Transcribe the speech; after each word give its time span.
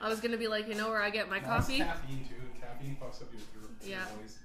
I 0.00 0.08
was 0.08 0.20
gonna 0.20 0.36
be 0.36 0.48
like, 0.48 0.68
you 0.68 0.74
know 0.74 0.88
where 0.88 1.02
I 1.02 1.10
get 1.10 1.28
my 1.30 1.40
coffee? 1.40 1.78
caffeine 1.78 2.24
too. 2.28 2.34
Caffeine 2.60 2.96
fucks 3.00 3.22
up 3.22 3.28
your, 3.32 3.40
your, 3.60 3.70
your 3.80 3.98
Yeah. 3.98 4.04
voice. 4.20 4.38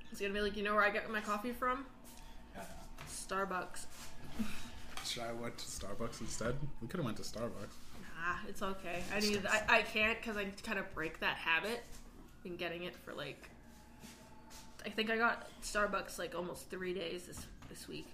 I 0.00 0.10
was 0.10 0.20
gonna 0.20 0.34
be 0.34 0.40
like, 0.40 0.56
you 0.56 0.62
know 0.62 0.74
where 0.74 0.84
I 0.84 0.90
get 0.90 1.10
my 1.10 1.20
coffee 1.20 1.52
from? 1.52 1.86
Yeah. 2.54 2.62
Starbucks. 3.08 3.86
Should 5.06 5.22
I 5.22 5.32
went 5.32 5.56
to 5.58 5.64
Starbucks 5.64 6.20
instead? 6.20 6.56
We 6.80 6.88
could 6.88 6.98
have 6.98 7.04
went 7.04 7.16
to 7.16 7.22
Starbucks. 7.22 7.74
Nah, 8.22 8.36
it's 8.48 8.62
okay. 8.62 9.02
I 9.14 9.20
need. 9.20 9.44
I, 9.46 9.78
I 9.78 9.82
can't 9.82 10.20
because 10.20 10.36
I 10.36 10.44
kind 10.62 10.78
of 10.78 10.92
break 10.94 11.18
that 11.20 11.36
habit. 11.36 11.82
Been 12.44 12.56
getting 12.56 12.84
it 12.84 12.94
for 12.94 13.12
like. 13.14 13.48
I 14.84 14.88
think 14.90 15.10
I 15.10 15.16
got 15.16 15.48
Starbucks 15.62 16.18
like 16.18 16.34
almost 16.34 16.70
three 16.70 16.92
days 16.94 17.24
this 17.24 17.46
this 17.70 17.88
week. 17.88 18.06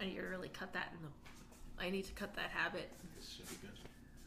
I 0.00 0.06
need 0.06 0.16
to 0.16 0.22
really 0.22 0.48
cut 0.48 0.72
that 0.72 0.92
in 0.96 1.02
the. 1.06 1.84
I 1.84 1.90
need 1.90 2.04
to 2.06 2.12
cut 2.14 2.34
that 2.36 2.50
habit. 2.50 2.90
This 3.16 3.28
should 3.28 3.48
be 3.48 3.66
good. 3.66 3.77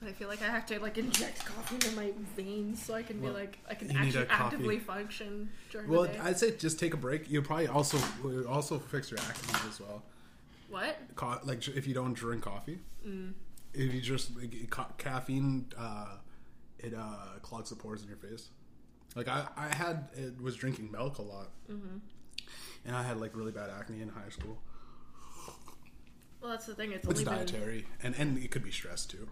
I 0.05 0.11
feel 0.11 0.27
like 0.27 0.41
I 0.41 0.45
have 0.45 0.65
to 0.67 0.79
like 0.79 0.97
inject 0.97 1.45
coffee 1.45 1.75
into 1.75 1.91
my 1.95 2.11
veins 2.35 2.83
so 2.83 2.95
I 2.95 3.03
can 3.03 3.21
Well, 3.21 3.33
be 3.33 3.39
like 3.39 3.59
I 3.69 3.75
can 3.75 3.95
actually 3.95 4.23
a 4.23 4.25
coffee. 4.25 4.43
actively 4.55 4.79
function 4.79 5.49
during 5.69 5.87
Well, 5.89 6.03
the 6.03 6.07
day. 6.09 6.19
I'd 6.19 6.39
say 6.39 6.55
just 6.57 6.79
take 6.79 6.93
a 6.93 6.97
break. 6.97 7.29
You'll 7.29 7.43
probably 7.43 7.67
also 7.67 7.99
will 8.23 8.47
also 8.47 8.79
fix 8.79 9.11
your 9.11 9.19
acne 9.19 9.53
as 9.69 9.79
well. 9.79 10.01
what? 10.69 10.97
Co- 11.15 11.39
like 11.43 11.67
if 11.67 11.85
you 11.87 11.93
don't 11.93 12.13
drink 12.13 12.43
coffee, 12.43 12.79
if 13.73 13.93
you 13.93 14.01
just 14.01 14.35
like, 14.35 14.69
ca- 14.71 14.89
caffeine, 14.97 15.67
uh, 15.77 16.15
it 16.79 16.93
uh, 16.95 17.37
clogs 17.43 17.69
the 17.69 17.75
pores 17.75 18.01
in 18.01 18.07
your 18.07 18.17
face. 18.17 18.49
Like 19.15 19.27
I, 19.27 19.45
I 19.55 19.67
had 19.75 20.07
it 20.15 20.41
was 20.41 20.55
drinking 20.55 20.91
milk 20.91 21.19
a 21.19 21.21
lot, 21.21 21.49
and 21.67 22.95
I 22.95 23.03
had 23.03 23.19
like 23.19 23.35
really 23.35 23.51
bad 23.51 23.69
acne 23.69 24.01
in 24.01 24.09
high 24.09 24.29
school. 24.29 24.57
Well, 26.41 26.49
that's 26.51 26.65
the 26.65 26.73
thing. 26.73 26.91
It's, 26.91 27.07
It's 27.07 27.19
only 27.19 27.23
been 27.25 27.45
dietary, 27.45 27.85
and 28.01 28.15
and 28.17 28.37
it 28.39 28.49
could 28.49 28.63
be 28.63 28.71
stress 28.71 29.05
too. 29.05 29.27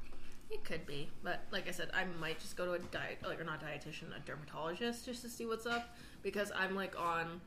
It 0.51 0.63
could 0.63 0.87
be, 0.87 1.09
but 1.23 1.43
like 1.51 1.67
I 1.67 1.71
said, 1.71 1.91
I 1.93 2.05
might 2.19 2.39
just 2.39 2.57
go 2.57 2.65
to 2.65 2.71
a 2.71 2.79
diet, 2.79 3.19
like 3.23 3.39
or 3.39 3.43
not 3.43 3.61
dietitian, 3.61 4.15
a 4.15 4.19
dermatologist, 4.25 5.05
just 5.05 5.21
to 5.21 5.29
see 5.29 5.45
what's 5.45 5.67
up. 5.67 5.95
Because 6.23 6.51
I'm 6.57 6.75
like 6.75 6.99
on, 6.99 7.39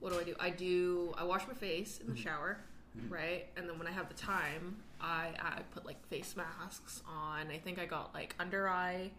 what 0.00 0.12
do 0.12 0.18
I 0.18 0.24
do? 0.24 0.34
I 0.40 0.50
do 0.50 1.14
I 1.18 1.24
wash 1.24 1.46
my 1.46 1.52
face 1.54 2.00
in 2.00 2.06
the 2.06 2.12
mm-hmm. 2.14 2.22
shower, 2.22 2.60
mm-hmm. 2.96 3.12
right? 3.12 3.46
And 3.56 3.68
then 3.68 3.78
when 3.78 3.86
I 3.86 3.90
have 3.90 4.08
the 4.08 4.14
time, 4.14 4.76
I 5.00 5.32
I 5.38 5.62
put 5.72 5.84
like 5.84 6.02
face 6.08 6.34
masks 6.34 7.02
on. 7.06 7.50
I 7.50 7.58
think 7.58 7.78
I 7.78 7.84
got 7.84 8.14
like 8.14 8.34
under 8.38 8.68
eye 8.68 9.10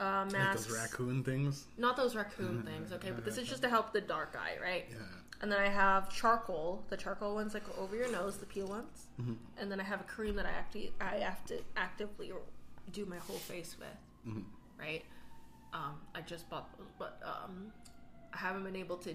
uh, 0.00 0.24
Like 0.32 0.52
those 0.56 0.70
raccoon 0.70 1.22
things. 1.22 1.66
Not 1.78 1.96
those 1.96 2.16
raccoon 2.16 2.62
things, 2.66 2.92
okay? 2.92 3.10
But 3.10 3.24
this 3.24 3.38
is 3.38 3.48
just 3.52 3.62
to 3.62 3.68
help 3.68 3.92
the 3.92 4.00
dark 4.00 4.36
eye, 4.38 4.56
right? 4.62 4.86
Yeah. 4.90 4.96
And 5.42 5.50
then 5.50 5.58
I 5.60 5.68
have 5.68 6.10
charcoal, 6.10 6.84
the 6.90 6.96
charcoal 6.96 7.34
ones 7.34 7.52
that 7.54 7.64
go 7.64 7.72
over 7.82 7.96
your 7.96 8.10
nose, 8.10 8.36
the 8.36 8.46
peel 8.46 8.66
ones. 8.66 9.06
And 9.58 9.70
then 9.70 9.80
I 9.80 9.84
have 9.84 10.00
a 10.00 10.04
cream 10.04 10.34
that 10.36 10.46
I 10.46 10.50
acti- 10.50 10.92
I 11.00 11.16
have 11.16 11.44
to 11.46 11.58
actively 11.76 12.32
do 12.92 13.06
my 13.06 13.16
whole 13.18 13.36
face 13.38 13.76
with, 13.78 14.34
right? 14.78 15.02
Um, 15.72 15.94
I 16.14 16.20
just 16.22 16.48
bought 16.50 16.76
those, 16.76 16.88
but 16.98 17.20
um, 17.24 17.72
I 18.34 18.38
haven't 18.38 18.64
been 18.64 18.76
able 18.76 18.96
to 18.98 19.14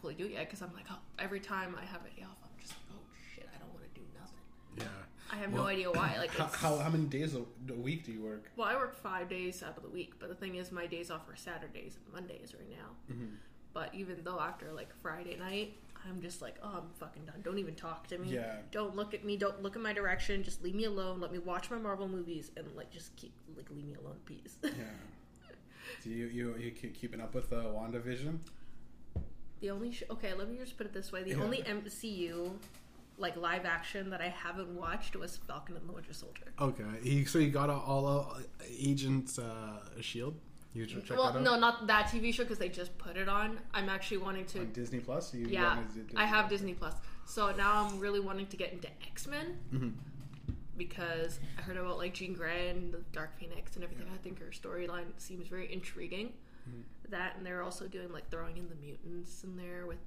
fully 0.00 0.14
do 0.14 0.26
it 0.26 0.32
yet 0.32 0.46
because 0.46 0.60
I'm 0.62 0.72
like, 0.74 0.84
oh, 0.90 0.98
every 1.18 1.40
time 1.40 1.74
I 1.80 1.84
have 1.86 2.02
a 2.02 2.10
day 2.16 2.22
off, 2.24 2.36
I'm 2.44 2.60
just 2.60 2.72
like, 2.74 2.98
oh 2.98 3.02
shit, 3.34 3.48
I 3.54 3.58
don't 3.58 3.70
want 3.72 3.82
to 3.92 4.00
do 4.00 4.06
nothing. 4.20 4.44
Yeah. 4.78 5.04
I 5.34 5.36
have 5.38 5.52
no 5.52 5.66
idea 5.66 5.90
why. 5.90 6.14
Like, 6.18 6.30
How, 6.38 6.44
it's, 6.46 6.54
how 6.56 6.76
how 6.78 6.88
many 6.90 7.06
days 7.06 7.34
a, 7.34 7.40
a 7.72 7.74
week 7.76 8.04
do 8.04 8.12
you 8.12 8.22
work? 8.22 8.50
well, 8.56 8.68
I 8.68 8.76
work 8.76 8.94
five 8.94 9.28
days 9.28 9.62
out 9.62 9.76
of 9.76 9.82
the 9.82 9.88
week, 9.88 10.12
but 10.20 10.28
the 10.28 10.34
thing 10.34 10.54
is, 10.56 10.70
my 10.70 10.86
days 10.86 11.10
off 11.10 11.28
are 11.28 11.36
Saturdays 11.36 11.96
and 12.04 12.14
Mondays 12.14 12.54
right 12.58 12.70
now. 12.70 13.14
Mm-hmm. 13.14 13.34
But 13.72 13.92
even 13.94 14.18
though 14.22 14.38
after 14.38 14.72
like 14.72 14.94
Friday 15.02 15.36
night, 15.36 15.76
I'm 16.08 16.20
just 16.22 16.40
like, 16.40 16.56
oh, 16.62 16.74
I'm 16.76 16.90
fucking 17.00 17.24
done. 17.24 17.40
Don't 17.42 17.58
even 17.58 17.74
talk 17.74 18.06
to 18.08 18.18
me. 18.18 18.28
Yeah. 18.28 18.56
Don't 18.70 18.94
look 18.94 19.14
at 19.14 19.24
me. 19.24 19.36
Don't 19.36 19.60
look 19.62 19.74
in 19.74 19.82
my 19.82 19.92
direction. 19.92 20.44
Just 20.44 20.62
leave 20.62 20.74
me 20.76 20.84
alone. 20.84 21.20
Let 21.20 21.32
me 21.32 21.38
watch 21.38 21.70
my 21.70 21.78
Marvel 21.78 22.06
movies 22.06 22.52
and 22.56 22.66
like 22.76 22.90
just 22.92 23.16
keep 23.16 23.32
like 23.56 23.68
leave 23.70 23.86
me 23.86 23.94
alone, 23.94 24.18
please. 24.26 24.58
Yeah. 24.62 24.70
Do 26.04 26.10
you 26.10 26.26
you 26.26 26.54
you 26.58 26.70
keep 26.70 26.94
keeping 26.94 27.20
up 27.20 27.34
with 27.34 27.50
the 27.50 27.58
uh, 27.58 27.64
WandaVision? 27.64 28.38
the 29.60 29.70
only 29.70 29.92
sh- 29.92 30.02
okay, 30.10 30.34
let 30.34 30.48
me 30.50 30.58
just 30.58 30.76
put 30.76 30.86
it 30.86 30.92
this 30.92 31.10
way: 31.10 31.22
the 31.24 31.30
Yeah. 31.30 31.42
only 31.42 31.62
MCU 31.62 32.52
like 33.18 33.36
live 33.36 33.64
action 33.64 34.10
that 34.10 34.20
I 34.20 34.28
haven't 34.28 34.74
watched 34.74 35.14
was 35.16 35.36
Falcon 35.36 35.76
and 35.76 35.88
the 35.88 35.92
Winter 35.92 36.12
Soldier. 36.12 36.52
Okay. 36.60 36.84
He, 37.02 37.24
so 37.24 37.38
you 37.38 37.50
got 37.50 37.70
all 37.70 38.06
uh, 38.06 38.40
Agent 38.78 39.38
uh, 39.38 40.00
Shield. 40.00 40.34
You 40.72 40.88
should 40.88 41.06
check 41.06 41.16
well, 41.16 41.32
that 41.32 41.38
out. 41.38 41.44
no, 41.44 41.56
not 41.58 41.86
that 41.86 42.06
TV 42.06 42.34
show 42.34 42.42
because 42.42 42.58
they 42.58 42.68
just 42.68 42.98
put 42.98 43.16
it 43.16 43.28
on. 43.28 43.60
I'm 43.72 43.88
actually 43.88 44.16
wanting 44.16 44.44
to 44.46 44.60
On 44.60 44.72
Disney 44.72 44.98
Plus. 44.98 45.32
You 45.32 45.46
Yeah, 45.46 45.76
want 45.76 45.94
me 45.94 46.02
to 46.02 46.08
do- 46.08 46.18
I 46.18 46.24
have 46.24 46.48
Disney 46.48 46.74
Plus. 46.74 46.94
So 47.26 47.54
now 47.54 47.86
I'm 47.88 48.00
really 48.00 48.18
wanting 48.18 48.48
to 48.48 48.56
get 48.56 48.72
into 48.72 48.88
X 49.08 49.28
Men 49.28 49.56
Mhm. 49.72 49.92
because 50.76 51.38
I 51.58 51.62
heard 51.62 51.76
about 51.76 51.98
like 51.98 52.12
Jean 52.14 52.34
Grey 52.34 52.70
and 52.70 52.92
the 52.92 52.98
Dark 53.12 53.38
Phoenix 53.38 53.76
and 53.76 53.84
everything. 53.84 54.06
I 54.12 54.16
think 54.18 54.40
her 54.40 54.46
storyline 54.50 55.06
seems 55.16 55.46
very 55.46 55.72
intriguing. 55.72 56.32
Mm-hmm. 56.68 56.80
That 57.10 57.36
and 57.36 57.46
they're 57.46 57.62
also 57.62 57.86
doing 57.86 58.10
like 58.12 58.28
throwing 58.30 58.56
in 58.56 58.68
the 58.68 58.74
mutants 58.74 59.44
in 59.44 59.56
there 59.56 59.86
with 59.86 59.98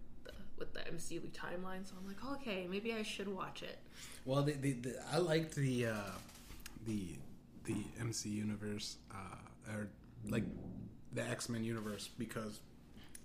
with 0.58 0.74
the 0.74 0.80
MCU 0.82 1.22
timeline. 1.32 1.86
So 1.88 1.94
I'm 2.00 2.08
like, 2.08 2.40
okay, 2.40 2.68
maybe 2.70 2.94
I 2.94 3.04
should 3.04 3.28
watch 3.28 3.64
it. 3.64 3.78
Well, 4.26 4.44
the, 4.44 4.54
the, 4.54 4.74
the, 4.74 4.96
I 5.12 5.18
liked 5.18 5.56
the 5.56 5.88
uh, 5.88 5.94
the 6.86 7.16
the 7.66 7.76
MC 8.00 8.30
universe 8.30 8.98
uh, 9.12 9.72
or 9.74 9.88
like 10.30 10.44
the 11.14 11.24
X 11.28 11.50
Men 11.50 11.64
universe 11.64 12.10
because 12.18 12.60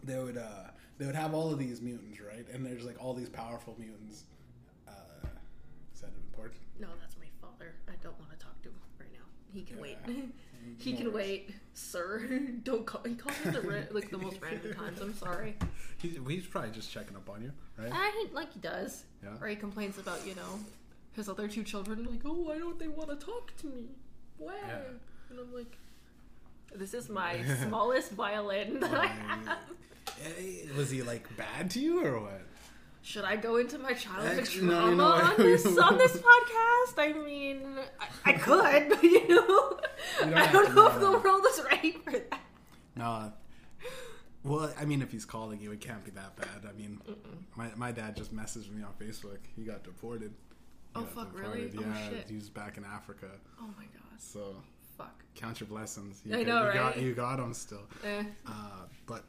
they 0.03 0.19
would 0.19 0.37
uh, 0.37 0.71
they 0.99 1.07
would 1.07 1.15
have 1.15 1.35
all 1.35 1.51
of 1.53 1.59
these 1.59 1.81
mutants, 1.81 2.21
right? 2.21 2.47
And 2.53 2.65
there's 2.65 2.85
like 2.85 3.03
all 3.03 3.15
these 3.15 3.29
powerful 3.29 3.75
mutants. 3.79 4.25
Uh, 4.89 4.93
is 5.95 6.01
that 6.01 6.11
important? 6.31 6.61
No, 6.81 6.89
that's 7.01 7.17
my 7.19 7.27
father. 7.41 7.75
I 7.89 7.93
don't 8.03 8.19
want 8.19 8.31
to 8.33 8.39
talk 8.39 8.61
to 8.63 8.69
him 8.69 8.75
right 8.99 9.13
now. 9.13 9.25
He 9.53 9.63
can 9.63 9.77
Yeah. 9.77 9.83
wait. 9.83 9.97
he 10.79 10.93
can 10.95 11.13
wait, 11.13 11.51
sir. 11.75 12.27
don't 12.63 12.87
call. 12.87 13.03
He 13.05 13.15
calls 13.15 13.37
me 13.45 13.51
the 13.53 13.61
ra- 13.63 13.81
like 13.91 14.11
the 14.11 14.19
most 14.19 14.41
random 14.41 14.75
times. 14.75 15.01
I'm 15.01 15.15
sorry. 15.15 15.57
He's, 15.99 16.19
he's 16.29 16.47
probably 16.47 16.71
just 16.71 16.91
checking 16.91 17.17
up 17.17 17.29
on 17.31 17.43
you, 17.43 17.53
right? 17.79 17.91
I 17.93 18.27
like 18.33 18.53
he 18.53 18.61
does. 18.61 19.05
Yeah. 19.23 19.31
Or 19.41 19.47
he 19.49 19.57
complains 19.57 19.99
about, 19.99 20.27
you 20.27 20.35
know, 20.35 20.59
his 21.15 21.29
other 21.29 21.47
two 21.49 21.63
children, 21.63 22.05
like, 22.11 22.21
oh, 22.25 22.33
why 22.33 22.59
don't 22.59 22.79
they 22.79 22.89
want 22.89 23.09
to 23.11 23.17
talk 23.25 23.57
to 23.59 23.67
me? 23.67 23.85
Why? 24.39 24.55
Yeah. 24.67 24.79
And 25.31 25.39
I'm 25.39 25.55
like, 25.55 25.77
this 26.75 26.95
is 26.95 27.09
my 27.09 27.37
smallest 27.63 28.13
violin 28.13 28.81
that 28.81 28.95
I 28.95 29.07
have. 29.07 29.49
Eh, 30.25 30.67
Was 30.77 30.91
he 30.91 31.03
like 31.03 31.35
bad 31.37 31.71
to 31.73 31.81
you 31.81 32.05
or 32.05 32.21
what? 32.21 32.43
Should 33.05 33.25
I 33.25 33.37
go 33.37 33.57
into 33.57 33.79
my 33.79 33.93
childhood 33.95 34.45
trauma 34.47 34.73
no, 34.73 34.95
no, 34.95 35.05
on 35.05 35.35
this 35.39 35.67
on 35.79 35.99
this 35.99 36.17
podcast? 36.17 36.99
I 36.99 37.13
mean, 37.25 37.77
I, 38.01 38.31
I 38.31 38.33
could, 38.35 38.89
but 38.91 39.03
you 39.03 39.29
know, 39.29 39.79
You 40.21 40.31
don't 40.31 40.35
I 40.35 40.53
don't 40.53 40.69
know 40.75 40.83
know 40.83 40.87
if 40.89 40.95
the 41.01 41.11
that. 41.11 41.25
world 41.25 41.45
is 41.51 41.61
ready 41.71 41.93
for 41.93 42.13
that. 42.13 42.41
No. 42.97 43.33
Well, 44.45 44.73
I 44.79 44.85
mean, 44.85 45.03
if 45.03 45.11
he's 45.13 45.25
calling 45.25 45.61
you, 45.61 45.71
it 45.73 45.81
can't 45.81 46.05
be 46.05 46.11
that 46.13 46.37
bad. 46.37 46.69
I 46.69 46.73
mean, 46.77 47.01
my 47.57 47.71
my 47.77 47.93
dad 47.93 48.17
just 48.17 48.35
messaged 48.35 48.71
me 48.73 48.83
on 48.83 48.93
Facebook. 49.01 49.39
He 49.57 49.63
got 49.65 49.83
deported. 49.85 50.33
He 50.95 51.01
Oh, 51.01 51.01
got 51.03 51.11
fuck, 51.15 51.39
really? 51.41 51.69
deported. 51.69 51.91
Oh, 51.93 51.99
Yeah, 51.99 52.09
shit. 52.11 52.27
he 52.29 52.35
was 52.37 52.51
back 52.51 52.77
in 52.77 52.85
Africa. 52.85 53.27
Oh 53.61 53.67
my 53.79 53.85
god, 53.85 54.19
So 54.21 54.57
fuck. 54.99 55.25
count 55.35 55.59
your 55.61 55.69
blessings. 55.69 56.21
I 56.31 56.39
You, 56.39 56.45
know, 56.45 56.67
you 56.69 56.73
Got, 56.75 56.95
right? 56.95 56.97
you 57.03 57.15
got 57.15 57.39
him 57.41 57.55
still. 57.55 57.83
Eh. 58.05 58.25
Uh, 58.47 58.51
but 59.07 59.25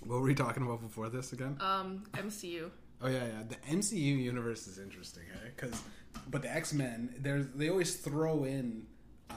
what 0.00 0.16
were 0.20 0.22
we 0.26 0.34
talking 0.34 0.62
about 0.62 0.80
before 0.80 1.08
this 1.08 1.32
again? 1.32 1.56
Um, 1.60 2.04
MCU. 2.14 2.70
Oh 3.02 3.08
yeah, 3.08 3.24
yeah. 3.24 3.42
The 3.48 3.56
MCU 3.76 3.96
universe 4.22 4.66
is 4.66 4.78
interesting, 4.78 5.22
eh? 5.34 5.48
Because, 5.56 5.80
but 6.30 6.42
the 6.42 6.52
X 6.54 6.72
Men, 6.72 7.14
there's 7.18 7.46
they 7.54 7.70
always 7.70 7.96
throw 7.96 8.44
in 8.44 8.86
uh, 9.30 9.34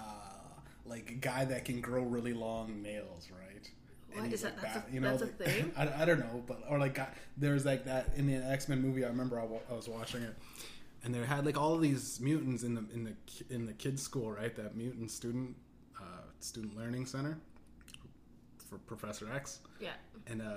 like 0.86 1.10
a 1.12 1.14
guy 1.16 1.46
that 1.46 1.66
can 1.66 1.80
grow 1.82 2.04
really 2.04 2.34
long 2.34 2.82
nails, 2.82 3.30
right? 3.32 3.70
What? 4.16 4.32
Is 4.32 4.42
that- 4.44 4.62
that's 4.62 4.76
a- 4.78 4.86
you 4.94 5.00
know, 5.00 5.16
that's 5.18 5.24
a 5.24 5.28
thing? 5.28 5.72
I, 5.78 6.04
I 6.04 6.06
don't 6.06 6.20
know, 6.20 6.44
but 6.46 6.62
or 6.70 6.78
like 6.78 6.94
got, 6.96 7.14
there's 7.38 7.66
like 7.66 7.86
that 7.86 8.10
in 8.16 8.28
the 8.28 8.36
X 8.36 8.68
Men 8.70 8.82
movie. 8.82 9.04
I 9.06 9.08
remember 9.08 9.40
I, 9.40 9.44
I 9.72 9.76
was 9.76 9.88
watching 9.88 10.22
it, 10.24 10.36
and 11.04 11.16
they 11.16 11.20
had 11.26 11.46
like 11.46 11.58
all 11.60 11.74
of 11.74 11.82
these 11.82 12.20
mutants 12.20 12.64
in 12.64 12.76
the 12.76 12.84
in 12.94 13.04
the 13.06 13.14
in 13.56 13.66
the 13.66 13.74
kids' 13.74 14.02
school, 14.04 14.30
right? 14.32 14.54
That 14.56 14.76
mutant 14.76 15.10
student 15.10 15.56
uh, 16.00 16.04
student 16.42 16.76
learning 16.78 17.06
center 17.06 17.38
for 18.74 18.96
Professor 18.96 19.32
X. 19.34 19.60
Yeah. 19.80 19.92
and 20.28 20.42
uh 20.42 20.56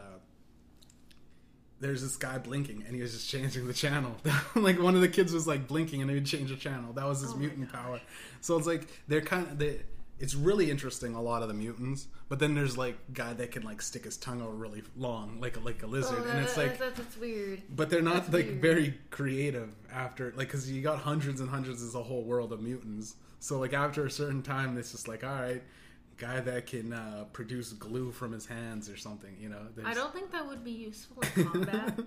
there's 1.79 2.01
this 2.03 2.17
guy 2.17 2.39
blinking 2.39 2.85
and 2.87 2.97
he 2.97 3.03
was 3.03 3.13
just 3.13 3.29
changing 3.29 3.67
the 3.67 3.75
channel. 3.75 4.13
Like 4.55 4.81
one 4.81 4.95
of 4.95 5.03
the 5.03 5.09
kids 5.09 5.33
was 5.35 5.47
like 5.47 5.69
blinking 5.69 6.01
and 6.01 6.11
he 6.11 6.15
would 6.17 6.25
change 6.27 6.49
the 6.51 6.57
channel. 6.57 6.93
That 6.95 7.07
was 7.07 7.21
his 7.21 7.33
Oh 7.33 7.37
mutant 7.37 7.71
power. 7.71 8.01
So 8.41 8.57
it's 8.57 8.67
like 8.67 8.89
they're 9.09 9.21
kind 9.21 9.47
of 9.47 9.59
they 9.59 9.83
it's 10.19 10.35
really 10.35 10.71
interesting 10.71 11.15
a 11.15 11.21
lot 11.21 11.43
of 11.43 11.49
the 11.49 11.53
mutants 11.55 12.07
but 12.31 12.39
then 12.39 12.55
there's 12.55 12.79
like 12.79 12.97
guy 13.13 13.35
that 13.35 13.51
can 13.53 13.63
like 13.65 13.83
stick 13.83 14.05
his 14.05 14.17
tongue 14.17 14.41
out 14.41 14.59
really 14.59 14.83
long 14.97 15.39
like 15.43 15.59
a 15.59 15.61
like 15.61 15.83
a 15.83 15.87
lizard. 15.87 16.23
Oh, 16.27 16.31
and 16.31 16.41
it's 16.41 16.57
like 16.57 16.79
that- 16.79 16.97
that's 16.97 17.19
weird. 17.19 17.61
but 17.69 17.91
they're 17.91 18.01
not 18.01 18.23
that's 18.23 18.33
like 18.33 18.47
weird. 18.47 18.63
very 18.63 18.99
creative 19.11 19.75
after 19.93 20.29
like 20.35 20.49
because 20.49 20.71
you 20.71 20.81
got 20.81 20.99
hundreds 21.01 21.41
and 21.43 21.51
hundreds 21.51 21.83
is 21.83 21.95
a 21.95 22.03
whole 22.03 22.25
world 22.25 22.53
of 22.55 22.63
mutants. 22.63 23.17
So 23.41 23.59
like 23.61 23.75
after 23.75 24.07
a 24.07 24.11
certain 24.11 24.43
time 24.43 24.79
it's 24.79 24.93
just 24.93 25.07
like 25.09 25.23
all 25.23 25.31
right 25.43 25.63
guy 26.17 26.41
that 26.41 26.67
can 26.67 26.93
uh, 26.93 27.25
produce 27.33 27.73
glue 27.73 28.11
from 28.11 28.33
his 28.33 28.47
hands 28.47 28.89
or 28.89 28.97
something 28.97 29.37
you 29.41 29.49
know 29.49 29.61
I 29.85 29.95
don't 29.95 30.13
think 30.13 30.33
that 30.33 30.47
would 30.47 30.65
be 30.65 30.73
useful 30.73 31.23
in 31.37 31.45
combat. 31.45 31.99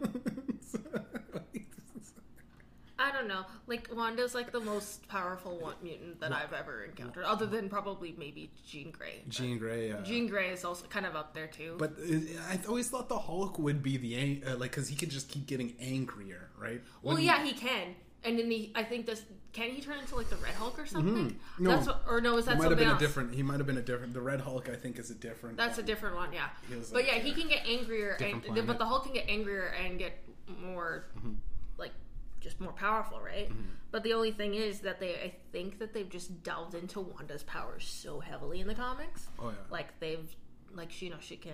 I 3.01 3.13
don't 3.13 3.29
know. 3.29 3.45
Like 3.65 3.87
Wanda's 3.95 4.35
like 4.35 4.51
the 4.51 4.59
most 4.59 5.07
powerful 5.07 5.73
mutant 5.81 6.19
that 6.19 6.33
I've 6.33 6.51
ever 6.51 6.83
encountered, 6.83 7.23
other 7.23 7.45
than 7.45 7.69
probably 7.69 8.13
maybe 8.17 8.51
Jean 8.67 8.91
Grey. 8.91 9.23
Jean 9.29 9.57
Grey. 9.57 9.93
Uh, 9.93 10.01
Jean 10.01 10.27
Grey 10.27 10.49
is 10.49 10.65
also 10.65 10.85
kind 10.87 11.05
of 11.05 11.15
up 11.15 11.33
there 11.33 11.47
too. 11.47 11.75
But 11.79 11.93
uh, 11.97 12.17
I 12.49 12.59
always 12.67 12.89
thought 12.89 13.07
the 13.07 13.17
Hulk 13.17 13.57
would 13.57 13.81
be 13.81 13.95
the 13.95 14.15
ang- 14.17 14.43
uh, 14.45 14.57
like 14.57 14.71
because 14.71 14.89
he 14.89 14.97
could 14.97 15.09
just 15.09 15.29
keep 15.29 15.47
getting 15.47 15.75
angrier, 15.79 16.49
right? 16.59 16.81
well, 17.01 17.15
Wouldn't- 17.15 17.23
yeah, 17.25 17.41
he 17.41 17.53
can. 17.53 17.95
And 18.25 18.37
then 18.37 18.51
he, 18.51 18.73
I 18.75 18.83
think 18.83 19.05
this 19.05 19.23
can 19.59 19.69
he 19.71 19.81
turn 19.81 19.99
into 19.99 20.15
like 20.15 20.29
the 20.29 20.35
Red 20.37 20.53
Hulk 20.55 20.79
or 20.79 20.85
something? 20.85 21.13
Mm-hmm. 21.31 21.63
No. 21.63 21.69
That's 21.71 21.87
what, 21.87 22.03
or 22.07 22.21
no, 22.21 22.37
is 22.37 22.45
that 22.45 22.57
might 22.57 22.63
have 22.63 22.71
something 22.71 22.87
been 22.87 22.95
a 22.95 22.99
different. 22.99 23.33
He 23.35 23.43
might 23.43 23.57
have 23.57 23.67
been 23.67 23.77
a 23.77 23.81
different. 23.81 24.13
The 24.13 24.21
Red 24.21 24.41
Hulk, 24.41 24.69
I 24.69 24.75
think, 24.75 24.97
is 24.99 25.09
a 25.11 25.15
different. 25.15 25.57
That's 25.57 25.77
a 25.77 25.83
different 25.83 26.15
one, 26.15 26.31
yeah. 26.33 26.47
But 26.69 26.91
like, 26.93 27.07
yeah, 27.07 27.15
he 27.19 27.31
can 27.33 27.47
get 27.47 27.65
angrier, 27.67 28.17
and 28.21 28.41
but 28.65 28.77
the 28.79 28.85
Hulk 28.85 29.03
can 29.03 29.13
get 29.13 29.27
angrier 29.29 29.73
and 29.83 29.99
get 29.99 30.13
more 30.61 31.05
Mm-hmm. 31.17 31.33
like 31.77 31.91
just 32.41 32.59
more 32.61 32.71
powerful, 32.71 33.19
right? 33.19 33.51
But 33.91 34.03
the 34.03 34.13
only 34.13 34.31
thing 34.31 34.53
is 34.53 34.79
that 34.81 34.99
they, 34.99 35.15
I 35.15 35.33
think 35.51 35.79
that 35.79 35.93
they've 35.93 36.09
just 36.09 36.43
delved 36.43 36.75
into 36.75 36.99
Wanda's 37.01 37.43
powers 37.43 37.85
so 37.87 38.19
heavily 38.19 38.61
in 38.61 38.67
the 38.67 38.75
comics. 38.75 39.27
Oh 39.39 39.49
yeah. 39.49 39.55
Like 39.69 39.99
they've, 39.99 40.27
like 40.73 40.91
she, 40.91 41.05
you 41.07 41.11
know, 41.11 41.17
she 41.19 41.35
can. 41.37 41.53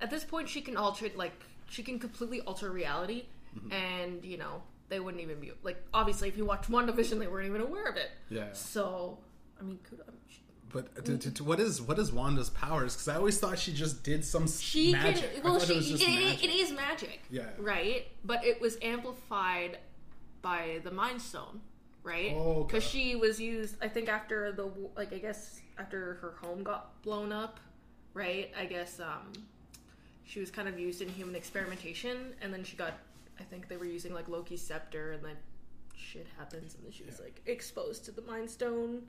At 0.00 0.10
this 0.10 0.24
point, 0.24 0.48
she 0.48 0.60
can 0.60 0.76
alter, 0.76 1.08
like 1.16 1.32
she 1.70 1.82
can 1.82 1.98
completely 1.98 2.40
alter 2.42 2.70
reality, 2.70 3.24
Mm-hmm. 3.56 3.72
and 3.72 4.24
you 4.26 4.36
know 4.36 4.62
they 4.88 5.00
wouldn't 5.00 5.22
even 5.22 5.40
be 5.40 5.52
like. 5.62 5.82
Obviously, 5.92 6.28
if 6.28 6.36
you 6.36 6.44
watch 6.44 6.62
WandaVision, 6.68 7.18
they 7.18 7.26
weren't 7.26 7.46
even 7.46 7.60
aware 7.60 7.86
of 7.88 7.96
it. 7.96 8.10
Yeah. 8.30 8.52
So, 8.52 9.18
I 9.60 9.64
mean, 9.64 9.78
could, 9.88 10.00
I 10.00 10.10
she- 10.28 10.40
But 10.72 11.04
to, 11.04 11.18
to, 11.18 11.30
to 11.30 11.44
what 11.44 11.60
is 11.60 11.80
what 11.82 11.98
is 11.98 12.12
Wanda's 12.12 12.50
powers? 12.50 12.94
Because 12.94 13.08
I 13.08 13.16
always 13.16 13.38
thought 13.38 13.58
she 13.58 13.72
just 13.72 14.02
did 14.02 14.24
some 14.24 14.46
she 14.48 14.92
magic. 14.92 15.34
can 15.34 15.42
well 15.44 15.60
she 15.60 15.72
it 15.72 15.76
was 15.76 15.88
just 15.90 16.02
it- 16.02 16.08
magic. 16.08 16.44
it 16.44 16.50
is 16.50 16.72
magic 16.72 17.20
Yeah. 17.30 17.44
right 17.58 18.06
but 18.24 18.44
it 18.44 18.60
was 18.60 18.76
amplified 18.82 19.78
by 20.42 20.80
the 20.84 20.90
mind 20.90 21.20
stone 21.20 21.60
right 22.02 22.32
Oh, 22.34 22.64
because 22.64 22.84
she 22.84 23.16
was 23.16 23.40
used 23.40 23.74
i 23.82 23.88
think 23.88 24.08
after 24.08 24.52
the 24.52 24.70
like 24.96 25.12
i 25.12 25.18
guess 25.18 25.60
after 25.78 26.14
her 26.22 26.34
home 26.40 26.62
got 26.62 27.02
blown 27.02 27.32
up 27.32 27.58
right 28.14 28.52
i 28.58 28.64
guess 28.64 29.00
um 29.00 29.32
she 30.24 30.38
was 30.40 30.50
kind 30.50 30.68
of 30.68 30.78
used 30.78 31.02
in 31.02 31.08
human 31.08 31.34
experimentation 31.34 32.34
and 32.40 32.52
then 32.54 32.62
she 32.62 32.76
got 32.76 32.92
i 33.40 33.44
think 33.44 33.68
they 33.68 33.76
were 33.76 33.84
using 33.86 34.12
like 34.12 34.28
loki's 34.28 34.60
scepter 34.62 35.12
and 35.12 35.24
then 35.24 35.36
shit 35.96 36.26
happens 36.38 36.74
and 36.74 36.84
then 36.84 36.92
she 36.92 37.04
was 37.04 37.16
Yeah. 37.18 37.24
like 37.24 37.40
exposed 37.46 38.04
to 38.06 38.12
the 38.12 38.22
mind 38.22 38.48
stone 38.50 39.02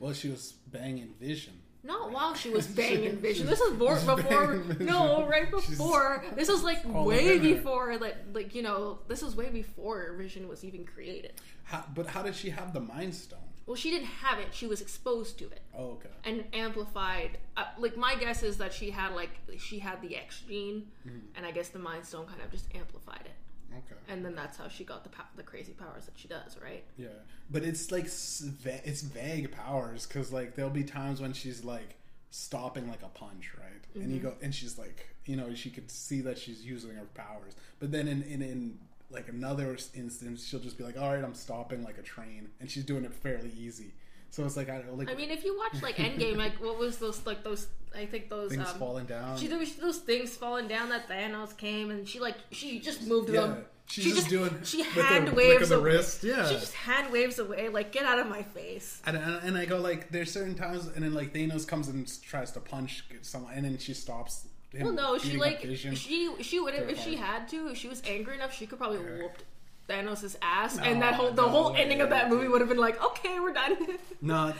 Well, 0.00 0.12
she 0.12 0.28
was 0.28 0.52
banging 0.72 1.14
Vision. 1.20 1.54
not 1.84 2.10
while 2.10 2.34
she 2.34 2.50
was 2.50 2.66
banging 2.80 3.10
She- 3.16 3.16
Vision. 3.28 3.46
This 3.46 3.60
is 3.60 3.74
before. 3.74 4.64
No, 4.80 5.26
right 5.28 5.46
She's 5.60 5.70
before. 5.70 6.24
This 6.34 6.48
was 6.48 6.62
like 6.64 6.80
way 6.84 7.38
before. 7.38 7.96
Like, 7.98 8.16
like 8.32 8.54
you 8.56 8.62
know, 8.62 8.98
this 9.06 9.22
was 9.22 9.36
way 9.36 9.48
before 9.50 10.14
Vision 10.18 10.48
was 10.48 10.64
even 10.64 10.84
created. 10.84 11.34
How, 11.64 11.84
but 11.94 12.06
how 12.06 12.22
did 12.22 12.34
she 12.34 12.50
have 12.50 12.72
the 12.72 12.80
Mind 12.80 13.14
Stone? 13.14 13.38
Well, 13.66 13.76
she 13.76 13.90
didn't 13.90 14.08
have 14.26 14.38
it. 14.40 14.48
She 14.52 14.66
was 14.66 14.80
exposed 14.80 15.38
to 15.38 15.44
it 15.44 15.60
Oh, 15.78 15.90
okay. 15.96 16.08
and 16.24 16.44
amplified. 16.52 17.38
Uh, 17.56 17.64
like 17.78 17.96
my 17.96 18.16
guess 18.16 18.42
is 18.42 18.56
that 18.58 18.72
she 18.72 18.90
had 18.90 19.14
like 19.14 19.30
she 19.58 19.78
had 19.78 20.02
the 20.02 20.16
X 20.16 20.42
gene, 20.48 20.88
Mm-hmm. 21.06 21.18
and 21.36 21.46
I 21.46 21.52
guess 21.52 21.68
the 21.68 21.78
Mind 21.78 22.04
Stone 22.04 22.26
kind 22.26 22.40
of 22.42 22.50
just 22.50 22.66
amplified 22.74 23.22
it, 23.26 23.36
Okay. 23.78 24.00
and 24.08 24.24
then 24.24 24.34
that's 24.34 24.56
how 24.58 24.68
she 24.68 24.84
got 24.84 25.02
the 25.04 25.10
pow- 25.10 25.24
the 25.36 25.42
crazy 25.42 25.72
powers 25.72 26.04
that 26.06 26.14
she 26.16 26.28
does. 26.28 26.56
Right? 26.62 26.84
Yeah, 26.96 27.08
but 27.50 27.62
it's 27.62 27.90
like 27.90 28.04
it's 28.04 29.02
vague 29.02 29.50
powers 29.52 30.06
because 30.06 30.32
like 30.32 30.54
there'll 30.54 30.70
be 30.70 30.84
times 30.84 31.20
when 31.20 31.32
she's 31.32 31.64
like 31.64 31.96
stopping 32.30 32.88
like 32.88 33.02
a 33.02 33.08
punch, 33.08 33.52
right? 33.58 34.02
And 34.02 34.12
you 34.12 34.18
Mm-hmm. 34.18 34.28
go 34.28 34.34
and 34.42 34.54
she's 34.54 34.78
like, 34.78 35.08
you 35.26 35.36
know, 35.36 35.54
she 35.54 35.70
could 35.70 35.90
see 35.90 36.20
that 36.22 36.38
she's 36.38 36.64
using 36.64 36.94
her 36.94 37.06
powers, 37.14 37.54
but 37.78 37.92
then 37.92 38.08
in 38.08 38.22
in, 38.22 38.42
in 38.42 38.78
like 39.10 39.28
another 39.28 39.76
instance, 39.94 40.46
she'll 40.46 40.60
just 40.60 40.78
be 40.78 40.84
like, 40.84 40.98
all 40.98 41.12
right, 41.12 41.22
I'm 41.22 41.34
stopping 41.34 41.82
like 41.84 41.98
a 41.98 42.02
train, 42.02 42.48
and 42.60 42.70
she's 42.70 42.84
doing 42.84 43.04
it 43.04 43.12
fairly 43.12 43.52
easy. 43.58 43.92
So 44.32 44.44
it's 44.46 44.56
like 44.56 44.70
I 44.70 44.78
don't 44.78 44.86
know, 44.88 44.94
like 44.94 45.10
I 45.10 45.14
mean, 45.14 45.30
if 45.30 45.44
you 45.44 45.56
watch 45.58 45.82
like 45.82 45.96
Endgame, 45.96 46.36
like 46.38 46.54
what 46.60 46.78
was 46.78 46.96
those 46.96 47.24
like 47.26 47.44
those? 47.44 47.66
I 47.94 48.06
think 48.06 48.30
those 48.30 48.50
things 48.50 48.66
um, 48.66 48.78
falling 48.78 49.04
down. 49.04 49.36
She 49.36 49.46
there 49.46 49.58
was 49.58 49.74
those 49.76 49.98
things 49.98 50.34
falling 50.34 50.66
down 50.68 50.88
that 50.88 51.06
Thanos 51.06 51.54
came 51.56 51.90
and 51.90 52.08
she 52.08 52.18
like 52.18 52.36
she 52.50 52.80
just 52.80 53.06
moved 53.06 53.28
yeah, 53.28 53.42
them. 53.42 53.64
she's 53.86 54.04
she 54.04 54.10
just, 54.12 54.22
just- 54.22 54.30
doing 54.30 54.58
she 54.64 54.78
with 54.78 54.94
the 54.94 55.02
hand 55.02 55.28
waves 55.34 55.62
of 55.64 55.68
the 55.68 55.76
away. 55.76 55.90
wrist. 55.90 56.24
Yeah, 56.24 56.48
She 56.48 56.54
just 56.54 56.72
hand 56.72 57.12
waves 57.12 57.38
away 57.38 57.68
like 57.68 57.92
get 57.92 58.06
out 58.06 58.18
of 58.18 58.26
my 58.26 58.42
face. 58.42 59.02
And, 59.04 59.18
and, 59.18 59.44
and 59.44 59.58
I 59.58 59.66
go 59.66 59.78
like, 59.78 60.08
there's 60.10 60.32
certain 60.32 60.54
times, 60.54 60.86
and 60.86 61.04
then 61.04 61.12
like 61.12 61.34
Thanos 61.34 61.68
comes 61.68 61.88
and 61.88 62.10
tries 62.22 62.50
to 62.52 62.60
punch 62.60 63.04
someone, 63.20 63.52
and 63.52 63.66
then 63.66 63.76
she 63.76 63.92
stops. 63.92 64.46
Him 64.72 64.86
Well, 64.86 64.94
no, 64.94 65.18
she 65.18 65.36
like 65.36 65.60
she 65.94 66.30
she 66.40 66.58
would 66.58 66.72
have 66.72 66.88
if 66.88 66.98
she 66.98 67.16
had 67.16 67.46
to 67.48 67.68
if 67.68 67.76
she 67.76 67.88
was 67.88 68.00
angry 68.06 68.36
enough 68.36 68.54
she 68.54 68.66
could 68.66 68.78
probably 68.78 69.00
Yeah. 69.00 69.24
whooped 69.24 69.44
Thanos' 69.88 70.36
ass 70.42 70.76
No, 70.76 70.82
and 70.84 71.02
that 71.02 71.14
whole 71.14 71.30
the 71.32 71.42
no 71.42 71.48
whole 71.48 71.74
ending 71.74 72.00
of 72.00 72.10
that 72.10 72.30
movie 72.30 72.48
would 72.48 72.60
have 72.60 72.68
been 72.68 72.78
like 72.78 73.02
okay 73.02 73.40
we're 73.40 73.52
done. 73.52 73.76
No, 74.20 74.54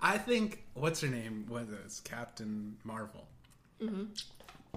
I 0.00 0.16
think 0.18 0.64
what's 0.74 1.00
her 1.02 1.08
name 1.08 1.46
was 1.48 1.68
it? 1.70 2.00
Captain 2.04 2.76
Marvel. 2.82 3.26
Mm-hmm. 3.82 4.04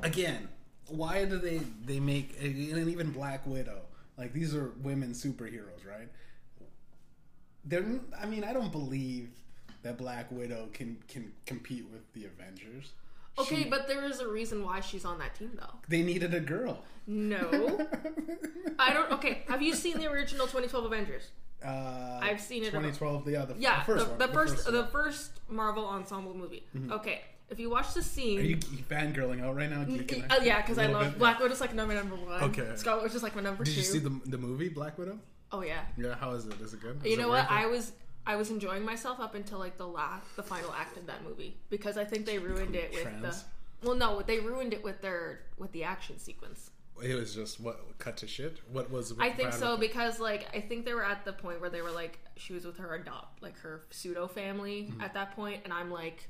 Again, 0.03 0.49
why 0.87 1.25
do 1.25 1.37
they 1.37 1.61
they 1.85 1.99
make 1.99 2.35
and 2.41 2.89
even 2.89 3.11
Black 3.11 3.45
Widow? 3.47 3.81
Like 4.17 4.33
these 4.33 4.53
are 4.55 4.71
women 4.83 5.11
superheroes, 5.11 5.85
right? 5.87 6.09
They're. 7.63 7.85
I 8.19 8.25
mean, 8.25 8.43
I 8.43 8.53
don't 8.53 8.71
believe 8.71 9.29
that 9.83 9.97
Black 9.97 10.31
Widow 10.31 10.67
can 10.73 10.97
can 11.07 11.31
compete 11.45 11.85
with 11.91 12.11
the 12.13 12.25
Avengers. 12.25 12.91
Okay, 13.39 13.63
She- 13.63 13.69
but 13.69 13.87
there 13.87 14.03
is 14.05 14.19
a 14.19 14.27
reason 14.27 14.63
why 14.63 14.79
she's 14.79 15.05
on 15.05 15.17
that 15.19 15.35
team 15.35 15.51
though. 15.59 15.75
they 15.87 16.01
needed 16.03 16.33
a 16.33 16.39
girl. 16.39 16.83
No, 17.07 17.85
I 18.79 18.93
don't. 18.93 19.11
Okay, 19.13 19.43
have 19.47 19.61
you 19.61 19.73
seen 19.75 19.97
the 19.99 20.09
original 20.09 20.45
2012 20.47 20.85
Avengers? 20.85 21.29
Uh, 21.63 22.19
I've 22.21 22.41
seen 22.41 22.63
it. 22.63 22.67
2012. 22.67 23.29
Yeah, 23.29 23.45
the, 23.45 23.55
Yeah, 23.57 23.79
the 23.79 23.85
first 23.85 24.05
the, 24.05 24.09
one. 24.09 24.19
the 24.19 24.27
first, 24.27 24.65
one. 24.65 24.73
the 24.73 24.83
first 24.87 25.31
Marvel 25.49 25.85
ensemble 25.85 26.33
movie. 26.35 26.63
Okay, 26.91 27.21
if 27.49 27.59
you 27.59 27.69
watch 27.69 27.93
the 27.93 28.01
scene, 28.01 28.39
Are 28.39 28.43
you 28.43 28.57
fangirling 28.57 29.43
out 29.43 29.55
right 29.55 29.69
now? 29.69 29.83
Geeking 29.83 30.29
uh, 30.31 30.41
yeah, 30.43 30.61
because 30.61 30.77
I 30.79 30.87
love 30.87 31.11
bit? 31.11 31.19
Black 31.19 31.39
Widow's 31.39 31.61
like 31.61 31.73
number 31.75 31.93
number 31.93 32.15
one. 32.15 32.43
Okay. 32.45 32.67
Scarlet 32.75 33.03
Witch 33.03 33.13
is 33.15 33.23
like 33.23 33.35
my 33.35 33.41
number 33.41 33.63
Did 33.63 33.73
two. 33.73 33.77
you 33.79 33.85
see 33.85 33.99
the 33.99 34.19
the 34.25 34.37
movie 34.37 34.69
Black 34.69 34.97
Widow? 34.97 35.19
oh 35.51 35.61
yeah. 35.61 35.81
Yeah, 35.97 36.15
how 36.15 36.31
is 36.31 36.45
it? 36.47 36.59
Is 36.59 36.73
it 36.73 36.81
good? 36.81 36.99
Is 37.03 37.11
You 37.11 37.17
know 37.17 37.29
what? 37.29 37.43
worth? 37.49 37.51
I 37.51 37.67
was 37.67 37.91
I 38.27 38.35
was 38.35 38.49
enjoying 38.49 38.83
myself 38.83 39.19
up 39.19 39.35
until 39.35 39.59
like 39.59 39.77
the 39.77 39.87
last, 39.87 40.35
the 40.35 40.43
final 40.43 40.73
act 40.73 40.97
of 40.97 41.05
that 41.07 41.23
movie 41.23 41.57
because 41.69 41.97
I 41.97 42.05
think 42.05 42.25
they 42.25 42.39
ruined 42.39 42.75
it 42.75 42.91
with 42.93 43.03
Trans? 43.03 43.21
the. 43.21 43.87
Well, 43.87 43.95
no, 43.95 44.21
they 44.21 44.39
ruined 44.39 44.73
it 44.73 44.83
with 44.83 45.01
their 45.01 45.41
with 45.57 45.71
the 45.71 45.83
action 45.83 46.17
sequence. 46.17 46.71
It 47.03 47.13
was 47.13 47.35
just 47.35 47.59
what 47.59 47.99
cut 47.99 48.17
to 48.17 48.27
shit. 48.27 48.59
What 48.71 48.89
was? 48.89 49.13
I 49.19 49.29
think 49.29 49.53
so 49.53 49.71
with 49.71 49.81
because 49.81 50.19
like 50.19 50.47
I 50.55 50.61
think 50.61 50.85
they 50.85 50.93
were 50.93 51.05
at 51.05 51.25
the 51.25 51.33
point 51.33 51.61
where 51.61 51.69
they 51.69 51.81
were 51.81 51.91
like 51.91 52.19
she 52.37 52.53
was 52.53 52.65
with 52.65 52.77
her 52.77 52.95
adopt 52.95 53.41
like 53.43 53.57
her 53.59 53.81
pseudo 53.91 54.27
family 54.27 54.87
Mm-hmm. 54.89 55.01
at 55.01 55.13
that 55.13 55.35
point, 55.35 55.61
and 55.63 55.73
I'm 55.73 55.91
like, 55.91 56.29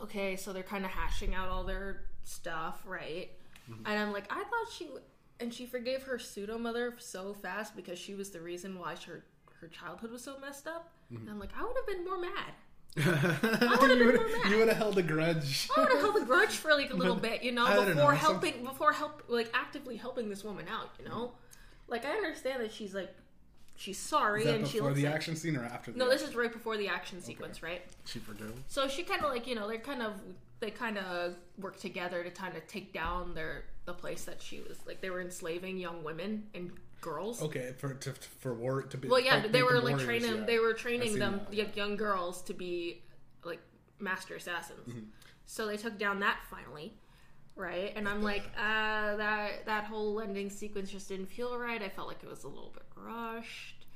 okay, 0.00 0.36
so 0.36 0.52
they're 0.52 0.62
kind 0.62 0.84
of 0.84 0.90
hashing 0.90 1.34
out 1.34 1.48
all 1.48 1.64
their 1.64 2.02
stuff, 2.24 2.82
right? 2.86 3.30
Mm-hmm. 3.70 3.86
And 3.86 3.98
I'm 3.98 4.12
like, 4.12 4.26
I 4.30 4.36
thought 4.36 4.72
she 4.72 4.88
and 5.40 5.52
she 5.52 5.66
forgave 5.66 6.02
her 6.04 6.18
pseudo 6.18 6.58
mother 6.58 6.94
so 6.98 7.34
fast 7.34 7.76
because 7.76 7.98
she 7.98 8.14
was 8.14 8.30
the 8.30 8.40
reason 8.40 8.78
why 8.78 8.94
her 9.06 9.24
her 9.66 9.72
childhood 9.86 10.10
was 10.12 10.22
so 10.22 10.38
messed 10.38 10.66
up. 10.66 10.90
Mm-hmm. 11.12 11.22
And 11.22 11.30
I'm 11.30 11.38
like, 11.38 11.50
I 11.58 11.62
would 11.64 11.76
have 11.76 11.86
been 11.86 12.04
more 12.04 12.20
mad. 12.20 12.52
I 12.98 13.78
you 13.82 13.88
been 13.98 14.06
would 14.06 14.16
more 14.16 14.28
mad. 14.42 14.50
you 14.50 14.58
would 14.58 14.68
have 14.68 14.76
held 14.76 14.98
a 14.98 15.02
grudge. 15.02 15.68
I 15.76 15.80
would 15.80 15.90
have 15.90 16.00
held 16.00 16.16
a 16.16 16.24
grudge 16.24 16.50
for 16.56 16.72
like 16.72 16.90
a 16.92 16.96
little 16.96 17.14
But, 17.14 17.22
bit, 17.22 17.42
you 17.42 17.52
know, 17.52 17.66
I 17.66 17.74
before 17.84 17.94
know, 17.94 18.04
some- 18.06 18.16
helping, 18.16 18.64
before 18.64 18.92
help, 18.92 19.22
like 19.28 19.50
actively 19.54 19.96
helping 19.96 20.28
this 20.28 20.44
woman 20.44 20.66
out, 20.70 20.90
you 20.98 21.08
know. 21.08 21.32
Like 21.88 22.04
I 22.04 22.10
understand 22.12 22.62
that 22.62 22.72
she's 22.72 22.94
like, 22.94 23.14
she's 23.76 23.98
sorry 23.98 24.40
Is 24.40 24.46
that 24.46 24.54
and 24.56 24.66
she 24.66 24.74
before 24.74 24.88
looks. 24.90 25.00
the 25.00 25.06
like- 25.06 25.14
action 25.14 25.36
scene 25.36 25.56
or 25.56 25.64
after? 25.64 25.92
The 25.92 25.98
no, 25.98 26.06
this 26.06 26.14
action? 26.22 26.30
is 26.30 26.36
right 26.36 26.52
before 26.52 26.76
the 26.76 26.88
action 26.88 27.20
sequence, 27.20 27.62
right? 27.62 27.82
she 28.06 28.18
forgave. 28.18 28.54
So 28.68 28.88
she 28.88 29.02
kind 29.02 29.22
of 29.22 29.30
like 29.30 29.46
you 29.46 29.54
know 29.54 29.68
they're 29.68 29.78
kind 29.78 30.02
of 30.02 30.14
they 30.60 30.70
kind 30.70 30.96
of 30.96 31.34
work 31.58 31.78
together 31.78 32.24
to 32.24 32.30
kind 32.30 32.56
of 32.56 32.66
take 32.66 32.92
down 32.94 33.34
their 33.34 33.64
the 33.84 33.92
place 33.92 34.24
that 34.24 34.40
she 34.42 34.60
was 34.62 34.78
like 34.86 35.00
they 35.02 35.10
were 35.10 35.20
enslaving 35.20 35.76
young 35.78 36.02
women 36.02 36.44
and 36.54 36.72
girls. 37.00 37.42
Okay, 37.42 37.72
for 37.78 37.94
to, 37.94 38.12
for 38.40 38.54
war 38.54 38.82
to 38.82 38.96
be. 38.96 39.08
Well, 39.08 39.20
yeah, 39.20 39.40
make 39.40 39.52
they 39.52 39.62
were 39.62 39.80
like 39.80 39.96
warriors, 39.96 40.04
training. 40.04 40.36
yeah. 40.36 40.44
They 40.46 40.58
were 40.58 40.74
training 40.74 41.18
them, 41.18 41.40
that, 41.50 41.76
young 41.76 41.96
girls, 41.96 42.42
to 42.42 42.54
be 42.54 43.02
like 43.44 43.60
master 43.98 44.34
assassins. 44.34 44.88
Mm-hmm. 44.88 45.00
So 45.46 45.66
they 45.66 45.76
took 45.76 45.98
down 45.98 46.20
that 46.20 46.38
finally, 46.50 46.94
right? 47.54 47.92
And 47.94 48.08
I'm 48.08 48.22
like, 48.22 48.44
uh, 48.58 49.16
that 49.16 49.66
that 49.66 49.84
whole 49.84 50.20
ending 50.20 50.50
sequence 50.50 50.90
just 50.90 51.08
didn't 51.08 51.26
feel 51.26 51.56
right. 51.58 51.80
I 51.82 51.88
felt 51.88 52.08
like 52.08 52.22
it 52.22 52.28
was 52.28 52.44
a 52.44 52.48
little 52.48 52.72
bit 52.74 52.84
rushed. 52.96 53.86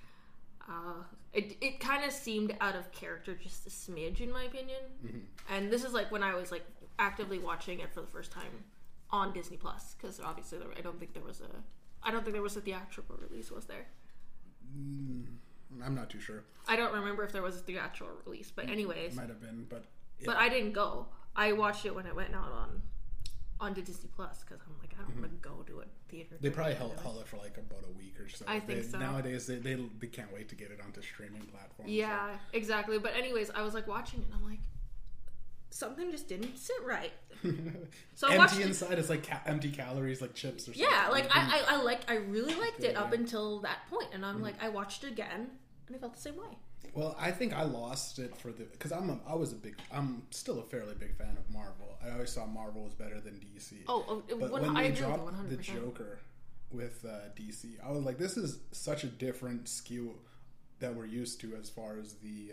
Uh, 0.69 1.03
it 1.33 1.57
it 1.61 1.81
kind 1.81 2.05
of 2.05 2.13
seemed 2.13 2.57
out 2.61 2.77
of 2.77 2.93
character, 2.93 3.35
just 3.35 3.67
a 3.67 3.71
smidge, 3.71 4.21
in 4.21 4.33
my 4.33 4.45
opinion. 4.45 4.81
Mm-hmm. 5.05 5.19
And 5.49 5.71
this 5.73 5.85
is 5.85 5.93
like 5.93 6.13
when 6.13 6.23
I 6.23 6.35
was 6.35 6.53
like 6.53 6.65
actively 6.99 7.39
watching 7.39 7.81
it 7.81 7.93
for 7.93 8.01
the 8.01 8.07
first 8.07 8.31
time 8.31 8.65
on 9.11 9.33
Disney 9.33 9.57
Plus, 9.57 9.95
because 9.95 10.21
obviously 10.21 10.59
there, 10.59 10.69
I 10.79 10.81
don't 10.81 10.99
think 11.01 11.15
there 11.15 11.25
was 11.25 11.41
a. 11.41 11.51
I 12.03 12.11
don't 12.11 12.23
think 12.23 12.33
there 12.33 12.43
was 12.43 12.57
a 12.57 12.61
theatrical 12.61 13.17
release, 13.17 13.51
was 13.51 13.67
there? 13.67 13.87
I'm 15.85 15.95
not 15.95 16.11
too 16.11 16.21
sure. 16.21 16.45
I 16.69 16.77
don't 16.77 16.93
remember 16.93 17.25
if 17.25 17.33
there 17.33 17.43
was 17.43 17.57
a 17.57 17.61
theatrical 17.61 18.15
release, 18.25 18.51
but 18.55 18.69
anyways, 18.69 19.15
Might 19.15 19.29
have 19.29 19.41
been, 19.41 19.67
but 19.69 19.85
but 20.25 20.37
I 20.37 20.49
didn't 20.49 20.73
go. 20.73 21.07
I 21.35 21.53
watched 21.53 21.87
it 21.87 21.95
when 21.95 22.07
it 22.07 22.15
went 22.15 22.35
out 22.35 22.53
on 22.53 22.83
onto 23.61 23.83
Disney 23.83 24.09
Plus 24.17 24.43
because 24.43 24.61
I'm 24.67 24.75
like 24.81 24.95
I 24.99 25.03
don't 25.03 25.21
want 25.21 25.43
to 25.43 25.49
go 25.49 25.63
to 25.67 25.81
a 25.81 25.85
theater. 26.09 26.35
Mm-hmm. 26.35 26.43
They 26.45 26.51
probably 26.51 26.75
held, 26.75 26.99
held 27.01 27.21
it 27.21 27.27
for 27.29 27.37
like 27.37 27.57
about 27.59 27.85
a 27.89 27.93
week 27.99 28.19
or 28.19 28.29
so. 28.29 28.45
I 28.49 28.59
think 28.61 28.83
They- 28.83 28.89
so. 28.89 28.99
Nowadays, 28.99 29.47
they, 29.47 29.57
they 29.57 29.77
they 29.99 30.07
can't 30.07 30.33
wait 30.33 30.49
to 30.49 30.55
get 30.55 30.71
it 30.71 30.81
onto 30.85 31.03
streaming 31.03 31.43
platforms. 31.43 31.91
Yeah, 31.91 32.37
exactly. 32.53 32.99
But 32.99 33.15
anyways, 33.17 33.51
I 33.51 33.63
was 33.63 33.75
like 33.75 33.87
watching 33.87 34.21
it 34.21 34.27
and 34.27 34.35
I'm 34.35 34.49
like, 34.49 34.61
something 35.71 36.11
just 36.11 36.29
didn't 36.29 36.59
sit 36.59 36.77
right. 36.85 37.13
So 38.15 38.29
I 38.31 38.37
watched 38.37 38.53
empty 38.53 38.65
it- 38.65 38.69
inside, 38.69 38.99
it's 38.99 39.09
like 39.09 39.27
ca- 39.27 39.41
empty 39.47 39.71
calories, 39.71 40.21
like 40.21 40.35
chips 40.35 40.65
or 40.69 40.75
something. 40.75 40.83
Yeah, 40.91 41.09
like 41.09 41.35
I, 41.35 41.63
I, 41.67 41.75
I 41.77 41.83
like 41.83 42.11
I 42.11 42.17
really 42.17 42.55
liked 42.55 42.85
it 42.85 42.97
up 42.97 43.13
until 43.15 43.61
that 43.61 43.79
point, 43.89 44.09
and 44.13 44.23
Mm-hmm. 44.23 44.37
I'm 44.37 44.43
like 44.43 44.63
I 44.63 44.69
watched 44.69 45.05
it 45.05 45.13
again 45.13 45.51
and 45.87 45.97
I 45.97 45.99
felt 45.99 46.15
the 46.15 46.21
same 46.21 46.37
way. 46.37 46.57
Well, 46.93 47.17
I 47.19 47.31
think 47.31 47.55
I 47.55 47.63
lost 47.63 48.19
it 48.19 48.37
for 48.37 48.53
the 48.53 48.65
because 48.65 48.93
I'm 48.93 49.09
a, 49.11 49.19
I 49.27 49.35
was 49.37 49.53
a 49.53 49.57
big 49.57 49.77
I'm 49.93 50.23
still 50.31 50.59
a 50.59 50.65
fairly 50.65 50.95
big 50.99 51.17
fan 51.17 51.37
of 51.39 51.49
Marvel. 51.53 51.97
I 52.05 52.11
always 52.11 52.35
thought 52.35 52.51
Marvel 52.53 52.83
was 52.83 52.95
better 52.95 53.21
than 53.21 53.35
DC. 53.35 53.75
Oh, 53.89 54.05
oh 54.09 54.23
it- 54.29 54.39
but 54.39 54.51
when 54.51 54.65
I 54.65 54.83
they 54.83 54.89
agree 54.89 54.91
with 54.91 54.99
you 55.01 55.05
dropped 55.07 55.25
100. 55.25 55.51
the 55.51 55.63
Joker 55.63 56.19
with 56.73 57.05
uh, 57.09 57.31
DC, 57.35 57.65
I 57.85 57.91
was 57.91 58.05
like, 58.05 58.19
this 58.19 58.37
is 58.37 58.59
such 58.73 59.03
a 59.05 59.09
different 59.09 59.69
skew 59.69 60.15
that 60.81 60.95
we're 60.95 61.07
used 61.07 61.41
to 61.41 61.55
as 61.57 61.69
far 61.71 61.97
as 61.99 62.15
the 62.15 62.53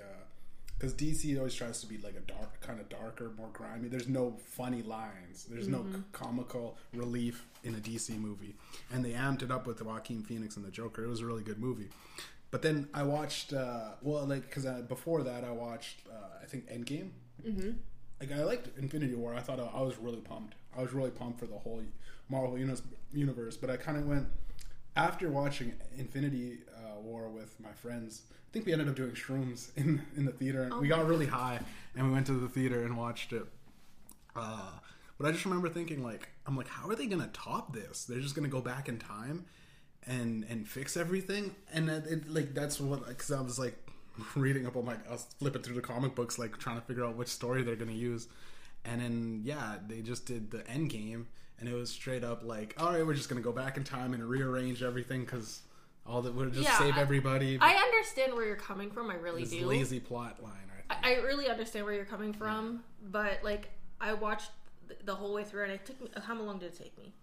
because 0.77 0.93
DC 0.93 1.37
always 1.37 1.55
tries 1.55 1.79
to 1.81 1.87
be 1.87 1.97
like 1.97 2.15
a 2.15 2.19
dark, 2.31 2.59
kind 2.61 2.79
of 2.79 2.87
darker, 2.89 3.31
more 3.37 3.49
grimy. 3.53 3.87
There's 3.87 4.07
no 4.07 4.37
funny 4.47 4.81
lines. 4.83 5.45
There's 5.49 5.67
no 5.67 5.79
Mm-hmm. 5.79 5.95
c- 5.95 6.01
comical 6.11 6.77
relief 6.93 7.45
in 7.63 7.73
a 7.75 7.79
DC 7.79 8.17
movie, 8.19 8.55
and 8.91 9.03
they 9.03 9.11
amped 9.11 9.41
it 9.43 9.51
up 9.51 9.65
with 9.67 9.81
Joaquin 9.81 10.23
Phoenix 10.23 10.55
and 10.55 10.65
the 10.65 10.71
Joker. 10.71 11.03
It 11.03 11.07
was 11.07 11.21
a 11.21 11.25
really 11.25 11.43
good 11.43 11.59
movie. 11.59 11.89
But 12.51 12.61
then 12.61 12.87
I 12.93 13.03
watched, 13.03 13.51
uh, 13.53 13.91
well, 14.01 14.25
like 14.25 14.43
because 14.53 14.65
before 14.83 15.23
that 15.23 15.43
I 15.43 15.51
watched, 15.51 16.01
uh, 16.09 16.41
I 16.43 16.45
think 16.45 16.67
Endgame. 16.69 17.09
Mm-hmm. 17.45 17.71
Like 18.19 18.31
I 18.31 18.43
liked 18.43 18.77
Infinity 18.77 19.15
War. 19.15 19.33
I 19.35 19.41
thought 19.41 19.59
I, 19.59 19.65
I 19.65 19.81
was 19.81 19.97
really 19.97 20.21
pumped. 20.21 20.55
I 20.77 20.81
was 20.81 20.93
really 20.93 21.11
pumped 21.11 21.39
for 21.39 21.45
the 21.47 21.57
whole 21.57 21.81
Marvel 22.29 22.57
universe 23.13 23.55
but 23.55 23.69
I 23.69 23.77
kind 23.77 23.97
of 23.97 24.05
went 24.05 24.27
after 24.97 25.29
watching 25.29 25.73
Infinity 25.97 26.57
uh, 26.75 26.99
War 26.99 27.29
with 27.29 27.57
my 27.59 27.71
friends. 27.71 28.23
I 28.31 28.49
think 28.51 28.65
we 28.65 28.73
ended 28.73 28.89
up 28.89 28.95
doing 28.95 29.11
shrooms 29.11 29.69
in 29.77 30.01
in 30.17 30.25
the 30.25 30.31
theater, 30.31 30.63
and 30.63 30.79
we 30.81 30.87
got 30.87 31.05
really 31.07 31.27
high, 31.27 31.59
and 31.95 32.07
we 32.07 32.13
went 32.13 32.25
to 32.27 32.33
the 32.33 32.49
theater 32.49 32.83
and 32.83 32.97
watched 32.97 33.31
it. 33.31 33.45
Uh, 34.35 34.71
but 35.17 35.27
I 35.27 35.31
just 35.31 35.45
remember 35.45 35.69
thinking, 35.69 36.03
like, 36.03 36.29
I'm 36.45 36.57
like, 36.57 36.67
how 36.67 36.89
are 36.89 36.95
they 36.95 37.05
gonna 37.05 37.29
top 37.31 37.73
this? 37.73 38.05
They're 38.05 38.19
just 38.19 38.35
gonna 38.35 38.47
go 38.47 38.61
back 38.61 38.89
in 38.89 38.97
time 38.97 39.45
and 40.05 40.45
and 40.49 40.67
fix 40.67 40.97
everything, 40.97 41.55
and 41.71 41.89
it, 41.89 42.07
it, 42.07 42.29
like 42.29 42.53
that's 42.53 42.79
what 42.81 43.07
because 43.07 43.31
I 43.31 43.41
was 43.41 43.59
like 43.59 43.77
reading 44.35 44.65
up 44.65 44.75
on 44.75 44.85
like 44.85 45.07
I 45.07 45.11
was 45.11 45.27
flipping 45.37 45.61
through 45.61 45.75
the 45.75 45.81
comic 45.81 46.15
books, 46.15 46.39
like 46.39 46.57
trying 46.57 46.79
to 46.79 46.85
figure 46.85 47.05
out 47.05 47.15
which 47.15 47.29
story 47.29 47.61
they're 47.61 47.75
gonna 47.75 47.91
use, 47.91 48.27
and 48.83 49.01
then 49.01 49.41
yeah, 49.43 49.75
they 49.85 50.01
just 50.01 50.25
did 50.25 50.49
the 50.49 50.67
end 50.67 50.89
game, 50.89 51.27
and 51.59 51.67
it 51.67 51.73
was 51.73 51.89
straight 51.89 52.23
up 52.23 52.43
like, 52.43 52.75
all 52.77 52.91
right, 52.93 53.05
we're 53.05 53.13
just 53.13 53.29
gonna 53.29 53.41
go 53.41 53.51
back 53.51 53.77
in 53.77 53.83
time 53.83 54.13
and 54.13 54.23
rearrange 54.23 54.83
everything 54.83 55.21
because 55.21 55.61
all 56.05 56.21
that 56.21 56.33
would 56.33 56.53
just 56.53 56.63
Yeah, 56.65 56.77
save 56.77 56.97
everybody. 56.97 57.57
I 57.59 57.73
understand 57.75 58.33
where 58.33 58.45
you're 58.45 58.55
coming 58.55 58.91
from. 58.91 59.09
I 59.09 59.15
really 59.15 59.43
this 59.43 59.51
do. 59.51 59.65
lazy 59.65 59.99
plot 59.99 60.41
line. 60.41 60.53
I. 60.89 60.95
I, 60.95 61.13
I 61.15 61.17
really 61.21 61.47
understand 61.49 61.85
where 61.85 61.93
you're 61.93 62.05
coming 62.05 62.33
from, 62.33 62.83
but 63.11 63.43
like 63.43 63.69
I 63.99 64.13
watched 64.13 64.51
the 65.03 65.15
whole 65.15 65.33
way 65.33 65.43
through, 65.43 65.63
and 65.63 65.71
it 65.73 65.85
took 65.85 65.99
me. 66.01 66.09
How 66.23 66.35
long 66.35 66.59
did 66.59 66.73
it 66.73 66.77
take 66.77 66.97
me? 66.97 67.13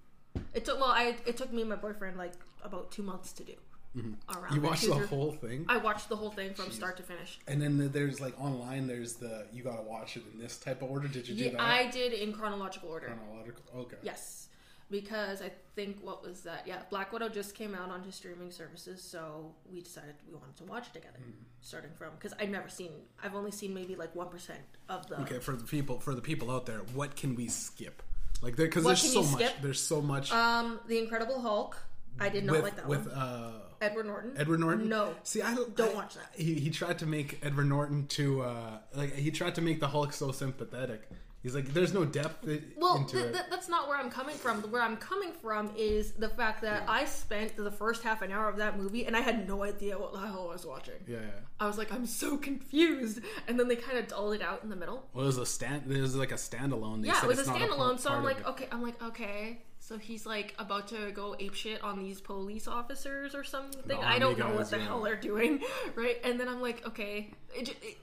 It 0.53 0.65
took 0.65 0.79
well, 0.81 0.91
I 0.91 1.17
it 1.25 1.37
took 1.37 1.53
me 1.53 1.63
and 1.63 1.71
my 1.71 1.77
boyfriend 1.77 2.17
like 2.19 2.33
about 2.63 2.91
two 2.91 3.03
months 3.03 3.33
to 3.35 3.45
do. 3.45 3.55
Around 3.97 4.17
Mm-hmm. 4.27 4.55
you 4.57 4.61
watched 4.61 4.87
the 4.87 4.95
whole 5.07 5.31
thing. 5.33 5.67
I 5.69 5.77
watched 5.77 6.09
the 6.09 6.17
whole 6.17 6.31
thing 6.31 6.53
from 6.55 6.71
start 6.73 6.97
to 6.97 7.03
finish. 7.05 7.39
And 7.47 7.63
then 7.63 7.91
there's 7.93 8.21
like 8.21 8.39
online. 8.41 8.87
There's 8.89 9.15
the 9.15 9.47
you 9.53 9.63
gotta 9.63 9.83
watch 9.83 10.17
it 10.17 10.25
in 10.33 10.39
this 10.41 10.57
type 10.59 10.83
of 10.83 10.91
order. 10.91 11.07
Did 11.07 11.29
you 11.29 11.35
do 11.37 11.45
Yeah, 11.45 11.51
that? 11.53 11.61
I 11.61 11.91
did 11.91 12.13
in 12.13 12.33
chronological 12.33 12.89
order. 12.89 13.07
Chronological. 13.07 13.63
Okay. 13.77 13.97
Yes, 14.03 14.49
because 14.91 15.41
I 15.43 15.53
think 15.77 15.99
what 16.03 16.25
was 16.27 16.41
that? 16.41 16.67
Yeah, 16.67 16.79
Black 16.91 17.13
Widow 17.13 17.29
just 17.29 17.55
came 17.55 17.73
out 17.75 17.91
onto 17.91 18.11
streaming 18.11 18.51
services, 18.51 19.01
so 19.01 19.55
we 19.71 19.81
decided 19.81 20.15
we 20.29 20.35
wanted 20.35 20.57
to 20.57 20.65
watch 20.65 20.89
it 20.89 20.95
together, 20.95 21.19
Hmm. 21.19 21.31
starting 21.61 21.91
from 21.97 22.11
because 22.19 22.33
I've 22.41 22.51
never 22.51 22.69
seen. 22.69 22.91
I've 23.23 23.35
only 23.37 23.53
seen 23.53 23.73
maybe 23.75 23.95
like 23.95 24.15
one 24.17 24.29
percent 24.29 24.61
of 24.89 25.07
the. 25.09 25.21
Okay. 25.21 25.39
For 25.39 25.55
the 25.55 25.65
people, 25.65 26.01
for 26.01 26.15
the 26.17 26.23
people 26.23 26.51
out 26.51 26.67
there, 26.67 26.79
what 26.95 27.15
can 27.15 27.37
we 27.37 27.47
skip? 27.47 28.03
Like, 28.43 28.57
there 28.57 28.67
because 28.67 28.83
there's 28.85 29.13
so 29.13 29.23
much. 29.23 29.35
skip? 29.41 29.53
There's 29.63 29.81
so 29.81 30.03
much 30.03 30.33
Um, 30.33 30.81
the 30.89 30.99
Incredible 30.99 31.41
Hulk. 31.41 31.77
I 32.21 32.29
did 32.29 32.45
not 32.45 32.53
with 32.57 32.63
like 32.65 32.77
that 32.77 32.87
with 32.89 33.07
one. 33.07 33.15
uh 33.17 33.53
Edward 33.85 34.07
Norton. 34.07 34.33
Edward 34.37 34.61
Norton. 34.61 34.89
No. 34.89 35.15
See, 35.23 35.43
I 35.43 35.55
Don't 35.55 35.81
I- 35.81 35.95
watch 35.95 36.15
that. 36.15 36.31
He 36.37 36.55
he 36.55 36.71
tried 36.71 36.99
to 37.01 37.07
make 37.07 37.39
Edward 37.43 37.67
Norton 37.69 38.07
to 38.09 38.43
uh 38.43 38.79
like 38.95 39.15
he 39.15 39.31
tried 39.31 39.55
to 39.57 39.61
make 39.63 39.81
the 39.81 39.89
Hulk 39.89 40.13
so 40.13 40.33
sympathetic. 40.33 41.09
He's 41.43 41.55
like, 41.55 41.75
there's 41.75 41.93
no 41.93 42.07
depth 42.07 42.49
Well, 42.79 42.97
into 42.97 43.17
th- 43.19 43.27
it. 43.27 43.33
th- 43.35 43.45
that's 43.51 43.69
not 43.69 43.87
where 43.87 43.99
I'm 43.99 44.09
coming 44.09 44.35
from. 44.35 44.63
Where 44.73 44.81
I'm 44.81 44.97
coming 44.97 45.31
from 45.43 45.71
is 45.77 46.13
the 46.13 46.31
fact 46.31 46.63
that 46.63 46.85
I 46.89 47.05
spent 47.05 47.55
the 47.59 47.71
first 47.71 48.03
half 48.03 48.23
an 48.23 48.33
hour 48.33 48.49
of 48.49 48.57
that 48.57 48.79
movie 48.79 49.05
and 49.05 49.15
I 49.15 49.21
had 49.21 49.47
no 49.47 49.63
idea 49.63 49.99
what 49.99 50.15
the 50.15 50.21
hell 50.21 50.49
I 50.49 50.53
was 50.55 50.65
watching. 50.65 50.95
yeah. 51.07 51.19
yeah. 51.21 51.27
I 51.61 51.67
was 51.67 51.77
like, 51.77 51.93
I'm 51.93 52.07
so 52.07 52.39
confused. 52.39 53.21
And 53.47 53.61
then 53.61 53.69
they 53.69 53.77
kind 53.77 53.99
of 53.99 54.09
dulled 54.09 54.35
it 54.37 54.41
out 54.41 54.61
in 54.63 54.71
the 54.71 54.77
middle. 54.77 55.07
Well, 55.13 55.25
it 55.25 55.27
was 55.27 55.37
a 55.37 55.45
stand. 55.45 55.83
It 55.93 56.01
was 56.01 56.17
like 56.17 56.33
a 56.33 56.37
standalone. 56.37 57.03
They 57.03 57.09
yeah, 57.09 57.23
it 57.23 57.29
was 57.29 57.39
a 57.39 57.45
standalone. 57.45 57.99
so 58.01 58.11
I'm 58.11 58.25
like, 58.25 58.47
okay, 58.49 58.67
I'm 58.73 58.83
like, 58.83 59.03
okay. 59.03 59.61
So 59.85 59.99
he's 59.99 60.25
like 60.25 60.55
about 60.59 60.89
to 60.89 61.11
go 61.13 61.37
ape 61.39 61.53
shit 61.53 61.85
on 61.85 61.99
these 61.99 62.19
police 62.19 62.67
officers 62.67 63.35
or 63.35 63.45
something. 63.45 63.99
I 63.99 64.19
don't 64.19 64.39
know 64.39 64.49
what 64.49 64.71
the 64.71 64.79
yeah. 64.79 64.85
hell 64.87 65.03
they're 65.03 65.15
doing, 65.15 65.63
right? 65.95 66.17
And 66.25 66.41
then 66.41 66.49
I'm 66.49 66.63
like, 66.63 66.87
okay. 66.87 67.31
It, 67.55 67.69
it, 67.69 67.99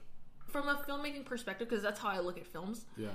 from 0.46 0.68
a 0.68 0.76
filmmaking 0.88 1.24
perspective, 1.24 1.68
because 1.68 1.82
that's 1.82 1.98
how 1.98 2.10
I 2.10 2.20
look 2.20 2.38
at 2.38 2.46
films, 2.46 2.84
yeah. 2.96 3.08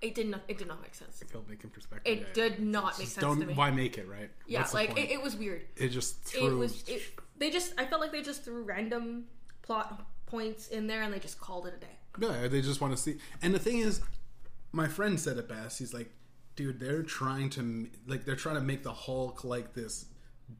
it 0.00 0.14
did 0.14 0.28
not. 0.28 0.42
It 0.46 0.56
did 0.56 0.68
not 0.68 0.80
make 0.80 0.94
sense. 0.94 1.20
Filmmaking 1.32 1.72
perspective. 1.72 2.02
It 2.04 2.18
yeah, 2.18 2.26
yeah. 2.28 2.48
did 2.48 2.60
not 2.60 2.96
make 2.96 3.08
sense 3.08 3.24
don't. 3.24 3.40
to 3.40 3.46
me. 3.46 3.54
Why 3.54 3.72
make 3.72 3.98
it 3.98 4.06
right? 4.08 4.30
Yeah, 4.46 4.60
What's 4.60 4.72
like 4.72 4.96
it, 4.96 5.10
it 5.10 5.20
was 5.20 5.34
weird. 5.34 5.62
It 5.76 5.88
just 5.88 6.32
It 6.36 6.44
was. 6.44 6.84
It, 6.86 7.02
they 7.38 7.50
just. 7.50 7.74
I 7.76 7.86
felt 7.86 8.00
like 8.00 8.12
they 8.12 8.22
just 8.22 8.44
threw 8.44 8.62
random 8.62 9.24
plot 9.62 10.06
points 10.26 10.68
in 10.68 10.86
there 10.86 11.02
and 11.02 11.12
they 11.12 11.18
just 11.18 11.40
called 11.40 11.66
it 11.66 11.74
a 11.76 11.80
day. 11.80 11.98
Yeah, 12.20 12.46
they 12.46 12.60
just 12.60 12.80
want 12.80 12.96
to 12.96 13.02
see. 13.02 13.16
And 13.42 13.52
the 13.52 13.58
thing 13.58 13.78
is, 13.78 14.00
my 14.70 14.86
friend 14.86 15.18
said 15.18 15.38
it 15.38 15.48
best. 15.48 15.80
He's 15.80 15.92
like, 15.92 16.12
dude, 16.60 16.78
they're 16.78 17.02
trying 17.02 17.48
to 17.48 17.88
like 18.06 18.26
they're 18.26 18.36
trying 18.36 18.56
to 18.56 18.60
make 18.60 18.82
the 18.82 18.92
Hulk 18.92 19.44
like 19.44 19.72
this 19.72 20.04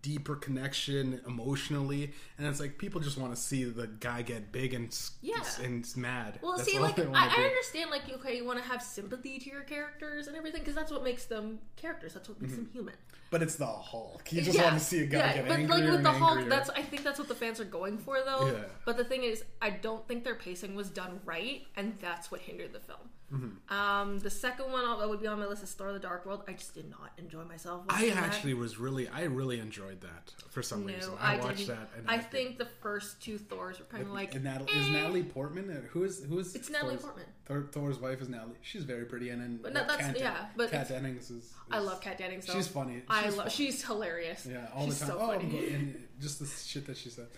deeper 0.01 0.35
connection 0.35 1.21
emotionally, 1.27 2.13
and 2.39 2.47
it's 2.47 2.59
like 2.59 2.79
people 2.79 3.03
just 3.03 3.19
want 3.19 3.35
to 3.35 3.41
see 3.41 3.65
the 3.65 3.87
guy 3.87 4.23
get 4.23 4.51
big 4.51 4.73
and 4.73 4.99
Yeah. 5.21 5.43
and 5.63 5.87
mad. 5.97 6.39
Well, 6.43 6.57
That's 6.57 6.71
see, 6.71 6.79
like 6.79 6.99
I, 6.99 7.05
I 7.13 7.43
understand, 7.45 7.91
like 7.91 8.11
okay, 8.11 8.35
you 8.37 8.47
want 8.47 8.59
to 8.59 8.65
have 8.65 8.83
sympathy 8.83 9.39
to 9.41 9.51
your 9.51 9.61
characters 9.61 10.27
and 10.27 10.37
everything 10.37 10.61
because 10.61 10.75
that's 10.75 10.91
what 10.91 11.05
makes 11.05 11.27
them 11.27 11.59
characters. 11.77 12.15
That's 12.15 12.31
what 12.31 12.41
makes 12.41 12.55
mm-hmm. 12.55 12.63
them 12.65 12.73
human. 12.73 12.95
But 13.31 13.43
it's 13.43 13.57
the 13.57 13.67
Hulk. 13.67 14.33
You 14.33 14.41
just 14.41 14.57
Yeah, 14.57 14.65
want 14.65 14.79
to 14.79 14.85
see 14.85 15.03
a 15.03 15.07
guy 15.07 15.19
yeah, 15.19 15.35
get 15.35 15.49
but 15.49 15.59
angrier 15.59 15.85
like 15.85 15.93
with 15.93 16.03
the 16.03 16.13
Hulk, 16.13 16.49
that's 16.49 16.71
I 16.71 16.83
think 16.83 17.05
that's 17.05 17.19
what 17.19 17.29
the 17.29 17.35
fans 17.35 17.61
are 17.61 17.65
going 17.65 17.99
for, 17.99 18.23
though. 18.25 18.47
Yeah. 18.47 18.65
But 18.87 18.97
the 18.97 19.05
thing 19.05 19.23
is, 19.23 19.45
I 19.61 19.71
don't 19.71 20.07
think 20.09 20.25
their 20.25 20.35
pacing 20.35 20.75
was 20.75 20.89
done 20.89 21.21
right, 21.27 21.67
and 21.77 21.97
that's 22.01 22.31
what 22.31 22.41
hindered 22.41 22.73
the 22.73 22.81
film. 22.81 23.11
Mm-hmm. 23.33 23.73
Um, 23.73 24.19
the 24.19 24.31
second 24.31 24.73
one 24.73 24.85
that 24.99 25.09
would 25.09 25.21
be 25.21 25.27
on 25.27 25.39
my 25.39 25.47
list 25.47 25.63
is 25.63 25.73
Thor: 25.73 25.93
The 25.93 25.99
Dark 25.99 26.27
World. 26.27 26.43
I 26.49 26.53
just 26.53 26.75
did 26.75 26.91
not 26.91 27.13
enjoy 27.17 27.45
myself. 27.45 27.85
I 27.89 27.95
watching 27.95 28.15
that. 28.15 28.25
actually 28.25 28.55
was 28.55 28.79
really, 28.79 29.09
I 29.09 29.23
really 29.23 29.61
enjoyed 29.61 30.01
that 30.01 30.33
for 30.51 30.63
some 30.63 30.85
reason. 30.85 31.13
I, 31.21 31.37
I, 31.37 31.41
watched 31.41 31.59
didn't. 31.59 31.69
that. 31.69 31.91
And 31.97 32.11
I 32.11 32.19
think 32.19 32.59
the 32.59 32.65
first 32.65 33.23
two 33.23 33.39
Thors 33.39 33.79
were 33.79 33.85
kind 33.85 34.03
of 34.03 34.11
like. 34.11 34.35
and 34.35 34.43
Natalie, 34.43 34.73
is 34.73 34.89
eh. 34.89 34.93
Natalie 34.93 35.23
Portman? 35.23 35.89
Who 35.93 36.03
is 36.05 36.25
who 36.25 36.39
is? 36.41 36.55
It's 36.57 36.71
Natalie 36.71 36.97
Thor's- 36.97 37.03
Portman. 37.05 37.27
Thor, 37.47 37.69
Thor's 37.71 37.99
wife 37.99 38.21
is 38.21 38.29
Natalie. 38.29 38.57
She's 38.63 38.85
very 38.85 39.05
pretty, 39.05 39.31
and 39.31 39.41
then 39.41 39.61
But 39.63 39.75
no, 39.75 39.81
that's- 39.81 40.07
Kat, 40.07 40.19
yeah, 40.19 40.47
but 40.57 40.71
Kat 40.71 40.89
Dennings 40.89 41.31
is, 41.31 41.53
I 41.71 41.79
love 41.79 42.01
Kat 42.01 42.19
Dennings. 42.19 42.47
Though. 42.47 42.55
She's 42.55 42.69
funny. 42.69 43.03
I 43.09 43.29
love. 43.31 43.53
She's 43.53 43.85
hilarious. 43.85 44.47
Yeah, 44.51 44.67
all 44.75 44.87
she's 44.87 44.99
the 44.99 45.07
time. 45.07 45.17
so 45.17 45.23
oh, 45.23 45.27
funny. 45.29 45.73
And 45.73 46.09
just 46.21 46.41
the 46.41 46.47
shit 46.47 46.87
that 46.87 46.97
she 46.97 47.11
said. 47.11 47.29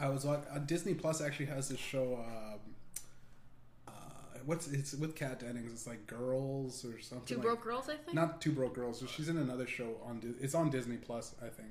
I- 0.00 0.08
was 0.08 0.24
watching. 0.24 0.46
Uh, 0.50 0.58
Disney 0.60 0.94
Plus 0.94 1.20
actually 1.20 1.46
has 1.46 1.68
this 1.68 1.78
show. 1.78 2.14
Um, 2.26 2.60
what's 4.46 4.66
it's 4.68 4.94
with 4.94 5.14
Kat 5.16 5.40
Dennings? 5.40 5.72
It's 5.72 5.86
like 5.86 6.06
Girls 6.06 6.84
or 6.84 7.00
something. 7.00 7.26
Two 7.26 7.34
like, 7.36 7.42
broke 7.44 7.62
girls, 7.64 7.88
I 7.88 7.96
think. 7.96 8.14
Not 8.14 8.40
Two 8.40 8.52
Broke 8.52 8.74
Girls. 8.74 9.02
She's 9.14 9.28
in 9.28 9.36
another 9.38 9.66
show 9.66 9.96
on. 10.04 10.36
It's 10.40 10.54
on 10.54 10.70
Disney 10.70 10.96
Plus, 10.96 11.34
I 11.40 11.48
think. 11.48 11.68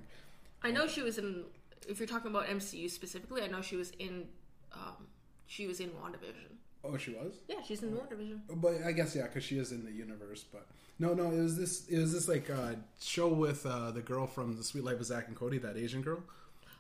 I 0.64 0.72
know 0.72 0.88
she 0.88 1.02
was 1.02 1.18
in. 1.18 1.44
If 1.88 2.00
you're 2.00 2.08
talking 2.08 2.30
about 2.32 2.48
MCU 2.48 2.90
specifically, 2.90 3.42
I 3.42 3.48
know 3.48 3.62
she 3.62 3.76
was 3.76 3.92
in. 4.00 4.26
Um, 4.74 5.08
she 5.48 5.68
was 5.68 5.80
in 5.80 5.90
WandaVision. 5.90 6.56
Oh, 6.84 6.98
she 6.98 7.12
was. 7.12 7.36
Yeah, 7.48 7.58
she's 7.68 7.84
in 7.84 7.92
WandaVision. 7.92 8.40
But 8.56 8.76
I 8.86 8.92
guess 8.92 9.16
yeah, 9.16 9.24
because 9.24 9.44
she 9.44 9.58
is 9.60 9.72
in 9.72 9.84
the 9.86 9.92
universe. 9.92 10.46
But 10.52 10.66
no, 11.00 11.14
no, 11.14 11.32
it 11.32 11.42
was 11.42 11.58
this. 11.58 11.88
It 11.88 12.00
was 12.00 12.14
this 12.14 12.28
like 12.28 12.50
uh, 12.50 12.74
show 13.00 13.28
with 13.28 13.66
uh, 13.66 13.92
the 13.92 14.02
girl 14.02 14.28
from 14.28 14.56
the 14.58 14.64
Sweet 14.64 14.84
Life 14.84 15.00
of 15.00 15.06
Zach 15.06 15.28
and 15.28 15.36
Cody, 15.36 15.58
that 15.60 15.78
Asian 15.78 16.02
girl, 16.02 16.24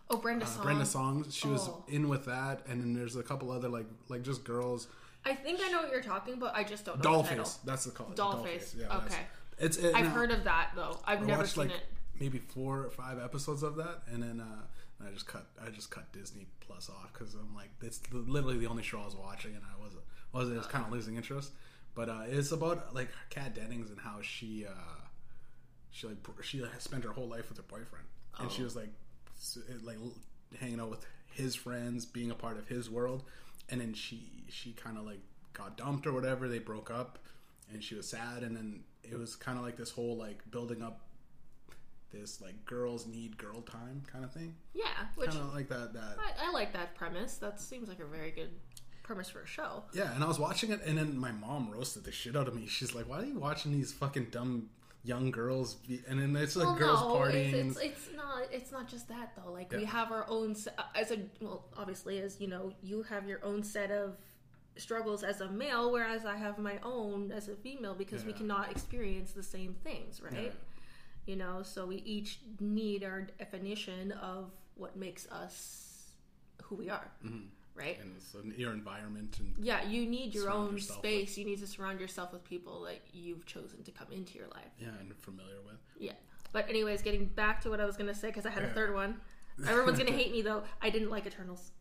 Oh, 0.09 0.17
Brenda 0.17 0.45
uh, 0.45 0.47
Song. 0.47 0.63
Brenda 0.63 0.85
Song. 0.85 1.25
She 1.29 1.47
was 1.47 1.67
Oh. 1.69 1.83
in 1.87 2.09
with 2.09 2.25
that, 2.25 2.65
and 2.67 2.81
then 2.81 2.93
there's 2.93 3.15
a 3.15 3.23
couple 3.23 3.51
other 3.51 3.69
like 3.69 3.85
like 4.09 4.21
just 4.23 4.43
girls. 4.43 4.87
I 5.25 5.33
think 5.35 5.59
I 5.63 5.69
know 5.69 5.81
what 5.83 5.91
you're 5.91 6.01
talking 6.01 6.33
about. 6.35 6.55
I 6.55 6.63
just 6.63 6.85
don't 6.85 7.03
know 7.03 7.21
the. 7.21 7.29
Dollface. 7.29 7.57
That's 7.63 7.85
the 7.85 7.91
call. 7.91 8.07
Dollface. 8.07 8.75
Yeah, 8.79 8.97
Okay. 8.97 9.19
It's. 9.59 9.77
It, 9.77 9.93
I've 9.95 10.05
now, 10.05 10.11
heard 10.11 10.31
of 10.31 10.43
that 10.45 10.71
though. 10.75 10.99
I've 11.05 11.21
I 11.21 11.25
never 11.25 11.41
watched 11.43 11.53
seen 11.55 11.67
like 11.67 11.75
it. 11.75 11.83
maybe 12.19 12.39
four 12.39 12.79
or 12.85 12.89
five 12.89 13.19
episodes 13.19 13.61
of 13.63 13.75
that, 13.75 14.01
and 14.11 14.23
then 14.23 14.39
uh, 14.41 15.05
I 15.07 15.11
just 15.11 15.27
cut. 15.27 15.45
I 15.65 15.69
just 15.69 15.91
cut 15.91 16.11
Disney 16.11 16.47
Plus 16.61 16.89
off 16.89 17.11
because 17.13 17.35
I'm 17.35 17.53
like, 17.55 17.69
it's 17.81 17.99
literally 18.11 18.57
the 18.57 18.67
only 18.67 18.83
show 18.83 18.99
I 18.99 19.05
was 19.05 19.15
watching, 19.15 19.53
and 19.53 19.63
I 19.63 19.81
wasn't. 19.83 20.03
Was 20.33 20.49
I 20.49 20.57
was 20.57 20.67
kind 20.67 20.85
of 20.85 20.91
losing 20.91 21.15
interest. 21.17 21.51
But 21.93 22.07
uh, 22.09 22.21
it's 22.27 22.51
about 22.51 22.95
like 22.95 23.09
Kat 23.29 23.53
Dennings 23.53 23.89
and 23.91 23.99
how 23.99 24.21
she 24.21 24.65
uh, 24.65 24.71
she 25.91 26.07
like 26.07 26.17
she 26.41 26.63
spent 26.79 27.03
her 27.03 27.11
whole 27.11 27.27
life 27.27 27.49
with 27.49 27.57
her 27.57 27.63
boyfriend, 27.67 28.05
and 28.39 28.49
she 28.51 28.61
Oh. 28.61 28.65
was 28.65 28.75
like 28.75 28.89
like 29.83 29.97
hanging 30.59 30.79
out 30.79 30.89
with 30.89 31.05
his 31.33 31.53
friends, 31.55 32.05
being 32.05 32.31
a 32.31 32.35
part 32.35 32.57
of 32.57 32.67
his 32.67 32.89
world, 32.89 33.23
and 33.71 33.81
then 33.81 33.93
she 33.93 34.43
she 34.49 34.73
kind 34.73 34.97
of 34.97 35.05
like 35.05 35.21
got 35.53 35.77
dumped 35.77 36.05
or 36.05 36.13
whatever. 36.13 36.47
They 36.47 36.59
broke 36.59 36.91
up, 36.91 37.19
and 37.71 37.83
she 37.83 37.95
was 37.95 38.07
sad, 38.07 38.43
and 38.43 38.55
then 38.55 38.81
it 39.03 39.17
was 39.17 39.35
kind 39.35 39.57
of 39.57 39.63
like 39.63 39.77
this 39.77 39.91
whole 39.91 40.17
like 40.17 40.39
building 40.51 40.81
up 40.81 41.01
this 42.11 42.41
like 42.41 42.65
girls 42.65 43.07
need 43.07 43.37
girl 43.37 43.61
time 43.61 44.03
kind 44.11 44.25
of 44.25 44.33
thing, 44.33 44.53
Yeah, 44.73 44.83
kind 45.17 45.37
of 45.37 45.53
like 45.53 45.69
that 45.69 45.93
that 45.93 46.17
I, 46.19 46.49
I 46.49 46.51
like 46.51 46.73
that 46.73 46.95
premise. 46.95 47.37
That 47.37 47.59
seems 47.59 47.87
like 47.87 47.99
a 47.99 48.05
very 48.05 48.31
good 48.31 48.49
premise 49.03 49.29
for 49.29 49.41
a 49.41 49.47
show. 49.47 49.83
Yeah, 49.93 50.13
and 50.13 50.23
I 50.23 50.27
was 50.27 50.37
watching 50.39 50.71
it, 50.71 50.81
and 50.85 50.97
then 50.97 51.17
my 51.17 51.31
mom 51.31 51.71
roasted 51.71 52.03
the 52.03 52.11
shit 52.11 52.35
out 52.35 52.47
of 52.47 52.55
me. 52.55 52.67
She's 52.67 52.93
like, 52.93 53.07
"Why 53.07 53.21
are 53.21 53.25
you 53.25 53.39
watching 53.39 53.71
these 53.71 53.93
fucking 53.93 54.27
dumb 54.31 54.69
young 55.03 55.31
girls?" 55.31 55.75
Be-? 55.75 56.01
And 56.07 56.19
then 56.19 56.35
it's 56.35 56.55
like 56.55 56.67
Well, 56.67 56.75
girls 56.75 57.01
no, 57.01 57.15
partying. 57.15 57.53
It's, 57.53 57.77
it's, 57.77 57.85
it's 57.85 58.09
not. 58.15 58.43
It's 58.51 58.71
not 58.71 58.87
just 58.87 59.07
that 59.09 59.33
though. 59.35 59.51
Like 59.51 59.71
we 59.71 59.85
have 59.85 60.11
our 60.11 60.25
own 60.29 60.55
as 60.95 61.11
a 61.11 61.19
well, 61.39 61.65
obviously 61.77 62.19
as 62.19 62.39
you 62.39 62.47
know, 62.47 62.73
you 62.81 63.03
have 63.03 63.27
your 63.27 63.43
own 63.43 63.63
set 63.63 63.91
of 63.91 64.17
struggles 64.77 65.23
as 65.23 65.41
a 65.41 65.49
male, 65.49 65.91
whereas 65.91 66.25
I 66.25 66.37
have 66.37 66.57
my 66.57 66.79
own 66.83 67.31
as 67.31 67.47
a 67.49 67.55
female 67.55 67.93
because 67.93 68.23
we 68.23 68.33
cannot 68.33 68.71
experience 68.71 69.31
the 69.31 69.43
same 69.43 69.75
things, 69.83 70.21
right? 70.21 70.33
Yeah. 70.45 70.51
You 71.25 71.35
know, 71.35 71.61
so 71.63 71.85
we 71.85 71.97
each 71.97 72.39
need 72.59 73.03
our 73.03 73.21
definition 73.21 74.11
of 74.13 74.51
what 74.75 74.95
makes 74.95 75.27
us 75.27 76.07
who 76.63 76.75
we 76.75 76.89
are, 76.89 77.11
mm-hmm. 77.23 77.45
Right? 77.75 77.99
and 78.01 78.13
it's 78.15 78.33
in 78.33 78.53
your 78.57 78.73
environment, 78.73 79.37
and 79.39 79.53
Yeah, 79.59 79.83
you 79.83 80.05
need 80.05 80.33
your 80.33 80.49
own 80.49 80.79
space. 80.79 81.37
You 81.37 81.45
need 81.45 81.59
to 81.59 81.67
surround 81.67 81.99
yourself 81.99 82.33
with 82.33 82.43
people 82.43 82.83
that 82.83 83.01
you've 83.13 83.45
chosen 83.45 83.83
to 83.83 83.91
come 83.91 84.07
into 84.11 84.37
your 84.37 84.47
life. 84.47 84.71
yeah, 84.79 84.89
and 84.99 85.15
familiar 85.17 85.61
with. 85.65 85.79
Yeah. 85.99 86.13
But 86.53 86.69
anyways, 86.69 87.01
getting 87.01 87.25
back 87.25 87.61
to 87.61 87.69
what 87.69 87.79
I 87.79 87.85
was 87.85 87.97
gonna 87.97 88.15
say 88.15 88.27
because 88.27 88.45
I 88.45 88.49
had 88.49 88.63
a 88.63 88.69
third 88.69 88.93
one. 88.93 89.19
Everyone's 89.67 89.97
gonna 89.97 90.11
hate 90.11 90.31
me 90.31 90.41
though. 90.41 90.63
I 90.81 90.89
didn't 90.89 91.09
like 91.09 91.25
Eternals. 91.25 91.71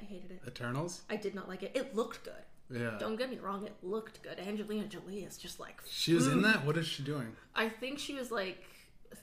I 0.00 0.04
hated 0.04 0.30
it. 0.30 0.42
Eternals. 0.46 1.02
I 1.08 1.16
did 1.16 1.34
not 1.34 1.48
like 1.48 1.62
it. 1.62 1.72
It 1.74 1.94
looked 1.94 2.24
good. 2.24 2.34
Yeah, 2.68 2.96
Don't 2.98 3.16
get 3.16 3.30
me 3.30 3.38
wrong. 3.38 3.64
It 3.64 3.74
looked 3.82 4.22
good. 4.22 4.40
Angelina 4.40 4.86
Jolie 4.86 5.20
is 5.20 5.38
just 5.38 5.60
like. 5.60 5.80
she 5.88 6.14
was 6.14 6.26
in 6.26 6.40
mm. 6.40 6.42
that. 6.42 6.64
What 6.64 6.76
is 6.76 6.86
she 6.86 7.02
doing? 7.02 7.36
I 7.54 7.68
think 7.68 7.98
she 7.98 8.14
was 8.14 8.30
like. 8.30 8.64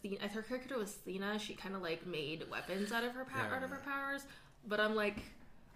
The- 0.01 0.17
her 0.33 0.41
character 0.41 0.77
was 0.77 0.97
Thena. 1.05 1.39
She 1.39 1.53
kind 1.53 1.75
of 1.75 1.81
like 1.81 2.07
made 2.07 2.45
weapons 2.49 2.91
out 2.91 3.03
of 3.03 3.11
her 3.11 3.25
pow- 3.25 3.47
Yeah. 3.49 3.57
out 3.57 3.63
of 3.63 3.69
her 3.69 3.81
powers. 3.85 4.25
But 4.65 4.79
I'm 4.79 4.95
like, 4.95 5.17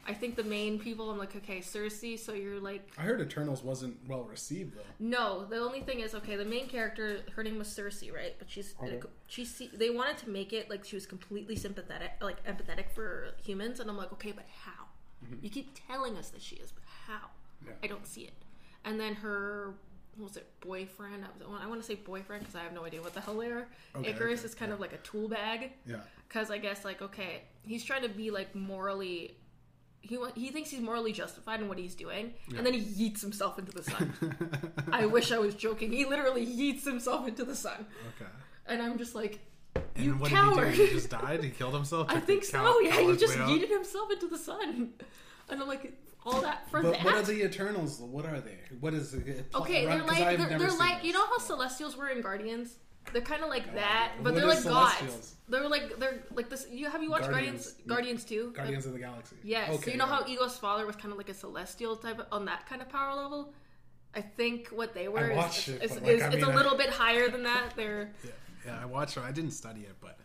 I 0.07 0.13
think 0.13 0.35
the 0.35 0.43
main 0.43 0.79
people. 0.79 1.11
I'm 1.11 1.17
like, 1.17 1.35
okay, 1.35 1.59
Sersi. 1.59 2.17
So 2.17 2.33
you're 2.33 2.59
like, 2.59 2.89
I 2.97 3.01
heard 3.01 3.19
Eternals 3.19 3.63
wasn't 3.63 3.97
well 4.07 4.23
received 4.23 4.75
though. 4.75 4.81
No, 4.99 5.45
the 5.45 5.57
only 5.57 5.81
thing 5.81 5.99
is 5.99 6.15
okay. 6.15 6.35
The 6.35 6.45
main 6.45 6.67
character, 6.67 7.19
her 7.35 7.43
name 7.43 7.57
was 7.57 7.67
Sersi, 7.67 8.13
right? 8.13 8.35
But 8.39 8.49
she's 8.49 8.73
Okay. 8.81 9.01
she's 9.27 9.61
they 9.73 9.89
wanted 9.89 10.17
to 10.19 10.29
make 10.29 10.53
it 10.53 10.69
like 10.69 10.85
she 10.85 10.95
was 10.95 11.05
completely 11.05 11.55
sympathetic, 11.55 12.11
like 12.21 12.43
empathetic 12.45 12.89
for 12.91 13.33
humans, 13.43 13.79
and 13.79 13.89
I'm 13.89 13.97
like, 13.97 14.13
okay, 14.13 14.31
but 14.31 14.45
how? 14.63 14.85
Mm-hmm. 15.25 15.43
You 15.43 15.49
keep 15.49 15.77
telling 15.87 16.15
us 16.17 16.29
that 16.29 16.41
she 16.41 16.55
is, 16.55 16.71
but 16.71 16.83
how? 17.07 17.27
Yeah. 17.65 17.73
I 17.83 17.87
don't 17.87 18.07
see 18.07 18.21
it. 18.21 18.33
And 18.85 18.99
then 18.99 19.15
her 19.15 19.73
what 20.17 20.29
was 20.29 20.37
it 20.37 20.47
boyfriend? 20.61 21.23
I, 21.61 21.67
want 21.67 21.79
to 21.79 21.85
say 21.85 21.95
boyfriend 21.95 22.41
because 22.41 22.55
I 22.55 22.63
have 22.63 22.73
no 22.73 22.85
idea 22.85 23.01
what 23.01 23.13
the 23.13 23.21
hell 23.21 23.37
they 23.37 23.47
are. 23.47 23.67
Okay, 23.95 24.13
Ikaris 24.13 24.39
okay, 24.39 24.45
is 24.45 24.55
kind 24.55 24.71
of 24.71 24.79
like 24.79 24.93
a 24.93 24.97
tool 24.97 25.27
bag 25.27 25.71
Yeah, 25.85 25.97
because 26.27 26.49
I 26.49 26.57
guess 26.57 26.83
like 26.83 27.01
okay, 27.01 27.43
he's 27.65 27.83
trying 27.83 28.01
to 28.03 28.09
be 28.09 28.31
like 28.31 28.55
morally. 28.55 29.35
He 30.01 30.17
he 30.35 30.49
thinks 30.51 30.69
he's 30.69 30.79
morally 30.79 31.11
justified 31.11 31.59
in 31.59 31.67
what 31.67 31.77
he's 31.77 31.95
doing, 31.95 32.33
and 32.55 32.65
then 32.65 32.73
he 32.73 32.81
yeets 32.81 33.21
himself 33.21 33.59
into 33.59 33.71
the 33.73 33.83
sun. 33.83 34.13
I 34.91 35.05
wish 35.05 35.31
I 35.31 35.37
was 35.39 35.53
joking. 35.55 35.91
He 35.91 36.05
literally 36.05 36.45
yeets 36.45 36.85
himself 36.85 37.27
into 37.27 37.43
the 37.43 37.55
sun, 37.55 37.85
okay. 38.15 38.29
and 38.67 38.81
I'm 38.81 38.97
just 38.97 39.15
like, 39.15 39.39
And 39.95 40.05
you 40.05 40.13
what 40.13 40.29
coward. 40.29 40.65
did 40.65 40.71
he 40.75 40.77
do? 40.77 40.85
He 40.85 40.93
just 40.93 41.09
died. 41.09 41.43
He 41.43 41.49
killed 41.49 41.73
himself. 41.73 42.07
I 42.09 42.19
think 42.21 42.45
so. 42.45 42.57
cow- 42.59 42.79
Yeah, 42.79 43.01
he 43.01 43.17
just 43.17 43.37
out? 43.37 43.49
yeeted 43.49 43.69
himself 43.69 44.09
into 44.11 44.27
the 44.27 44.37
sun, 44.37 44.93
and 45.49 45.61
I'm 45.61 45.67
like, 45.67 45.91
all 46.25 46.39
that 46.41 46.69
for 46.69 46.81
But 46.81 46.93
that. 46.93 47.03
what 47.05 47.15
are 47.15 47.21
the 47.23 47.43
Eternals? 47.43 47.99
What 47.99 48.25
are 48.25 48.39
they? 48.39 48.57
What 48.79 48.93
is 48.93 49.13
it? 49.13 49.45
okay, 49.55 49.85
they're 49.85 50.03
like 50.03 50.37
they're, 50.37 50.57
they're 50.59 50.71
like 50.77 51.03
you 51.03 51.11
know 51.11 51.25
how 51.25 51.37
Celestials 51.39 51.97
were 51.97 52.07
in 52.09 52.21
Guardians. 52.21 52.75
They're 53.13 53.21
kind 53.21 53.43
of 53.43 53.49
like 53.49 53.73
that, 53.75 54.13
but 54.23 54.35
they're 54.35 54.45
like 54.45 54.63
gods. 54.63 55.35
They're 55.49 55.67
like 55.69 55.97
they're 55.99 56.23
like 56.33 56.49
this. 56.49 56.67
You 56.71 56.89
have 56.89 57.01
you 57.01 57.09
watched 57.09 57.29
Guardians? 57.29 57.75
Guardians. 57.87 58.23
Too. 58.23 58.51
Guardians 58.55 58.85
of 58.85 58.93
the 58.93 58.99
Galaxy. 58.99 59.35
Yes. 59.43 59.69
Okay, 59.69 59.85
so 59.85 59.91
you 59.91 59.97
know 59.97 60.05
yeah. 60.05 60.15
how 60.17 60.27
Ego's 60.27 60.57
father 60.57 60.85
was 60.85 60.95
kind 60.95 61.11
of 61.11 61.17
like 61.17 61.29
a 61.29 61.33
celestial 61.33 61.95
type 61.95 62.19
of, 62.19 62.25
on 62.31 62.45
that 62.45 62.67
kind 62.67 62.81
of 62.81 62.89
power 62.89 63.15
level? 63.15 63.53
I 64.15 64.21
think 64.21 64.69
what 64.69 64.93
they 64.93 65.07
were 65.07 65.29
is, 65.31 65.67
it, 65.67 65.83
is, 65.83 65.93
but, 65.93 66.09
is, 66.09 66.21
like, 66.21 66.31
I 66.31 66.33
it's 66.33 66.35
a 66.35 66.37
mean, 66.37 66.45
I- 66.45 66.55
little 66.55 66.77
bit 66.77 66.89
higher 66.89 67.29
than 67.29 67.43
that. 67.43 67.73
They're 67.75 68.11
Yeah, 68.23 68.31
yeah, 68.65 68.79
I 68.81 68.85
watched 68.85 69.17
it. 69.17 69.23
I 69.23 69.31
didn't 69.31 69.51
study 69.51 69.81
it, 69.81 69.95
but 70.01 70.17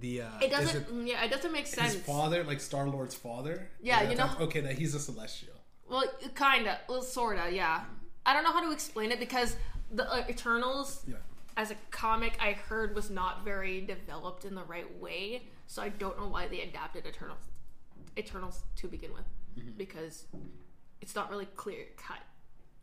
the 0.00 0.22
uh, 0.22 0.28
it 0.42 0.50
doesn't 0.50 0.88
it 0.88 1.06
yeah, 1.08 1.24
it 1.24 1.30
doesn't 1.30 1.52
make 1.52 1.66
sense. 1.66 1.94
his 1.94 2.02
father, 2.02 2.42
like 2.44 2.60
Star 2.60 2.88
Lord's 2.88 3.14
father. 3.14 3.68
Yeah, 3.80 4.08
you 4.10 4.16
know- 4.16 4.30
Okay, 4.40 4.60
that 4.60 4.76
he's 4.78 4.94
a 4.94 4.98
celestial. 5.00 5.54
Well, 5.88 6.04
kinda, 6.34 6.80
well, 6.88 7.02
sorta, 7.02 7.48
yeah. 7.52 7.82
I 8.24 8.32
don't 8.32 8.42
know 8.42 8.52
how 8.52 8.60
to 8.66 8.72
explain 8.72 9.12
it 9.12 9.20
because 9.20 9.56
the 9.92 10.10
uh, 10.12 10.24
Eternals 10.28 11.02
Yeah. 11.06 11.16
As 11.56 11.70
a 11.70 11.76
comic 11.90 12.36
I 12.40 12.52
heard 12.52 12.94
was 12.94 13.10
not 13.10 13.44
very 13.44 13.80
developed 13.80 14.44
in 14.44 14.54
the 14.54 14.64
right 14.64 15.00
way, 15.00 15.42
so 15.66 15.82
I 15.82 15.88
don't 15.88 16.18
know 16.18 16.28
why 16.28 16.48
they 16.48 16.60
adapted 16.60 17.06
Eternals 17.06 17.38
Eternals 18.16 18.62
to 18.76 18.88
begin 18.88 19.12
with 19.12 19.24
Mm-hmm. 19.58 19.70
because 19.78 20.24
it's 21.00 21.14
not 21.14 21.30
really 21.30 21.46
clear 21.56 21.86
cut, 21.96 22.18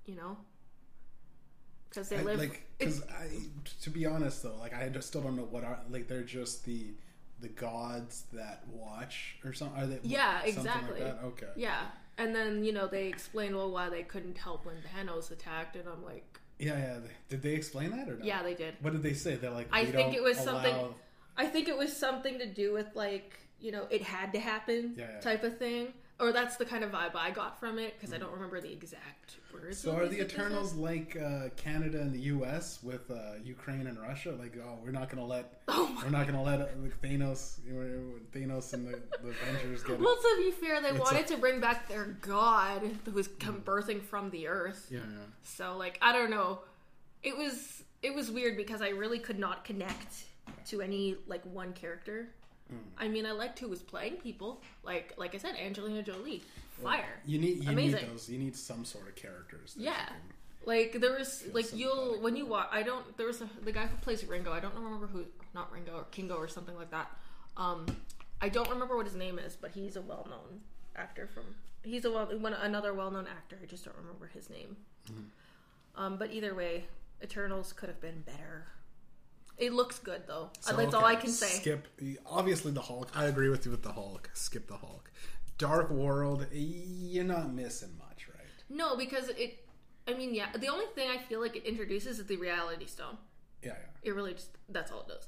you 0.07 0.15
know? 0.15 0.38
Because 1.88 2.09
they 2.09 2.17
I, 2.17 2.23
live 2.23 2.39
like 2.39 2.63
because 2.79 3.03
I, 3.03 3.27
to 3.83 3.89
be 3.91 4.07
honest 4.07 4.41
though, 4.41 4.55
like 4.59 4.73
I 4.73 4.89
just 4.89 5.07
still 5.09 5.21
don't 5.21 5.36
know 5.36 5.43
what 5.43 5.63
are 5.63 5.79
like 5.91 6.07
they're 6.07 6.23
just 6.23 6.65
the 6.65 6.95
the 7.39 7.49
gods 7.49 8.23
that 8.33 8.63
watch 8.67 9.36
or 9.45 9.53
something. 9.53 9.83
Are 9.83 9.86
they? 9.86 9.99
Yeah, 10.01 10.38
something 10.38 10.57
exactly. 10.57 11.01
Like 11.01 11.21
that? 11.21 11.25
Okay. 11.25 11.47
Yeah. 11.55 11.81
And 12.17 12.33
then, 12.33 12.63
you 12.63 12.71
know, 12.73 12.88
they 12.88 13.07
explain 13.07 13.55
well 13.55 13.69
why 13.69 13.89
they 13.89 14.03
couldn't 14.03 14.38
help 14.38 14.65
when 14.65 14.77
Thanos 14.77 15.29
attacked 15.29 15.75
and 15.75 15.88
I'm 15.88 16.03
like, 16.03 16.39
Yeah, 16.65 16.78
yeah. 16.78 16.97
Did 17.30 17.41
they 17.41 17.54
explain 17.54 17.91
that 17.91 18.10
or 18.10 18.15
not? 18.17 18.26
yeah, 18.26 18.43
they 18.43 18.54
did. 18.54 18.76
What 18.82 18.93
did 18.93 19.04
they 19.04 19.13
say? 19.13 19.36
They're 19.36 19.49
like, 19.52 19.67
I 19.71 19.86
think 19.86 20.13
it 20.15 20.23
was 20.23 20.38
allow- 20.39 20.54
something 20.63 20.95
I 21.36 21.45
think 21.47 21.67
it 21.67 21.78
was 21.78 21.95
something 21.95 22.38
to 22.39 22.45
do 22.45 22.73
with 22.73 22.88
like, 22.95 23.34
you 23.60 23.71
know, 23.71 23.88
it 23.89 24.02
had 24.04 24.34
to 24.34 24.39
happen 24.39 24.93
Yeah, 24.97 25.08
yeah. 25.13 25.19
type 25.19 25.43
of 25.43 25.58
thing. 25.58 25.93
Or 26.23 26.31
that's 26.31 26.55
the 26.55 26.65
kind 26.65 26.83
of 26.83 26.91
vibe 26.91 27.15
I 27.15 27.31
got 27.31 27.59
from 27.59 27.77
it 27.77 27.95
because 27.99 28.13
I 28.13 28.17
don't 28.17 28.31
remember 28.31 28.62
the 28.62 28.71
exact 28.71 29.38
words. 29.53 29.77
So 29.77 29.95
are 29.95 30.07
the. 30.07 30.21
Eternals 30.21 30.73
like 30.73 31.17
uh, 31.21 31.49
Canada 31.57 31.99
and 31.99 32.13
the 32.13 32.19
U.S. 32.36 32.79
with 32.81 33.12
uh, 33.12 33.33
Ukraine 33.43 33.88
and 33.88 33.99
Russia? 33.99 34.31
Like, 34.39 34.55
oh, 34.65 34.79
we're 34.83 34.91
not 34.91 35.09
gonna 35.09 35.25
let 35.25 35.62
Oh 35.67 35.99
we're 36.01 36.09
not 36.09 36.25
gonna 36.25 36.41
let 36.41 36.62
uh, 36.62 36.67
Thanos, 37.03 37.59
Thanos 38.33 38.73
and 38.73 38.88
the, 38.88 38.99
the 39.21 39.29
Avengers 39.29 39.83
get. 39.83 39.99
Well, 39.99 40.15
to 40.15 40.36
be 40.38 40.51
fair, 40.51 40.81
they 40.81 40.89
It's 40.89 40.99
wanted 40.99 41.25
a- 41.25 41.27
to 41.29 41.38
bring 41.38 41.59
back 41.59 41.88
their 41.89 42.05
god 42.21 42.81
who 43.05 43.12
was 43.12 43.27
come 43.27 43.62
birthing 43.62 44.01
from 44.01 44.29
the 44.29 44.47
earth. 44.47 44.88
yeah, 44.89 44.99
yeah. 44.99 45.17
So 45.43 45.75
like 45.77 45.97
I 46.01 46.13
don't 46.13 46.29
know. 46.29 46.59
It 47.21 47.38
was 47.38 47.83
it 48.01 48.13
was 48.15 48.31
weird 48.31 48.55
because 48.57 48.81
I 48.81 48.89
really 48.89 49.19
could 49.19 49.39
not 49.39 49.65
connect 49.65 50.25
to 50.67 50.81
any 50.81 51.15
like 51.27 51.43
one 51.45 51.73
character. 51.73 52.29
Mm. 52.73 52.79
I 52.97 53.07
mean, 53.07 53.25
I 53.25 53.31
liked 53.31 53.59
who 53.59 53.67
was 53.69 53.81
playing 53.81 54.17
people. 54.17 54.62
Like 54.83 55.13
like 55.17 55.36
I 55.36 55.38
said, 55.38 55.55
Angelina 55.55 56.03
Jolie, 56.03 56.43
fire. 56.81 57.19
You 57.25 57.39
need 57.39 57.63
you 57.63 57.69
Amazing. 57.69 58.01
need 58.01 58.12
those. 58.12 58.29
You 58.29 58.39
need 58.39 58.55
some 58.55 58.86
sort 58.86 59.07
of 59.07 59.15
characters. 59.15 59.75
Yeah. 59.77 60.09
Like 60.65 60.99
there 60.99 61.17
was 61.17 61.43
like 61.53 61.73
you'll 61.73 62.21
when 62.21 62.36
you 62.36 62.45
watch. 62.45 62.69
I 62.71 62.83
don't. 62.83 63.17
There 63.17 63.27
was 63.27 63.41
a, 63.41 63.49
the 63.63 63.71
guy 63.71 63.86
who 63.86 63.97
plays 63.97 64.25
Ringo. 64.25 64.51
I 64.51 64.59
don't 64.59 64.75
remember 64.75 65.07
who. 65.07 65.25
Not 65.53 65.71
Ringo 65.71 65.95
or 65.97 66.03
Kingo 66.05 66.36
or 66.36 66.47
something 66.47 66.75
like 66.75 66.89
that. 66.91 67.12
Um, 67.57 67.86
I 68.41 68.49
don't 68.49 68.69
remember 68.69 68.97
what 68.97 69.05
his 69.05 69.15
name 69.15 69.38
is, 69.38 69.55
but 69.55 69.71
he's 69.71 69.95
a 69.95 70.01
well-known 70.01 70.62
actor 70.95 71.29
from. 71.33 71.43
He's 71.83 72.05
a 72.05 72.12
well 72.12 72.25
one 72.39 72.53
another 72.53 72.93
well-known 72.93 73.27
actor. 73.27 73.57
I 73.62 73.65
just 73.65 73.86
don't 73.86 73.95
remember 73.97 74.31
his 74.33 74.49
name. 74.49 74.77
Mm-hmm. 75.12 76.01
Um, 76.01 76.17
but 76.17 76.31
either 76.31 76.55
way, 76.55 76.86
Eternals 77.21 77.71
could 77.71 77.89
have 77.89 78.01
been 78.01 78.21
better. 78.21 78.67
It 79.58 79.74
looks 79.74 80.00
good 80.00 80.24
though. 80.28 80.50
So, 80.60 80.76
That's 80.76 80.94
all 80.94 81.06
I 81.06 81.16
can 81.16 81.30
say. 81.30 81.48
Skip. 81.48 81.88
Obviously, 82.26 82.72
the 82.72 82.82
Hulk. 82.82 83.10
I 83.16 83.26
agree 83.26 83.50
with 83.50 83.66
you 83.66 83.72
with 83.72 83.84
the 83.84 83.92
Hulk. 83.92 84.30
Skip 84.34 84.68
the 84.68 84.78
Hulk. 84.78 85.12
Dark 85.58 85.89
World. 85.92 86.48
You're 86.52 87.24
not 87.24 87.54
missing 87.54 87.96
much, 88.00 88.28
right? 88.28 88.48
No, 88.70 88.96
because 88.98 89.30
it. 89.30 89.60
I 90.08 90.13
mean, 90.16 90.34
yeah. 90.34 90.48
The 90.58 90.68
only 90.68 90.86
thing 90.96 91.10
I 91.10 91.18
feel 91.18 91.39
like 91.39 91.56
it 91.56 91.63
introduces 91.66 92.20
is 92.20 92.26
the 92.26 92.36
Reality 92.38 92.88
Stone. 92.88 93.18
Yeah, 93.63 93.70
yeah. 93.72 94.10
It 94.10 94.16
really 94.16 94.34
just 94.34 94.50
that's 94.70 94.92
all 94.92 95.02
it 95.02 95.08
does. 95.08 95.28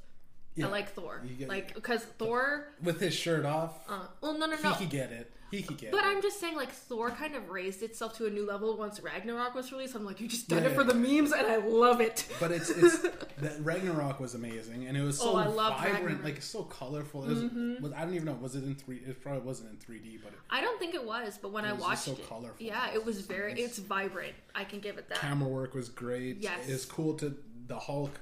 Yeah. 0.55 0.67
I 0.67 0.69
like 0.69 0.89
Thor, 0.93 1.21
You 1.25 1.35
get- 1.35 1.49
like 1.49 1.73
because 1.75 2.03
Thor. 2.17 2.69
With 2.81 2.99
his 3.01 3.13
shirt 3.13 3.45
off, 3.45 3.73
Uh, 3.89 4.07
well, 4.21 4.37
no, 4.37 4.45
no, 4.47 4.55
he 4.57 4.63
no. 4.63 4.73
could 4.75 4.89
get 4.89 5.11
it. 5.11 5.31
Peaky 5.57 5.75
Kid. 5.75 5.91
But 5.91 6.03
I'm 6.03 6.21
just 6.21 6.39
saying, 6.39 6.55
like 6.55 6.71
Thor 6.71 7.11
kind 7.11 7.35
of 7.35 7.49
raised 7.49 7.81
itself 7.83 8.15
to 8.17 8.25
a 8.25 8.29
new 8.29 8.45
level 8.45 8.75
once 8.77 8.99
Ragnarok 8.99 9.55
was 9.55 9.71
released. 9.71 9.95
I'm 9.95 10.05
like, 10.05 10.19
you 10.19 10.27
just 10.27 10.47
done 10.49 10.63
Yeah, 10.63 10.69
it 10.69 10.75
for 10.75 10.81
yeah. 10.81 10.87
the 10.87 10.93
memes, 10.95 11.31
and 11.31 11.47
I 11.47 11.57
love 11.57 12.01
it. 12.01 12.25
But 12.39 12.51
it's 12.51 12.69
it's 12.69 12.99
that 13.39 13.63
Ragnarok 13.63 14.19
was 14.19 14.35
amazing, 14.35 14.85
and 14.87 14.97
it 14.97 15.01
was 15.01 15.17
so 15.19 15.29
Oh, 15.31 15.33
vibrant, 15.51 15.79
Ragnarok. 15.93 16.11
Mm-hmm. 16.17 16.23
like 16.25 16.41
so 16.41 16.63
colorful. 16.63 17.23
It 17.25 17.29
was, 17.29 17.41
was 17.81 17.93
I 17.93 18.01
don't 18.05 18.13
even 18.13 18.25
know 18.25 18.33
was 18.41 18.55
it 18.55 18.63
in 18.63 18.75
three? 18.75 18.97
It 18.97 19.21
probably 19.21 19.41
wasn't 19.41 19.71
in 19.71 19.77
three 19.77 19.99
D, 19.99 20.19
but 20.23 20.33
it, 20.33 20.39
I 20.49 20.61
don't 20.61 20.79
think 20.79 20.93
it 20.95 21.03
was, 21.05 21.37
but 21.41 21.51
when 21.51 21.65
I 21.65 21.73
watched 21.73 22.03
so 22.03 22.11
it, 22.13 22.27
colorful. 22.27 22.55
yeah, 22.65 22.93
it 22.93 23.03
was 23.05 23.21
very, 23.21 23.53
nice. 23.53 23.63
it's 23.65 23.79
vibrant. 23.79 24.33
I 24.53 24.63
can 24.63 24.79
give 24.79 24.97
it 24.97 25.09
that. 25.09 25.19
camera 25.19 25.47
work 25.49 25.73
was 25.73 25.89
great. 25.89 26.37
Yes. 26.41 26.67
it's 26.67 26.85
cool 26.85 27.13
to 27.15 27.35
the 27.67 27.77
Hulk. 27.77 28.19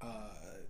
Uh, 0.00 0.06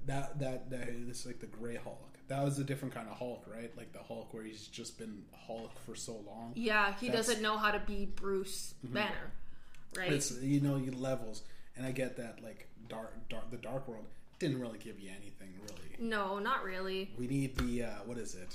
that 0.07 0.39
that 0.39 0.71
that 0.71 0.89
it's 1.09 1.27
like 1.27 1.39
the 1.41 1.47
Gray 1.47 1.77
Hulk. 1.77 2.08
That 2.29 2.45
was 2.45 2.59
a 2.59 2.65
different 2.65 2.95
kind 2.95 3.09
of 3.09 3.17
Hulk, 3.17 3.45
right? 3.53 3.75
Like 3.77 3.93
the 3.93 4.01
Hulk 4.01 4.33
where 4.35 4.45
he's 4.45 4.67
just 4.67 4.99
been 4.99 5.23
Hulk 5.47 5.71
for 5.87 5.95
so 5.95 6.13
long. 6.27 6.53
yeah, 6.55 6.95
he 7.01 7.07
That's- 7.07 7.07
Mm-hmm. 7.07 7.13
doesn't 7.17 7.43
know 7.43 7.57
how 7.59 7.71
to 7.71 7.81
be 7.81 8.05
Bruce 8.07 8.75
Banner, 8.85 9.33
right? 9.97 10.13
It's 10.13 10.31
you 10.43 10.61
know 10.61 10.77
you 10.77 10.93
levels, 10.93 11.43
and 11.77 11.87
I 11.87 11.91
get 11.93 12.17
that 12.19 12.43
like 12.43 12.69
dark, 12.89 13.13
dark 13.31 13.51
the 13.51 13.57
Dark 13.57 13.89
World 13.89 14.05
didn't 14.39 14.61
really 14.61 14.79
give 14.79 15.01
you 15.01 15.11
anything 15.11 15.49
really. 15.63 15.97
no, 16.09 16.39
not 16.39 16.63
really. 16.65 17.11
We 17.19 17.27
need 17.27 17.57
the 17.57 17.85
uh, 17.85 17.91
what 18.05 18.19
is 18.19 18.35
it? 18.35 18.55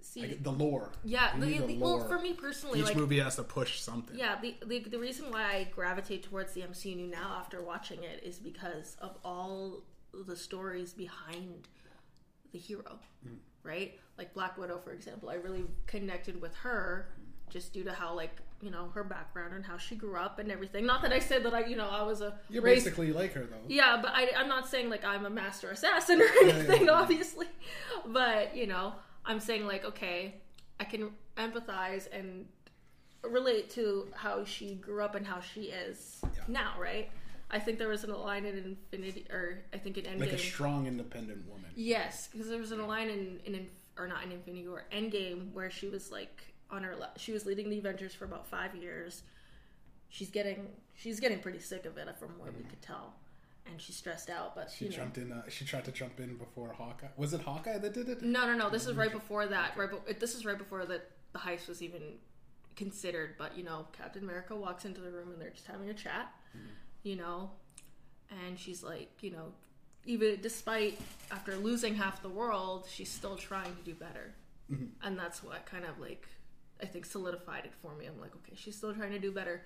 See, 0.00 0.22
Like, 0.22 0.42
the 0.42 0.50
lore. 0.52 0.90
yeah, 1.04 1.36
the, 1.38 1.46
the 1.46 1.66
the- 1.66 1.78
well, 1.78 2.00
for 2.06 2.18
me 2.18 2.32
personally, 2.34 2.80
Each 2.80 2.86
like 2.86 2.96
movie 2.96 3.20
has 3.20 3.36
to 3.36 3.44
push 3.44 3.80
something. 3.80 4.16
Yeah, 4.18 4.38
the, 4.40 4.56
the 4.66 4.80
the 4.80 4.98
reason 4.98 5.30
why 5.30 5.42
I 5.42 5.64
gravitate 5.74 6.22
towards 6.24 6.52
the 6.54 6.62
MCU 6.62 7.08
now 7.10 7.36
after 7.38 7.62
watching 7.62 8.02
it 8.02 8.22
is 8.22 8.38
because 8.38 8.96
of 9.00 9.16
all 9.24 9.82
the 10.26 10.36
stories 10.36 10.92
behind 10.92 11.66
the 12.52 12.58
hero, 12.58 12.98
Mm. 13.26 13.36
right? 13.62 13.98
Like 14.18 14.34
Black 14.34 14.56
Widow, 14.58 14.78
for 14.78 14.92
example. 14.92 15.30
I 15.30 15.34
really 15.34 15.64
connected 15.86 16.40
with 16.40 16.54
her 16.56 17.08
just 17.48 17.72
due 17.72 17.84
to 17.84 17.92
how 17.92 18.14
like 18.14 18.36
you 18.62 18.70
know 18.70 18.88
her 18.94 19.02
background 19.04 19.52
and 19.54 19.64
how 19.64 19.76
she 19.76 19.94
grew 19.96 20.16
up 20.16 20.38
and 20.38 20.50
everything. 20.52 20.86
Not 20.86 21.02
that 21.02 21.12
I 21.12 21.18
said 21.18 21.42
that 21.44 21.52
I 21.54 21.64
you 21.66 21.76
know 21.76 21.88
I 21.88 22.02
was 22.02 22.20
a 22.20 22.38
You're 22.48 22.62
raised- 22.62 22.84
basically 22.84 23.12
like 23.12 23.32
her 23.32 23.44
though. 23.44 23.56
yeah, 23.68 23.98
but 24.00 24.12
I, 24.14 24.30
I'm 24.36 24.48
not 24.48 24.68
saying 24.68 24.88
like 24.90 25.04
I'm 25.04 25.26
a 25.26 25.30
master 25.30 25.70
assassin 25.70 26.20
or 26.22 26.26
anything, 26.48 26.86
yeah. 26.86 26.92
obviously. 26.92 27.46
But 28.06 28.56
you 28.56 28.66
know, 28.66 28.94
I'm 29.24 29.40
saying 29.40 29.66
like 29.66 29.84
okay, 29.84 30.34
I 30.80 30.84
can 30.84 31.10
empathize 31.36 32.06
and 32.12 32.46
relate 33.22 33.70
to 33.70 34.08
how 34.14 34.44
she 34.44 34.74
grew 34.76 35.02
up 35.04 35.14
and 35.14 35.26
how 35.26 35.40
she 35.40 35.62
is 35.64 36.20
Yeah. 36.24 36.42
now, 36.48 36.74
right? 36.80 37.10
I 37.52 37.58
think 37.58 37.78
there 37.78 37.88
was 37.88 38.02
an 38.02 38.12
line 38.12 38.46
in 38.46 38.56
Infinity, 38.56 39.26
or 39.30 39.58
I 39.74 39.76
think 39.76 39.98
in 39.98 40.04
Endgame. 40.04 40.20
Like 40.20 40.32
a 40.32 40.38
strong, 40.38 40.86
independent 40.86 41.46
woman. 41.46 41.70
Yes, 41.76 42.28
because 42.32 42.48
there 42.48 42.58
was 42.58 42.72
an 42.72 42.86
line 42.86 43.10
in, 43.10 43.40
in, 43.44 43.66
or 43.98 44.08
not 44.08 44.24
in 44.24 44.32
Infinity 44.32 44.68
War 44.68 44.84
Endgame 44.90 45.52
where 45.52 45.70
she 45.70 45.88
was 45.88 46.10
like 46.10 46.42
on 46.70 46.82
her 46.82 46.96
she 47.16 47.32
was 47.32 47.44
leading 47.44 47.68
the 47.68 47.78
Avengers 47.78 48.14
for 48.14 48.24
about 48.24 48.46
five 48.46 48.74
years. 48.74 49.22
She's 50.08 50.30
getting 50.30 50.68
she's 50.94 51.20
getting 51.20 51.40
pretty 51.40 51.58
sick 51.58 51.84
of 51.84 51.98
it 51.98 52.08
from 52.18 52.30
what 52.38 52.52
we 52.54 52.60
mm-hmm. 52.60 52.70
could 52.70 52.82
tell, 52.82 53.14
and 53.66 53.80
she's 53.80 53.96
stressed 53.96 54.30
out. 54.30 54.54
But 54.54 54.70
She 54.70 54.86
you 54.86 54.90
know, 54.90 54.96
jumped 54.96 55.18
in. 55.18 55.30
Uh, 55.30 55.42
she 55.50 55.66
tried 55.66 55.84
to 55.84 55.92
jump 55.92 56.20
in 56.20 56.36
before 56.36 56.72
Hawkeye. 56.72 57.08
Was 57.18 57.34
it 57.34 57.42
Hawkeye 57.42 57.78
that 57.78 57.92
did 57.92 58.08
it? 58.08 58.22
no, 58.22 58.46
no, 58.46 58.56
no. 58.56 58.70
This 58.70 58.86
is 58.86 58.96
right 58.96 59.10
mm-hmm. 59.10 59.18
before 59.18 59.46
that. 59.46 59.76
Right, 59.76 59.90
be- 59.90 60.12
this 60.14 60.34
is 60.34 60.46
right 60.46 60.58
before 60.58 60.86
the 60.86 61.02
the 61.34 61.38
heist 61.38 61.68
was 61.68 61.82
even 61.82 62.02
considered. 62.76 63.34
But 63.36 63.58
you 63.58 63.64
know, 63.64 63.86
Captain 63.92 64.22
America 64.22 64.56
walks 64.56 64.86
into 64.86 65.02
the 65.02 65.10
room 65.10 65.32
and 65.32 65.40
they're 65.40 65.50
just 65.50 65.66
having 65.66 65.90
a 65.90 65.94
chat. 65.94 66.32
Mm-hmm. 66.56 66.66
You 67.02 67.16
know, 67.16 67.50
and 68.30 68.58
she's 68.58 68.82
like, 68.82 69.10
you 69.22 69.30
know, 69.30 69.52
even 70.06 70.38
despite 70.40 71.00
after 71.30 71.56
losing 71.56 71.94
half 71.94 72.22
the 72.22 72.28
world, 72.28 72.86
she's 72.88 73.10
still 73.10 73.36
trying 73.36 73.74
to 73.74 73.82
do 73.84 73.94
better. 73.94 74.34
Mm-hmm. 74.72 74.84
And 75.06 75.18
that's 75.18 75.42
what 75.42 75.66
kind 75.66 75.84
of 75.84 75.98
like 75.98 76.26
I 76.82 76.86
think 76.86 77.04
solidified 77.06 77.64
it 77.64 77.72
for 77.82 77.94
me. 77.94 78.06
I'm 78.06 78.20
like, 78.20 78.34
okay, 78.36 78.54
she's 78.56 78.76
still 78.76 78.94
trying 78.94 79.12
to 79.12 79.18
do 79.18 79.32
better. 79.32 79.62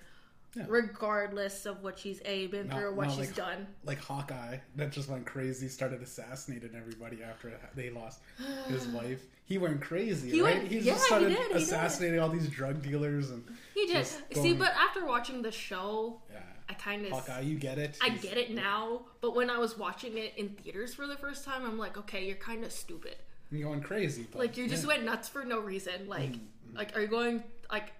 Yeah. 0.55 0.63
Regardless 0.69 1.65
of 1.65 1.83
what 1.83 1.99
she's 1.99 2.21
a 2.25 2.47
been 2.47 2.69
through 2.69 2.85
or 2.85 2.91
what 2.93 3.09
she's 3.11 3.27
like- 3.27 3.35
done. 3.35 3.67
Like 3.83 3.99
Hawkeye, 3.99 4.57
that 4.77 4.91
just 4.91 5.09
went 5.09 5.25
crazy. 5.25 5.67
Started 5.67 6.01
assassinating 6.01 6.71
everybody 6.75 7.21
after 7.21 7.51
they 7.75 7.89
lost 7.89 8.21
his 8.67 8.87
wife. 8.99 9.21
He 9.45 9.57
went 9.57 9.81
crazy, 9.81 10.31
He 10.31 10.41
right? 10.41 10.55
went- 10.57 10.67
he 10.69 10.79
yeah, 10.79 10.93
just 10.93 11.03
he 11.03 11.07
started 11.07 11.29
did, 11.29 11.37
he 11.37 11.47
did. 11.53 11.57
assassinating 11.57 12.19
all 12.19 12.29
these 12.29 12.47
drug 12.49 12.81
dealers 12.81 13.29
and 13.29 13.43
He 13.75 13.85
did. 13.87 13.93
just 13.97 14.19
See, 14.33 14.53
but 14.53 14.73
after 14.73 15.05
watching 15.05 15.41
the 15.41 15.51
show, 15.51 16.21
yeah. 16.31 16.39
I 16.69 16.73
kind 16.73 17.05
of 17.05 17.11
Hawkeye, 17.11 17.41
you 17.41 17.55
get 17.55 17.77
it. 17.77 17.97
I 18.01 18.09
get 18.09 18.37
it 18.37 18.51
now, 18.51 19.01
but 19.21 19.35
when 19.35 19.49
I 19.49 19.57
was 19.57 19.77
watching 19.77 20.17
it 20.17 20.33
in 20.37 20.49
theaters 20.49 20.93
for 20.93 21.07
the 21.07 21.15
first 21.15 21.45
time, 21.45 21.63
I'm 21.65 21.77
like, 21.77 21.97
okay, 21.97 22.25
you're 22.25 22.35
kind 22.35 22.63
of 22.63 22.71
stupid. 22.71 23.15
You're 23.51 23.69
going 23.69 23.81
crazy. 23.81 24.27
But, 24.29 24.39
Like 24.39 24.57
you 24.57 24.67
just 24.67 24.83
yeah. 24.83 24.89
went 24.89 25.05
nuts 25.05 25.29
for 25.29 25.45
no 25.45 25.59
reason. 25.59 26.07
Like, 26.07 26.33
Mm-hmm. 26.33 26.77
like 26.77 26.95
are 26.97 27.01
you 27.01 27.07
going 27.07 27.43
like? 27.71 27.93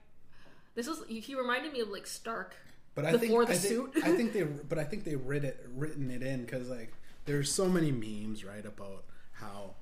This 0.75 0.87
was 0.87 1.03
he 1.07 1.33
reminded 1.35 1.71
me 1.73 1.79
of 1.79 1.89
like 1.89 2.05
Stark. 2.05 2.55
But 2.93 3.05
I 3.05 3.11
before 3.15 3.45
think, 3.45 3.61
the 3.61 3.67
I 3.67 3.69
think, 3.69 3.93
suit. 3.95 4.03
I 4.03 4.15
think 4.15 4.33
they, 4.33 4.43
but 4.43 4.77
I 4.79 4.83
think 4.83 5.03
they 5.05 5.15
writ 5.15 5.43
it, 5.43 5.65
written 5.75 6.11
it 6.11 6.21
in 6.21 6.41
because 6.45 6.69
like 6.69 6.93
there's 7.25 7.51
so 7.51 7.67
many 7.69 7.91
memes 7.91 8.43
right 8.43 8.65
about 8.65 9.03
how 9.33 9.75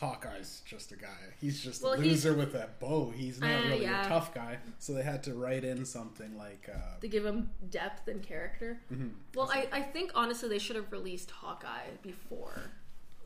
Hawkeye's 0.00 0.62
just 0.64 0.92
a 0.92 0.96
guy. 0.96 1.08
He's 1.40 1.60
just 1.62 1.82
Well, 1.82 1.94
a 1.94 1.96
loser 1.98 2.32
with 2.34 2.52
that 2.52 2.78
bow. 2.78 3.10
He's 3.10 3.40
not 3.40 3.50
Uh, 3.50 3.68
really 3.68 3.82
yeah. 3.82 4.04
a 4.06 4.08
tough 4.08 4.32
guy. 4.32 4.58
So 4.78 4.92
they 4.92 5.02
had 5.02 5.22
to 5.24 5.34
write 5.34 5.64
in 5.64 5.84
something 5.84 6.36
like, 6.38 6.68
uh, 6.72 7.00
to 7.00 7.08
give 7.08 7.24
him 7.26 7.50
depth 7.70 8.06
and 8.08 8.22
character. 8.22 8.80
Mm-hmm. 8.92 9.08
Well, 9.34 9.50
I, 9.52 9.68
I 9.72 9.82
think 9.82 10.12
honestly 10.14 10.48
they 10.48 10.58
should 10.60 10.76
have 10.76 10.92
released 10.92 11.30
Hawkeye 11.32 11.90
before, 12.02 12.60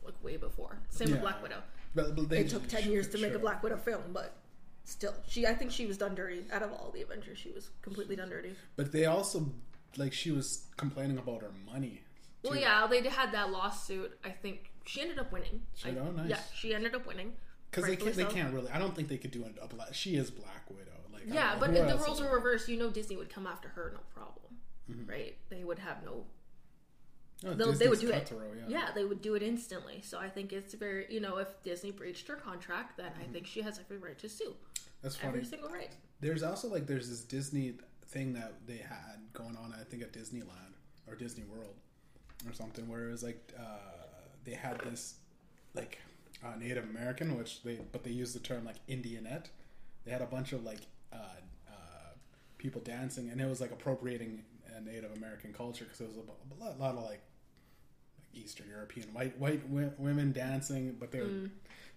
like 0.03 0.15
way 0.23 0.37
before. 0.37 0.79
Same 0.89 1.11
with 1.11 1.21
Black 1.21 1.41
Widow. 1.43 1.61
but, 1.93 2.15
but 2.15 2.27
they 2.29 2.39
It 2.39 2.49
took 2.49 2.67
ten 2.67 2.89
years 2.91 3.07
to 3.09 3.17
make 3.19 3.33
a. 3.35 3.39
Black 3.39 3.61
Widow 3.61 3.77
film, 3.77 4.01
but 4.11 4.33
still, 4.83 5.13
she 5.27 5.45
I 5.45 5.53
think 5.53 5.71
she 5.71 5.85
was 5.85 5.97
done 5.97 6.15
dirty. 6.15 6.43
Out 6.51 6.63
of 6.63 6.71
all 6.71 6.91
the 6.91 7.03
Avengers, 7.03 7.37
she 7.37 7.51
was 7.51 7.69
completely 7.83 8.15
done 8.15 8.29
dirty. 8.29 8.55
But 8.75 8.91
they 8.91 9.05
also 9.05 9.51
like 9.95 10.11
she 10.11 10.31
was 10.31 10.65
complaining 10.75 11.19
about 11.19 11.41
her 11.41 11.51
money. 11.71 12.01
Well, 12.43 12.55
yeah, 12.57 12.87
they 12.87 13.01
had 13.07 13.31
that 13.33 13.51
lawsuit. 13.51 14.17
I 14.25 14.29
think 14.31 14.71
she 14.85 15.01
ended 15.01 15.19
up 15.19 15.31
winning. 15.31 15.61
She- 15.75 15.89
I- 15.89 15.95
oh, 15.97 16.11
nice. 16.11 16.29
Yeah, 16.29 16.39
she 16.55 16.73
ended 16.73 16.93
up 16.95 17.05
winning. 17.07 17.33
because 17.71 17.85
they 17.85 17.95
can't. 17.95 18.15
They 18.15 18.25
can't 18.25 18.53
really. 18.53 18.69
I 18.71 18.79
don't 18.79 18.95
think 18.95 19.07
they 19.07 19.17
could 19.17 19.31
do 19.31 19.43
a, 19.45 19.63
a 19.63 19.67
black. 19.67 19.93
She 19.93 20.15
is 20.15 20.29
Black 20.31 20.69
Widow. 20.69 20.91
Like 21.11 21.23
Yeah, 21.27 21.55
but 21.59 21.69
if 21.71 21.87
the 21.87 21.97
roles 21.97 22.21
were 22.21 22.33
reversed, 22.35 22.67
you 22.69 22.77
know 22.77 22.89
Disney 22.89 23.15
would 23.15 23.29
come 23.29 23.47
after 23.47 23.69
her, 23.69 23.91
no 23.93 24.01
problem, 24.13 24.57
Mm-hmm. 24.91 25.09
right? 25.09 25.37
They 25.49 25.63
would 25.63 25.79
have 25.79 26.03
no. 26.03 26.25
Oh, 27.45 27.53
They'll, 27.53 27.73
they 27.73 27.89
would 27.89 27.99
do 27.99 28.07
it. 28.09 28.13
cutthroat, 28.13 28.55
Yeah. 28.69 28.91
they 28.95 29.03
would 29.03 29.21
do 29.21 29.35
it 29.35 29.43
instantly. 29.43 29.99
So 30.01 30.17
I 30.17 30.29
think 30.29 30.53
it's 30.53 30.73
very, 30.75 31.07
you 31.09 31.19
know, 31.19 31.37
if 31.37 31.61
Disney 31.61 31.91
breached 31.91 32.27
her 32.29 32.35
contract, 32.35 32.95
then 32.97 33.11
I 33.19 33.25
think 33.33 33.47
she 33.47 33.61
has 33.61 33.79
every 33.79 33.97
right 33.97 34.17
to 34.19 34.29
sue. 34.29 34.55
That's 35.01 35.17
funny. 35.17 35.29
Every 35.33 35.45
single 35.45 35.69
right. 35.69 35.89
There's 36.21 36.41
also 36.41 36.69
like 36.69 36.87
there's 36.87 37.09
this 37.09 37.21
Disney 37.21 37.73
thing 38.07 38.31
that 38.33 38.65
they 38.65 38.77
had 38.77 39.17
going 39.33 39.57
on. 39.57 39.73
I 39.77 39.83
think 39.83 40.03
at 40.03 40.13
Disneyland 40.13 40.75
or 41.05 41.15
Disney 41.15 41.43
World 41.43 41.75
or 42.47 42.53
something, 42.53 42.87
where 42.87 43.09
it 43.09 43.11
was 43.11 43.23
like 43.23 43.51
uh, 43.59 44.02
they 44.45 44.53
had 44.53 44.79
this 44.81 45.15
like 45.73 45.99
uh, 46.43 46.55
Native 46.59 46.83
American, 46.85 47.37
which 47.37 47.63
they 47.63 47.79
but 47.91 48.03
they 48.03 48.11
used 48.11 48.35
the 48.35 48.39
term 48.39 48.65
like 48.65 48.75
Indianette. 48.87 49.49
They 50.05 50.11
had 50.11 50.21
a 50.21 50.25
bunch 50.25 50.51
of 50.53 50.63
like 50.63 50.81
uh, 51.11 51.17
uh, 51.69 51.73
people 52.57 52.81
dancing, 52.81 53.29
and 53.29 53.39
it 53.39 53.47
was 53.47 53.61
like 53.61 53.71
appropriating 53.71 54.43
Native 54.85 55.13
American 55.15 55.53
culture 55.53 55.85
because 55.85 56.01
it 56.01 56.07
was 56.07 56.17
a, 56.17 56.63
lot, 56.63 56.77
lot 56.79 56.95
of 56.95 57.03
like 57.05 57.21
Eastern 58.33 58.67
European 58.69 59.13
white 59.13 59.37
white 59.39 59.61
w- 59.69 59.91
women 59.97 60.31
dancing, 60.31 60.95
but 60.99 61.11
they 61.11 61.21
were 61.21 61.49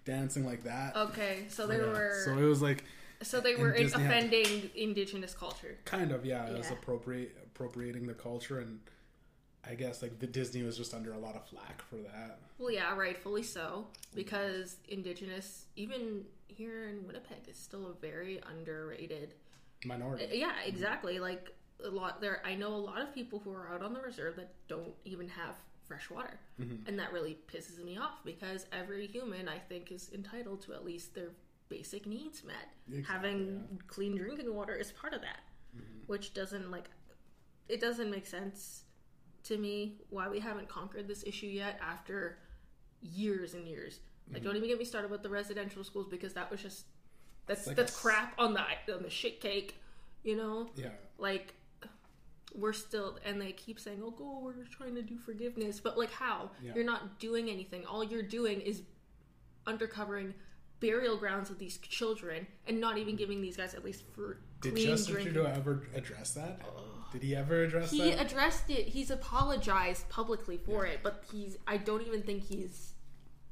dancing 0.05 0.45
like 0.47 0.63
that. 0.65 0.95
Okay, 0.95 1.47
so 1.49 1.67
they 1.67 1.79
Yeah. 1.79 1.87
were 1.87 2.23
So 2.25 2.39
it 2.39 2.45
was 2.45 2.61
like 2.63 2.85
so 3.23 3.41
they 3.41 3.57
were 3.57 3.73
in 3.73 3.85
Disney 3.85 4.03
had- 4.03 4.11
offending 4.25 4.71
indigenous 4.75 5.35
culture. 5.35 5.79
kind 5.85 6.13
of 6.13 6.25
yeah, 6.27 6.47
it 6.47 6.57
was 6.59 6.71
appropriate 6.71 7.35
appropriating 7.43 8.07
the 8.07 8.15
culture 8.15 8.61
and 8.61 8.79
i 9.69 9.75
guess 9.75 10.03
like 10.03 10.19
the 10.19 10.27
disney 10.27 10.63
was 10.63 10.77
just 10.77 10.95
under 10.95 11.13
a 11.13 11.19
lot 11.19 11.35
of 11.35 11.45
flack 11.47 11.83
for 11.83 11.97
that 11.97 12.39
Well, 12.59 12.71
yeah, 12.71 12.97
rightfully 12.97 13.43
so, 13.43 13.87
because 14.15 14.77
indigenous, 14.89 15.67
even 15.77 16.25
here 16.49 16.89
in 16.89 17.07
Winnipeg, 17.07 17.49
is 17.49 17.57
still 17.57 17.87
a 17.89 17.93
very 18.01 18.41
underrated 18.49 19.35
minority 19.85 20.25
uh, 20.25 20.29
Yeah, 20.33 20.53
exactly. 20.65 21.19
Like 21.19 21.51
a 21.85 21.91
lot 21.91 22.21
there 22.21 22.41
I 22.45 22.55
know 22.55 22.69
a 22.75 22.85
lot 22.91 23.03
of 23.03 23.15
people 23.15 23.41
who 23.41 23.53
are 23.53 23.69
out 23.73 23.83
on 23.83 23.93
the 23.93 24.01
reserve 24.01 24.37
that 24.37 24.55
don't 24.69 24.95
even 25.05 25.29
have 25.29 25.57
fresh 25.87 26.09
water. 26.11 26.41
Mm-hmm. 26.61 26.89
And 26.89 26.99
that 26.99 27.13
really 27.13 27.39
pisses 27.53 27.85
me 27.85 27.99
off 27.99 28.25
because 28.25 28.67
every 28.73 29.07
human 29.07 29.49
I 29.49 29.59
think 29.59 29.93
is 29.93 30.11
entitled 30.15 30.63
to 30.63 30.73
at 30.73 30.85
least 30.85 31.15
their 31.15 31.31
basic 31.69 32.07
needs 32.07 32.43
met. 32.43 32.71
Exactly, 32.89 33.15
Having 33.15 33.81
clean 33.87 34.17
drinking 34.17 34.53
water 34.55 34.75
is 34.75 34.93
part 34.93 35.13
of 35.13 35.21
that. 35.21 35.41
Mm-hmm. 35.77 36.07
Which 36.07 36.33
doesn't 36.33 36.71
like 36.71 36.89
it 37.69 37.81
doesn't 37.81 38.11
make 38.11 38.27
sense 38.27 38.85
to 39.49 39.57
me 39.57 39.97
why 40.11 40.29
we 40.29 40.41
haven't 40.41 40.69
conquered 40.69 41.09
this 41.09 41.25
issue 41.25 41.47
yet 41.47 41.79
after 41.83 42.39
years 43.01 43.55
and 43.55 43.67
years. 43.67 44.01
Like 44.29 44.39
mm-hmm. 44.39 44.49
don't 44.49 44.57
even 44.57 44.69
get 44.69 44.79
me 44.79 44.85
started 44.85 45.11
with 45.11 45.23
the 45.23 45.29
residential 45.29 45.85
schools 45.85 46.07
because 46.09 46.35
that 46.35 46.51
was 46.51 46.63
just 46.63 46.87
that's 47.47 47.67
like 47.67 47.77
that's 47.77 47.97
a 47.97 47.97
crap 47.97 48.35
on 48.39 48.55
the 48.55 48.61
on 48.95 49.03
the 49.03 49.11
shit 49.11 49.41
cake, 49.41 49.77
you 50.23 50.37
know? 50.37 50.69
yeah 50.77 50.89
Like 51.19 51.55
we're 52.55 52.73
still 52.73 53.19
and 53.25 53.41
they 53.41 53.53
keep 53.53 53.79
saying, 53.79 54.01
"Oh, 54.03 54.11
go, 54.11 54.41
we're 54.43 54.65
trying 54.65 54.95
to 54.95 55.03
do 55.03 55.17
forgiveness." 55.19 55.79
But 55.81 55.99
like 55.99 56.11
how? 56.11 56.51
Yeah. 56.63 56.73
You're 56.75 56.85
not 56.85 57.21
doing 57.21 57.49
anything. 57.51 57.85
All 57.85 58.03
you're 58.03 58.23
doing 58.23 58.61
is 58.61 58.83
undercovering 59.67 60.33
burial 60.81 61.17
grounds 61.17 61.51
of 61.51 61.59
these 61.59 61.79
children 61.79 62.47
and 62.67 62.81
not 62.81 62.99
even 62.99 63.11
mm-hmm. 63.11 63.19
giving 63.19 63.41
these 63.41 63.57
guys 63.57 63.75
at 63.75 63.85
least 63.85 64.05
for 64.15 64.39
Did 64.61 64.75
clean 64.75 64.89
Justin. 64.89 65.23
Trudeau 65.23 65.45
ever 65.45 65.87
address 65.95 66.35
that? 66.35 66.61
Uh, 66.63 66.96
Did 67.13 67.23
he 67.23 67.35
ever 67.37 67.63
address 67.65 67.93
it? 67.93 67.97
he 67.97 68.11
that? 68.11 68.27
addressed 68.27 68.69
it. 68.71 68.89
He's 68.89 69.11
apologized 69.11 70.09
publicly 70.09 70.59
for 70.59 70.87
it, 70.87 71.01
but 71.03 71.25
he's. 71.33 71.57
I 71.67 71.77
don't 71.77 72.07
even 72.07 72.23
think 72.23 72.45
he's. 72.45 72.93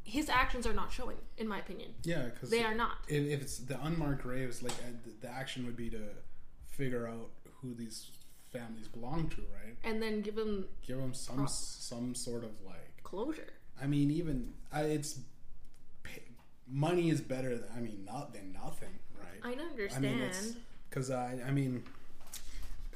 His 0.05 0.29
actions 0.29 0.67
are 0.67 0.75
not 0.75 0.93
showing, 0.93 1.17
in 1.38 1.49
my 1.49 1.59
opinion. 1.61 1.95
yeah, 2.03 2.25
because 2.27 2.51
They 2.51 2.62
are 2.62 2.75
not. 2.75 2.99
If, 3.09 3.25
if 3.27 3.40
it's 3.40 3.59
the 3.59 3.83
unmarked 3.83 4.23
graves, 4.23 4.62
like 4.62 4.73
uh, 4.73 4.93
the- 5.23 5.29
action 5.31 5.64
would 5.64 5.77
be 5.79 5.88
to 5.90 6.03
figure 6.67 7.09
out 7.09 7.31
who 7.62 7.75
these 7.75 8.11
families 8.53 8.87
belong 8.87 9.29
to, 9.31 9.40
right? 9.55 9.77
And 9.83 10.03
then 10.03 10.21
give 10.21 10.35
them 10.35 10.67
Give 10.87 10.99
them 10.99 11.14
some 11.14 11.47
some 11.49 12.14
sort 12.14 12.45
of 12.45 12.51
like. 12.67 13.03
closure. 13.03 13.53
I 13.83 13.87
mean, 13.87 14.11
even 14.11 14.53
I, 14.73 14.83
it's 14.83 15.19
money 16.69 17.11
is 17.11 17.21
better. 17.21 17.57
Than, 17.57 17.69
I 17.77 17.81
mean, 17.81 18.05
not 18.05 18.33
than 18.33 18.53
nothing, 18.53 18.99
right? 19.19 19.40
I 19.43 19.55
don't 19.55 19.69
I 19.69 19.71
understand. 19.71 20.03
mean, 20.21 20.57
because 20.90 21.11
I, 21.11 21.38
I 21.47 21.51
mean, 21.51 21.83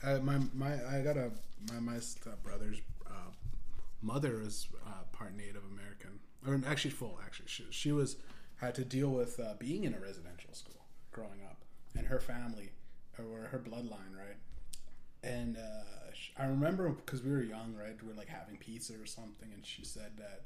uh, 0.05 0.19
my 0.19 0.39
my 0.55 0.75
I 0.87 1.03
got 1.03 1.17
a 1.17 1.31
my 1.73 1.81
my 1.81 1.99
step 1.99 2.43
brother's 2.43 2.81
uh, 3.07 3.31
mother 4.03 4.41
is 4.41 4.69
uh, 4.87 5.03
part 5.13 5.37
Native 5.37 5.63
American, 5.73 6.21
or 6.47 6.61
actually 6.71 6.91
full. 6.91 7.19
Actually, 7.25 7.49
she, 7.49 7.67
she 7.71 7.93
was 7.93 8.17
had 8.57 8.75
to 8.75 8.85
deal 8.85 9.11
with 9.11 9.39
uh, 9.41 9.55
being 9.59 9.85
in 9.85 9.95
a 9.95 9.99
residential 10.01 10.53
school 10.53 10.85
growing 11.13 11.43
up, 11.45 11.59
and 11.97 12.07
her 12.07 12.21
family 12.21 12.71
or 13.19 13.49
her 13.51 13.59
bloodline, 13.59 14.15
right? 14.17 14.37
And 15.23 15.57
uh, 15.57 16.13
I 16.39 16.47
remember 16.47 16.89
because 16.91 17.23
we 17.23 17.31
were 17.33 17.43
young, 17.43 17.75
right? 17.75 17.97
We 18.01 18.09
were 18.09 18.15
like 18.15 18.29
having 18.29 18.57
pizza 18.57 18.95
or 19.01 19.07
something, 19.07 19.49
and 19.53 19.65
she 19.67 19.85
said 19.85 20.13
that, 20.19 20.43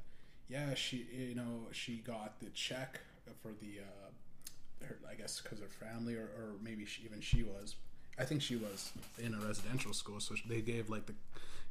yeah, 0.49 0.73
she, 0.73 1.05
you 1.13 1.35
know, 1.35 1.67
she 1.71 1.97
got 1.97 2.39
the 2.39 2.49
check 2.49 2.99
for 3.41 3.49
the, 3.49 3.81
uh, 3.81 4.85
her, 4.85 4.97
I 5.09 5.15
guess, 5.15 5.39
because 5.41 5.59
her 5.59 5.67
family, 5.67 6.15
or, 6.15 6.29
or 6.37 6.53
maybe 6.61 6.85
she, 6.85 7.03
even 7.03 7.21
she 7.21 7.43
was. 7.43 7.75
I 8.19 8.25
think 8.25 8.41
she 8.41 8.55
was 8.55 8.91
in 9.17 9.33
a 9.33 9.39
residential 9.39 9.93
school, 9.93 10.19
so 10.19 10.35
they 10.47 10.61
gave 10.61 10.89
like 10.89 11.05
the, 11.05 11.13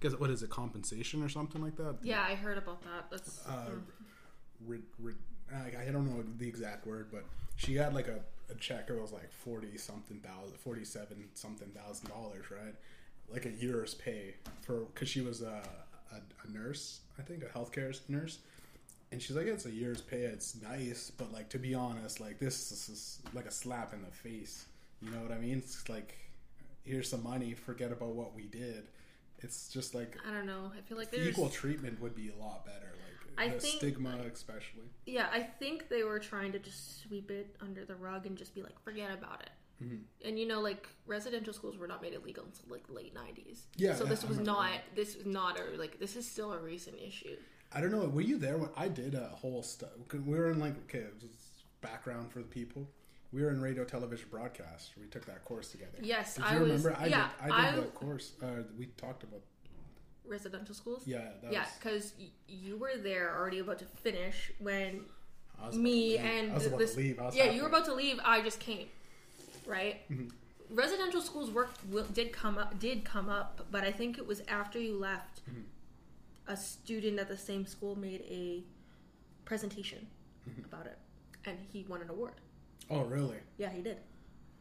guess 0.00 0.12
what 0.12 0.30
is 0.30 0.42
it, 0.42 0.50
compensation 0.50 1.22
or 1.22 1.28
something 1.28 1.62
like 1.62 1.76
that? 1.76 1.96
yeah, 2.02 2.24
I 2.28 2.34
heard 2.34 2.58
about 2.58 2.82
that. 2.82 3.10
That's 3.10 3.46
uh, 3.46 3.70
re, 4.66 4.78
re, 4.98 5.14
I, 5.54 5.88
I 5.88 5.90
don't 5.92 6.06
know 6.06 6.24
the 6.38 6.48
exact 6.48 6.86
word, 6.86 7.08
but 7.12 7.24
she 7.56 7.74
got 7.74 7.94
like 7.94 8.08
a, 8.08 8.20
a 8.50 8.54
check. 8.56 8.86
It 8.88 9.00
was 9.00 9.12
like 9.12 9.30
forty 9.32 9.76
something 9.78 10.18
thousand, 10.20 10.58
forty 10.58 10.84
seven 10.84 11.28
something 11.34 11.68
thousand 11.68 12.08
dollars, 12.08 12.46
right? 12.50 12.74
Like 13.32 13.46
a 13.46 13.50
year's 13.50 13.94
pay 13.94 14.34
for 14.62 14.80
because 14.92 15.08
she 15.08 15.20
was 15.20 15.42
a, 15.42 15.62
a, 16.12 16.16
a 16.16 16.50
nurse, 16.52 17.00
I 17.18 17.22
think, 17.22 17.44
a 17.44 17.46
healthcare 17.46 17.98
nurse. 18.08 18.38
And 19.10 19.20
she's 19.20 19.36
like, 19.36 19.46
it's 19.46 19.66
a 19.66 19.70
year's 19.70 20.00
pay. 20.00 20.22
It's 20.22 20.56
nice, 20.62 21.12
but 21.16 21.32
like 21.32 21.50
to 21.50 21.58
be 21.58 21.74
honest, 21.74 22.18
like 22.18 22.38
this 22.38 22.72
is 22.72 23.20
like 23.34 23.46
a 23.46 23.50
slap 23.50 23.92
in 23.92 24.00
the 24.02 24.10
face. 24.10 24.66
You 25.02 25.10
know 25.10 25.18
what 25.18 25.32
I 25.32 25.38
mean? 25.38 25.58
It's 25.58 25.88
like, 25.88 26.16
here's 26.84 27.08
some 27.08 27.22
money. 27.22 27.54
Forget 27.54 27.92
about 27.92 28.14
what 28.14 28.34
we 28.34 28.44
did. 28.46 28.88
It's 29.38 29.68
just 29.68 29.94
like 29.94 30.16
I 30.26 30.32
don't 30.32 30.46
know. 30.46 30.70
I 30.76 30.80
feel 30.82 30.96
like 30.98 31.10
there's 31.10 31.28
equal 31.28 31.48
treatment 31.48 32.00
would 32.00 32.14
be 32.14 32.30
a 32.30 32.42
lot 32.42 32.64
better. 32.64 32.94
Like 33.36 33.46
I 33.46 33.54
the 33.54 33.60
think- 33.60 33.76
stigma, 33.78 34.18
especially. 34.32 34.84
Yeah, 35.06 35.26
I 35.32 35.40
think 35.42 35.88
they 35.88 36.04
were 36.04 36.18
trying 36.18 36.52
to 36.52 36.58
just 36.58 37.02
sweep 37.02 37.30
it 37.30 37.56
under 37.60 37.84
the 37.84 37.96
rug 37.96 38.26
and 38.26 38.36
just 38.36 38.54
be 38.54 38.62
like, 38.62 38.78
forget 38.84 39.10
about 39.10 39.42
it. 39.42 39.50
Mm-hmm. 39.82 40.28
And 40.28 40.38
you 40.38 40.46
know, 40.46 40.60
like 40.60 40.88
residential 41.06 41.52
schools 41.52 41.76
were 41.76 41.88
not 41.88 42.02
made 42.02 42.12
illegal 42.12 42.44
until 42.44 42.70
like 42.70 42.84
late 42.88 43.14
'90s. 43.14 43.62
Yeah, 43.76 43.94
So 43.94 44.04
this 44.04 44.24
was 44.24 44.38
not. 44.38 44.70
This 44.94 45.16
was 45.16 45.26
not 45.26 45.58
a 45.58 45.76
like. 45.76 45.98
This 45.98 46.14
is 46.14 46.30
still 46.30 46.52
a 46.52 46.58
recent 46.58 46.96
issue. 47.04 47.36
I 47.72 47.80
don't 47.80 47.90
know. 47.90 48.06
Were 48.06 48.20
you 48.20 48.38
there 48.38 48.58
when 48.58 48.68
I 48.76 48.88
did 48.88 49.14
a 49.14 49.28
whole 49.28 49.62
stuff? 49.62 49.90
We 50.12 50.38
were 50.38 50.50
in 50.50 50.60
like 50.60 50.76
okay, 50.84 51.06
background 51.80 52.30
for 52.30 52.38
the 52.38 52.44
people. 52.44 52.86
We 53.32 53.42
were 53.42 53.50
in 53.50 53.60
radio, 53.60 53.84
television, 53.84 54.26
broadcast. 54.30 54.92
We 55.00 55.06
took 55.06 55.24
that 55.26 55.44
course 55.44 55.70
together. 55.70 55.98
Yes, 56.02 56.34
Did 56.34 56.44
I 56.44 56.54
you 56.54 56.60
was- 56.60 56.68
remember? 56.84 56.96
I 56.98 57.06
yeah, 57.06 57.28
did. 57.42 57.52
I 57.52 57.70
did 57.70 57.78
I- 57.78 57.80
the 57.82 57.86
course. 57.88 58.32
Uh, 58.42 58.46
we 58.78 58.86
talked 58.96 59.22
about. 59.22 59.40
Residential 60.24 60.74
schools. 60.74 61.02
Yeah, 61.06 61.30
that 61.42 61.52
Yeah, 61.52 61.66
because 61.78 62.12
y- 62.18 62.26
you 62.46 62.76
were 62.76 62.96
there 62.96 63.36
already 63.36 63.58
about 63.58 63.78
to 63.80 63.84
finish 63.86 64.52
when 64.60 65.04
I 65.60 65.66
was 65.66 65.76
me 65.76 66.16
and 66.16 66.52
I 66.52 66.54
was 66.54 66.70
this. 66.70 66.96
I 66.96 67.22
was 67.24 67.34
yeah, 67.34 67.50
you 67.50 67.62
were 67.62 67.68
about 67.68 67.84
to 67.86 67.94
leave. 67.94 68.20
I 68.24 68.40
just 68.40 68.60
came, 68.60 68.86
right? 69.66 70.08
Mm-hmm. 70.10 70.28
Residential 70.76 71.20
schools 71.20 71.50
work 71.50 71.70
will, 71.90 72.04
did 72.04 72.32
come 72.32 72.56
up 72.56 72.78
did 72.78 73.04
come 73.04 73.28
up, 73.28 73.66
but 73.72 73.82
I 73.84 73.90
think 73.90 74.16
it 74.16 74.26
was 74.26 74.40
after 74.46 74.78
you 74.78 74.96
left. 74.96 75.40
Mm-hmm. 75.50 75.62
A 76.48 76.56
student 76.56 77.18
at 77.18 77.28
the 77.28 77.36
same 77.36 77.66
school 77.66 77.96
made 77.96 78.20
a 78.28 78.62
presentation 79.44 80.06
Mm-hmm. 80.48 80.64
about 80.64 80.86
it, 80.86 80.98
and 81.44 81.56
he 81.72 81.84
won 81.88 82.00
an 82.02 82.10
award. 82.10 82.34
Oh, 82.92 83.04
really? 83.04 83.38
Yeah, 83.58 83.70
he 83.70 83.82
did. 83.82 83.98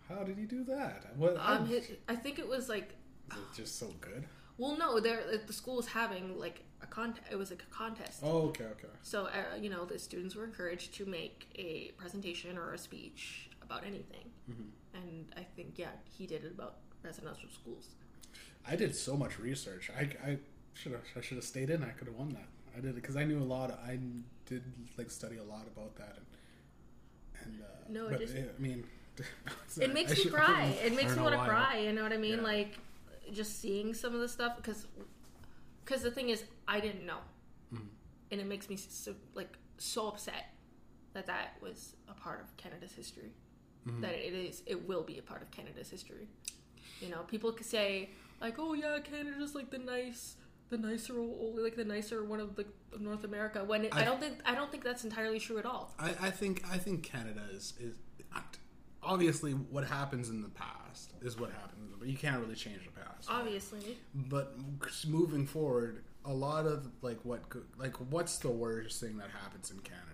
How 0.07 0.23
did 0.23 0.37
he 0.37 0.45
do 0.45 0.63
that? 0.65 1.15
What? 1.15 1.37
Um, 1.37 1.63
I- 1.63 1.65
his, 1.65 1.91
I 2.07 2.15
think 2.15 2.39
it 2.39 2.47
was 2.47 2.69
like 2.69 2.95
is 3.31 3.37
it 3.37 3.55
just 3.55 3.79
so 3.79 3.87
good? 4.01 4.25
well, 4.57 4.77
no, 4.77 4.99
there 4.99 5.23
the 5.45 5.53
school 5.53 5.77
was 5.77 5.87
having 5.87 6.37
like 6.37 6.63
a 6.81 6.87
contest. 6.87 7.27
It 7.31 7.35
was 7.37 7.49
like 7.49 7.63
a 7.63 7.73
contest. 7.73 8.19
Oh, 8.23 8.47
okay, 8.49 8.65
okay. 8.65 8.87
So, 9.03 9.25
uh, 9.25 9.55
you 9.59 9.69
know, 9.69 9.85
the 9.85 9.97
students 9.99 10.35
were 10.35 10.43
encouraged 10.43 10.93
to 10.95 11.05
make 11.05 11.47
a 11.55 11.91
presentation 11.97 12.57
or 12.57 12.73
a 12.73 12.77
speech 12.77 13.49
about 13.61 13.83
anything. 13.85 14.25
And 14.93 15.27
I 15.37 15.43
think, 15.55 15.75
yeah, 15.77 15.91
he 16.17 16.27
did 16.27 16.43
it 16.43 16.51
about 16.51 16.75
residential 17.03 17.47
schools. 17.49 17.91
I 18.67 18.75
did 18.75 18.93
so 18.95 19.15
much 19.15 19.39
research. 19.39 19.89
I, 19.97 20.09
I 20.29 20.37
should 20.73 20.91
have 20.91 21.01
I 21.15 21.21
should 21.21 21.37
have 21.37 21.45
stayed 21.45 21.69
in. 21.69 21.81
I 21.83 21.89
could 21.89 22.07
have 22.07 22.17
won 22.17 22.29
that. 22.29 22.47
I 22.75 22.81
did 22.81 22.89
it 22.91 22.95
because 22.95 23.15
I 23.15 23.23
knew 23.23 23.39
a 23.39 23.43
lot. 23.43 23.71
Of, 23.71 23.79
I 23.79 23.97
did 24.45 24.63
like 24.97 25.09
study 25.09 25.37
a 25.37 25.43
lot 25.43 25.67
about 25.67 25.95
that. 25.95 26.17
And, 26.17 26.25
and 27.45 27.61
uh, 27.61 27.65
No, 27.89 28.07
it 28.07 28.11
but 28.11 28.19
just- 28.19 28.35
I 28.35 28.61
mean, 28.61 28.83
It 29.79 29.93
makes 29.93 30.11
I 30.11 30.15
you 30.15 30.21
should- 30.23 30.33
cry. 30.33 30.65
It 30.83 30.95
makes 30.95 31.15
know 31.15 31.23
want 31.23 31.35
to 31.35 31.45
cry. 31.45 31.79
You 31.79 31.93
know 31.93 32.03
what 32.03 32.13
I 32.13 32.17
mean? 32.17 32.37
Yeah. 32.37 32.43
Like, 32.43 32.77
just 33.33 33.59
seeing 33.61 33.93
some 33.93 34.13
of 34.13 34.19
the 34.21 34.27
stuff. 34.29 34.55
Because 34.57 34.87
cause 35.85 36.01
the 36.01 36.11
thing 36.11 36.29
is, 36.29 36.43
I 36.67 36.79
didn't 36.79 37.05
know. 37.05 37.19
Mm-hmm. 37.73 37.83
And 38.31 38.41
it 38.41 38.47
makes 38.47 38.69
me 38.69 38.77
so, 38.77 39.13
like 39.35 39.57
so 39.77 40.07
upset 40.07 40.53
that 41.13 41.27
that 41.27 41.57
was 41.61 41.95
a 42.09 42.13
part 42.13 42.41
of 42.41 42.55
Canada's 42.57 42.93
history. 42.93 43.31
Mm-hmm. 43.87 44.01
That 44.01 44.13
it 44.13 44.33
is, 44.33 44.63
it 44.65 44.87
will 44.87 45.03
be 45.03 45.17
a 45.17 45.21
part 45.21 45.41
of 45.41 45.51
Canada's 45.51 45.89
history. 45.89 46.27
You 47.01 47.09
know, 47.09 47.21
people 47.27 47.51
could 47.51 47.65
say 47.65 48.11
like, 48.39 48.55
"Oh 48.59 48.73
yeah, 48.73 48.99
Canada's 48.99 49.55
like 49.55 49.69
the 49.71 49.79
nice, 49.79 50.35
the 50.71 50.77
nicer, 50.77 51.13
like 51.13 51.75
the 51.75 51.85
nicer 51.85 52.23
one 52.23 52.39
of 52.39 52.55
the 52.55 52.65
of 52.91 53.01
North 53.01 53.23
America." 53.23 53.63
When 53.63 53.85
it, 53.85 53.95
I, 53.95 54.01
I- 54.01 54.05
don't 54.05 54.19
think 54.19 54.39
I 54.45 54.55
don't 54.55 54.71
think 54.71 54.83
that's 54.83 55.03
entirely 55.03 55.39
true 55.39 55.59
at 55.59 55.65
all. 55.65 55.93
I, 55.99 56.09
I 56.19 56.31
think 56.31 56.63
I 56.71 56.77
think 56.77 57.03
Canada 57.03 57.43
is 57.51 57.73
is 57.79 57.95
obviously 59.03 59.51
what 59.53 59.85
happens 59.85 60.29
in 60.29 60.41
the 60.41 60.49
past 60.49 61.13
is 61.21 61.37
what 61.37 61.51
happens, 61.51 61.95
but 61.99 62.07
you 62.07 62.17
can't 62.17 62.39
really 62.41 62.55
change 62.55 62.81
the 62.85 63.01
past. 63.01 63.29
Obviously, 63.29 63.97
But 64.15 64.55
moving 65.07 65.45
forward, 65.45 66.03
a 66.25 66.33
lot 66.33 66.65
of 66.65 66.87
like 67.01 67.19
what 67.23 67.41
like 67.77 67.95
what's 68.09 68.39
the 68.39 68.49
worst 68.49 69.01
thing 69.01 69.17
that 69.17 69.29
happens 69.29 69.71
in 69.71 69.79
Canada? 69.79 70.07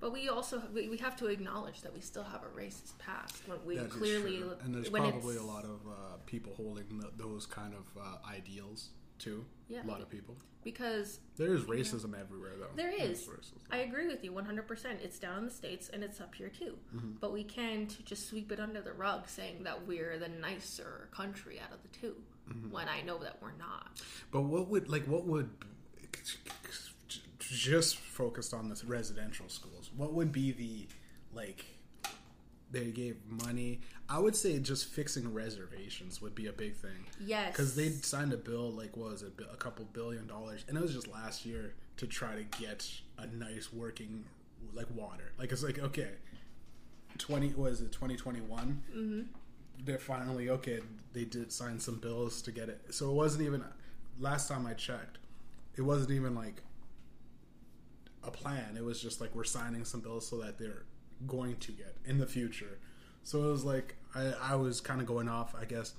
but 0.00 0.12
we 0.12 0.28
also 0.28 0.62
we, 0.72 0.96
have 0.96 1.16
to 1.16 1.26
acknowledge 1.26 1.82
that 1.82 1.92
we 1.92 2.00
still 2.00 2.22
have 2.22 2.42
a 2.42 2.58
racist 2.58 2.96
past 2.98 3.42
when 3.46 3.58
we 3.64 3.76
That 3.76 3.90
clearly 3.90 4.42
and 4.62 4.74
there's 4.74 4.90
probably 4.90 5.36
a 5.36 5.42
lot 5.42 5.64
of 5.64 5.80
uh, 5.86 6.16
people 6.26 6.52
holding 6.56 6.86
th 7.00 7.12
those 7.16 7.46
kind 7.46 7.74
of 7.74 7.86
uh, 8.00 8.30
ideals 8.30 8.90
too. 9.18 9.44
Yeah. 9.68 9.84
a 9.84 9.86
lot 9.86 10.00
of 10.00 10.08
people. 10.08 10.34
because 10.64 11.20
There 11.36 11.52
is 11.52 11.64
racism 11.64 12.18
everywhere, 12.18 12.52
though. 12.58 12.68
There 12.74 12.90
There's 12.90 13.26
I 13.70 13.78
agree 13.78 14.06
with 14.06 14.24
you 14.24 14.32
100%. 14.32 15.04
It's 15.04 15.18
down 15.18 15.38
in 15.38 15.44
the 15.44 15.50
States 15.50 15.90
and 15.92 16.02
it's 16.02 16.20
up 16.20 16.34
here 16.34 16.48
too. 16.48 16.78
Mm-hmm. 16.94 17.12
But 17.20 17.32
we 17.32 17.44
can't 17.44 18.04
just 18.04 18.28
sweep 18.28 18.50
it 18.50 18.60
under 18.60 18.80
the 18.80 18.92
rug 18.92 19.28
saying 19.28 19.64
that 19.64 19.86
we're 19.86 20.18
the 20.18 20.28
nicer 20.28 21.08
country 21.12 21.60
out 21.60 21.72
of 21.72 21.82
the 21.82 21.88
2 21.98 22.14
Mm-hmm. 22.48 22.70
when 22.70 22.88
I 22.88 23.02
know 23.02 23.18
that 23.18 23.36
we're 23.42 23.52
not. 23.58 24.00
But 24.30 24.42
what 24.42 24.68
would 24.68 24.88
like 24.88 25.04
what 25.04 25.26
would 25.26 25.50
just 27.40 27.96
focused 27.96 28.54
on 28.54 28.68
the 28.68 28.82
residential 28.86 29.48
schools? 29.48 29.90
What 29.96 30.14
would 30.14 30.32
be 30.32 30.52
the 30.52 30.88
like? 31.34 31.66
They 32.70 32.90
gave 32.90 33.16
money. 33.26 33.80
I 34.08 34.18
would 34.18 34.36
say 34.36 34.58
just 34.58 34.86
fixing 34.86 35.32
reservations 35.32 36.20
would 36.20 36.34
be 36.34 36.46
a 36.46 36.52
big 36.52 36.76
thing. 36.76 37.06
Yes. 37.20 37.52
because 37.52 37.74
they 37.74 37.90
signed 37.90 38.32
a 38.32 38.36
bill 38.36 38.70
like 38.70 38.96
what 38.96 39.10
was 39.12 39.22
it 39.22 39.32
a 39.52 39.56
couple 39.56 39.84
billion 39.92 40.26
dollars 40.26 40.64
and 40.68 40.76
it 40.76 40.80
was 40.80 40.92
just 40.94 41.08
last 41.08 41.44
year 41.44 41.74
to 41.96 42.06
try 42.06 42.34
to 42.34 42.44
get 42.60 42.88
a 43.18 43.26
nice 43.26 43.72
working 43.72 44.24
like 44.72 44.86
water 44.94 45.32
like 45.38 45.52
it's 45.52 45.62
like 45.62 45.78
okay 45.78 46.10
20 47.18 47.54
was 47.54 47.80
it 47.80 47.92
2021 47.92 48.82
mm-hmm. 48.94 49.20
they're 49.84 49.98
finally 49.98 50.50
okay 50.50 50.80
they 51.12 51.24
did 51.24 51.52
sign 51.52 51.78
some 51.78 51.96
bills 51.96 52.40
to 52.42 52.52
get 52.52 52.68
it 52.68 52.80
so 52.90 53.10
it 53.10 53.14
wasn't 53.14 53.42
even 53.42 53.64
last 54.20 54.48
time 54.48 54.66
i 54.66 54.72
checked 54.72 55.18
it 55.76 55.82
wasn't 55.82 56.10
even 56.10 56.34
like 56.34 56.62
a 58.24 58.30
plan 58.30 58.76
it 58.76 58.84
was 58.84 59.00
just 59.00 59.20
like 59.20 59.34
we're 59.34 59.44
signing 59.44 59.84
some 59.84 60.00
bills 60.00 60.26
so 60.28 60.38
that 60.38 60.58
they're 60.58 60.84
going 61.26 61.56
to 61.56 61.72
get 61.72 61.96
in 62.06 62.18
the 62.18 62.26
future 62.26 62.78
so 63.24 63.42
it 63.44 63.50
was 63.50 63.64
like 63.64 63.96
i, 64.14 64.32
I 64.42 64.54
was 64.54 64.80
kind 64.80 65.00
of 65.00 65.06
going 65.06 65.28
off 65.28 65.54
i 65.60 65.64
guess 65.64 65.94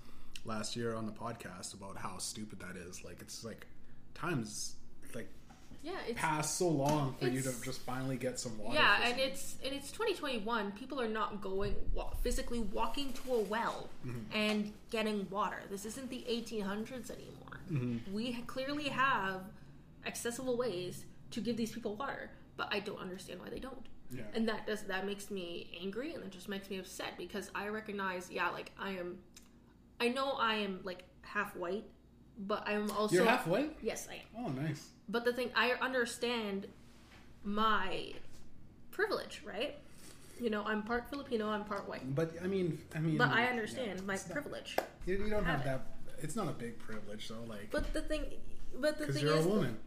last 0.45 0.75
year 0.75 0.95
on 0.95 1.05
the 1.05 1.11
podcast 1.11 1.73
about 1.73 1.97
how 1.97 2.17
stupid 2.17 2.59
that 2.61 2.75
is 2.77 3.03
like 3.03 3.21
it's 3.21 3.43
like 3.43 3.67
times 4.13 4.75
like 5.13 5.27
Yeah, 5.83 5.93
it's 6.07 6.19
passed 6.19 6.57
so 6.57 6.67
long 6.69 7.15
for 7.19 7.27
you 7.27 7.41
to 7.41 7.51
just 7.63 7.81
finally 7.81 8.17
get 8.17 8.39
some 8.39 8.57
water. 8.57 8.75
yeah, 8.75 8.99
and 9.07 9.19
it's 9.19 9.55
and 9.63 9.73
it's 9.73 9.91
2021. 9.91 10.71
People 10.73 10.99
are 10.99 11.07
not 11.07 11.41
going 11.41 11.73
wa- 11.93 12.11
physically 12.21 12.59
walking 12.59 13.13
to 13.13 13.33
a 13.35 13.39
well 13.39 13.89
Mm-hmm. 14.05 14.19
and 14.37 14.73
getting 14.89 15.27
water. 15.29 15.61
This 15.69 15.85
isn't 15.85 16.09
the 16.09 16.25
1800s 16.29 17.11
anymore. 17.11 17.55
Mm-hmm. 17.71 18.13
We 18.13 18.33
clearly 18.47 18.89
have 18.89 19.41
accessible 20.05 20.57
ways 20.57 21.05
to 21.31 21.39
give 21.41 21.55
these 21.57 21.71
people 21.71 21.95
water, 21.95 22.29
but 22.57 22.67
I 22.71 22.79
don't 22.79 22.99
understand 22.99 23.39
why 23.41 23.49
they 23.49 23.59
don't. 23.59 23.85
Yeah. 24.11 24.23
And 24.33 24.47
that 24.47 24.65
does 24.65 24.81
that 24.83 25.05
makes 25.05 25.29
me 25.29 25.69
angry, 25.81 26.13
and 26.13 26.23
it 26.23 26.31
just 26.31 26.49
makes 26.49 26.69
me 26.69 26.77
upset 26.79 27.17
because 27.17 27.51
I 27.53 27.67
recognize, 27.67 28.29
yeah, 28.31 28.49
like 28.49 28.71
I 28.79 28.91
am, 28.91 29.17
I 29.99 30.09
know 30.09 30.31
I 30.33 30.55
am 30.55 30.79
like 30.83 31.03
half 31.21 31.55
white, 31.55 31.85
but 32.39 32.67
I'm 32.67 32.89
also 32.91 33.15
You're 33.15 33.25
half 33.25 33.45
white. 33.47 33.77
Yes, 33.83 34.07
I 34.09 34.15
am. 34.15 34.45
Oh, 34.45 34.49
nice. 34.49 34.89
But 35.09 35.25
the 35.25 35.33
thing, 35.33 35.49
I 35.55 35.71
understand 35.73 36.67
my 37.43 38.13
privilege, 38.91 39.41
right? 39.45 39.75
You 40.39 40.49
know, 40.49 40.63
I'm 40.65 40.83
part 40.83 41.09
Filipino, 41.09 41.49
I'm 41.49 41.65
part 41.65 41.87
white. 41.87 42.15
But 42.15 42.33
I 42.43 42.47
mean, 42.47 42.79
I 42.95 42.99
mean. 42.99 43.17
But 43.17 43.29
I 43.29 43.43
yeah, 43.43 43.49
understand 43.49 44.05
my 44.07 44.13
it's 44.15 44.27
not- 44.27 44.33
privilege. 44.33 44.77
You, 45.05 45.17
you 45.17 45.29
don't 45.29 45.43
have 45.43 45.61
have 45.61 45.65
that. 45.65 45.81
It's 46.21 46.35
not 46.35 46.47
a 46.47 46.51
big 46.51 46.79
privilege 46.79 47.27
though, 47.27 47.43
like 47.47 47.69
But 47.71 47.93
the 47.93 48.01
thing, 48.01 48.23
but 48.79 48.97
the 48.97 49.11
thing 49.11 49.25
you're 49.25 49.37
is, 49.37 49.45
a 49.45 49.49
woman. 49.49 49.77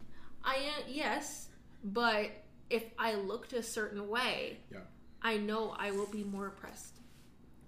I 0.43 0.55
am 0.55 0.83
yes, 0.87 1.49
but 1.83 2.31
if 2.73 2.83
I 2.97 3.13
looked 3.15 3.53
a 3.53 3.63
certain 3.63 4.09
way, 4.09 4.57
Yeah. 4.71 4.79
I 5.21 5.37
know 5.37 5.75
I 5.77 5.91
will 5.91 6.07
be 6.07 6.23
more 6.23 6.47
oppressed 6.47 6.95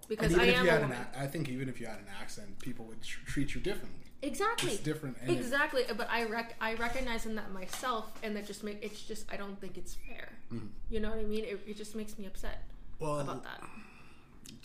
And 0.00 0.08
because 0.08 0.32
even 0.32 0.40
I 0.40 0.46
if 0.48 0.56
am 0.58 0.64
you 0.64 0.70
a 0.70 0.72
had 0.72 0.82
an, 0.82 0.88
woman. 0.90 1.06
a- 1.14 1.20
I 1.20 1.26
think 1.26 1.48
even 1.48 1.68
if 1.68 1.80
you 1.80 1.86
had 1.86 1.98
an 1.98 2.08
accent, 2.20 2.58
people 2.58 2.84
would 2.86 3.02
tr- 3.02 3.24
treat 3.26 3.54
you 3.54 3.60
differently. 3.60 4.00
Exactly. 4.22 4.72
It's 4.72 4.82
different. 4.82 5.16
And 5.20 5.30
it- 5.30 5.36
Exactly, 5.38 5.84
but 5.96 6.08
I 6.10 6.24
rec- 6.24 6.56
I 6.60 6.74
recognize 6.74 7.26
in 7.26 7.34
that 7.36 7.52
myself, 7.52 8.12
and 8.22 8.34
that 8.36 8.46
just 8.46 8.62
make 8.64 8.78
it's 8.82 9.02
just 9.02 9.30
I 9.32 9.36
don't 9.36 9.58
think 9.60 9.76
it's 9.78 9.94
fair. 9.94 10.28
Mm-hmm. 10.52 10.66
You 10.90 11.00
know 11.00 11.10
what 11.10 11.18
I 11.18 11.24
mean? 11.24 11.44
It, 11.44 11.60
it 11.66 11.76
just 11.76 11.94
makes 11.94 12.18
me 12.18 12.26
upset 12.26 12.64
well, 12.98 13.20
about 13.20 13.44
that. 13.44 13.60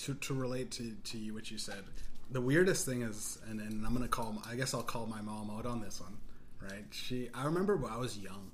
to 0.03 0.13
to 0.15 0.33
relate 0.33 0.71
to 0.71 0.95
to 1.11 1.17
you 1.17 1.33
what 1.33 1.51
you 1.51 1.57
said, 1.57 1.83
the 2.31 2.41
weirdest 2.41 2.85
thing 2.85 3.01
is, 3.03 3.37
and, 3.49 3.59
and 3.59 3.85
I'm 3.85 3.93
gonna 3.93 4.07
call. 4.07 4.31
My, 4.33 4.41
I 4.51 4.55
guess 4.55 4.73
I'll 4.73 4.83
call 4.83 5.05
my 5.05 5.21
mom 5.21 5.49
out 5.51 5.65
on 5.65 5.81
this 5.81 5.99
one, 6.01 6.17
right? 6.61 6.85
She. 6.91 7.29
I 7.33 7.43
remember 7.45 7.75
when 7.75 7.91
I 7.91 7.97
was 7.97 8.17
young, 8.17 8.51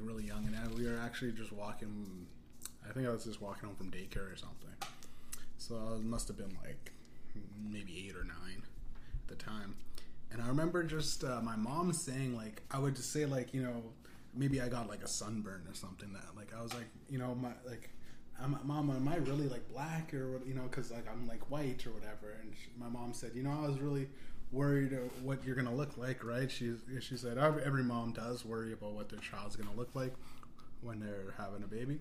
really 0.00 0.24
young, 0.24 0.46
and 0.46 0.74
we 0.78 0.86
were 0.86 0.98
actually 0.98 1.32
just 1.32 1.52
walking. 1.52 2.26
I 2.88 2.92
think 2.92 3.06
I 3.06 3.10
was 3.10 3.24
just 3.24 3.40
walking 3.40 3.68
home 3.68 3.76
from 3.76 3.90
daycare 3.90 4.32
or 4.32 4.36
something. 4.36 4.70
So 5.58 5.76
I 5.76 5.98
must 5.98 6.28
have 6.28 6.36
been 6.36 6.56
like 6.62 6.92
maybe 7.68 8.06
eight 8.06 8.14
or 8.16 8.24
nine 8.24 8.62
at 9.22 9.28
the 9.28 9.34
time. 9.34 9.74
And 10.30 10.42
I 10.42 10.48
remember 10.48 10.82
just 10.82 11.24
uh, 11.24 11.40
my 11.42 11.56
mom 11.56 11.92
saying 11.92 12.36
like 12.36 12.62
I 12.70 12.78
would 12.78 12.96
just 12.96 13.12
say 13.12 13.26
like 13.26 13.54
you 13.54 13.62
know 13.62 13.82
maybe 14.34 14.60
I 14.60 14.68
got 14.68 14.88
like 14.88 15.02
a 15.02 15.08
sunburn 15.08 15.64
or 15.68 15.74
something 15.74 16.12
that 16.12 16.36
like 16.36 16.52
I 16.56 16.62
was 16.62 16.74
like 16.74 16.88
you 17.08 17.18
know 17.18 17.34
my 17.34 17.52
like 17.66 17.90
I'm, 18.40 18.58
mom 18.64 18.90
am 18.90 19.08
I 19.08 19.16
really 19.16 19.48
like 19.48 19.66
black 19.72 20.12
or 20.12 20.40
you 20.46 20.54
know 20.54 20.62
because 20.62 20.90
like 20.90 21.08
I'm 21.10 21.26
like 21.26 21.50
white 21.50 21.86
or 21.86 21.90
whatever 21.90 22.36
and 22.40 22.52
she, 22.54 22.68
my 22.78 22.88
mom 22.88 23.12
said 23.12 23.32
you 23.34 23.42
know 23.42 23.50
I 23.50 23.66
was 23.66 23.80
really 23.80 24.08
worried 24.52 24.92
of 24.92 25.22
what 25.24 25.44
you're 25.44 25.56
gonna 25.56 25.74
look 25.74 25.96
like 25.98 26.24
right 26.24 26.50
she 26.50 26.72
she 27.00 27.16
said 27.16 27.36
every, 27.36 27.82
mom 27.82 28.12
does 28.12 28.44
worry 28.44 28.72
about 28.72 28.92
what 28.92 29.08
their 29.08 29.18
child's 29.18 29.56
gonna 29.56 29.76
look 29.76 29.90
like 29.94 30.12
when 30.82 31.00
they're 31.00 31.34
having 31.36 31.62
a 31.62 31.66
baby 31.66 31.98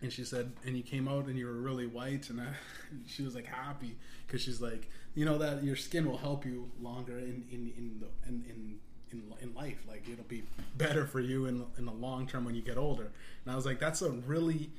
and 0.00 0.12
she 0.12 0.22
said, 0.22 0.52
and 0.64 0.76
you 0.76 0.84
came 0.84 1.08
out 1.08 1.26
and 1.26 1.36
you 1.36 1.46
were 1.46 1.54
really 1.60 1.88
white, 1.88 2.30
and 2.30 2.40
I, 2.40 2.46
she 3.08 3.24
was 3.24 3.34
like 3.34 3.46
happy 3.46 3.96
because 4.24 4.40
she's 4.40 4.60
like, 4.60 4.88
you 5.16 5.24
know 5.24 5.38
that 5.38 5.64
your 5.64 5.74
skin 5.74 6.08
will 6.08 6.18
help 6.18 6.46
you 6.46 6.70
longer 6.80 7.18
in 7.18 7.44
in 7.50 7.72
in 7.76 8.00
the, 8.00 8.28
in, 8.28 8.44
in 8.48 8.78
in 9.10 9.22
in 9.40 9.54
life. 9.54 9.78
Like 9.88 10.08
it'll 10.08 10.22
be 10.24 10.44
better 10.76 11.04
for 11.04 11.18
you 11.18 11.46
in 11.46 11.64
in 11.78 11.84
the 11.84 11.90
long 11.92 12.28
term 12.28 12.44
when 12.44 12.54
you 12.54 12.62
get 12.62 12.78
older. 12.78 13.10
And 13.44 13.52
I 13.52 13.56
was 13.56 13.66
like, 13.66 13.80
that's 13.80 14.00
a 14.00 14.10
really 14.10 14.70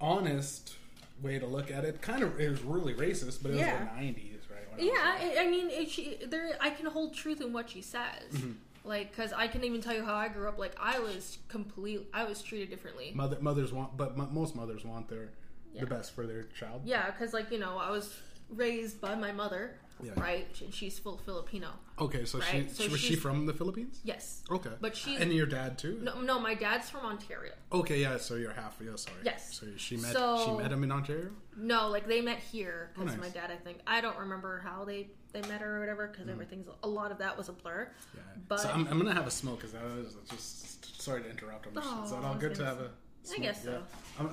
honest 0.00 0.76
way 1.20 1.38
to 1.40 1.46
look 1.46 1.70
at 1.70 1.84
it. 1.84 2.00
Kind 2.02 2.22
of, 2.22 2.38
it 2.40 2.48
was 2.50 2.62
really 2.62 2.94
racist, 2.94 3.42
but 3.42 3.50
it 3.52 3.56
Yeah. 3.58 3.80
was 3.80 3.88
the 3.88 4.00
'90s, 4.00 4.31
right? 4.72 4.80
when 4.80 4.88
I 4.90 5.14
was 5.20 5.34
Yeah. 5.34 5.40
I, 5.42 5.46
I 5.46 5.50
mean, 5.50 5.70
it, 5.70 5.90
she, 5.90 6.18
there 6.26 6.56
I 6.60 6.70
can 6.70 6.86
hold 6.86 7.14
truth 7.14 7.40
in 7.40 7.52
what 7.52 7.70
she 7.70 7.82
says. 7.82 8.32
Mm-hmm. 8.32 8.52
Like, 8.84 9.10
because 9.12 9.32
I 9.32 9.46
can 9.46 9.62
even 9.62 9.80
tell 9.80 9.94
you 9.94 10.04
how 10.04 10.14
I 10.14 10.26
grew 10.28 10.48
up. 10.48 10.58
Like, 10.58 10.74
I 10.80 10.98
was 10.98 11.38
complete. 11.48 12.00
I 12.12 12.24
was 12.24 12.42
treated 12.42 12.68
differently. 12.68 13.12
Mother, 13.14 13.38
mothers 13.40 13.72
want, 13.72 13.96
but 13.96 14.16
mo- 14.16 14.28
most 14.32 14.56
mothers 14.56 14.84
want 14.84 15.08
their 15.08 15.28
Yeah. 15.72 15.82
the 15.82 15.86
best 15.86 16.12
for 16.14 16.26
their 16.26 16.42
child. 16.58 16.82
Yeah, 16.84 17.08
because 17.10 17.32
like 17.32 17.50
you 17.52 17.58
know, 17.60 17.78
I 17.78 17.90
was 17.90 18.12
raised 18.52 19.00
by 19.00 19.14
my 19.14 19.32
mother, 19.32 19.76
Yeah. 20.02 20.12
right? 20.16 20.46
And 20.60 20.72
she's 20.74 20.98
full 20.98 21.18
Filipino. 21.18 21.68
Okay, 21.98 22.24
so 22.24 22.38
Right, 22.38 22.68
she 22.74 22.84
so 22.84 22.90
was 22.90 23.00
she 23.00 23.14
from 23.16 23.46
the 23.46 23.52
Philippines? 23.54 24.00
Yes, 24.04 24.42
Okay, 24.50 24.70
But 24.80 24.96
she 24.96 25.16
and 25.16 25.32
your 25.32 25.46
dad 25.46 25.78
too. 25.78 26.00
no, 26.02 26.20
no, 26.20 26.38
my 26.40 26.54
dad's 26.54 26.90
from 26.90 27.04
Ontario. 27.06 27.52
Okay, 27.72 28.00
yeah. 28.00 28.16
So 28.16 28.34
you're 28.36 28.52
half. 28.52 28.76
Yeah, 28.84 28.96
sorry. 28.96 29.16
Yes. 29.24 29.54
So 29.58 29.66
she 29.76 29.96
met. 29.96 30.12
So- 30.12 30.44
she 30.44 30.62
met 30.62 30.72
him 30.72 30.82
in 30.82 30.90
Ontario. 30.92 31.30
No, 31.56 31.88
like 31.88 32.06
they 32.08 32.20
met 32.20 32.38
here 32.38 32.90
Oh, 32.96 33.00
because 33.02 33.16
nice. 33.18 33.26
my 33.34 33.40
dad. 33.40 33.50
I 33.50 33.56
think 33.56 33.78
I 33.86 34.00
don't 34.00 34.18
remember 34.18 34.60
how 34.64 34.84
they 34.84 35.08
they 35.32 35.40
met 35.42 35.60
her 35.60 35.76
or 35.76 35.80
whatever 35.80 36.08
because 36.08 36.26
mm. 36.26 36.32
everything's 36.32 36.68
a 36.82 36.88
lot 36.88 37.10
of 37.12 37.18
that 37.18 37.36
was 37.38 37.48
a 37.48 37.52
blur. 37.52 37.88
Yeah. 38.14 38.20
But- 38.48 38.60
so 38.60 38.68
I'm, 38.70 38.86
I'm 38.88 38.98
gonna 38.98 39.14
have 39.14 39.26
a 39.26 39.30
smoke 39.30 39.60
because 39.60 39.74
I 39.74 39.82
was 39.84 40.16
just 40.30 41.00
sorry 41.00 41.22
to 41.22 41.30
interrupt. 41.30 41.66
I'm 41.66 41.74
just, 41.74 41.86
Oh, 41.90 42.04
is 42.04 42.10
that 42.10 42.22
all 42.24 42.34
good 42.34 42.54
to 42.56 42.64
have 42.64 42.78
a? 42.80 42.84
I 42.84 42.88
Smoke? 43.24 43.42
guess 43.42 43.62
so. 43.62 43.70
Yeah. 43.70 43.78
I'm, 44.18 44.26
I, 44.26 44.30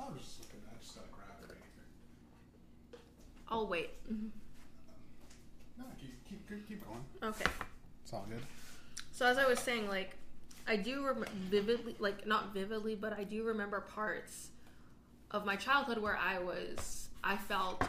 I'll 0.00 0.12
just 0.12 0.40
look 0.40 0.50
at. 0.54 0.60
I 0.70 0.78
just 0.80 0.94
gotta 0.94 1.08
grab 1.10 1.49
it. 1.49 1.49
I'll 3.50 3.66
wait. 3.66 3.90
No, 4.08 5.84
keep, 6.00 6.28
keep 6.28 6.68
keep 6.68 6.84
going. 6.86 7.04
Okay. 7.22 7.44
It's 8.02 8.12
all 8.12 8.26
good. 8.28 8.42
So 9.12 9.26
as 9.26 9.38
I 9.38 9.46
was 9.46 9.58
saying, 9.58 9.88
like 9.88 10.16
I 10.66 10.76
do 10.76 11.04
rem- 11.04 11.24
vividly, 11.50 11.96
like 11.98 12.26
not 12.26 12.52
vividly, 12.54 12.94
but 12.94 13.12
I 13.18 13.24
do 13.24 13.44
remember 13.44 13.80
parts 13.80 14.48
of 15.30 15.44
my 15.44 15.56
childhood 15.56 15.98
where 15.98 16.16
I 16.16 16.38
was, 16.38 17.08
I 17.22 17.36
felt 17.36 17.82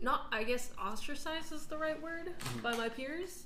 not, 0.00 0.26
I 0.32 0.44
guess, 0.44 0.70
ostracized 0.82 1.52
is 1.52 1.66
the 1.66 1.78
right 1.78 2.00
word 2.02 2.32
Mm-hmm. 2.38 2.60
by 2.60 2.76
my 2.76 2.88
peers, 2.88 3.44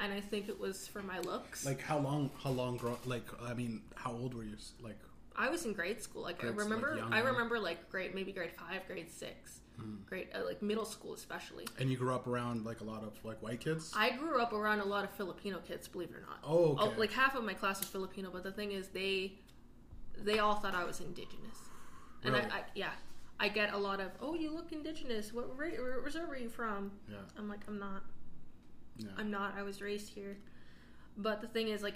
and 0.00 0.12
I 0.12 0.20
think 0.20 0.48
it 0.48 0.58
was 0.58 0.86
for 0.88 1.02
my 1.02 1.20
looks. 1.20 1.64
Like 1.64 1.80
how 1.82 1.98
long? 1.98 2.30
How 2.42 2.50
long? 2.50 2.76
Grow, 2.76 2.98
like 3.04 3.26
I 3.42 3.54
mean, 3.54 3.80
how 3.94 4.12
old 4.12 4.34
were 4.34 4.44
you? 4.44 4.56
Like 4.82 4.98
I 5.36 5.48
was 5.50 5.64
in 5.66 5.72
grade 5.72 6.00
school. 6.02 6.22
Like 6.22 6.38
Grades, 6.38 6.56
I 6.58 6.62
remember, 6.62 6.96
young, 6.96 7.12
I 7.12 7.20
remember 7.20 7.58
like 7.58 7.90
grade, 7.90 8.14
maybe 8.14 8.32
grade 8.32 8.52
five, 8.52 8.86
grade 8.86 9.10
six, 9.10 9.60
grade 10.06 10.28
uh, 10.34 10.44
like 10.44 10.62
middle 10.62 10.84
school 10.84 11.14
especially. 11.14 11.66
and 11.78 11.90
you 11.90 11.96
grew 11.96 12.14
up 12.14 12.26
around 12.26 12.64
like 12.64 12.80
a 12.80 12.84
lot 12.84 13.02
of 13.02 13.12
like 13.24 13.42
white 13.42 13.60
kids. 13.60 13.92
I 13.96 14.10
grew 14.10 14.40
up 14.40 14.52
around 14.52 14.80
a 14.80 14.84
lot 14.84 15.04
of 15.04 15.10
Filipino 15.10 15.58
kids, 15.58 15.88
believe 15.88 16.10
it 16.10 16.16
or 16.16 16.20
not. 16.22 16.38
Oh, 16.44 16.76
okay. 16.88 16.96
like 16.98 17.12
half 17.12 17.34
of 17.34 17.44
my 17.44 17.54
class 17.54 17.80
was 17.80 17.88
Filipino, 17.88 18.30
but 18.32 18.42
the 18.42 18.52
thing 18.52 18.72
is, 18.72 18.88
they 18.88 19.38
they 20.16 20.38
all 20.38 20.54
thought 20.54 20.74
I 20.74 20.84
was 20.84 21.00
indigenous, 21.00 21.58
and 22.22 22.34
Really? 22.34 22.46
I, 22.46 22.58
I 22.58 22.62
yeah, 22.74 22.90
I 23.40 23.48
get 23.48 23.72
a 23.72 23.78
lot 23.78 24.00
of 24.00 24.12
oh 24.20 24.34
you 24.34 24.50
look 24.54 24.72
indigenous. 24.72 25.32
What 25.32 25.58
ra- 25.58 25.66
reserve 26.02 26.30
are 26.30 26.38
you 26.38 26.48
from? 26.48 26.92
yeah. 27.10 27.16
I'm 27.36 27.48
like 27.48 27.60
I'm 27.66 27.78
not. 27.78 28.02
Yeah. 28.96 29.08
I'm 29.18 29.30
not. 29.30 29.54
I 29.58 29.62
was 29.64 29.82
raised 29.82 30.08
here, 30.08 30.36
but 31.16 31.40
the 31.40 31.48
thing 31.48 31.66
is, 31.66 31.82
like, 31.82 31.94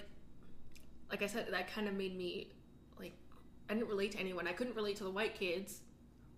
like 1.09 1.23
I 1.23 1.27
said, 1.27 1.47
that 1.49 1.71
kind 1.73 1.87
of 1.87 1.93
made 1.93 2.17
me 2.17 2.51
like 2.99 3.13
I 3.69 3.73
didn't 3.73 3.87
relate 3.87 4.11
to 4.11 4.19
anyone. 4.19 4.47
I 4.47 4.51
couldn't 4.51 4.75
relate 4.75 4.97
to 4.97 5.05
the 5.05 5.11
white 5.11 5.33
kids 5.33 5.79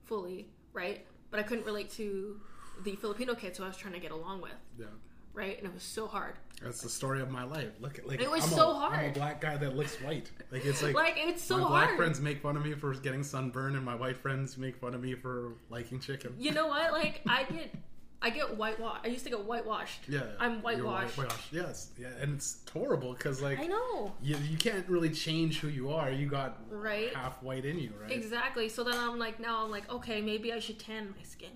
fully, 0.06 0.49
right? 0.71 1.04
But 1.32 1.39
I 1.39 1.44
couldn't 1.44 1.65
relate 1.65 1.89
to 1.94 2.39
the 2.84 2.96
Filipino 2.96 3.34
kids 3.36 3.58
who 3.58 3.63
I 3.63 3.67
was 3.67 3.78
trying 3.78 3.94
to 3.94 4.00
get 4.00 4.12
along 4.12 4.41
with, 4.41 4.52
yeah. 4.80 4.86
right? 5.34 5.58
And 5.58 5.65
it 5.67 5.74
was 5.74 5.84
so 5.84 6.08
hard. 6.08 6.36
That's 6.62 6.82
the 6.82 6.89
story 6.89 7.22
of 7.22 7.32
my 7.32 7.44
life. 7.44 7.70
Look 7.80 7.98
at 7.98 8.08
like 8.08 8.22
It 8.22 8.30
was 8.30 8.44
I'm 8.44 8.50
so 8.52 8.70
a, 8.72 8.78
I'm 8.89 9.10
a 9.10 9.13
black 9.13 9.41
guy 9.41 9.58
that 9.58 9.76
looks 9.76 9.96
white. 10.02 10.30
Like 10.52 10.65
it's 10.65 10.84
like 10.84 10.94
Like 10.94 11.13
it's 11.17 11.41
so 11.41 11.56
hard. 11.58 11.63
my 11.63 11.70
hard. 11.70 11.88
black 11.88 11.98
friends 11.98 12.22
make 12.22 12.41
fun 12.41 12.56
of 12.58 12.63
me 12.65 12.74
for 12.74 12.94
getting 12.96 13.24
sunburned, 13.24 13.76
and 13.76 13.84
my 13.86 13.96
white 13.96 14.17
friends 14.17 14.58
make 14.58 14.76
fun 14.76 14.94
of 14.94 15.02
me 15.02 15.15
for 15.15 15.54
liking 15.70 16.00
chicken. 16.00 16.36
You 16.38 16.52
know 16.52 16.67
what? 16.67 16.91
Like 16.91 17.22
I 17.28 17.44
get, 17.44 17.74
I 18.23 18.29
get 18.29 18.55
whitewashed. 18.55 19.01
I 19.03 19.07
used 19.07 19.23
to 19.23 19.31
get 19.31 19.43
whitewashed. 19.45 20.01
Yeah, 20.07 20.21
I'm 20.39 20.62
whitewashed. 20.62 21.17
whitewashed. 21.17 21.51
Yes, 21.51 21.89
yeah, 21.97 22.10
and 22.21 22.36
it's 22.36 22.60
horrible 22.71 23.13
because 23.13 23.41
like 23.41 23.60
I 23.60 23.65
know. 23.65 24.13
you, 24.21 24.38
you 24.38 24.57
can't 24.57 24.88
really 24.88 25.10
change 25.10 25.60
who 25.60 25.67
you 25.69 25.91
are. 25.91 26.12
You 26.12 26.27
got 26.27 26.57
Right. 26.69 27.13
half 27.15 27.41
white 27.41 27.65
in 27.65 27.79
you, 27.79 27.91
right? 27.99 28.12
Exactly. 28.12 28.69
So 28.69 28.84
then 28.84 28.95
I'm 28.95 29.17
like, 29.17 29.39
now 29.39 29.63
I'm 29.63 29.71
like, 29.71 29.89
okay, 29.91 30.21
maybe 30.21 30.53
I 30.53 30.60
should 30.60 30.77
tan 30.79 31.13
my 31.17 31.23
skin, 31.23 31.49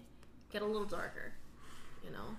get 0.51 0.63
a 0.63 0.65
little 0.65 0.88
darker, 0.88 1.34
you 2.04 2.10
know, 2.12 2.36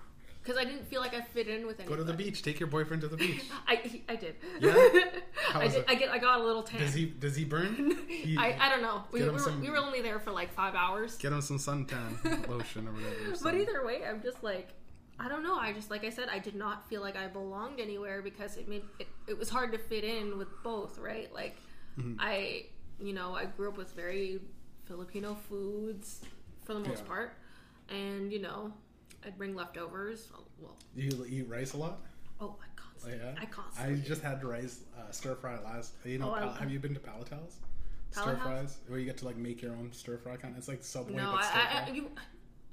because 0.47 0.57
I 0.59 0.63
didn't 0.63 0.87
feel 0.87 1.01
like 1.01 1.13
I 1.13 1.21
fit 1.21 1.47
in 1.49 1.67
with 1.67 1.85
Go 1.85 1.95
to 1.97 2.03
the 2.05 2.13
beach. 2.13 2.41
Take 2.41 2.59
your 2.59 2.67
boyfriend 2.69 3.01
to 3.01 3.07
the 3.09 3.17
beach. 3.17 3.43
I 3.67 4.01
I 4.07 4.15
did. 4.15 4.35
Yeah? 4.61 4.71
How 5.51 5.59
I 5.59 5.67
did. 5.67 5.83
I 5.87 5.95
get. 5.95 6.09
I 6.09 6.17
got 6.19 6.39
a 6.39 6.43
little 6.43 6.63
tan. 6.63 6.79
Does 6.79 6.93
he 6.93 7.05
does 7.05 7.35
he 7.35 7.43
burn? 7.43 7.97
He- 8.07 8.37
I, 8.37 8.57
I 8.67 8.69
don't 8.69 8.81
know. 8.81 9.03
We, 9.11 9.21
we, 9.23 9.29
were, 9.29 9.39
some- 9.39 9.61
we 9.61 9.69
were 9.69 9.77
only 9.77 10.01
there 10.01 10.19
for 10.19 10.31
like 10.31 10.53
five 10.53 10.73
hours. 10.75 11.17
Get 11.17 11.31
him 11.33 11.41
some 11.41 11.57
suntan 11.57 12.47
lotion 12.47 12.87
or 12.87 12.91
whatever. 12.93 13.31
or 13.33 13.35
But 13.43 13.55
either 13.55 13.85
way, 13.85 14.01
I'm 14.07 14.21
just 14.21 14.43
like, 14.43 14.69
I 15.19 15.27
don't 15.29 15.43
know. 15.43 15.55
I 15.57 15.73
just 15.73 15.91
like 15.91 16.03
I 16.05 16.09
said, 16.09 16.29
I 16.31 16.39
did 16.39 16.55
not 16.55 16.87
feel 16.89 17.01
like 17.01 17.17
I 17.17 17.27
belonged 17.27 17.79
anywhere 17.79 18.21
because 18.21 18.55
it 18.57 18.67
made 18.69 18.83
it, 18.99 19.07
it 19.27 19.37
was 19.37 19.49
hard 19.49 19.71
to 19.73 19.77
fit 19.77 20.03
in 20.03 20.37
with 20.37 20.49
both, 20.63 20.97
right? 20.97 21.31
Like 21.33 21.57
Mm-hmm. 21.99 22.13
I, 22.19 22.65
you 22.99 23.13
know, 23.13 23.33
I 23.35 23.45
grew 23.45 23.69
up 23.69 23.77
with 23.77 23.91
very 23.93 24.39
Filipino 24.85 25.33
foods 25.49 26.21
for 26.63 26.73
the 26.75 26.79
most 26.79 27.01
Yeah. 27.03 27.07
part, 27.07 27.37
and 27.89 28.31
you 28.31 28.39
know, 28.39 28.71
I'd 29.27 29.37
bring 29.37 29.55
leftovers. 29.55 30.31
Well, 30.59 30.75
you 30.95 31.25
eat 31.29 31.47
rice 31.49 31.73
a 31.73 31.77
lot. 31.77 31.99
oh 32.39 32.55
my 32.59 32.65
god, 32.75 32.85
Oh, 33.05 33.09
yeah. 33.09 33.39
I 33.41 33.45
constantly. 33.45 33.93
I 33.95 33.97
just 34.07 34.21
had 34.21 34.43
rice 34.43 34.79
uh, 34.97 35.11
stir 35.11 35.35
fry 35.35 35.59
last. 35.59 35.93
You 36.05 36.19
know, 36.19 36.29
Oh, 36.29 36.33
I- 36.33 36.39
Pal- 36.39 36.53
have 36.53 36.71
you 36.71 36.79
been 36.79 36.93
to 36.93 36.99
Palatel's? 36.99 37.57
Stir 38.11 38.37
fries, 38.41 38.77
where 38.87 38.99
you 38.99 39.05
get 39.05 39.17
to 39.17 39.25
like 39.25 39.35
make 39.37 39.61
your 39.61 39.73
own 39.73 39.91
stir 39.91 40.17
fry 40.17 40.37
kind. 40.37 40.55
It's 40.57 40.67
like 40.69 40.81
Subway, 40.83 41.15
no, 41.17 41.33
but 41.33 41.43
stir 41.43 41.59
I, 41.59 41.61
I, 41.61 41.65
fry. 41.67 41.85
I, 41.87 41.91
you, 41.91 42.11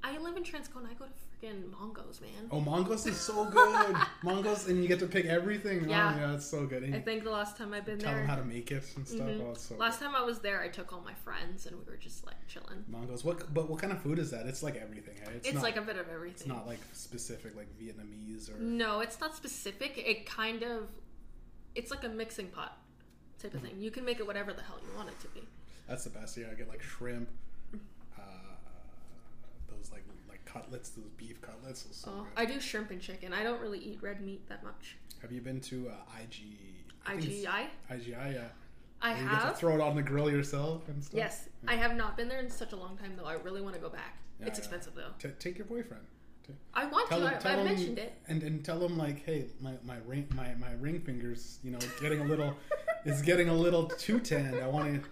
I 0.03 0.17
live 0.17 0.37
in 0.37 0.43
Transcona. 0.43 0.89
I 0.89 0.93
go 0.93 1.05
to 1.05 1.11
freaking 1.41 1.71
Mongo's, 1.71 2.21
man. 2.21 2.49
Oh, 2.51 2.59
Mongos 2.61 3.07
is 3.07 3.19
so 3.19 3.45
good. 3.45 3.95
Mongos, 4.23 4.67
and 4.67 4.81
you 4.81 4.87
get 4.87 4.99
to 4.99 5.07
pick 5.07 5.25
everything. 5.25 5.89
Yeah. 5.89 6.13
Oh, 6.15 6.19
yeah, 6.19 6.33
it's 6.35 6.45
so 6.45 6.65
good. 6.65 6.83
And 6.83 6.95
I 6.95 6.99
think 6.99 7.23
the 7.23 7.31
last 7.31 7.57
time 7.57 7.73
I've 7.73 7.85
been 7.85 7.99
there. 7.99 8.09
tell 8.09 8.17
them 8.17 8.27
how 8.27 8.35
to 8.35 8.43
make 8.43 8.71
it 8.71 8.83
and 8.95 9.07
stuff. 9.07 9.27
Mhm. 9.27 9.41
Oh, 9.41 9.53
so 9.55 9.75
Last 9.75 9.99
time 9.99 10.15
I 10.15 10.23
was 10.23 10.39
there, 10.39 10.61
I 10.61 10.67
took 10.67 10.93
all 10.93 11.01
my 11.01 11.13
friends 11.13 11.65
and 11.65 11.77
we 11.77 11.83
were 11.85 11.97
just 11.97 12.25
like 12.25 12.35
chilling. 12.47 12.83
good. 12.89 12.95
Mongos. 12.95 13.23
What? 13.23 13.53
But 13.53 13.69
what 13.69 13.79
kind 13.79 13.93
of 13.93 14.01
food 14.01 14.19
is 14.19 14.31
that? 14.31 14.45
It's 14.45 14.63
like 14.63 14.75
everything. 14.75 15.15
Hey? 15.15 15.31
It's, 15.43 15.53
not, 15.53 15.63
like 15.63 15.77
a 15.77 15.81
bit 15.81 15.97
of 15.97 16.07
everything. 16.09 16.35
It's 16.35 16.47
not 16.47 16.67
like 16.67 16.79
specific, 16.93 17.55
like 17.55 17.67
Vietnamese 17.79 18.53
or. 18.53 18.59
No, 18.59 18.99
it's 19.01 19.19
not 19.19 19.35
specific. 19.35 19.97
It 19.97 20.25
kind 20.25 20.63
of, 20.63 20.87
it's 21.75 21.91
like 21.91 22.03
a 22.03 22.09
mixing 22.09 22.47
pot 22.47 22.77
type 23.41 23.53
of 23.53 23.61
thing. 23.61 23.75
You 23.79 23.91
can 23.91 24.05
make 24.05 24.19
it 24.19 24.27
whatever 24.27 24.53
the 24.53 24.61
hell 24.61 24.79
you 24.81 24.95
want 24.95 25.09
it 25.09 25.19
to 25.21 25.27
be. 25.29 25.41
That's 25.87 26.03
the 26.03 26.09
best. 26.09 26.37
Yeah, 26.37 26.47
I 26.51 26.55
get 26.55 26.67
like 26.67 26.81
shrimp. 26.81 27.29
Uh, 28.17 28.21
those 29.69 29.91
like 29.91 30.03
cutlets, 30.55 30.89
those 30.89 31.09
beef 31.17 31.41
cutlets. 31.41 31.83
Those 31.83 31.95
so 31.97 32.11
Oh, 32.13 32.19
good. 32.23 32.27
I 32.41 32.45
do 32.45 32.59
shrimp 32.59 32.91
and 32.91 33.01
chicken. 33.01 33.33
I 33.33 33.43
don't 33.43 33.61
really 33.61 33.79
eat 33.79 33.99
red 34.01 34.21
meat 34.21 34.47
that 34.49 34.63
much. 34.63 34.97
Have 35.21 35.31
you 35.31 35.41
been 35.41 35.59
to 35.61 35.89
uh, 35.89 36.21
IG? 36.21 36.57
I 37.05 37.15
IGI. 37.15 37.65
IGI, 37.91 38.33
yeah. 38.33 38.41
I 39.01 39.11
you 39.11 39.15
get 39.23 39.29
to 39.29 39.35
have. 39.47 39.57
throw 39.57 39.75
it 39.75 39.81
on 39.81 39.95
the 39.95 40.01
grill 40.01 40.31
yourself 40.31 40.87
and 40.87 41.03
stuff. 41.03 41.17
Yes, 41.17 41.49
I 41.67 41.75
have 41.75 41.95
not 41.95 42.17
been 42.17 42.27
there 42.27 42.39
in 42.39 42.49
such 42.49 42.71
a 42.73 42.75
long 42.75 42.97
time 42.97 43.13
though. 43.17 43.25
I 43.25 43.33
really 43.33 43.61
want 43.61 43.75
to 43.75 43.81
go 43.81 43.89
back. 43.89 44.17
Yeah, 44.39 44.47
it's 44.47 44.57
yeah. 44.57 44.65
expensive 44.65 44.93
though. 44.95 45.11
T- 45.19 45.35
take 45.39 45.57
your 45.57 45.67
boyfriend. 45.67 46.03
I 46.75 46.85
want 46.85 47.09
Tell 47.09 47.19
to. 47.21 47.27
him, 47.27 47.33
I, 47.35 47.39
tell 47.39 47.51
I 47.53 47.55
him, 47.57 47.65
mentioned 47.65 47.97
it. 47.97 48.13
and 48.27 48.43
and 48.43 48.63
tell 48.63 48.79
him 48.83 48.97
like, 48.97 49.25
hey, 49.25 49.45
my 49.61 49.71
my 49.83 49.97
ring 50.05 50.27
my, 50.35 50.53
my 50.55 50.73
ring 50.79 50.99
fingers, 51.01 51.57
you 51.63 51.71
know, 51.71 51.79
getting 51.99 52.21
a 52.21 52.23
little, 52.23 52.55
is 53.05 53.21
getting 53.23 53.49
a 53.49 53.53
little 53.53 53.87
too 53.87 54.19
tanned. 54.19 54.57
I 54.57 54.67
want 54.67 55.03
to 55.03 55.09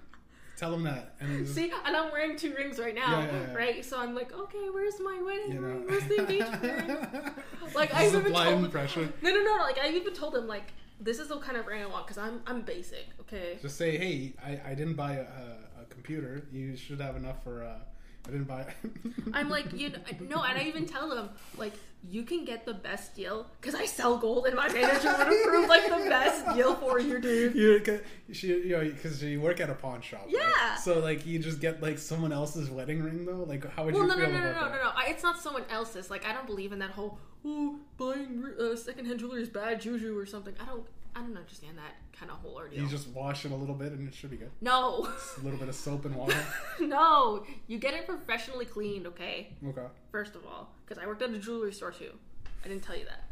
tell 0.58 0.74
him 0.74 0.84
that, 0.84 1.16
and 1.20 1.46
just, 1.46 1.56
See, 1.56 1.72
and 1.86 1.96
I'm 1.98 2.12
wearing 2.12 2.38
two 2.38 2.54
rings 2.56 2.80
right 2.80 2.94
now, 2.96 3.20
Yeah, 3.20 3.26
yeah, 3.26 3.42
yeah. 3.48 3.54
right? 3.54 3.86
So 3.86 4.00
I'm 4.00 4.14
like, 4.16 4.32
okay, 4.34 4.70
where's 4.72 5.00
my 5.00 5.22
wedding 5.22 5.52
you 5.54 5.60
know, 5.62 5.68
ring? 5.68 5.84
Where's 5.88 6.04
the 6.06 6.20
engagement 6.20 6.62
ring? 6.64 7.32
Like, 7.76 7.94
I 7.94 8.08
even 8.08 8.32
told- 8.34 8.72
pressure. 8.72 9.12
No, 9.22 9.30
no, 9.34 9.44
no. 9.44 9.58
Like 9.62 9.80
I 9.80 9.90
even 9.90 10.14
told 10.14 10.36
him 10.36 10.48
like 10.48 10.74
this 11.00 11.20
is 11.20 11.28
the 11.30 11.38
kind 11.38 11.58
of 11.58 11.66
ring 11.68 11.82
I 11.82 11.86
want 11.88 12.06
because 12.08 12.18
I'm 12.18 12.42
I'm 12.48 12.62
basic. 12.62 13.08
Okay. 13.22 13.58
Just 13.62 13.78
say, 13.78 13.98
hey, 13.98 14.34
I, 14.44 14.72
I 14.72 14.74
didn't 14.76 14.94
buy 14.96 15.14
a, 15.16 15.22
a, 15.22 15.82
a 15.82 15.86
computer. 15.90 16.44
You 16.52 16.76
should 16.78 17.02
have 17.02 17.16
enough 17.16 17.44
for. 17.44 17.64
Uh, 17.64 17.80
I 18.28 18.32
didn't 18.32 18.46
buy. 18.48 18.62
It. 18.62 18.92
I'm 19.34 19.50
like 19.50 19.74
you 19.74 19.90
know, 19.90 20.00
no, 20.30 20.44
and 20.44 20.58
I 20.58 20.64
even 20.64 20.86
tell 20.86 21.10
them 21.10 21.30
like 21.58 21.74
you 22.10 22.24
can 22.24 22.44
get 22.46 22.66
the 22.66 22.74
best 22.74 23.16
deal 23.16 23.48
because 23.60 23.76
I 23.76 23.86
sell 23.86 24.18
gold, 24.18 24.46
and 24.46 24.56
my 24.56 24.68
manager 24.72 25.14
would 25.18 25.28
approve 25.28 25.68
like 25.70 25.84
the 25.86 26.10
best 26.10 26.56
deal 26.56 26.76
for 26.76 27.00
you, 27.00 27.20
dude. 27.20 27.56
you 27.56 27.80
cause 27.82 28.00
she, 28.32 28.48
you 28.48 28.70
know, 28.78 28.84
because 28.84 29.22
you 29.24 29.40
work 29.42 29.60
at 29.62 29.70
a 29.70 29.74
pawn 29.74 30.02
shop. 30.02 30.26
right? 30.26 30.36
Yeah. 30.38 30.76
So 30.76 31.00
like, 31.00 31.26
you 31.26 31.40
just 31.40 31.60
get 31.62 31.82
like 31.82 31.98
someone 31.98 32.32
else's 32.34 32.70
wedding 32.70 33.02
ring 33.04 33.26
though. 33.26 33.44
Like, 33.44 33.70
how 33.74 33.86
would 33.86 33.94
Well, 33.94 34.04
you 34.04 34.10
no, 34.10 34.16
no, 34.16 34.26
feel 34.26 34.34
no, 34.34 34.40
no, 34.42 34.50
about 34.52 34.62
no, 34.64 34.70
that? 34.70 34.84
no, 34.84 34.84
no. 34.84 34.92
I, 34.96 35.06
it's 35.10 35.24
not 35.24 35.40
someone 35.40 35.64
else's. 35.70 36.10
Like 36.10 36.26
I 36.26 36.34
don't 36.34 36.48
believe 36.48 36.72
in 36.72 36.80
that 36.80 36.92
whole 36.92 37.18
oh 37.46 37.76
buying 37.98 38.46
uh, 38.60 38.76
secondhand 38.76 39.20
jewelry 39.20 39.42
is 39.42 39.50
bad 39.50 39.82
juju 39.82 40.18
or 40.18 40.26
something. 40.26 40.56
I 40.62 40.66
don't. 40.66 40.86
I 41.16 41.20
don't 41.22 41.38
understand 41.38 41.78
that 41.78 41.96
kind 42.18 42.32
of 42.32 42.38
whole 42.40 42.56
ordeal. 42.56 42.82
You 42.82 42.88
just 42.90 43.08
wash 43.10 43.46
it 43.46 43.52
a 43.52 43.56
little 43.56 43.76
bit 43.76 43.92
and 43.92 44.08
it 44.08 44.14
should 44.16 44.32
be 44.32 44.38
good. 44.38 44.50
no, 44.62 45.08
A 45.38 45.42
little 45.44 45.60
bit 45.60 45.70
of 45.70 45.76
soap 45.76 46.06
and 46.06 46.16
water. 46.16 46.36
no. 46.80 47.44
You 47.68 47.78
get 47.78 47.94
it 47.94 48.08
professionally 48.08 48.66
cleaned, 48.66 49.06
okay? 49.08 49.54
Okay. 49.68 49.86
First 50.12 50.36
of 50.36 50.46
all, 50.46 50.70
because 50.86 51.02
I 51.02 51.06
worked 51.06 51.22
at 51.22 51.30
a 51.30 51.38
jewelry 51.38 51.72
store 51.74 51.92
too. 51.92 52.12
I 52.66 52.68
didn't 52.68 52.84
tell 52.84 52.96
you 52.98 53.06
that, 53.06 53.26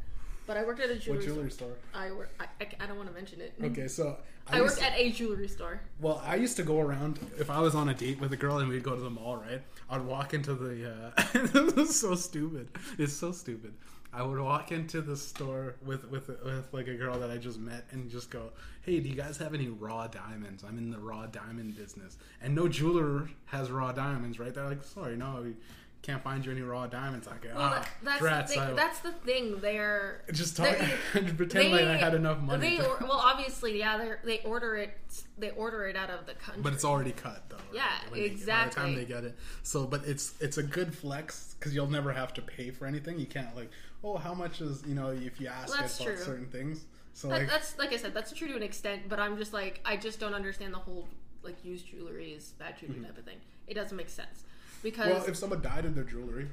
but 0.45 0.57
I 0.57 0.63
worked 0.63 0.79
at 0.81 0.89
a 0.89 0.95
jewelry, 0.95 1.19
What 1.19 1.25
jewelry. 1.27 1.49
store? 1.51 1.69
Store. 1.91 2.01
I 2.01 2.11
work. 2.11 2.29
I, 2.39 2.45
I, 2.61 2.67
I 2.81 2.85
don't 2.85 2.97
want 2.97 3.09
to 3.09 3.15
mention 3.15 3.41
it. 3.41 3.53
Okay, 3.63 3.87
so 3.87 4.17
I, 4.47 4.57
used 4.57 4.65
worked 4.75 4.77
to- 4.79 4.85
at 4.91 4.99
a 4.99 5.09
jewelry 5.11 5.47
store. 5.47 5.81
Well, 5.99 6.21
I 6.25 6.35
used 6.35 6.57
to 6.57 6.63
go 6.63 6.79
around 6.81 7.19
if 7.39 7.49
I 7.49 7.59
was 7.61 7.73
on 7.73 7.89
a 7.89 7.93
date 7.93 8.19
with 8.19 8.33
a 8.33 8.37
girl 8.37 8.57
and 8.59 8.67
we'd 8.69 8.83
go 8.83 8.95
to 8.95 9.01
the 9.01 9.09
mall, 9.09 9.37
right? 9.37 9.61
I'd 9.89 10.01
walk 10.05 10.33
into 10.33 10.53
the. 10.53 10.91
Uh, 11.15 11.37
this 11.73 11.89
is 11.89 11.99
so 11.99 12.13
stupid. 12.15 12.69
It's 12.99 13.13
so 13.13 13.31
stupid. 13.31 13.73
I 14.13 14.23
would 14.23 14.39
walk 14.39 14.71
into 14.71 15.01
the 15.01 15.15
store 15.15 15.75
with 15.85 16.09
with 16.09 16.27
with 16.43 16.67
like 16.73 16.87
a 16.87 16.95
girl 16.95 17.17
that 17.19 17.29
I 17.31 17.37
just 17.37 17.59
met 17.59 17.85
and 17.91 18.09
just 18.09 18.29
go, 18.29 18.49
"Hey, 18.81 18.99
do 18.99 19.07
you 19.07 19.15
guys 19.15 19.37
have 19.37 19.53
any 19.53 19.67
raw 19.69 20.07
diamonds? 20.07 20.63
I'm 20.67 20.77
in 20.77 20.91
the 20.91 20.99
raw 20.99 21.27
diamond 21.27 21.77
business." 21.77 22.17
And 22.41 22.53
no 22.53 22.67
jeweler 22.67 23.29
has 23.45 23.71
raw 23.71 23.91
diamonds, 23.93 24.37
right? 24.39 24.53
They're 24.53 24.67
like, 24.67 24.83
"Sorry, 24.83 25.15
no, 25.15 25.41
we 25.43 25.55
can't 26.01 26.21
find 26.23 26.45
you 26.45 26.51
any 26.51 26.61
raw 26.61 26.87
diamonds." 26.87 27.25
I 27.29 27.37
go, 27.37 27.53
Well, 27.55 27.61
"Ah, 27.61 27.69
that, 27.69 27.89
that's 28.03 28.21
drats, 28.21 28.47
the 28.47 28.53
thing. 28.53 28.59
I- 28.61 28.73
That's 28.73 28.99
the 28.99 29.11
thing. 29.13 29.61
They're 29.61 30.23
just 30.33 30.57
talk, 30.57 30.75
they- 31.13 31.21
pretend 31.31 31.71
like 31.71 31.85
I 31.85 31.95
had 31.95 32.13
enough 32.13 32.41
money." 32.41 32.71
They 32.71 32.83
to- 32.83 32.97
well, 33.01 33.13
obviously, 33.13 33.79
yeah. 33.79 33.97
They 33.97 34.11
they 34.25 34.39
order 34.43 34.75
it. 34.75 34.97
They 35.37 35.51
order 35.51 35.85
it 35.87 35.95
out 35.95 36.09
of 36.09 36.25
the 36.25 36.33
country. 36.33 36.61
But 36.61 36.73
it's 36.73 36.83
already 36.83 37.13
cut 37.13 37.43
though. 37.49 37.55
Yeah, 37.73 37.85
they- 38.05 38.09
By 38.09 38.17
the 38.17 38.25
exactly. 38.25 38.81
time 38.83 38.95
they 38.95 39.05
get 39.05 39.23
it, 39.23 39.37
so 39.63 39.85
but 39.87 40.03
it's 40.05 40.33
it's 40.41 40.57
a 40.57 40.63
good 40.63 40.93
flex 40.93 41.55
because 41.57 41.73
you'll 41.73 41.87
never 41.87 42.11
have 42.11 42.33
to 42.33 42.41
pay 42.41 42.71
for 42.71 42.85
anything. 42.87 43.17
You 43.19 43.25
can't 43.27 43.55
like, 43.55 43.71
oh, 44.03 44.17
how 44.17 44.33
much 44.33 44.61
is 44.61 44.83
you 44.87 44.95
know 44.95 45.09
if 45.09 45.39
you 45.39 45.47
ask 45.47 45.77
That's 45.77 45.99
about 45.99 46.07
true. 46.15 46.17
certain 46.23 46.45
things. 46.47 46.85
So 47.13 47.27
That- 47.27 47.39
like, 47.39 47.49
that's 47.49 47.77
like 47.77 47.93
I 47.93 47.97
said. 47.97 48.13
That's 48.13 48.31
true 48.31 48.47
to 48.47 48.55
an 48.55 48.63
extent. 48.63 49.09
But 49.09 49.19
I'm 49.19 49.37
just 49.37 49.53
like 49.53 49.81
I 49.85 49.97
just 49.97 50.19
don't 50.19 50.33
understand 50.33 50.73
the 50.73 50.79
whole 50.79 51.07
like 51.43 51.63
used 51.65 51.87
jewelry 51.87 52.31
is 52.33 52.49
bad 52.59 52.77
jewelry 52.79 52.99
type 53.01 53.17
of 53.17 53.25
thing. 53.25 53.37
It 53.67 53.73
doesn't 53.73 53.95
make 53.97 54.09
sense 54.09 54.43
because 54.83 55.05
Mm-hmm. 55.07 55.19
well, 55.19 55.25
if 55.29 55.35
someone 55.37 55.61
died 55.61 55.85
in 55.85 55.93
their 55.95 56.03
jewelry, 56.03 56.47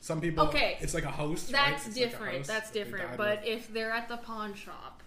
some 0.00 0.20
people 0.20 0.46
Okay. 0.48 0.76
it's 0.80 0.94
like 0.94 1.04
a 1.04 1.10
host. 1.10 1.50
that's 1.50 1.70
right? 1.70 1.74
It's 1.76 1.86
like 1.86 1.94
different. 1.94 2.46
that's 2.46 2.70
different. 2.70 3.16
But 3.16 3.40
with. 3.40 3.48
if 3.48 3.72
they're 3.72 3.92
at 3.92 4.08
the 4.08 4.16
pawn 4.18 4.54
shop, 4.54 5.02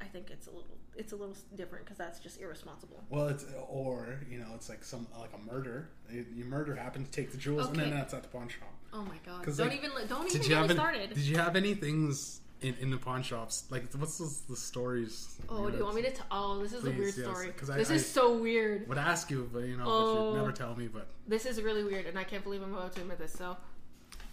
I 0.00 0.04
think 0.06 0.30
it's 0.30 0.46
a 0.46 0.50
little 0.50 0.64
it's 0.96 1.12
a 1.12 1.16
little 1.16 1.36
different 1.54 1.84
because 1.84 1.96
that's 1.98 2.18
just 2.18 2.40
irresponsible. 2.40 3.04
well, 3.10 3.28
it's 3.28 3.44
or 3.68 4.18
you 4.28 4.38
know, 4.38 4.48
it's 4.54 4.68
like 4.68 4.82
some 4.82 5.06
like 5.18 5.30
a 5.32 5.52
murder. 5.52 5.88
You 6.10 6.44
murder 6.44 6.74
happens, 6.74 7.08
to 7.08 7.12
take 7.12 7.30
the 7.30 7.38
jewels, 7.38 7.68
and 7.68 7.76
then 7.76 7.90
that's 7.90 8.12
at 8.14 8.22
the 8.22 8.28
pawn 8.28 8.48
shop. 8.48 8.72
Oh 8.92 9.02
my 9.02 9.16
god! 9.24 9.44
Don't 9.44 9.58
like, 9.58 9.78
even 9.78 9.90
don't 10.08 10.26
even 10.26 10.48
get 10.48 10.68
me 10.68 10.74
started. 10.74 11.10
Did 11.14 11.24
you 11.24 11.36
have 11.36 11.56
any 11.56 11.74
things 11.74 12.40
in, 12.62 12.74
in 12.80 12.90
the 12.90 12.96
pawn 12.96 13.22
shops? 13.22 13.64
Like, 13.70 13.92
what's 13.92 14.18
those, 14.18 14.40
the 14.40 14.56
stories? 14.56 15.38
Oh, 15.48 15.70
do 15.70 15.76
you 15.76 15.84
want 15.84 15.96
me 15.96 16.02
to? 16.02 16.10
T- 16.10 16.22
oh, 16.30 16.62
this 16.62 16.72
is 16.72 16.84
a 16.84 16.90
weird 16.90 17.14
yes, 17.16 17.16
story. 17.16 17.52
I- 17.70 17.76
this 17.76 17.90
I- 17.90 17.94
is 17.94 18.06
so 18.06 18.36
weird. 18.38 18.88
Would 18.88 18.98
ask 18.98 19.30
you, 19.30 19.48
but 19.52 19.64
you 19.64 19.76
know, 19.76 19.84
but 19.84 19.90
Oh. 19.90 20.32
you 20.32 20.38
never 20.38 20.52
tell 20.52 20.74
me. 20.74 20.88
But 20.88 21.06
This 21.26 21.44
is 21.46 21.60
really 21.62 21.84
weird, 21.84 22.06
and 22.06 22.18
I 22.18 22.24
can't 22.24 22.42
believe 22.42 22.62
I'm 22.62 22.74
about 22.74 22.94
to 22.94 23.02
admit 23.02 23.18
this. 23.18 23.32
So, 23.32 23.56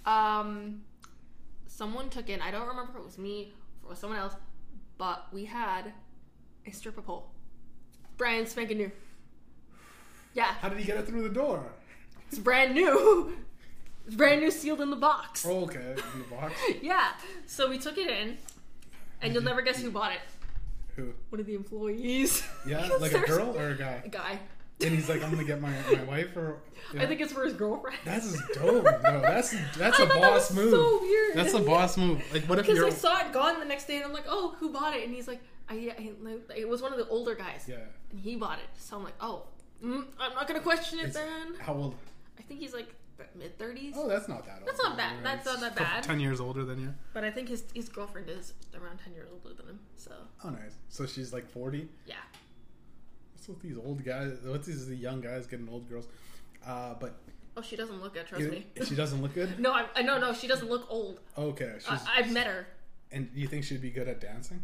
um, 0.06 0.82
someone 1.68 2.10
took 2.10 2.30
in. 2.30 2.42
I 2.42 2.52
don't 2.52 2.68
remember 2.68 2.94
if 2.94 3.00
it 3.00 3.06
was 3.06 3.18
me 3.18 3.54
or 3.88 3.96
someone 3.96 4.20
else, 4.20 4.36
but 4.98 5.28
we 5.34 5.46
had 5.46 5.92
a 6.66 6.72
stripper 6.72 7.02
pole, 7.02 7.30
brand 8.18 8.48
spanking 8.48 8.78
new. 8.78 8.92
Yeah, 10.34 10.54
how 10.62 10.70
did 10.70 10.80
he 10.80 10.86
get 10.86 10.98
it 10.98 11.06
through 11.08 11.24
the 11.24 11.34
door? 11.34 11.64
it's 12.28 12.40
brand 12.40 12.74
new. 12.74 13.38
Brand 14.12 14.42
new, 14.42 14.52
sealed 14.52 14.82
in 14.82 14.90
the 14.90 14.96
box. 14.96 15.46
Oh, 15.48 15.62
okay, 15.64 15.96
in 16.14 16.20
the 16.20 16.36
box. 16.36 16.54
Yeah. 16.82 17.12
So 17.48 17.70
we 17.70 17.78
took 17.80 17.98
it 17.98 18.08
in, 18.10 18.38
and 19.22 19.34
you'll 19.34 19.44
never 19.44 19.62
guess 19.62 19.82
who 19.82 19.90
bought 19.92 20.12
it. 20.12 20.20
Who? 20.96 21.14
One 21.30 21.40
of 21.42 21.46
the 21.46 21.56
employees. 21.56 22.44
Yeah, 22.68 22.88
like 23.00 23.14
a 23.14 23.20
girl 23.22 23.58
or 23.58 23.70
a 23.70 23.78
guy? 23.78 24.02
A 24.06 24.10
guy. 24.10 24.40
And 24.82 24.94
he's 24.94 25.08
like, 25.08 25.24
I'm 25.24 25.32
gonna 25.32 25.44
get 25.46 25.62
my, 25.62 25.72
my 25.94 26.04
wife 26.04 26.36
or. 26.36 26.60
yeah. 26.94 27.04
I 27.04 27.06
think 27.06 27.22
it's 27.22 27.32
for 27.32 27.46
his 27.46 27.54
girlfriend. 27.54 27.98
that's 28.04 28.34
dope. 28.54 28.84
No, 28.84 29.22
that's 29.22 29.56
that's 29.78 30.00
I 30.00 30.04
a 30.04 30.06
that 30.06 30.16
boss 30.20 30.50
was 30.50 30.58
move. 30.58 30.72
so 30.72 31.00
weird. 31.02 31.36
That's 31.36 31.54
a 31.54 31.60
boss 31.60 31.98
move. 31.98 32.22
Like, 32.34 32.44
what 32.44 32.60
if 32.60 32.68
Because? 32.68 32.84
I 32.84 32.90
saw 32.90 33.20
it 33.26 33.32
gone 33.34 33.60
the 33.60 33.66
next 33.66 33.86
day, 33.86 33.96
and 33.98 34.06
I'm 34.06 34.12
like, 34.14 34.26
"Oh, 34.28 34.54
who 34.60 34.72
bought 34.74 34.94
it?" 34.96 35.06
And 35.06 35.14
he's 35.16 35.28
like, 35.30 35.40
"I, 35.70 35.94
I 35.98 36.54
it 36.58 36.68
was 36.68 36.82
one 36.82 36.92
of 36.92 37.00
the 37.00 37.08
older 37.08 37.36
guys, 37.36 37.66
Yeah. 37.70 37.78
and 38.12 38.20
he 38.20 38.36
bought 38.36 38.60
it." 38.60 38.66
So 38.78 38.98
I'm 38.98 39.04
like, 39.06 39.16
"Oh, 39.22 39.44
mm, 39.84 40.04
I'm 40.20 40.34
not 40.34 40.46
gonna 40.46 40.60
question 40.60 41.00
it 41.00 41.08
It's- 41.08 41.14
then." 41.16 41.56
How 41.60 41.74
old? 41.74 41.96
I 42.38 42.42
think 42.42 42.60
he's 42.60 42.74
like 42.74 42.94
mid 43.36 43.58
30s, 43.58 43.94
Oh, 43.96 44.08
that's 44.08 44.28
not 44.28 44.46
that 44.46 44.58
old. 44.60 44.68
That's 44.68 44.82
not 44.82 44.98
bad. 44.98 45.24
That's 45.24 45.46
not 45.46 45.60
that 45.62 45.72
It's 45.72 45.80
bad. 45.80 46.04
Ten 46.04 46.20
years 46.20 46.40
older 46.40 46.64
than 46.66 46.80
you. 46.82 46.94
but 47.14 47.24
I 47.24 47.32
think 47.32 47.50
his 47.50 47.64
his 47.74 47.90
girlfriend 47.90 48.30
is 48.30 48.54
around 48.74 49.00
10 49.04 49.14
years 49.14 49.30
older 49.32 49.56
than 49.56 49.68
him. 49.68 49.80
So 49.96 50.12
Oh, 50.44 50.50
nice. 50.50 50.76
So 50.90 51.06
she's 51.06 51.32
like 51.34 51.48
40. 51.50 51.88
yeah, 52.06 52.16
What's 53.34 53.48
with 53.48 53.62
these 53.62 53.78
old 53.78 54.04
guys? 54.04 54.38
What's 54.44 54.68
these 54.68 54.88
the 54.88 54.96
young 54.96 55.22
guys 55.22 55.46
getting 55.48 55.70
old 55.70 55.88
girls? 55.90 56.08
Uh, 56.66 56.96
but 57.00 57.16
oh, 57.58 57.62
she 57.62 57.76
doesn't 57.76 58.02
look 58.02 58.14
good. 58.14 58.28
Trust 58.28 58.44
you- 58.44 58.52
me. 58.52 58.66
she 58.86 58.96
doesn't 58.96 59.22
look 59.22 59.34
good. 59.34 59.60
no, 59.66 59.72
I, 59.72 59.86
I 59.96 60.02
no 60.02 60.18
no 60.20 60.34
she 60.34 60.48
doesn't 60.48 60.70
look 60.70 60.86
old. 60.90 61.20
Okay, 61.38 61.74
she's. 61.80 61.88
I, 61.90 62.00
I've 62.18 62.32
met 62.32 62.48
her. 62.48 62.68
and 63.12 63.34
do 63.34 63.40
you 63.40 63.48
think 63.48 63.64
she'd 63.64 63.82
be 63.82 63.92
good 63.92 64.08
at 64.08 64.20
dancing? 64.20 64.64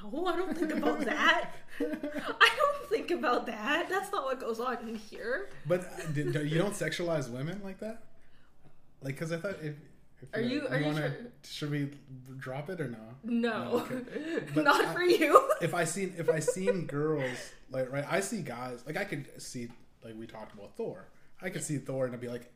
Don't 0.00 0.12
know. 0.12 0.26
I 0.26 0.36
don't 0.36 0.56
think 0.56 0.72
about 0.72 1.00
that. 1.04 1.50
I 1.80 2.50
don't 2.56 2.88
think 2.88 3.10
about 3.10 3.46
that. 3.46 3.88
That's 3.88 4.12
not 4.12 4.24
what 4.24 4.40
goes 4.40 4.60
on 4.60 4.78
in 4.88 4.94
here. 4.96 5.48
But 5.66 5.80
uh, 5.82 6.10
did, 6.12 6.34
you 6.50 6.58
don't 6.58 6.74
sexualize 6.74 7.30
women 7.30 7.60
like 7.64 7.80
that? 7.80 8.02
Like, 9.02 9.14
because 9.14 9.32
I 9.32 9.36
thought 9.38 9.56
if. 9.62 9.74
if 10.22 10.34
Are 10.34 10.40
you- 10.40 10.66
are 10.68 10.78
you 10.78 10.86
wanna, 10.86 11.00
sure? 11.10 11.16
Should 11.44 11.70
we 11.70 11.90
drop 12.38 12.68
it 12.70 12.80
or 12.80 12.88
no? 12.88 12.98
No, 13.22 13.86
okay. 13.90 14.44
Not 14.62 14.84
I- 14.84 14.92
for 14.94 15.02
you. 15.02 15.48
If 15.62 15.74
I 15.74 15.84
seen 15.84 16.14
if 16.18 16.28
I 16.30 16.38
seen 16.40 16.86
girls 16.86 17.50
like 17.70 17.90
right, 17.92 18.04
I 18.10 18.20
see 18.20 18.42
guys 18.42 18.82
like 18.86 18.96
I 18.96 19.04
could 19.04 19.40
see 19.40 19.68
like 20.04 20.14
we 20.18 20.26
talked 20.26 20.52
about 20.54 20.74
Thor. 20.76 21.06
I 21.42 21.48
could 21.50 21.62
see 21.62 21.78
Thor 21.78 22.04
and 22.06 22.14
I'd 22.14 22.20
be 22.20 22.28
like, 22.28 22.50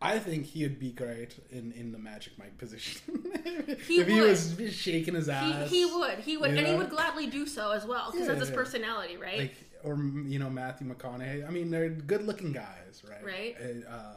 I 0.00 0.18
think 0.18 0.44
he'd 0.46 0.78
be 0.78 0.92
great 0.92 1.34
in, 1.50 1.72
in 1.72 1.90
the 1.92 1.98
Magic 1.98 2.38
Mike 2.38 2.58
position. 2.58 3.00
He 3.86 4.00
if 4.00 4.06
he 4.08 4.20
would. 4.20 4.28
was 4.30 4.56
shaking 4.74 5.14
his 5.14 5.26
He, 5.26 5.32
ass, 5.32 5.70
he 5.70 5.84
would, 5.86 6.18
he 6.18 6.36
would, 6.36 6.50
and 6.50 6.66
he 6.66 6.74
would 6.74 6.90
gladly 6.90 7.26
do 7.28 7.46
so 7.46 7.70
as 7.70 7.86
well 7.86 8.10
because 8.10 8.26
Yeah, 8.26 8.34
that's 8.34 8.40
his 8.46 8.50
yeah. 8.50 8.56
personality, 8.56 9.16
right? 9.16 9.38
like 9.38 9.54
or 9.84 9.96
you 10.26 10.38
know 10.38 10.50
Matthew 10.50 10.86
McConaughey. 10.92 11.46
I 11.46 11.50
mean, 11.50 11.70
they're 11.70 11.88
good 11.88 12.26
looking 12.26 12.52
guys, 12.52 13.02
right? 13.08 13.24
Right. 13.24 13.56
Uh, 13.88 13.90
uh, 13.90 14.14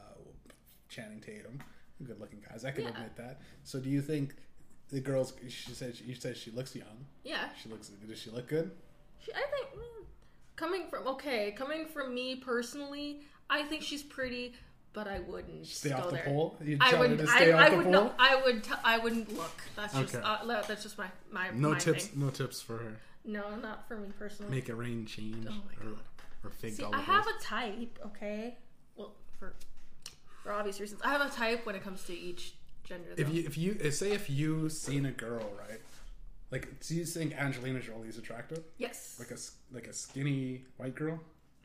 Channing 0.89 1.21
Tatum, 1.21 1.59
good 2.03 2.19
looking 2.19 2.41
guys. 2.49 2.65
I 2.65 2.71
can 2.71 2.83
Yeah. 2.85 2.89
admit 2.91 3.15
that. 3.17 3.41
So, 3.63 3.79
do 3.79 3.89
you 3.89 4.01
think 4.01 4.35
the 4.89 4.99
girls? 4.99 5.33
She 5.47 5.71
said 5.71 5.95
you 6.05 6.15
said 6.15 6.35
she 6.37 6.51
looks 6.51 6.75
young. 6.75 7.05
yeah, 7.23 7.49
She 7.61 7.69
looks. 7.69 7.89
Does 7.89 8.19
she 8.19 8.31
look 8.31 8.47
good? 8.47 8.71
She, 9.23 9.31
I 9.33 9.43
think 9.51 9.67
mm, 9.75 10.05
coming 10.55 10.87
from 10.89 11.07
okay, 11.07 11.51
coming 11.51 11.85
from 11.85 12.13
me 12.13 12.35
personally, 12.37 13.21
I 13.49 13.63
think 13.63 13.83
she's 13.83 14.01
pretty, 14.03 14.53
but 14.93 15.07
I 15.07 15.19
wouldn't 15.19 15.65
Stay 15.67 15.89
go 15.89 15.95
off 15.97 16.05
the 16.09 16.15
there. 16.15 16.23
pole. 16.25 16.57
You 16.63 16.77
I 16.81 16.89
tell 16.91 17.03
her 17.03 17.07
would. 17.09 17.17
to 17.19 17.23
I, 17.29 17.51
off 17.53 17.59
I 17.61 17.69
the 17.69 17.75
would 17.77 17.83
pole. 17.85 17.91
no. 17.93 18.13
I 18.19 18.35
would. 18.43 18.63
T- 18.63 18.71
I 18.83 18.97
wouldn't 18.97 19.37
look. 19.37 19.61
That's 19.75 19.93
just. 19.93 20.15
Uh, 20.15 20.61
that's 20.67 20.83
just 20.83 20.97
my 20.97 21.07
my. 21.31 21.49
No 21.53 21.71
my 21.71 21.77
tips. 21.79 22.07
Thing. 22.07 22.19
No 22.21 22.29
tips 22.29 22.61
for 22.61 22.77
her. 22.77 22.97
No, 23.25 23.55
not 23.57 23.87
for 23.87 23.97
me 23.97 24.09
personally. 24.17 24.51
Make 24.55 24.69
it 24.69 24.75
rain 24.75 25.05
change 25.05 25.45
Oh 25.47 25.51
my 25.51 25.85
or 25.87 25.91
God. 25.91 25.99
or 26.43 26.49
fig 26.49 26.73
See, 26.73 26.83
I 26.83 26.99
have 27.01 27.27
a 27.27 27.43
type. 27.43 27.99
Okay. 28.07 28.57
Well, 28.95 29.13
for 29.37 29.53
for 30.43 30.51
obvious 30.53 30.79
reasons, 30.79 31.01
I 31.03 31.09
have 31.11 31.21
a 31.21 31.29
type 31.29 31.65
when 31.65 31.75
it 31.75 31.83
comes 31.83 32.03
to 32.05 32.13
each 32.13 32.53
gender. 32.85 33.09
If 33.17 33.31
you 33.33 33.43
if 33.45 33.57
you 33.57 33.91
say 33.91 34.11
if 34.13 34.29
you 34.29 34.69
seen 34.69 35.05
a 35.05 35.11
girl 35.11 35.51
right, 35.59 35.81
like 36.49 36.79
do 36.79 36.95
you 36.95 37.05
think 37.05 37.37
Angelina 37.37 37.79
Jolie 37.81 38.07
is 38.07 38.17
attractive? 38.17 38.63
yes. 38.77 39.17
Like 39.19 39.29
a 39.31 39.33
s- 39.33 39.51
like 39.71 39.87
a 39.87 39.93
skinny 39.93 40.63
white 40.77 40.95
girl? 40.95 41.19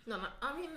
No, 0.07 0.19
no. 0.19 0.27
I 0.43 0.59
mean, 0.61 0.69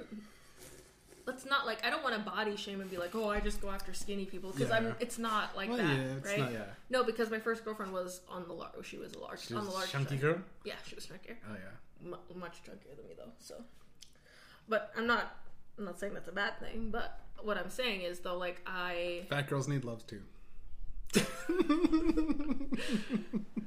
let's 1.27 1.45
not 1.45 1.67
like. 1.67 1.85
I 1.85 1.91
don't 1.91 2.03
want 2.03 2.15
to 2.15 2.21
body 2.21 2.55
shame 2.55 2.81
and 2.81 2.89
be 2.89 2.97
like, 2.97 3.13
oh, 3.13 3.29
I 3.29 3.39
just 3.39 3.61
go 3.61 3.69
after 3.69 3.93
skinny 3.93 4.25
people 4.25 4.51
because 4.51 4.69
Yeah. 4.69 4.77
I'm. 4.77 4.95
It's 4.99 5.19
not 5.19 5.55
like 5.55 5.69
Well, 5.69 5.77
that, 5.77 5.95
yeah, 5.95 6.03
it's 6.17 6.25
right? 6.25 6.39
not- 6.39 6.51
yeah. 6.53 6.63
No, 6.89 7.03
because 7.03 7.29
my 7.29 7.37
first 7.39 7.63
girlfriend 7.63 7.93
was 7.93 8.21
on 8.29 8.47
the 8.47 8.53
large. 8.53 8.71
She 8.83 8.97
was 8.97 9.13
a 9.13 9.19
large 9.19 9.41
She 9.45 9.53
on 9.53 9.65
the 9.65 9.71
large 9.71 9.91
chunky 9.91 10.15
side. 10.15 10.21
girl. 10.21 10.37
Yeah, 10.63 10.73
she 10.87 10.95
was 10.95 11.05
chunkier, 11.05 11.35
Oh 11.47 11.53
yeah. 11.53 12.11
M- 12.13 12.39
much 12.39 12.63
chunkier 12.63 12.95
than 12.97 13.07
me 13.07 13.13
though. 13.17 13.31
So, 13.39 13.55
but 14.67 14.91
I'm 14.97 15.05
not. 15.05 15.35
I'm 15.77 15.85
not 15.85 15.99
saying 15.99 16.15
that's 16.15 16.27
a 16.27 16.31
bad 16.31 16.59
thing. 16.59 16.89
But 16.91 17.19
what 17.43 17.57
I'm 17.57 17.69
saying 17.69 18.01
is 18.01 18.19
though, 18.21 18.37
like 18.37 18.61
I. 18.65 19.25
Fat 19.29 19.47
girls 19.47 19.67
need 19.67 19.83
love 19.85 20.03
too. 20.07 20.21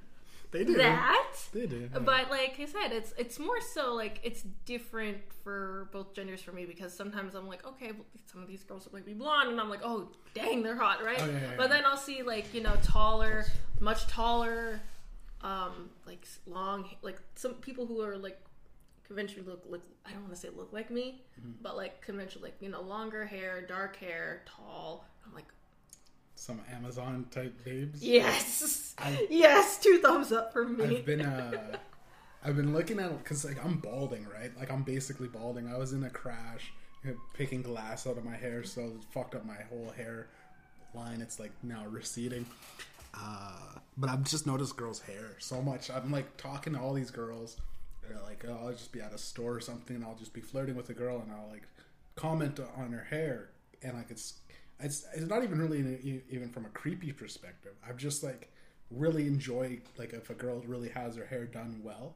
they 0.53 0.65
do. 0.65 0.75
That. 0.75 1.27
They 1.53 1.67
do. 1.67 1.89
But 1.93 2.31
like 2.31 2.59
I 2.61 2.65
said, 2.67 2.93
it's 2.93 3.13
it's 3.17 3.39
more 3.39 3.61
so 3.61 3.95
like 3.95 4.21
it's 4.23 4.43
different 4.65 5.19
for 5.45 5.89
both 5.93 6.13
genders 6.15 6.43
for 6.43 6.53
me 6.53 6.65
because 6.67 6.93
sometimes 6.93 7.35
I'm 7.35 7.47
like, 7.49 7.65
okay, 7.67 7.93
well, 7.93 8.05
some 8.31 8.43
of 8.43 8.49
these 8.49 8.63
girls 8.65 8.85
look 8.85 8.95
like 8.95 9.07
me 9.07 9.15
blonde, 9.15 9.51
and 9.51 9.61
I'm 9.61 9.71
like, 9.71 9.81
oh, 9.85 10.09
dang, 10.35 10.63
they're 10.63 10.77
hot, 10.77 11.05
right? 11.05 11.19
Oh, 11.21 11.27
yeah, 11.27 11.33
yeah, 11.33 11.41
but 11.57 11.65
yeah. 11.71 11.77
then 11.77 11.85
I'll 11.87 11.97
see 11.97 12.23
like 12.23 12.53
you 12.55 12.63
know 12.63 12.75
taller, 12.83 13.45
much 13.81 14.07
taller, 14.09 14.81
um, 15.43 15.91
like 16.07 16.27
long, 16.47 16.89
like 17.03 17.21
some 17.37 17.55
people 17.55 17.87
who 17.87 18.01
are 18.03 18.17
like 18.19 18.39
conventionally 19.07 19.49
look, 19.49 19.65
look 19.69 19.83
I 20.07 20.11
don't 20.13 20.23
want 20.23 20.35
to 20.35 20.41
say 20.41 20.49
look 20.55 20.73
like 20.73 20.91
me, 20.91 21.23
Mm-hmm. 21.41 21.53
but 21.63 21.77
like 21.77 22.01
conventionally 22.03 22.51
like 22.51 22.61
you 22.61 22.69
know 22.69 22.83
longer 22.83 23.25
hair, 23.25 23.63
dark 23.63 23.97
hair, 23.97 24.43
tall. 24.47 25.05
I'm 25.27 25.35
like, 25.35 25.47
Some 26.41 26.63
Amazon 26.75 27.27
type 27.31 27.63
babes. 27.67 28.03
yes, 28.03 28.95
I- 28.97 29.27
yes, 29.29 29.79
two 29.79 29.99
thumbs 29.99 30.33
up 30.33 30.55
for 30.55 30.65
me. 30.67 30.97
I've 30.99 31.05
been 31.05 31.21
uh 31.21 31.77
I've 32.43 32.57
been 32.57 32.73
looking 32.73 32.99
at 32.99 33.17
because 33.23 33.45
like 33.45 33.63
I'm 33.63 33.77
balding, 33.77 34.27
right? 34.27 34.51
Like 34.59 34.71
I'm 34.71 34.83
basically 34.83 35.29
balding. 35.29 35.71
I 35.71 35.77
was 35.77 35.93
in 35.93 36.03
a 36.05 36.09
crash, 36.09 36.73
you 37.05 37.11
know, 37.11 37.17
picking 37.35 37.61
glass 37.61 38.07
out 38.07 38.17
of 38.17 38.25
my 38.25 38.37
hair, 38.37 38.65
so 38.65 38.81
it 38.81 39.05
fucked 39.13 39.35
up 39.35 39.45
my 39.45 39.59
whole 39.69 39.91
hair 39.95 40.29
line. 40.95 41.21
It's 41.21 41.39
like 41.39 41.53
now 41.63 41.85
receding. 41.87 42.47
Uh, 43.13 43.79
but 43.99 44.09
I've 44.09 44.25
just 44.25 44.47
noticed 44.47 44.79
girls' 44.79 45.01
hair 45.01 45.37
so 45.41 45.61
much. 45.61 45.91
I'm 45.91 46.11
like 46.11 46.39
talking 46.39 46.73
to 46.73 46.81
all 46.81 46.95
these 46.95 47.11
girls. 47.11 47.59
They're 48.03 48.19
like, 48.23 48.47
oh, 48.49 48.59
I'll 48.65 48.73
just 48.73 48.93
be 48.93 49.03
at 49.03 49.13
a 49.13 49.19
store 49.19 49.57
or 49.57 49.61
something, 49.61 49.95
and 49.97 50.05
I'll 50.07 50.15
just 50.17 50.33
be 50.33 50.41
flirting 50.41 50.75
with 50.75 50.89
a 50.89 50.95
girl, 50.95 51.21
and 51.21 51.31
I'll 51.31 51.51
like 51.51 51.65
comment 52.17 52.59
on 52.79 52.93
her 52.93 53.05
hair, 53.11 53.51
and 53.83 53.95
like 53.99 54.11
it's 54.11 54.35
it's 54.83 55.07
it's 55.15 55.29
not 55.29 55.43
even 55.43 55.59
really 55.61 55.79
in- 55.79 56.23
even 56.31 56.49
from 56.49 56.65
a 56.65 56.69
creepy 56.71 57.13
perspective. 57.13 57.73
I've 57.87 57.97
just 57.97 58.23
like 58.23 58.51
really 58.91 59.27
enjoy 59.27 59.79
like 59.99 60.13
if 60.13 60.31
a 60.31 60.35
girl 60.35 60.63
really 60.67 60.89
has 60.91 61.17
her 61.17 61.27
hair 61.27 61.45
done 61.45 61.81
well. 61.83 62.15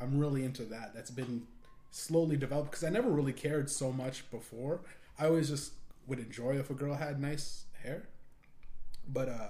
I'm 0.00 0.18
really 0.18 0.44
into 0.44 0.64
that. 0.64 0.94
That's 0.94 1.10
been 1.10 1.46
slowly 1.90 2.36
developed 2.36 2.70
because 2.72 2.84
I 2.84 2.90
never 2.90 3.10
really 3.10 3.32
cared 3.32 3.70
so 3.70 3.92
much 3.92 4.30
before. 4.30 4.80
I 5.18 5.26
always 5.26 5.48
just 5.48 5.72
would 6.06 6.18
enjoy 6.18 6.56
if 6.58 6.70
a 6.70 6.74
girl 6.74 6.94
had 6.94 7.20
nice 7.20 7.64
hair, 7.82 8.08
but 9.08 9.28
uh 9.28 9.48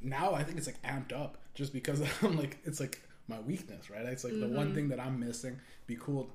now 0.00 0.34
I 0.34 0.42
think 0.44 0.58
it's 0.58 0.66
like 0.66 0.80
amped 0.82 1.12
up 1.12 1.38
just 1.54 1.72
because 1.72 2.02
I'm 2.22 2.36
like 2.36 2.58
it's 2.64 2.80
like 2.80 3.00
my 3.28 3.40
weakness, 3.40 3.88
right? 3.90 4.04
It's 4.04 4.24
like 4.24 4.38
the 4.38 4.48
one 4.48 4.74
thing 4.74 4.88
that 4.88 5.00
I'm 5.00 5.18
missing. 5.18 5.58
Be 5.86 5.96
cool. 5.96 6.30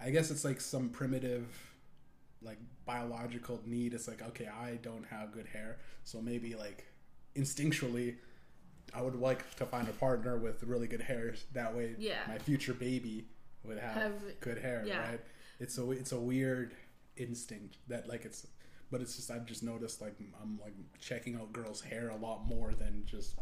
I 0.00 0.10
guess 0.10 0.30
it's 0.30 0.44
like 0.44 0.60
some 0.60 0.88
primitive 0.90 1.46
like 2.42 2.58
biological 2.84 3.60
need. 3.66 3.94
It's 3.94 4.08
like 4.08 4.22
okay, 4.22 4.46
I 4.48 4.76
don't 4.82 5.06
have 5.06 5.32
good 5.32 5.46
hair, 5.46 5.78
so 6.04 6.20
maybe 6.20 6.54
like 6.54 6.84
instinctually 7.36 8.16
I 8.94 9.02
would 9.02 9.16
like 9.16 9.54
to 9.56 9.66
find 9.66 9.86
a 9.88 9.92
partner 9.92 10.38
with 10.38 10.62
really 10.62 10.86
good 10.86 11.02
hair. 11.02 11.34
That 11.52 11.76
way, 11.76 11.94
Yeah. 11.98 12.20
my 12.26 12.38
future 12.38 12.72
baby 12.74 13.26
would 13.64 13.78
have, 13.78 13.94
Have- 13.94 14.40
good 14.40 14.58
hair, 14.58 14.82
yeah. 14.86 15.10
right? 15.10 15.20
It's 15.60 15.76
a 15.78 15.90
it's 15.90 16.12
a 16.12 16.18
weird 16.20 16.74
instinct 17.16 17.76
that 17.88 18.08
like 18.08 18.24
it's, 18.24 18.46
but 18.90 19.00
it's 19.02 19.16
just 19.16 19.30
I've 19.30 19.44
just 19.44 19.62
noticed 19.62 20.00
like 20.00 20.14
I'm 20.42 20.58
like 20.60 20.72
checking 21.00 21.34
out 21.36 21.52
girls' 21.52 21.82
hair 21.82 22.08
a 22.08 22.16
lot 22.16 22.46
more 22.46 22.72
than 22.72 23.02
just. 23.06 23.36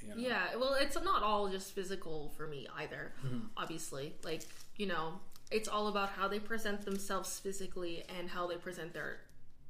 You 0.00 0.10
know, 0.10 0.14
Yeah, 0.16 0.54
well, 0.56 0.74
it's 0.74 0.96
not 1.02 1.22
all 1.24 1.48
just 1.48 1.72
physical 1.74 2.32
for 2.36 2.46
me 2.46 2.68
either. 2.76 3.12
Mm-hmm. 3.26 3.46
Obviously, 3.56 4.14
like 4.22 4.42
you 4.76 4.86
know, 4.86 5.14
it's 5.50 5.68
all 5.68 5.88
about 5.88 6.10
how 6.10 6.28
they 6.28 6.38
present 6.38 6.84
themselves 6.84 7.38
physically 7.40 8.04
and 8.18 8.28
how 8.28 8.46
they 8.46 8.56
present 8.56 8.92
their 8.92 9.20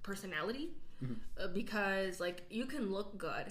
personality. 0.03 0.70
Mm-hmm. 1.03 1.14
Uh, 1.43 1.47
because 1.49 2.18
like 2.18 2.43
you 2.51 2.66
can 2.66 2.91
look 2.91 3.16
good, 3.16 3.47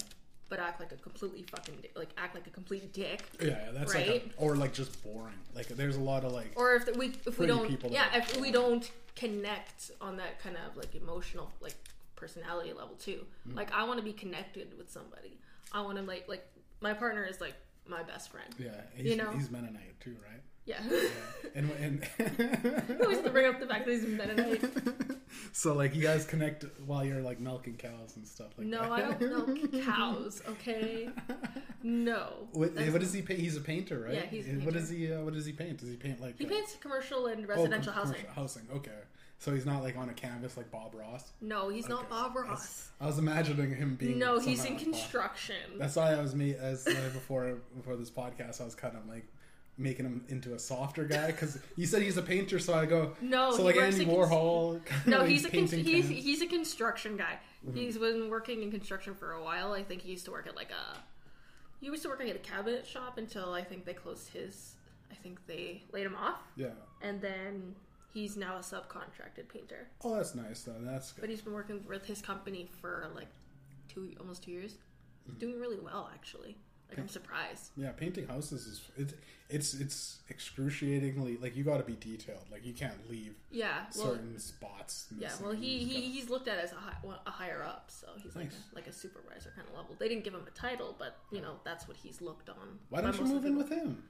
but 0.50 0.58
act 0.58 0.80
like 0.80 0.92
a 0.92 0.96
completely 0.96 1.42
fucking 1.50 1.76
di- 1.82 1.88
like 1.96 2.10
act 2.18 2.34
like 2.34 2.46
a 2.46 2.50
complete 2.50 2.92
dick. 2.92 3.22
yeah, 3.40 3.70
that's 3.72 3.94
like, 3.94 4.06
Right? 4.06 4.32
a, 4.38 4.40
or 4.40 4.54
like 4.56 4.74
just 4.74 5.02
boring. 5.02 5.32
Like 5.54 5.68
there's 5.68 5.96
a 5.96 6.00
lot 6.00 6.24
of 6.24 6.32
like, 6.32 6.52
Or 6.56 6.74
if 6.74 6.94
we 6.96 7.12
if 7.26 7.38
we 7.38 7.46
don't 7.46 7.66
people 7.66 7.90
yeah 7.90 8.14
if 8.14 8.38
we 8.38 8.50
don't 8.50 8.90
connect 9.16 9.90
on 10.00 10.16
that 10.18 10.38
kind 10.40 10.56
of 10.56 10.76
like 10.76 10.94
emotional 10.94 11.50
like 11.60 11.74
personality 12.16 12.72
level 12.74 12.96
too. 12.96 13.24
Mm-hmm. 13.46 13.56
Like 13.56 13.72
I 13.72 13.84
want 13.84 13.98
to 13.98 14.04
be 14.04 14.12
connected 14.12 14.76
with 14.76 14.90
somebody. 14.90 15.38
I 15.72 15.80
want 15.80 15.96
to 15.96 16.02
like 16.02 16.28
like 16.28 16.46
my 16.82 16.92
partner 16.92 17.24
is 17.24 17.40
like 17.40 17.54
my 17.86 18.02
best 18.02 18.30
friend. 18.30 18.54
yeah, 18.58 18.72
he's, 18.94 19.06
You 19.06 19.16
know? 19.16 19.30
he's 19.30 19.50
Mennonite 19.50 19.98
too, 20.00 20.14
right? 20.22 20.42
Yeah. 20.68 20.82
And 21.54 21.70
and 21.80 22.06
I 22.18 23.02
always 23.02 23.16
have 23.16 23.24
to 23.24 23.30
bring 23.30 23.46
up 23.46 23.58
the 23.58 23.66
fact 23.66 23.86
that 23.86 23.92
he's 23.92 24.06
Mennonite. 24.06 24.62
so 25.52 25.72
like 25.74 25.94
you 25.96 26.02
guys 26.02 26.26
connect 26.26 26.64
while 26.84 27.04
you're 27.04 27.22
like 27.22 27.40
milking 27.40 27.76
cows 27.76 28.16
and 28.16 28.26
stuff 28.26 28.48
like 28.58 28.66
No, 28.66 28.82
that. 28.82 28.92
I 28.92 29.00
don't 29.14 29.20
milk 29.72 29.84
cows. 29.84 30.42
Okay. 30.46 31.08
No. 31.82 32.48
What, 32.52 32.74
That's- 32.74 32.92
what 32.92 33.00
does 33.00 33.12
he 33.12 33.22
paint? 33.22 33.40
He's 33.40 33.56
a 33.56 33.60
painter, 33.60 34.00
right? 34.00 34.14
Yeah, 34.14 34.26
he's 34.26 34.46
a 34.46 34.50
What 34.52 34.58
painter. 34.64 34.78
does 34.80 34.88
he? 34.90 35.12
Uh, 35.12 35.20
what 35.22 35.32
does 35.34 35.46
he 35.46 35.52
paint? 35.52 35.78
Does 35.78 35.88
he 35.88 35.96
paint 35.96 36.20
like? 36.20 36.38
He 36.38 36.44
uh, 36.44 36.48
paints 36.50 36.76
commercial 36.80 37.26
and 37.26 37.44
oh, 37.44 37.48
residential 37.48 37.92
com- 37.92 38.02
housing. 38.02 38.20
commercial 38.20 38.42
Housing. 38.42 38.62
Okay, 38.74 38.90
so 39.38 39.54
he's 39.54 39.66
not 39.66 39.82
like 39.82 39.96
on 39.96 40.08
a 40.10 40.14
canvas 40.14 40.56
like 40.56 40.70
Bob 40.70 40.94
Ross. 40.94 41.32
No, 41.40 41.68
he's 41.70 41.88
not 41.88 42.00
Okay. 42.00 42.08
Bob 42.10 42.36
Ross. 42.36 42.90
I 43.00 43.06
was 43.06 43.18
imagining 43.18 43.74
him 43.74 43.94
being. 43.96 44.18
No, 44.18 44.38
he's 44.38 44.58
somehow 44.58 44.72
in 44.72 44.84
Bob. 44.84 44.92
construction. 44.92 45.56
That's 45.78 45.96
why 45.96 46.12
I 46.12 46.20
was 46.20 46.34
me 46.34 46.54
as 46.54 46.86
uh, 46.86 46.90
before 47.14 47.58
before 47.76 47.96
this 47.96 48.10
podcast. 48.10 48.60
I 48.60 48.64
was 48.64 48.74
kind 48.74 48.96
of 48.96 49.06
like 49.08 49.26
making 49.78 50.04
him 50.04 50.24
into 50.28 50.54
a 50.54 50.58
softer 50.58 51.04
guy 51.04 51.28
because 51.28 51.58
you 51.76 51.86
said 51.86 52.02
he's 52.02 52.16
a 52.16 52.22
painter, 52.22 52.58
so 52.58 52.74
I 52.74 52.84
go. 52.86 53.16
No, 53.20 53.52
so 53.52 53.62
like 53.62 53.76
Andy 53.76 54.04
Warhol. 54.04 54.80
No, 55.06 55.24
he's 55.24 55.44
a 55.44 55.50
con- 55.50 55.66
he's 55.66 56.08
he's 56.08 56.42
a 56.42 56.46
construction 56.46 57.16
guy. 57.16 57.38
Mm-hmm. 57.66 57.76
He's 57.76 57.96
been 57.96 58.28
working 58.28 58.62
in 58.62 58.70
construction 58.70 59.14
for 59.14 59.32
a 59.32 59.42
while. 59.42 59.72
I 59.72 59.82
think 59.82 60.02
he 60.02 60.10
used 60.10 60.24
to 60.26 60.30
work 60.30 60.46
at 60.46 60.56
like 60.56 60.70
a 60.70 60.98
he 61.80 61.86
used 61.86 62.02
to 62.02 62.08
work 62.08 62.20
at 62.20 62.34
a 62.34 62.38
cabinet 62.40 62.86
shop 62.86 63.18
until 63.18 63.52
I 63.52 63.62
think 63.62 63.84
they 63.84 63.94
closed 63.94 64.28
his. 64.30 64.74
I 65.10 65.14
think 65.14 65.38
they 65.46 65.82
laid 65.92 66.04
him 66.04 66.16
off, 66.16 66.40
yeah. 66.56 66.68
and 67.00 67.20
then 67.20 67.74
he's 68.12 68.36
now 68.36 68.56
a 68.56 68.60
subcontracted 68.60 69.48
painter. 69.48 69.88
Oh, 70.04 70.16
that's 70.16 70.34
nice 70.34 70.62
though. 70.62 70.74
That's 70.80 71.12
good. 71.12 71.22
But 71.22 71.30
he's 71.30 71.40
been 71.40 71.54
working 71.54 71.82
with 71.88 72.04
his 72.04 72.20
company 72.20 72.68
for 72.82 73.06
like 73.14 73.28
two 73.88 74.10
almost 74.20 74.42
two 74.42 74.50
years. 74.50 74.74
Mm-hmm. 75.28 75.38
doing 75.38 75.60
really 75.60 75.78
well 75.78 76.10
actually. 76.12 76.56
Like 76.90 76.98
I'm 77.00 77.08
surprised. 77.08 77.70
Yeah, 77.76 77.90
painting 77.92 78.26
houses 78.26 78.66
is 78.66 78.80
it's 78.96 79.14
it's 79.50 79.74
it's 79.74 80.18
excruciatingly 80.30 81.36
like 81.40 81.56
you 81.56 81.64
got 81.64 81.78
to 81.78 81.84
be 81.84 81.94
detailed. 81.96 82.44
Like 82.50 82.64
you 82.64 82.72
can't 82.72 83.08
leave 83.10 83.34
Yeah. 83.50 83.84
Well, 83.96 84.06
certain 84.12 84.38
spots. 84.38 85.06
yeah. 85.18 85.30
Well, 85.42 85.52
he, 85.52 85.78
he 85.78 85.94
gotta- 85.94 86.06
he's 86.06 86.30
looked 86.30 86.48
at 86.48 86.58
as 86.58 86.72
a, 86.72 86.76
high, 86.76 86.96
well, 87.02 87.20
a 87.26 87.30
higher 87.30 87.62
up, 87.62 87.90
so 87.90 88.06
he's 88.22 88.34
like 88.34 88.46
a, 88.48 88.74
like 88.74 88.86
a 88.86 88.92
supervisor 88.92 89.52
kind 89.54 89.68
of 89.68 89.74
level. 89.76 89.96
They 89.98 90.08
didn't 90.08 90.24
give 90.24 90.34
him 90.34 90.44
a 90.46 90.50
title, 90.58 90.96
but 90.98 91.16
you 91.30 91.40
know 91.40 91.54
that's 91.64 91.86
what 91.86 91.96
he's 91.96 92.20
looked 92.20 92.48
on. 92.48 92.78
Why 92.90 93.00
don't 93.00 93.16
you 93.18 93.24
move 93.24 93.44
in 93.44 93.56
with 93.56 93.68
him? 93.70 94.02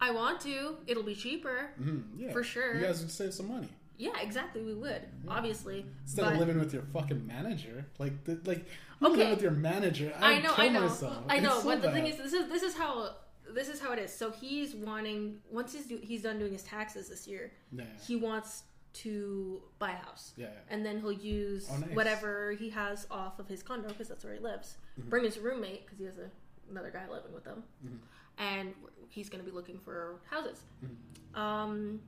I 0.00 0.10
want 0.10 0.40
to. 0.42 0.76
It'll 0.86 1.02
be 1.02 1.14
cheaper. 1.14 1.70
Mhm, 1.80 2.02
yeah, 2.18 2.32
For 2.32 2.42
sure. 2.44 2.74
You 2.76 2.84
guys 2.86 3.00
would 3.00 3.10
save 3.10 3.32
some 3.34 3.48
money. 3.48 3.68
Yeah, 3.98 4.20
exactly. 4.20 4.62
We 4.62 4.74
would 4.74 5.02
obviously. 5.26 5.86
Instead 6.02 6.24
but 6.26 6.32
of 6.34 6.38
living 6.40 6.58
with 6.58 6.74
your 6.74 6.82
fucking 6.82 7.26
manager, 7.26 7.86
like 7.98 8.24
the, 8.24 8.38
like 8.44 8.66
you 9.00 9.08
Okay. 9.08 9.30
with 9.30 9.42
your 9.42 9.50
manager. 9.52 10.12
I 10.20 10.34
I'd 10.34 10.42
know, 10.42 10.52
I 10.56 10.68
know, 10.68 10.80
myself. 10.82 11.24
I 11.28 11.38
know. 11.40 11.54
It's 11.54 11.62
so 11.62 11.68
but 11.70 11.82
the 11.82 11.88
bad. 11.88 11.94
thing 11.94 12.06
is, 12.06 12.16
this 12.16 12.32
is 12.32 12.48
this 12.48 12.62
is 12.62 12.74
how 12.76 13.10
this 13.54 13.68
is 13.68 13.80
how 13.80 13.92
it 13.92 13.98
is. 13.98 14.12
So 14.12 14.30
he's 14.30 14.74
wanting 14.74 15.38
once 15.50 15.72
he's 15.72 15.86
do, 15.86 15.98
he's 16.02 16.22
done 16.22 16.38
doing 16.38 16.52
his 16.52 16.62
taxes 16.64 17.08
this 17.08 17.26
year, 17.28 17.52
yeah, 17.72 17.84
he 18.06 18.16
wants 18.16 18.62
to 18.94 19.60
buy 19.78 19.90
a 19.90 19.96
house. 19.96 20.32
yeah, 20.36 20.46
and 20.70 20.84
then 20.84 20.98
he'll 21.00 21.12
use 21.12 21.68
Oh, 21.70 21.76
nice. 21.76 21.90
whatever 21.90 22.52
he 22.52 22.70
has 22.70 23.06
off 23.10 23.38
of 23.38 23.46
his 23.46 23.62
condo 23.62 23.88
because 23.88 24.08
that's 24.08 24.24
where 24.24 24.32
he 24.34 24.40
lives. 24.40 24.76
Mm-hmm. 24.98 25.10
Bring 25.10 25.24
his 25.24 25.38
roommate 25.38 25.84
because 25.84 25.98
he 25.98 26.04
has 26.06 26.16
a, 26.18 26.30
another 26.70 26.90
guy 26.90 27.02
living 27.10 27.32
with 27.34 27.44
them, 27.44 27.62
Mm-hmm. 27.84 27.96
and 28.38 28.74
he's 29.10 29.28
going 29.28 29.44
to 29.44 29.48
be 29.48 29.54
looking 29.54 29.78
for 29.78 30.16
houses. 30.30 30.60
Mm-hmm. 30.84 31.38
Um, 31.40 32.00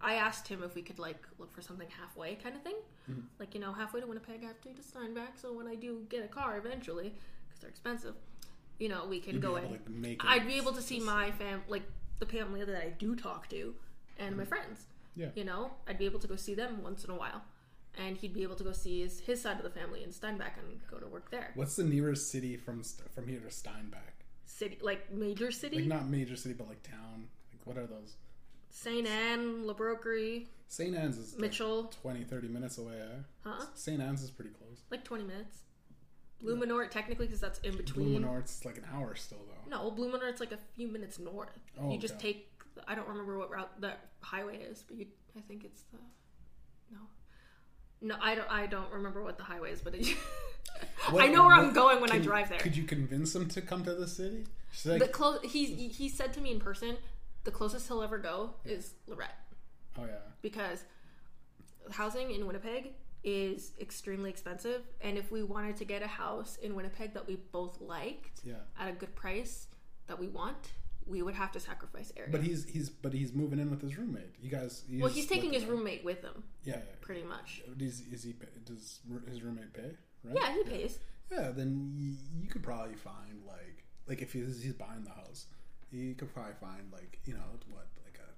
I 0.00 0.14
asked 0.14 0.46
him 0.48 0.62
if 0.62 0.74
we 0.74 0.82
could 0.82 0.98
like 0.98 1.22
look 1.38 1.52
for 1.52 1.60
something 1.62 1.88
halfway 2.00 2.34
kind 2.36 2.54
of 2.56 2.62
thing, 2.62 2.76
Mm-hmm. 3.10 3.20
like 3.40 3.54
you 3.54 3.60
know 3.60 3.72
halfway 3.72 4.00
to 4.00 4.06
Winnipeg, 4.06 4.42
halfway 4.42 4.72
to 4.74 4.82
Steinbach. 4.82 5.38
So 5.40 5.52
when 5.52 5.66
I 5.66 5.74
do 5.74 6.02
get 6.10 6.22
a 6.24 6.28
car 6.28 6.58
eventually, 6.58 7.14
because 7.48 7.60
they're 7.60 7.70
expensive, 7.70 8.14
you 8.78 8.88
know 8.88 9.06
we 9.06 9.18
can 9.18 9.34
You'd 9.34 9.42
go 9.42 9.58
to 9.58 10.16
I'd 10.20 10.46
be 10.46 10.54
able 10.54 10.72
to 10.72 10.82
see 10.82 11.00
my 11.00 11.30
fam, 11.32 11.62
like 11.68 11.84
the 12.18 12.26
family 12.26 12.64
that 12.64 12.76
I 12.76 12.90
do 12.90 13.16
talk 13.16 13.48
to, 13.50 13.74
and 14.18 14.36
my 14.36 14.44
friends. 14.44 14.80
Mm-hmm. 14.80 15.20
Yeah. 15.22 15.28
You 15.34 15.44
know, 15.44 15.70
I'd 15.88 15.98
be 15.98 16.04
able 16.04 16.20
to 16.20 16.28
go 16.28 16.36
see 16.36 16.54
them 16.54 16.82
once 16.82 17.02
in 17.04 17.10
a 17.10 17.16
while, 17.16 17.42
and 17.96 18.16
he'd 18.16 18.34
be 18.34 18.42
able 18.44 18.54
to 18.56 18.62
go 18.64 18.70
see 18.72 19.00
his, 19.00 19.18
his 19.20 19.40
side 19.42 19.56
of 19.56 19.64
the 19.64 19.70
family 19.70 20.04
in 20.04 20.12
Steinbach 20.12 20.52
and 20.58 20.78
go 20.88 20.98
to 20.98 21.06
work 21.08 21.30
there. 21.32 21.50
What's 21.56 21.74
the 21.74 21.82
nearest 21.84 22.30
city 22.30 22.56
from 22.56 22.82
from 23.14 23.26
here 23.26 23.40
to 23.40 23.50
Steinbach? 23.50 24.14
City, 24.44 24.78
like 24.80 25.10
major 25.12 25.50
city, 25.50 25.76
Like 25.78 25.86
not 25.86 26.08
major 26.08 26.36
city, 26.36 26.54
but 26.54 26.68
like 26.68 26.82
town. 26.82 27.28
Like 27.52 27.62
what 27.66 27.76
are 27.78 27.86
those? 27.86 28.14
Saint 28.70 29.06
Anne, 29.06 29.66
La 29.66 29.72
Broquerie, 29.74 30.46
St. 30.68 30.94
Anne's 30.94 31.16
is 31.18 31.32
like 31.32 31.40
Mitchell, 31.40 31.92
20, 32.02 32.24
30 32.24 32.48
minutes 32.48 32.78
away. 32.78 32.94
Eh? 33.00 33.18
huh? 33.44 33.64
St. 33.74 34.00
Anne's 34.00 34.22
is 34.22 34.30
pretty 34.30 34.50
close. 34.50 34.82
Like 34.90 35.04
twenty 35.04 35.24
minutes. 35.24 35.58
Blumenort, 36.44 36.90
technically, 36.90 37.26
because 37.26 37.40
that's 37.40 37.58
in 37.60 37.76
between. 37.76 38.22
Blumenort's 38.22 38.64
like 38.64 38.76
an 38.78 38.84
hour 38.94 39.16
still 39.16 39.40
though. 39.48 39.70
No, 39.70 39.90
Blumenort's 39.90 40.40
like 40.40 40.52
a 40.52 40.58
few 40.76 40.86
minutes 40.88 41.18
north. 41.18 41.58
Oh, 41.80 41.90
you 41.90 41.98
just 41.98 42.18
take. 42.20 42.50
I 42.86 42.94
don't 42.94 43.08
remember 43.08 43.38
what 43.38 43.50
route 43.50 43.80
that 43.80 44.10
highway 44.20 44.58
is, 44.58 44.84
but 44.86 44.96
you, 44.96 45.06
I 45.36 45.40
think 45.40 45.64
it's 45.64 45.82
the. 45.92 45.98
No. 46.92 46.98
No, 48.00 48.16
I 48.22 48.36
don't. 48.36 48.48
I 48.50 48.66
don't 48.66 48.92
remember 48.92 49.22
what 49.24 49.36
the 49.36 49.44
highway 49.44 49.72
is, 49.72 49.80
but 49.80 49.94
it, 49.96 50.06
What- 51.10 51.24
I 51.24 51.28
know 51.28 51.44
where 51.46 51.56
I'm 51.56 51.72
going 51.72 52.00
when 52.00 52.12
I 52.12 52.18
drive 52.18 52.50
there. 52.50 52.58
Could 52.58 52.76
you 52.76 52.84
convince 52.84 53.34
him 53.34 53.48
to 53.48 53.60
come 53.60 53.84
to 53.84 53.94
the 53.94 54.06
city? 54.06 54.44
Like, 54.84 55.00
the 55.00 55.08
close 55.08 55.40
he 55.42 55.64
he 55.88 56.08
said 56.08 56.32
to 56.34 56.40
me 56.40 56.52
in 56.52 56.60
person, 56.60 56.96
the 57.44 57.50
closest 57.50 57.88
he'll 57.88 58.02
ever 58.02 58.18
go 58.18 58.54
is 58.64 58.94
Lorette 59.06 59.38
oh 59.98 60.04
yeah, 60.04 60.18
because 60.42 60.84
housing 61.90 62.30
in 62.30 62.46
Winnipeg 62.46 62.92
is 63.24 63.72
extremely 63.80 64.30
expensive, 64.30 64.82
and 65.00 65.18
if 65.18 65.30
we 65.30 65.42
wanted 65.42 65.76
to 65.76 65.84
get 65.84 66.02
a 66.02 66.06
house 66.06 66.56
in 66.62 66.74
Winnipeg 66.74 67.14
that 67.14 67.26
we 67.26 67.36
both 67.52 67.80
liked 67.80 68.40
yeah. 68.44 68.54
at 68.78 68.88
a 68.88 68.92
good 68.92 69.14
price 69.14 69.66
that 70.06 70.18
we 70.18 70.28
want, 70.28 70.72
we 71.06 71.22
would 71.22 71.34
have 71.34 71.50
to 71.52 71.60
sacrifice 71.60 72.12
area. 72.16 72.30
But 72.30 72.42
he's 72.42 72.64
he's 72.64 72.90
but 72.90 73.12
he's 73.12 73.32
moving 73.32 73.58
in 73.58 73.70
with 73.70 73.82
his 73.82 73.96
roommate. 73.96 74.34
You 74.40 74.50
guys. 74.50 74.84
You 74.88 75.02
well, 75.02 75.12
he's 75.12 75.26
taking 75.26 75.52
his 75.52 75.64
roommate 75.64 76.04
with 76.04 76.22
him, 76.22 76.42
Yeah, 76.64 76.76
yeah. 76.76 76.82
pretty 77.00 77.24
much. 77.24 77.62
Does 77.76 78.02
is 78.12 78.22
he 78.22 78.34
does 78.64 79.00
his 79.28 79.42
roommate 79.42 79.72
pay? 79.72 79.90
Right? 80.24 80.36
Yeah, 80.36 80.52
he 80.52 80.64
pays. 80.64 80.98
Yeah, 81.30 81.50
then 81.50 81.92
you, 81.96 82.14
you 82.40 82.48
could 82.48 82.62
probably 82.62 82.94
find 82.94 83.42
like 83.46 83.84
like 84.06 84.22
if 84.22 84.32
he's, 84.32 84.62
he's 84.62 84.72
buying 84.72 85.04
the 85.04 85.10
house, 85.10 85.46
you 85.90 86.14
could 86.14 86.32
probably 86.32 86.54
find 86.60 86.92
like 86.92 87.20
you 87.24 87.34
know 87.34 87.50
what 87.70 87.86
like 88.04 88.18
a 88.18 88.30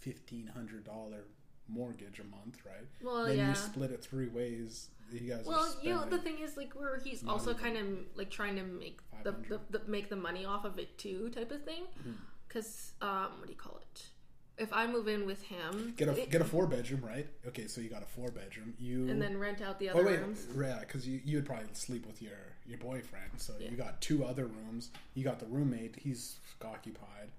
fifteen 0.00 0.46
hundred 0.46 0.84
dollar 0.84 1.24
mortgage 1.68 2.18
a 2.18 2.24
month, 2.24 2.58
right? 2.64 2.86
Well, 3.02 3.26
then 3.26 3.36
yeah. 3.36 3.48
you 3.50 3.54
split 3.54 3.90
it 3.90 4.02
three 4.02 4.28
ways. 4.28 4.88
You 5.10 5.20
guys. 5.20 5.46
Well, 5.46 5.74
you 5.82 5.94
know, 5.94 6.04
the 6.04 6.18
thing 6.18 6.38
is, 6.40 6.56
like, 6.56 6.74
where 6.74 7.00
he's 7.02 7.24
also 7.26 7.54
kind 7.54 7.78
of 7.78 7.86
like 8.14 8.30
trying 8.30 8.56
to 8.56 8.62
make 8.62 9.00
the, 9.24 9.32
the, 9.48 9.60
the 9.70 9.80
make 9.86 10.10
the 10.10 10.16
money 10.16 10.44
off 10.44 10.64
of 10.64 10.78
it 10.78 10.98
too, 10.98 11.30
type 11.30 11.50
of 11.50 11.64
thing. 11.64 11.84
Mm-hmm. 12.00 12.12
Because 12.46 12.92
um, 13.00 13.38
what 13.38 13.46
do 13.46 13.52
you 13.52 13.58
call 13.58 13.78
it? 13.80 14.02
If 14.58 14.72
I 14.72 14.86
move 14.86 15.06
in 15.08 15.24
with 15.24 15.42
him, 15.42 15.94
get 15.96 16.08
a 16.08 16.20
it- 16.22 16.30
get 16.30 16.40
a 16.40 16.44
four 16.44 16.66
bedroom, 16.66 17.02
right? 17.04 17.28
Okay, 17.46 17.66
so 17.68 17.80
you 17.80 17.88
got 17.88 18.02
a 18.02 18.06
four 18.06 18.30
bedroom. 18.30 18.74
You 18.78 19.08
and 19.08 19.20
then 19.22 19.38
rent 19.38 19.62
out 19.62 19.78
the 19.78 19.88
other 19.90 19.98
Oh 20.00 20.02
other 20.02 20.10
wait, 20.10 20.20
rooms. 20.20 20.46
yeah, 20.60 20.80
because 20.80 21.06
you 21.06 21.20
you 21.24 21.36
would 21.36 21.46
probably 21.46 21.68
sleep 21.74 22.06
with 22.06 22.20
your 22.20 22.38
your 22.66 22.78
boyfriend. 22.78 23.30
So 23.36 23.54
Yeah. 23.60 23.70
you 23.70 23.76
got 23.76 24.00
two 24.00 24.24
other 24.24 24.46
rooms. 24.46 24.90
You 25.14 25.22
got 25.24 25.38
the 25.38 25.46
roommate; 25.46 25.96
he's 25.96 26.38
occupied. 26.64 27.30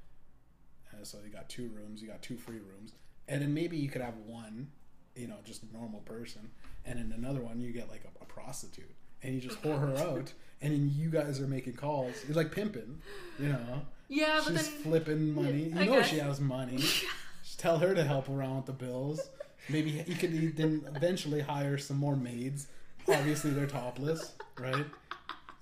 Uh, 0.94 1.04
so 1.04 1.18
you 1.24 1.30
got 1.32 1.50
two 1.50 1.68
rooms. 1.70 2.02
You 2.02 2.08
got 2.08 2.22
two 2.22 2.38
free 2.38 2.60
rooms, 2.60 2.94
and 3.28 3.42
then 3.42 3.54
maybe 3.54 3.78
you 3.78 3.90
could 3.90 4.02
have 4.02 4.16
one, 4.18 4.72
you 5.16 5.28
know, 5.28 5.38
just 5.44 5.64
a 5.64 5.72
normal 5.74 6.00
person, 6.02 6.50
and 6.86 7.00
in 7.00 7.12
another 7.12 7.42
one 7.42 7.60
you 7.60 7.72
get 7.72 7.90
like 7.90 8.04
a, 8.06 8.24
a 8.24 8.26
prostitute, 8.26 8.96
and 9.24 9.34
you 9.36 9.42
just 9.42 9.62
whore 9.62 9.80
her 9.80 9.96
out, 9.98 10.32
and 10.62 10.74
then 10.74 10.92
you 10.96 11.10
guys 11.10 11.40
are 11.40 11.48
making 11.48 11.74
calls. 11.74 12.16
It's 12.28 12.36
like 12.38 12.52
pimping, 12.52 13.02
you 13.40 13.50
know. 13.50 13.82
Yeah, 14.08 14.42
but 14.44 14.54
She's 14.58 14.70
then 14.72 14.82
flipping 14.82 15.34
money. 15.36 15.72
I 15.76 15.84
You 15.84 15.86
know 15.92 16.00
guess. 16.00 16.10
she 16.10 16.18
has 16.18 16.40
money. 16.40 16.78
Just 17.44 17.60
tell 17.60 17.78
her 17.78 17.94
to 17.94 18.04
help 18.04 18.28
around 18.30 18.58
with 18.58 18.66
the 18.68 18.72
bills. 18.74 19.22
Maybe 19.70 20.04
you 20.08 20.16
could 20.16 20.56
then 20.58 20.84
eventually 20.96 21.42
hire 21.42 21.78
some 21.78 21.98
more 21.98 22.16
maids. 22.16 22.68
Obviously, 23.08 23.52
they're 23.52 23.68
topless, 23.68 24.34
right? 24.58 24.86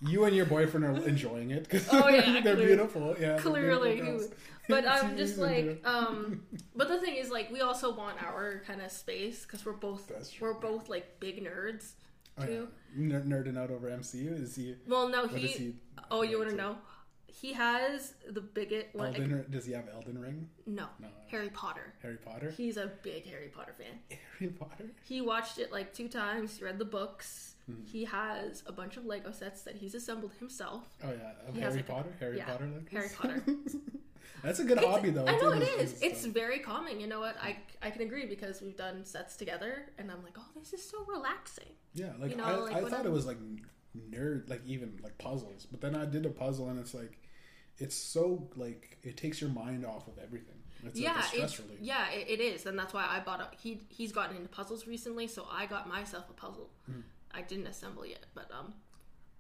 You 0.02 0.26
and 0.26 0.36
your 0.36 0.46
boyfriend 0.46 0.86
are 0.86 1.08
enjoying 1.08 1.52
it 1.52 1.64
because 1.64 1.88
Oh, 1.92 2.08
yeah, 2.08 2.40
they're 2.42 2.56
clear- 2.56 2.68
beautiful. 2.68 3.16
Yeah, 3.20 3.38
clearly, 3.38 3.96
beautiful 3.96 4.28
but 4.70 4.88
I'm 4.88 5.18
just 5.18 5.36
to 5.36 5.40
do. 5.40 5.46
like, 5.46 5.82
um, 5.88 6.44
but 6.76 6.88
the 6.88 7.00
thing 7.00 7.16
is, 7.16 7.30
like, 7.30 7.52
we 7.52 7.62
also 7.62 7.94
want 7.94 8.22
our 8.24 8.62
kind 8.68 8.82
of 8.82 8.92
space 8.92 9.44
because 9.44 9.66
we're 9.66 9.74
both 9.74 10.12
we're 10.40 10.54
both 10.54 10.88
like 10.90 11.20
big 11.20 11.44
nerds. 11.44 11.92
Oh, 12.40 12.46
too. 12.46 12.68
Ner- 12.96 13.22
nerding 13.22 13.58
out 13.58 13.72
over 13.72 13.90
MCU. 13.90 14.42
Is 14.42 14.56
he? 14.56 14.76
Well, 14.88 15.10
no, 15.10 15.28
he. 15.28 15.48
he? 15.48 15.76
Oh, 16.12 16.22
you 16.24 16.38
want 16.38 16.52
to 16.52 16.56
know? 16.56 16.78
He 17.28 17.54
has 17.54 18.14
the 18.30 18.42
biggest. 18.42 18.96
Like, 18.96 19.20
Elden, 19.20 19.46
does 19.50 19.66
he 19.66 19.74
have 19.74 19.88
Elden 19.94 20.20
Ring? 20.20 20.50
no, 20.66 20.88
No. 21.00 21.08
Harry 21.30 21.50
Potter. 21.50 21.94
Harry 22.02 22.18
Potter. 22.18 22.52
He's 22.56 22.78
a 22.78 22.92
big 23.04 23.26
Harry 23.26 23.50
Potter 23.50 23.76
fan. 23.78 24.18
Harry 24.40 24.52
Potter. 24.52 24.86
He 25.06 25.22
watched 25.22 25.60
it 25.60 25.72
like 25.72 25.94
two 25.94 26.08
times. 26.08 26.58
He 26.58 26.64
read 26.66 26.80
the 26.80 26.86
books. 26.86 27.56
Mm-hmm. 27.70 27.84
He 27.86 28.06
has 28.06 28.64
a 28.66 28.72
bunch 28.72 28.98
of 28.98 29.06
Lego 29.06 29.32
sets 29.32 29.64
that 29.64 29.76
he's 29.76 29.94
assembled 29.96 30.34
himself. 30.40 30.84
Oh 31.04 31.10
yeah, 31.12 31.52
He 31.54 31.60
Harry 31.60 31.74
like, 31.76 31.90
a- 31.90 31.92
Potter. 31.92 32.14
Harry 32.20 32.38
yeah, 32.38 32.46
Potter. 32.46 32.68
Like 32.74 32.92
Harry? 32.92 33.10
Potter. 33.16 33.44
That's 34.44 34.60
a 34.60 34.64
good 34.64 34.78
It's- 34.78 34.94
hobby, 34.94 35.10
though. 35.10 35.26
I 35.26 35.36
know 35.38 35.52
it 35.52 35.64
is. 35.64 36.00
It's 36.02 36.26
very 36.26 36.60
calming. 36.60 37.02
You 37.02 37.08
know 37.08 37.20
what? 37.20 37.36
I 37.42 37.58
I 37.82 37.90
can 37.90 38.02
agree 38.04 38.26
because 38.26 38.62
we've 38.62 38.78
done 38.78 39.04
sets 39.04 39.36
together, 39.36 39.88
and 39.98 40.12
I'm 40.12 40.24
like, 40.24 40.36
oh, 40.38 40.46
this 40.56 40.74
is 40.74 40.88
so 40.88 41.04
relaxing. 41.06 41.70
Yeah, 41.94 42.12
like 42.20 42.32
You 42.32 42.38
know, 42.38 42.44
I, 42.46 42.56
like 42.56 42.76
I 42.76 42.82
thought 42.82 42.94
I'm- 43.00 43.08
it 43.08 43.12
was 43.12 43.26
like 43.26 43.38
nerd, 44.12 44.50
like 44.50 44.62
even 44.66 45.00
like 45.04 45.18
puzzles. 45.18 45.66
But 45.70 45.82
then 45.82 45.96
I 45.96 46.06
did 46.06 46.26
a 46.26 46.30
puzzle, 46.30 46.70
and 46.70 46.80
it's 46.80 46.94
like, 46.94 47.20
it's 47.80 47.96
so 47.96 48.48
like 48.56 48.98
it 49.04 49.18
takes 49.18 49.42
your 49.42 49.50
mind 49.50 49.86
off 49.86 50.08
of 50.08 50.18
everything. 50.24 50.54
It's 50.86 51.00
yeah, 51.00 51.14
like 51.16 51.24
a 51.24 51.28
stress 51.28 51.52
it's, 51.52 51.60
relief. 51.60 51.80
yeah, 51.82 52.10
it, 52.12 52.28
it 52.30 52.40
is, 52.40 52.66
and 52.68 52.78
that's 52.78 52.94
why 52.94 53.06
I 53.10 53.20
bought 53.20 53.42
a. 53.42 53.48
He 53.58 53.82
he's 53.90 54.12
gotten 54.12 54.36
into 54.38 54.50
puzzles 54.50 54.86
recently, 54.88 55.26
so 55.28 55.48
I 55.52 55.66
got 55.66 55.90
myself 55.90 56.30
a 56.30 56.34
puzzle. 56.34 56.70
Mm. 56.90 57.02
I 57.32 57.42
didn't 57.42 57.68
assemble 57.68 58.06
yet, 58.06 58.26
but 58.34 58.50
um, 58.52 58.74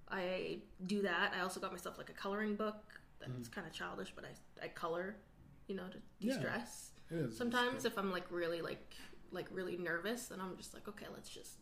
I 0.09 0.59
do 0.85 1.01
that. 1.01 1.33
I 1.35 1.41
also 1.41 1.59
got 1.59 1.71
myself 1.71 1.97
like 1.97 2.09
a 2.09 2.13
coloring 2.13 2.55
book. 2.55 2.83
That's 3.19 3.49
kind 3.49 3.65
of 3.65 3.73
childish, 3.73 4.13
but 4.15 4.25
I 4.25 4.65
I 4.65 4.67
color, 4.69 5.17
you 5.67 5.75
know, 5.75 5.88
to 5.89 5.97
Mm. 5.97 6.01
De-stress. 6.29 6.91
It's 7.09 7.38
Sometimes 7.38 7.85
if 7.85 7.97
I'm 7.97 8.11
like 8.11 8.25
really 8.29 8.61
like 8.61 8.93
like 9.31 9.47
really 9.51 9.77
nervous, 9.77 10.27
then 10.27 10.39
I'm 10.39 10.55
just 10.57 10.73
like, 10.73 10.88
okay, 10.88 11.05
let's 11.13 11.29
just 11.29 11.59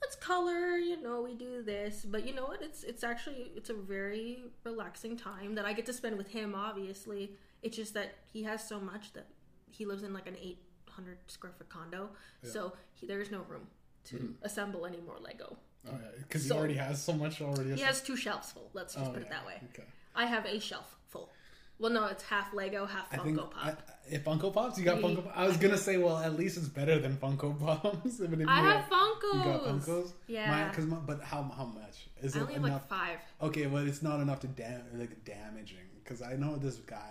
let's 0.00 0.16
color. 0.16 0.76
You 0.76 1.00
know, 1.02 1.22
we 1.22 1.34
do 1.34 1.62
this, 1.62 2.04
but 2.04 2.26
you 2.26 2.34
know 2.34 2.46
what? 2.46 2.62
It's 2.62 2.84
it's 2.84 3.02
actually 3.04 3.50
it's 3.56 3.70
a 3.70 3.74
very 3.74 4.44
relaxing 4.64 5.16
time 5.16 5.54
that 5.56 5.64
I 5.64 5.72
get 5.72 5.86
to 5.86 5.92
spend 5.92 6.16
with 6.16 6.28
him. 6.28 6.54
Obviously, 6.54 7.32
it's 7.62 7.76
just 7.76 7.94
that 7.94 8.14
he 8.32 8.42
has 8.44 8.66
so 8.66 8.78
much 8.80 9.12
that 9.14 9.26
he 9.70 9.84
lives 9.86 10.02
in 10.02 10.12
like 10.12 10.28
an 10.28 10.36
800 10.40 11.18
square 11.26 11.52
foot 11.56 11.68
condo, 11.68 12.10
so 12.42 12.74
he, 12.92 13.06
there's 13.06 13.30
no 13.30 13.42
room 13.48 13.66
to 14.06 14.16
Mm-hmm. 14.16 14.44
assemble 14.44 14.86
any 14.86 15.00
more 15.00 15.16
Lego. 15.20 15.56
oh 15.86 15.90
yeah, 15.90 15.96
because 16.18 16.46
so- 16.46 16.54
he 16.54 16.58
already 16.58 16.74
has 16.74 17.02
so 17.02 17.12
much 17.12 17.40
already. 17.40 17.74
He 17.74 17.80
has 17.82 18.00
two 18.02 18.16
shelves 18.16 18.52
full. 18.52 18.70
Let's 18.72 18.94
just 18.94 19.06
Oh, 19.06 19.12
put 19.12 19.22
it 19.22 19.30
that 19.30 19.46
way. 19.46 19.60
Okay. 19.72 19.84
I 20.14 20.26
have 20.26 20.44
a 20.46 20.58
shelf 20.60 20.96
full. 21.08 21.30
Well, 21.78 21.90
no, 21.90 22.06
it's 22.06 22.22
half 22.22 22.52
Lego, 22.54 22.84
half 22.86 23.12
I 23.12 23.16
Funko 23.16 23.24
think 23.24 23.38
Pop. 23.38 23.52
I, 23.56 23.74
if 24.08 24.24
Funko 24.24 24.52
Pops, 24.52 24.78
you 24.78 24.84
got 24.84 24.98
He- 24.98 25.02
Funko. 25.04 25.24
Pop? 25.24 25.32
I 25.34 25.46
was 25.46 25.56
gonna 25.56 25.78
say, 25.78 25.96
well, 25.96 26.18
at 26.18 26.36
least 26.36 26.56
it's 26.56 26.68
better 26.68 26.98
than 26.98 27.16
Funko 27.16 27.58
Pops. 27.58 28.20
I 28.20 28.24
you 28.24 28.46
have 28.46 28.84
Funkos. 28.84 29.34
You 29.34 29.44
got 29.44 29.64
Funkos. 29.64 30.12
Yeah. 30.28 30.68
Because 30.68 30.84
but 30.86 31.22
how 31.22 31.42
how 31.56 31.64
much 31.64 32.08
is 32.20 32.36
I 32.36 32.38
it 32.38 32.42
only 32.42 32.54
have 32.54 32.64
enough? 32.64 32.90
like 32.90 33.00
five. 33.00 33.18
Okay, 33.40 33.66
well, 33.66 33.86
it's 33.86 34.02
not 34.02 34.20
enough 34.20 34.40
to 34.40 34.46
dam- 34.48 34.84
like 34.94 35.24
damaging 35.24 35.78
because 36.04 36.22
I 36.22 36.34
know 36.36 36.56
this 36.56 36.76
guy. 36.76 37.10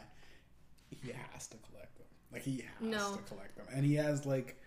He 0.90 1.12
has 1.34 1.48
to 1.48 1.58
collect 1.58 1.98
them. 1.98 2.08
Like 2.32 2.44
he 2.44 2.58
has 2.80 2.82
No. 2.82 3.16
to 3.16 3.22
collect 3.24 3.58
them, 3.58 3.66
and 3.74 3.84
he 3.86 3.96
has 3.96 4.26
like. 4.26 4.61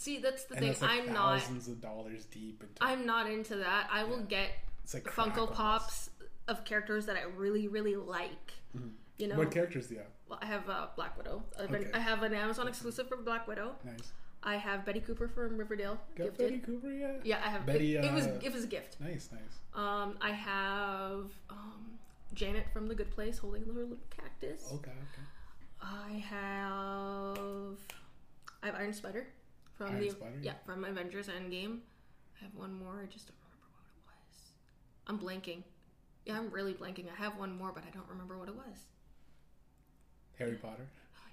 See, 0.00 0.16
that's 0.18 0.44
the 0.44 0.54
And 0.56 0.64
thing. 0.76 0.88
like 0.88 1.00
I'm 1.06 1.12
not. 1.12 1.40
thousands 1.40 1.68
of 1.68 1.80
dollars 1.82 2.24
deep. 2.24 2.62
Into, 2.62 2.74
I'm 2.80 3.04
not 3.04 3.30
into 3.30 3.56
that. 3.56 3.86
I 3.92 4.04
will 4.04 4.22
get 4.22 4.48
it's 4.82 4.94
like 4.94 5.04
Funko. 5.04 5.52
Pops 5.52 6.08
of 6.48 6.64
characters 6.64 7.04
that 7.04 7.16
I 7.16 7.24
really, 7.36 7.68
really 7.68 7.96
like. 7.96 8.54
You 9.18 9.28
know, 9.28 9.36
What 9.36 9.50
characters 9.50 9.88
do 9.88 9.94
you 9.96 10.00
have? 10.00 10.08
well, 10.26 10.38
I 10.40 10.46
have 10.46 10.66
uh, 10.70 10.86
Black 10.96 11.18
Widow. 11.18 11.42
I've 11.60 11.70
been, 11.70 11.82
Okay. 11.82 11.90
I 11.92 11.98
have 11.98 12.22
an 12.22 12.32
Amazon 12.32 12.66
exclusive 12.66 13.08
for 13.08 13.18
Black 13.18 13.46
Widow. 13.46 13.72
Nice. 13.84 14.12
I 14.42 14.56
have 14.56 14.86
Betty 14.86 15.00
Cooper 15.00 15.28
from 15.28 15.58
Riverdale 15.58 16.00
Got 16.16 16.28
gifted. 16.28 16.38
Betty 16.50 16.58
Cooper 16.60 16.90
yet? 16.90 17.20
Yeah, 17.24 17.42
I 17.44 17.50
have 17.50 17.66
Betty, 17.66 17.96
It, 17.96 18.06
it 18.06 18.14
was 18.14 18.26
uh, 18.26 18.40
it 18.42 18.50
was 18.54 18.64
a 18.64 18.66
gift. 18.66 18.96
Nice, 19.00 19.28
nice. 19.30 19.58
Um, 19.74 20.16
I 20.22 20.30
have 20.30 21.26
um, 21.50 21.98
Janet 22.32 22.64
from 22.72 22.88
The 22.88 22.94
Good 22.94 23.10
Place 23.10 23.36
holding 23.36 23.66
her 23.66 23.72
little 23.72 23.98
cactus. 24.08 24.64
Okay, 24.72 24.90
okay. 24.90 25.26
I 25.82 26.12
have 26.30 27.76
I 28.62 28.66
have 28.66 28.74
Iron 28.76 28.94
Spider 28.94 29.26
from 29.86 29.92
Iron 29.96 30.00
the 30.00 30.10
Spider, 30.10 30.32
yeah 30.42 30.52
yeah. 30.52 30.52
from 30.66 30.84
Avengers 30.84 31.28
Endgame. 31.28 31.78
I 32.40 32.44
have 32.44 32.54
one 32.54 32.74
more. 32.74 33.00
I 33.02 33.06
just 33.06 33.26
don't 33.28 33.36
remember 33.42 33.68
what 33.74 33.88
it 33.96 34.02
was. 34.06 34.50
I'm 35.06 35.18
blanking. 35.18 35.62
Yeah, 36.26 36.36
I'm 36.38 36.50
really 36.50 36.74
blanking. 36.74 37.06
I 37.10 37.22
have 37.22 37.36
one 37.38 37.56
more, 37.56 37.72
but 37.74 37.84
I 37.86 37.90
don't 37.90 38.08
remember 38.08 38.38
what 38.38 38.48
it 38.48 38.54
was. 38.54 38.76
Harry 40.38 40.56
Potter. 40.56 40.86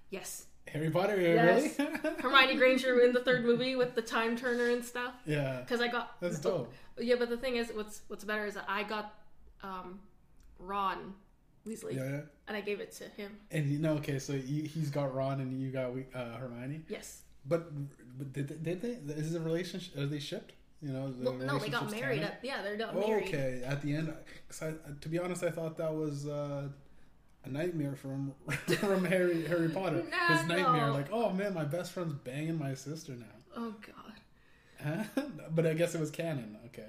Yes, 0.10 0.46
Harry 0.68 0.90
Potter, 0.90 1.20
yeah, 1.20 1.34
Yes. 1.58 1.78
really? 1.80 1.92
Hermione 2.22 2.56
Granger 2.56 3.00
in 3.02 3.12
the 3.14 3.22
third 3.22 3.44
movie 3.46 3.76
with 3.76 3.96
the 3.96 4.02
time 4.02 4.38
turner 4.38 4.70
and 4.70 4.84
stuff. 4.84 5.14
yeah. 5.26 5.60
Because 5.62 5.82
I 5.82 5.88
got 5.88 6.20
That's 6.22 6.40
dope. 6.40 6.74
Yeah, 6.98 7.16
but 7.20 7.30
the 7.30 7.38
thing 7.38 7.58
is, 7.58 7.70
what's 7.74 8.02
what's 8.08 8.24
better 8.24 8.46
is 8.46 8.54
that 8.56 8.66
I 8.70 8.84
got 8.84 9.14
um, 9.64 10.00
Ron 10.60 11.14
Weasley, 11.68 11.96
Yeah, 11.96 12.10
yeah. 12.10 12.22
and 12.48 12.56
I 12.58 12.62
gave 12.62 12.80
it 12.80 12.92
to 12.94 13.04
him. 13.10 13.38
And 13.52 13.70
you 13.70 13.80
know, 13.80 13.94
okay, 13.96 14.20
so 14.20 14.34
you, 14.34 14.64
he's 14.64 14.90
got 14.90 15.14
Ron 15.14 15.42
and 15.42 15.62
you 15.62 15.70
got 15.72 15.92
uh, 16.16 16.38
Hermione. 16.38 16.82
Yes. 16.90 17.22
But, 17.48 17.72
but 18.18 18.34
did, 18.34 18.48
they- 18.50 18.56
did 18.74 18.82
they? 18.82 19.14
Is 19.14 19.32
the 19.34 19.40
relationship? 19.40 19.98
Are 19.98 20.06
they 20.06 20.20
shipped? 20.20 20.54
You 20.82 20.90
know, 20.90 21.12
the 21.12 21.32
Well, 21.32 21.40
no, 21.40 21.58
they 21.58 21.70
got 21.70 21.90
married. 21.90 22.22
At, 22.22 22.40
yeah, 22.44 22.62
they're 22.62 22.78
got 22.78 22.94
Oh, 22.96 23.08
married. 23.08 23.28
okay, 23.30 23.64
at 23.66 23.82
the 23.82 23.96
end, 23.96 24.14
cause 24.48 24.62
I, 24.62 24.74
to 25.02 25.10
be 25.10 25.18
honest, 25.18 25.44
I 25.44 25.50
thought 25.50 25.76
that 25.78 25.92
was 25.94 26.28
uh, 26.28 26.68
a 27.46 27.50
nightmare 27.50 27.96
from 27.96 28.34
from 28.48 29.04
Harry 29.06 29.44
Harry 29.48 29.70
Potter. 29.70 30.04
Nah, 30.12 30.38
His 30.38 30.48
nightmare, 30.48 30.88
no. 30.88 30.94
like, 30.94 31.08
oh 31.12 31.32
man, 31.32 31.56
my 31.56 31.64
best 31.64 31.94
friend's 31.94 32.14
banging 32.14 32.60
my 32.60 32.76
sister 32.76 33.14
now. 33.14 33.26
Oh 33.56 33.74
god. 33.82 35.06
Huh? 35.16 35.24
but 35.56 35.66
I 35.66 35.74
guess 35.74 35.96
it 35.96 36.00
was 36.00 36.12
canon. 36.12 36.58
Okay. 36.68 36.86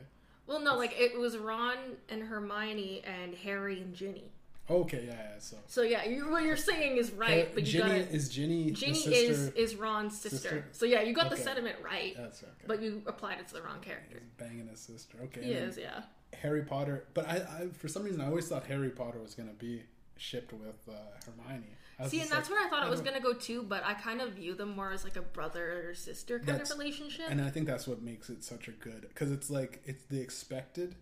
Well, 0.47 0.61
no, 0.61 0.77
like 0.77 0.95
it 0.99 1.19
was 1.19 1.39
Ron 1.39 1.79
and 2.11 2.23
Hermione 2.25 3.03
and 3.07 3.35
Harry 3.37 3.81
and 3.81 3.95
Ginny. 3.95 4.33
Okay, 4.71 5.05
yeah, 5.07 5.12
yeah. 5.12 5.39
So 5.39 5.57
So 5.66 5.83
yeah, 5.83 6.05
you, 6.05 6.31
what 6.31 6.43
you're 6.43 6.57
saying 6.57 6.97
is 6.99 7.11
right, 7.12 7.49
but 7.55 7.64
you 7.64 7.81
Ginny 7.81 8.01
got 8.01 8.11
is 8.12 8.29
Ginny. 8.29 8.71
Ginny 8.73 8.93
the 8.93 8.99
sister, 8.99 9.33
is 9.33 9.49
is 9.51 9.77
Ron's 9.77 10.19
sister. 10.21 10.39
sister? 10.39 10.64
So 10.73 10.85
yeah, 10.87 11.03
you 11.03 11.14
got 11.14 11.31
the 11.31 11.37
Okay. 11.37 11.45
sentiment 11.45 11.77
right, 11.83 12.14
That's 12.16 12.43
okay. 12.43 12.53
but 12.66 12.83
you 12.83 13.03
applied 13.07 13.39
it 13.41 13.49
to 13.49 13.55
the 13.55 13.62
wrong 13.62 13.81
character. 13.81 14.19
He's 14.21 14.33
banging 14.37 14.69
his 14.69 14.81
sister. 14.81 15.16
Okay. 15.25 15.43
He 15.43 15.53
is, 15.53 15.79
yeah. 15.79 16.03
Harry 16.35 16.62
Potter, 16.62 17.05
but 17.14 17.27
I, 17.27 17.37
I, 17.37 17.69
for 17.73 17.89
some 17.89 18.03
reason, 18.05 18.21
I 18.21 18.27
always 18.27 18.47
thought 18.49 18.64
Harry 18.66 18.91
Potter 18.91 19.19
was 19.19 19.35
gonna 19.35 19.55
be 19.55 19.83
shipped 20.16 20.53
with 20.53 20.77
uh, 20.89 20.93
Hermione. 21.25 21.64
See, 22.09 22.21
and 22.21 22.31
that's 22.31 22.49
like, 22.49 22.59
where 22.59 22.66
I 22.66 22.71
thought 22.71 22.87
it 22.87 22.91
was 22.91 23.01
gonna 23.01 23.21
go 23.21 23.33
too, 23.33 23.62
but 23.62 23.83
I 23.85 23.95
kind 23.95 24.21
of 24.21 24.35
view 24.35 24.55
them 24.55 24.77
more 24.77 24.93
as 24.93 25.03
like 25.03 25.16
a 25.16 25.23
brother 25.23 25.89
or 25.89 25.95
sister 25.95 26.39
kind 26.39 26.61
of 26.61 26.71
relationship. 26.71 27.27
And 27.29 27.41
I 27.41 27.51
think 27.51 27.66
that's 27.66 27.89
what 27.89 28.03
makes 28.03 28.29
it 28.31 28.45
such 28.45 28.69
a 28.69 28.73
good 28.73 29.07
because 29.09 29.33
it's 29.33 29.51
like 29.51 29.81
it's 29.85 30.05
the 30.05 30.21
expected, 30.21 30.95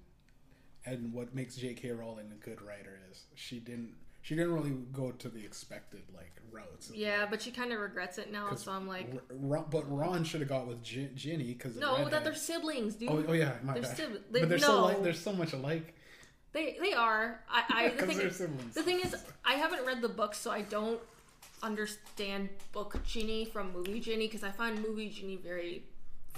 and 0.86 1.12
what 1.12 1.34
makes 1.34 1.56
J.K. 1.56 1.90
Rowling 1.90 2.30
a 2.32 2.44
good 2.44 2.62
writer 2.62 2.98
is 3.10 3.24
she 3.34 3.58
didn't 3.58 3.92
she 4.22 4.34
didn't 4.34 4.54
really 4.54 4.72
go 4.92 5.12
to 5.12 5.28
the 5.28 5.44
expected 5.44 6.02
like 6.14 6.32
routes. 6.50 6.90
yeah, 6.94 7.26
but 7.28 7.40
she 7.42 7.50
kind 7.50 7.72
of 7.72 7.78
regrets 7.80 8.18
it 8.18 8.32
now. 8.32 8.54
so 8.54 8.72
I'm 8.72 8.86
like, 8.88 9.08
R- 9.12 9.20
Ron, 9.38 9.64
but 9.70 9.84
Ron 9.94 10.24
should 10.24 10.40
have 10.40 10.48
got 10.48 10.66
with 10.66 10.82
Gin- 10.82 11.12
Ginny 11.14 11.52
because 11.52 11.76
no, 11.76 12.08
that 12.08 12.24
they're 12.24 12.34
siblings, 12.34 12.94
dude. 12.96 13.10
Oh, 13.10 13.24
oh 13.28 13.32
yeah, 13.32 13.52
my 13.62 13.74
They're 13.74 13.82
bad. 13.82 13.96
but 14.12 14.32
they- 14.32 14.44
they're 14.44 14.58
no. 14.58 14.66
so 14.66 14.82
like 14.84 15.02
they're 15.02 15.12
so 15.12 15.32
much 15.32 15.52
alike. 15.52 15.94
They 16.52 16.76
they 16.80 16.92
are. 16.94 17.40
I, 17.50 17.64
I 17.68 17.88
the 17.90 18.06
thing 18.06 18.16
they're 18.18 18.26
is, 18.28 18.36
siblings. 18.36 18.74
the 18.74 18.82
thing 18.82 19.00
is, 19.00 19.14
I 19.44 19.54
haven't 19.54 19.84
read 19.86 20.00
the 20.02 20.08
book, 20.08 20.34
so 20.34 20.50
I 20.50 20.62
don't 20.62 21.00
understand 21.62 22.48
book 22.72 22.98
Ginny 23.04 23.44
from 23.44 23.72
movie 23.72 24.00
Ginny 24.00 24.26
because 24.26 24.42
I 24.42 24.50
find 24.50 24.80
movie 24.82 25.08
Ginny 25.08 25.36
very 25.36 25.84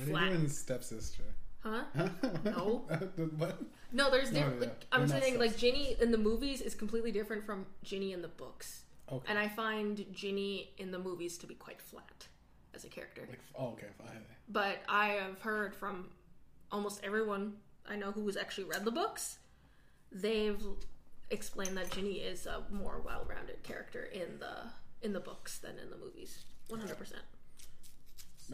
What 0.06 0.22
are 0.22 0.26
you 0.30 0.36
flat. 0.38 0.50
stepsister? 0.50 1.22
Huh? 1.60 1.82
no. 2.44 2.84
what? 3.36 3.58
No, 3.92 4.10
there's 4.10 4.30
No, 4.32 4.40
diff- 4.40 4.48
oh, 4.48 4.54
yeah. 4.54 4.60
like, 4.68 4.86
I'm 4.92 5.08
saying 5.08 5.38
like. 5.38 5.56
Ginny 5.56 5.96
in 6.00 6.10
the 6.10 6.18
movies 6.18 6.60
is 6.60 6.74
completely 6.74 7.10
different 7.12 7.44
from 7.46 7.66
Ginny 7.82 8.12
in 8.12 8.20
the 8.22 8.28
books, 8.28 8.82
Okay. 9.10 9.24
and 9.28 9.38
I 9.38 9.48
find 9.48 10.04
Ginny 10.12 10.70
in 10.78 10.90
the 10.90 10.98
movies 10.98 11.38
to 11.38 11.46
be 11.46 11.54
quite 11.54 11.80
flat 11.80 12.26
as 12.74 12.84
a 12.84 12.88
character. 12.88 13.26
Like, 13.28 13.40
oh, 13.56 13.68
okay, 13.68 13.86
fine. 13.96 14.24
But 14.48 14.78
I 14.88 15.08
have 15.10 15.40
heard 15.40 15.74
from 15.74 16.10
almost 16.70 17.00
everyone 17.02 17.54
I 17.86 17.96
know 17.96 18.12
who 18.12 18.26
has 18.26 18.36
actually 18.36 18.64
read 18.64 18.84
the 18.84 18.90
books. 18.90 19.38
They've 20.12 20.62
explained 21.30 21.76
that 21.78 21.90
Ginny 21.90 22.14
is 22.20 22.44
a 22.46 22.62
more 22.70 23.00
well-rounded 23.04 23.62
character 23.62 24.02
in 24.04 24.38
the 24.38 24.70
in 25.00 25.12
the 25.14 25.20
books 25.20 25.58
than 25.58 25.78
in 25.78 25.88
the 25.90 25.96
movies. 25.96 26.44
One 26.68 26.80
hundred 26.80 26.98
percent. 26.98 27.22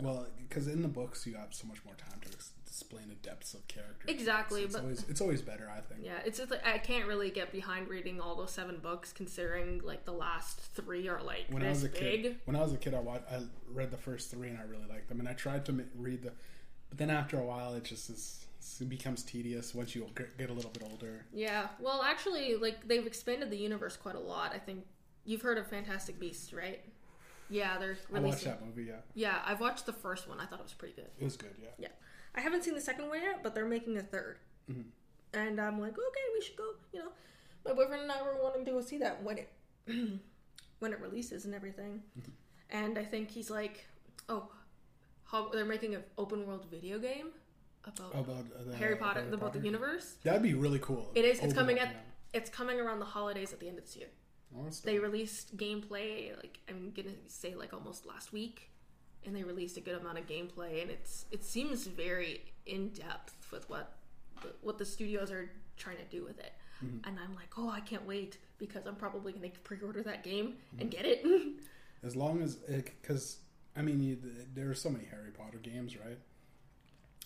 Well, 0.00 0.26
because 0.38 0.66
in 0.68 0.82
the 0.82 0.88
books 0.88 1.26
you 1.26 1.34
have 1.34 1.54
so 1.54 1.66
much 1.68 1.84
more 1.84 1.94
time 1.94 2.18
to 2.22 2.28
ex- 2.28 2.52
explain 2.74 3.08
the 3.08 3.14
depths 3.14 3.54
of 3.54 3.66
character. 3.68 4.04
Exactly, 4.08 4.62
it's 4.62 4.74
but- 4.74 4.82
always 4.82 5.04
it's 5.08 5.20
always 5.20 5.40
better, 5.42 5.70
I 5.70 5.80
think. 5.80 6.00
Yeah, 6.04 6.18
it's 6.24 6.38
just 6.38 6.50
like 6.50 6.66
I 6.66 6.78
can't 6.78 7.06
really 7.06 7.30
get 7.30 7.52
behind 7.52 7.88
reading 7.88 8.20
all 8.20 8.34
those 8.34 8.50
seven 8.50 8.78
books, 8.78 9.12
considering 9.12 9.80
like 9.84 10.04
the 10.04 10.12
last 10.12 10.58
three 10.74 11.06
are 11.08 11.22
like 11.22 11.44
When 11.50 11.64
I 11.64 11.68
was 11.68 11.84
a 11.84 11.88
big. 11.88 11.94
kid, 12.00 12.36
when 12.46 12.56
I 12.56 12.62
was 12.62 12.72
a 12.72 12.76
kid, 12.76 12.92
I 12.94 12.98
watched, 13.00 13.24
I 13.30 13.42
read 13.72 13.90
the 13.92 13.96
first 13.96 14.30
three 14.30 14.48
and 14.48 14.58
I 14.58 14.62
really 14.62 14.86
liked 14.88 15.08
them, 15.08 15.20
and 15.20 15.28
I 15.28 15.34
tried 15.34 15.64
to 15.66 15.72
ma- 15.72 15.82
read 15.96 16.22
the, 16.22 16.32
but 16.88 16.98
then 16.98 17.10
after 17.10 17.38
a 17.38 17.44
while, 17.44 17.74
it 17.74 17.84
just 17.84 18.10
is 18.10 18.40
it 18.80 18.88
becomes 18.88 19.22
tedious 19.22 19.72
once 19.74 19.94
you 19.94 20.06
get 20.38 20.50
a 20.50 20.52
little 20.52 20.70
bit 20.70 20.82
older. 20.90 21.26
Yeah, 21.32 21.68
well, 21.78 22.02
actually, 22.02 22.56
like 22.56 22.88
they've 22.88 23.06
expanded 23.06 23.50
the 23.50 23.56
universe 23.58 23.96
quite 23.96 24.16
a 24.16 24.20
lot. 24.20 24.52
I 24.52 24.58
think 24.58 24.84
you've 25.24 25.42
heard 25.42 25.58
of 25.58 25.66
Fantastic 25.68 26.18
Beasts, 26.18 26.52
right? 26.52 26.80
Yeah, 27.50 27.78
they're 27.78 27.90
I 28.12 28.20
watched 28.20 28.24
releasing. 28.44 28.48
that 28.52 28.66
movie. 28.66 28.84
Yeah, 28.84 28.94
Yeah, 29.14 29.38
I've 29.46 29.60
watched 29.60 29.84
the 29.86 29.92
first 29.92 30.28
one. 30.28 30.40
I 30.40 30.46
thought 30.46 30.60
it 30.60 30.64
was 30.64 30.72
pretty 30.72 30.94
good. 30.94 31.08
it 31.20 31.24
was 31.24 31.36
good. 31.36 31.54
Yeah. 31.62 31.68
Yeah, 31.78 31.88
I 32.34 32.40
haven't 32.40 32.64
seen 32.64 32.74
the 32.74 32.80
second 32.80 33.08
one 33.08 33.20
yet, 33.22 33.42
but 33.42 33.54
they're 33.54 33.66
making 33.68 33.96
a 33.98 34.02
3rd 34.02 34.36
Mm-hmm. 34.70 34.80
and 35.34 35.60
I'm 35.60 35.78
like, 35.78 35.92
okay, 35.92 36.26
we 36.34 36.40
should 36.40 36.56
go. 36.56 36.64
You 36.92 37.00
know, 37.00 37.08
my 37.66 37.74
boyfriend 37.74 38.02
and 38.04 38.12
I 38.12 38.22
were 38.22 38.42
wanting 38.42 38.64
to 38.64 38.70
go 38.70 38.80
see 38.80 38.96
that 38.98 39.22
when 39.22 39.36
it 39.38 39.52
when 40.78 40.92
it 40.92 41.00
releases 41.00 41.44
and 41.44 41.54
everything. 41.54 42.02
Mm-hmm. 42.18 42.30
And 42.70 42.98
I 42.98 43.04
think 43.04 43.30
he's 43.30 43.50
like, 43.50 43.86
oh, 44.30 44.48
they're 45.52 45.66
making 45.66 45.94
an 45.94 46.02
open 46.16 46.46
world 46.46 46.64
video 46.70 46.98
game 46.98 47.28
about 47.84 48.14
About 48.14 48.46
uh, 48.58 48.70
the, 48.70 48.76
Harry 48.76 48.96
Potter, 48.96 49.26
about 49.32 49.52
the 49.52 49.60
universe. 49.60 50.16
That'd 50.24 50.42
be 50.42 50.54
really 50.54 50.78
cool. 50.78 51.10
It 51.14 51.24
is. 51.26 51.36
It's 51.38 51.52
Open 51.52 51.56
coming 51.56 51.78
up, 51.80 51.88
at. 51.88 52.06
It's 52.32 52.48
coming 52.50 52.80
around 52.80 53.00
the 53.00 53.04
holidays 53.04 53.52
at 53.52 53.60
the 53.60 53.68
end 53.68 53.78
of 53.78 53.84
this 53.84 53.96
year. 53.96 54.08
yeah. 54.50 54.62
Oh, 54.66 54.70
They 54.82 54.98
released 54.98 55.56
gameplay 55.58 56.34
like 56.36 56.58
I'm 56.68 56.90
gonna 56.96 57.10
say 57.26 57.54
like 57.54 57.74
almost 57.74 58.06
last 58.06 58.32
week, 58.32 58.70
and 59.26 59.34
they 59.34 59.42
released 59.42 59.76
a 59.76 59.80
good 59.80 60.00
amount 60.00 60.18
of 60.18 60.26
gameplay, 60.26 60.82
and 60.82 60.90
it's 60.90 61.26
it 61.30 61.44
seems 61.44 61.86
very 61.86 62.42
in 62.66 62.88
depth 62.90 63.46
with 63.50 63.68
what 63.68 63.96
what 64.62 64.78
the 64.78 64.84
studios 64.84 65.30
are 65.30 65.50
trying 65.76 65.96
to 65.96 66.04
do 66.04 66.24
with 66.24 66.38
it. 66.38 66.52
Mm-hmm. 66.84 67.08
And 67.08 67.18
I'm 67.18 67.34
like, 67.34 67.50
oh, 67.56 67.70
I 67.70 67.80
can't 67.80 68.06
wait 68.06 68.38
because 68.58 68.86
I'm 68.86 68.96
probably 68.96 69.32
gonna 69.32 69.48
pre-order 69.62 70.02
that 70.02 70.22
game 70.22 70.54
and 70.78 70.90
get 70.90 71.04
it. 71.04 71.24
As 72.02 72.14
long 72.14 72.42
as, 72.42 72.56
because 72.56 73.38
I 73.76 73.82
mean, 73.82 74.02
you, 74.02 74.18
there 74.54 74.70
are 74.70 74.74
so 74.74 74.90
many 74.90 75.04
Harry 75.06 75.30
Potter 75.30 75.58
games, 75.58 75.96
right? 75.96 76.18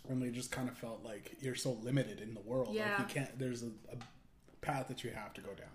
And 0.08 0.22
they 0.22 0.30
just 0.30 0.52
kind 0.52 0.68
of 0.68 0.78
felt 0.78 1.04
like 1.04 1.36
you're 1.40 1.56
so 1.56 1.72
limited 1.82 2.20
in 2.20 2.34
the 2.34 2.40
world. 2.40 2.74
Yeah. 2.74 2.90
Like 2.90 2.98
you 3.00 3.14
can't. 3.14 3.38
There's 3.38 3.62
a, 3.62 3.66
a 3.92 3.96
path 4.60 4.88
that 4.88 5.02
you 5.02 5.10
have 5.10 5.34
to 5.34 5.40
go 5.40 5.48
down. 5.48 5.66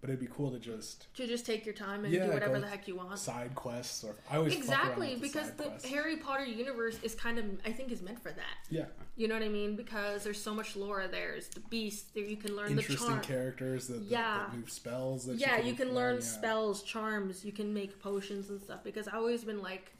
But 0.00 0.08
it'd 0.08 0.20
be 0.20 0.28
cool 0.34 0.50
to 0.50 0.58
just 0.58 1.14
to 1.16 1.26
just 1.26 1.44
take 1.44 1.66
your 1.66 1.74
time 1.74 2.06
and 2.06 2.14
Yeah, 2.14 2.24
do 2.26 2.32
whatever 2.32 2.58
the 2.58 2.66
heck 2.66 2.88
you 2.88 2.96
want. 2.96 3.18
side 3.18 3.54
quests 3.54 4.02
or 4.02 4.14
I 4.30 4.36
always 4.38 4.54
Exactly, 4.56 5.16
because 5.20 5.48
side 5.48 5.58
the. 5.82 5.88
Harry 5.88 6.16
Potter 6.16 6.44
universe 6.46 6.98
is 7.02 7.14
kind 7.14 7.38
of 7.38 7.44
I 7.66 7.72
think 7.72 7.92
is 7.92 8.00
meant 8.00 8.18
for 8.22 8.30
that. 8.32 8.56
yeah 8.70 8.86
You 9.16 9.28
know 9.28 9.34
what 9.34 9.42
I 9.42 9.48
mean? 9.50 9.76
Because 9.76 10.24
there's 10.24 10.40
so 10.42 10.54
much 10.54 10.74
lore. 10.74 11.06
There's 11.06 11.48
the 11.48 11.60
beast. 11.60 12.14
There 12.14 12.24
you 12.24 12.38
can 12.38 12.56
learn 12.56 12.74
the 12.76 12.80
interesting 12.80 13.08
charm. 13.08 13.20
characters 13.20 13.88
that, 13.88 14.00
Yeah. 14.04 14.46
that, 14.48 14.56
move 14.56 14.70
spells 14.70 15.26
that 15.26 15.36
yeah, 15.36 15.58
you 15.60 15.74
can 15.74 15.92
learn 15.94 16.14
yeah. 16.14 16.20
spells, 16.22 16.82
charms. 16.82 17.44
You 17.44 17.52
can 17.52 17.74
make 17.74 18.00
potions 18.00 18.48
and 18.48 18.58
stuff. 18.58 18.82
Because 18.82 19.06
I 19.06 19.16
always 19.16 19.44
been 19.44 19.60
like, 19.60 19.92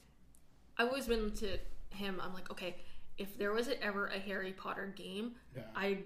I've 0.78 0.88
always 0.88 1.06
been 1.08 1.30
to 1.32 1.58
him. 1.90 2.18
I'm 2.22 2.32
like, 2.32 2.50
okay, 2.50 2.76
if 3.18 3.36
there 3.36 3.52
was 3.52 3.68
ever 3.82 4.06
a 4.06 4.18
Harry 4.18 4.52
Potter 4.52 4.94
game, 4.96 5.32
Yeah. 5.54 5.64
I'd 5.76 6.04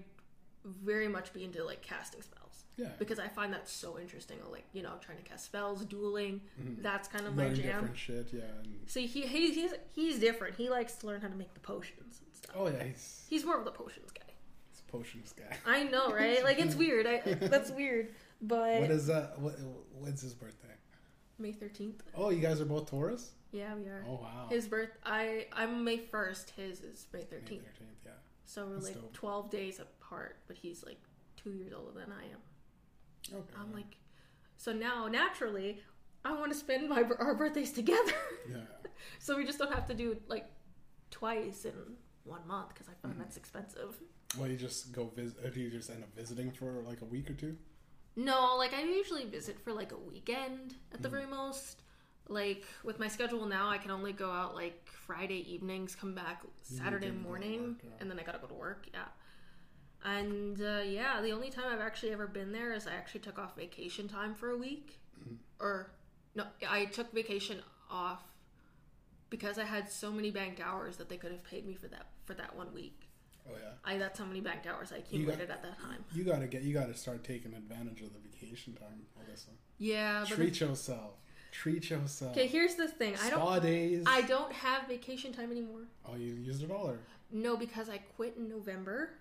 very 0.83 1.07
much 1.07 1.31
be 1.31 1.45
into 1.45 1.63
like 1.63 1.81
casting 1.81 2.21
spells. 2.21 2.44
Yeah. 2.77 2.89
Because 2.99 3.19
I 3.19 3.27
find 3.29 3.53
that 3.53 3.69
so 3.69 3.97
interesting. 3.99 4.37
Like 4.51 4.65
you 4.73 4.83
know, 4.83 4.93
trying 5.01 5.17
to 5.17 5.23
cast 5.23 5.45
spells, 5.45 5.85
dueling. 5.85 6.41
Mm-hmm. 6.61 6.81
That's 6.81 7.07
kind 7.07 7.25
of 7.25 7.35
my 7.35 7.45
Learn 7.45 7.55
jam. 7.55 7.65
different 7.65 7.97
shit 7.97 8.27
yeah 8.33 8.41
and, 8.63 8.77
See, 8.87 9.05
he, 9.05 9.21
he 9.21 9.51
he's 9.53 9.73
he's 9.93 10.19
different. 10.19 10.55
He 10.55 10.69
likes 10.69 10.95
to 10.97 11.07
learn 11.07 11.21
how 11.21 11.27
to 11.29 11.35
make 11.35 11.53
the 11.53 11.59
potions 11.61 12.19
and 12.25 12.35
stuff. 12.35 12.55
oh 12.57 12.67
yeah 12.67 12.83
he's, 12.83 13.23
He's 13.29 13.45
more 13.45 13.57
of 13.57 13.65
the 13.65 13.71
potions 13.71 14.11
guy. 14.11 14.31
he's 14.71 14.81
a 14.87 14.91
potions 14.91 15.33
guy 15.33 15.55
I 15.65 15.83
know, 15.83 16.11
right? 16.13 16.43
Like 16.43 16.59
it's 16.59 16.75
weird. 16.75 17.07
I 17.07 17.21
that's 17.47 17.71
weird. 17.71 18.09
But 18.41 18.81
what 18.81 18.91
is 18.91 19.07
that 19.07 19.39
what, 19.39 19.55
when's 19.97 20.21
his 20.21 20.33
birthday 20.33 20.67
May 21.39 21.51
thirteenth. 21.53 22.01
oh 22.15 22.29
you 22.29 22.41
guys 22.41 22.59
are 22.61 22.65
both 22.65 22.89
Taurus 22.89 23.31
Yeah, 23.51 23.73
we 23.75 23.85
are. 23.87 24.03
oh 24.07 24.19
wow 24.21 24.47
His 24.49 24.67
birth, 24.67 24.91
I 25.05 25.47
I'm 25.53 25.83
May 25.85 25.97
first. 25.97 26.51
His 26.51 26.81
is 26.81 27.07
May 27.13 27.19
May 27.19 27.25
thirteenth. 27.25 27.63
13th 27.63 28.05
yeah 28.05 28.11
So 28.45 28.65
we're 28.65 28.73
That's 28.75 28.85
like 28.87 28.95
dope. 28.95 29.13
twelve 29.13 29.49
days 29.49 29.79
apart, 29.79 30.37
but 30.47 30.57
he's 30.57 30.83
like 30.85 30.99
two 31.37 31.51
years 31.53 31.71
older 31.73 31.91
than 31.97 32.11
I 32.11 32.23
am. 32.25 32.39
Okay 33.33 33.53
I'm 33.59 33.73
like, 33.73 33.97
so 34.57 34.71
now 34.73 35.07
naturally, 35.07 35.81
I 36.23 36.33
want 36.33 36.51
to 36.51 36.57
spend 36.57 36.89
my 36.89 37.03
our 37.19 37.35
birthdays 37.35 37.71
together. 37.71 38.13
yeah 38.49 38.57
so 39.19 39.37
we 39.37 39.45
just 39.45 39.59
don't 39.59 39.73
have 39.73 39.87
to 39.87 39.93
do 39.93 40.17
like 40.27 40.45
twice 41.11 41.65
in 41.65 41.73
one 42.23 42.45
month 42.47 42.69
because 42.69 42.87
I 42.87 42.93
find 43.01 43.13
Mm-hmm. 43.13 43.23
that's 43.23 43.37
expensive. 43.37 43.95
Well, 44.39 44.49
you 44.49 44.57
just 44.57 44.91
go 44.91 45.11
visit. 45.15 45.37
Or 45.45 45.49
do 45.49 45.59
you 45.61 45.69
just 45.69 45.89
end 45.89 46.03
up 46.03 46.13
visiting 46.15 46.51
for 46.51 46.81
like 46.85 47.01
a 47.01 47.05
week 47.05 47.29
or 47.29 47.33
two? 47.33 47.55
No, 48.15 48.55
like 48.57 48.73
I 48.73 48.81
usually 48.83 49.25
visit 49.25 49.59
for 49.59 49.71
like 49.73 49.91
a 49.91 49.97
weekend 49.97 50.75
at 50.91 50.95
Mm-hmm. 50.95 51.03
the 51.03 51.09
very 51.09 51.25
most. 51.27 51.81
Like 52.27 52.65
with 52.83 52.97
my 52.99 53.07
schedule 53.07 53.45
now, 53.45 53.69
I 53.69 53.77
can 53.77 53.91
only 53.91 54.11
go 54.11 54.31
out 54.31 54.55
like 54.55 54.87
Friday 55.05 55.45
evenings, 55.53 55.95
come 55.95 56.15
back 56.15 56.41
Saturday 56.63 57.07
can 57.07 57.17
go 57.17 57.21
to 57.21 57.27
morning, 57.27 57.63
work, 57.63 57.75
yeah. 57.83 57.89
and 57.99 58.09
then 58.09 58.19
I 58.19 58.23
gotta 58.23 58.39
go 58.39 58.47
to 58.47 58.53
work. 58.55 58.87
Yeah. 58.91 59.03
And 60.05 60.61
uh, 60.61 60.81
yeah, 60.85 61.19
the 61.21 61.31
only 61.31 61.49
time 61.49 61.65
I've 61.71 61.81
actually 61.81 62.11
ever 62.13 62.27
been 62.27 62.51
there 62.51 62.73
is 62.73 62.85
I 62.87 62.93
actually 62.93 63.21
took 63.21 63.39
off 63.39 63.55
vacation 63.57 64.07
time 64.07 64.35
for 64.35 64.51
a 64.51 64.57
week, 64.57 64.99
Mm-hmm. 65.19 65.35
or 65.59 65.91
no, 66.35 66.43
I 66.69 66.85
took 66.85 67.11
vacation 67.13 67.61
off 67.89 68.21
because 69.29 69.57
I 69.57 69.63
had 69.63 69.89
so 69.89 70.11
many 70.11 70.29
banked 70.29 70.59
hours 70.59 70.97
that 70.97 71.07
they 71.09 71.15
could 71.17 71.31
have 71.31 71.43
paid 71.43 71.65
me 71.65 71.73
for 71.75 71.87
that 71.87 72.07
for 72.25 72.33
that 72.35 72.55
one 72.55 72.73
week. 72.73 73.01
Oh 73.47 73.53
yeah. 73.61 73.69
I 73.85 73.97
that's 73.97 74.19
how 74.19 74.25
many 74.25 74.41
banked 74.41 74.67
hours 74.67 74.91
I 74.91 74.97
accumulated 74.97 75.49
at 75.49 75.63
that 75.63 75.79
time. 75.79 76.03
You 76.13 76.23
gotta 76.23 76.47
get. 76.47 76.63
You 76.63 76.73
gotta 76.73 76.93
start 76.93 77.23
taking 77.23 77.53
advantage 77.53 78.01
of 78.01 78.09
the 78.13 78.19
vacation 78.19 78.73
time, 78.73 79.03
I 79.17 79.23
Alyssa. 79.31 79.49
Yeah, 79.77 80.25
Treat 80.27 80.59
yourself. 80.59 81.13
Treat 81.51 81.89
yourself. 81.89 82.33
okay. 82.33 82.47
Here's 82.47 82.75
the 82.75 82.87
thing: 82.87 83.15
I 83.23 83.29
don't. 83.29 83.63
Days. 83.63 84.03
I 84.05 84.21
don't 84.23 84.51
have 84.51 84.87
vacation 84.87 85.31
time 85.31 85.49
anymore. 85.51 85.81
oh, 86.07 86.15
you 86.17 86.33
used 86.33 86.61
it 86.61 86.69
all, 86.71 86.89
or 86.89 86.99
No, 87.31 87.55
because 87.55 87.89
I 87.89 87.99
quit 87.99 88.35
in 88.37 88.49
November. 88.49 89.11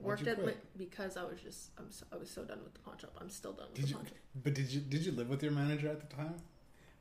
Worked 0.00 0.26
at 0.28 0.40
quit? 0.40 0.56
because 0.76 1.16
I 1.16 1.24
was 1.24 1.40
just 1.42 1.70
I'm 1.78 1.90
so, 1.90 2.06
I 2.12 2.16
was 2.16 2.30
so 2.30 2.44
done 2.44 2.58
with 2.62 2.72
the 2.74 2.80
pawn 2.80 2.96
shop. 2.98 3.10
I'm 3.20 3.28
still 3.30 3.52
done 3.52 3.66
with 3.68 3.74
did 3.76 3.84
the 3.86 3.88
you? 3.88 3.94
pawn 3.96 4.04
shop. 4.06 4.14
But 4.44 4.54
did 4.54 4.72
you? 4.72 4.80
Did 4.80 5.04
you 5.04 5.12
live 5.12 5.28
with 5.28 5.42
your 5.42 5.52
manager 5.52 5.88
at 5.88 6.08
the 6.08 6.14
time? 6.16 6.34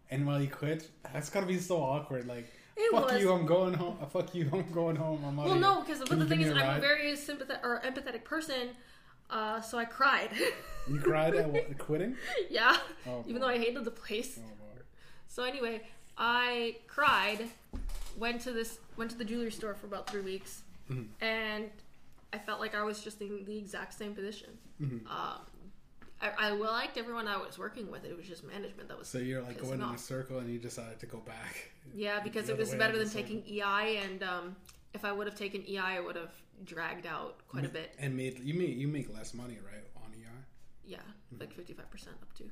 And 0.10 0.26
while 0.26 0.42
you 0.42 0.48
quit, 0.48 0.90
that's 1.14 1.30
gotta 1.30 1.46
be 1.46 1.60
so 1.60 1.78
awkward. 1.82 2.28
Like, 2.28 2.48
It 2.78 2.92
fuck 2.92 3.12
was. 3.12 3.22
you, 3.22 3.32
I'm 3.32 3.46
going 3.46 3.74
home. 3.74 3.98
Uh, 4.02 4.06
Fuck 4.06 4.34
you, 4.34 4.50
I'm 4.54 4.72
going 4.72 4.96
home. 4.96 5.24
I'm 5.26 5.36
Well, 5.38 5.56
no, 5.56 5.82
because 5.82 6.00
but 6.00 6.18
the 6.18 6.26
thing 6.26 6.42
is, 6.42 6.52
I'm 6.52 6.78
a 6.78 6.80
very 6.80 7.16
sympathetic 7.18 7.64
or 7.66 7.82
empathetic 7.86 8.24
person. 8.24 8.70
Uh, 9.30 9.60
so 9.60 9.78
I 9.78 9.84
cried. 9.86 10.30
You 10.90 11.00
cried 11.00 11.36
at 11.36 11.50
what, 11.50 11.78
quitting? 11.88 12.16
yeah, 12.50 12.78
Oh, 13.06 13.20
even 13.28 13.34
boy. 13.36 13.40
though 13.42 13.48
I 13.54 13.58
hated 13.58 13.84
the 13.84 13.92
place. 13.92 14.40
Oh. 14.42 14.80
So 15.28 15.44
anyway, 15.44 15.82
I 16.18 16.78
cried. 16.88 17.50
Went 18.18 18.40
to 18.44 18.52
this 18.54 18.80
went 18.96 19.12
to 19.12 19.18
the 19.18 19.26
jewelry 19.26 19.52
store 19.52 19.76
for 19.76 19.86
about 19.88 20.10
three 20.10 20.22
weeks, 20.22 20.64
Mm-hmm. 20.90 21.24
and 21.24 21.70
I 22.38 22.40
felt 22.40 22.60
like 22.60 22.76
I 22.76 22.84
was 22.84 23.02
just 23.04 23.20
in 23.22 23.44
the 23.46 23.58
exact 23.58 23.96
same 23.96 24.14
position. 24.14 24.50
Mm-hmm. 24.80 25.08
Um, 25.08 25.42
I, 26.22 26.48
I 26.48 26.50
liked 26.52 26.98
everyone 26.98 27.28
I 27.28 27.38
was 27.38 27.58
working 27.58 27.90
with. 27.90 28.06
It 28.06 28.16
was 28.16 28.28
just 28.28 28.44
management 28.44 28.90
that 28.90 28.98
was 28.98 29.08
So 29.08 29.18
you're 29.18 29.42
like 29.42 29.60
going 29.60 29.82
in 29.82 29.90
a 29.90 29.98
circle, 29.98 30.38
and 30.38 30.50
you 30.50 30.60
decided 30.60 31.00
to 31.00 31.06
go 31.06 31.18
back. 31.18 31.72
Yeah, 31.96 32.20
because 32.20 32.50
it 32.50 32.58
was 32.58 32.76
better 32.76 32.98
than 32.98 33.10
taking 33.10 33.42
EI, 33.48 34.02
and 34.04 34.22
um, 34.22 34.58
if 34.94 35.06
I 35.06 35.14
would 35.14 35.26
have 35.26 35.38
taken 35.38 35.64
EI, 35.66 35.78
I 35.78 36.00
would 36.02 36.18
have 36.18 36.34
dragged 36.66 37.06
out 37.06 37.38
quite 37.48 37.64
a 37.64 37.70
bit. 37.70 37.96
And 37.98 38.14
made 38.14 38.40
you 38.40 38.54
make 38.54 38.76
you 38.76 38.90
make 38.90 39.08
less 39.16 39.34
money, 39.34 39.58
right, 39.66 39.86
on 39.96 40.12
EI? 40.14 40.28
Yeah, 40.86 40.98
like 41.40 41.54
fifty 41.54 41.72
five 41.72 41.90
percent 41.90 42.18
up 42.22 42.34
to. 42.40 42.44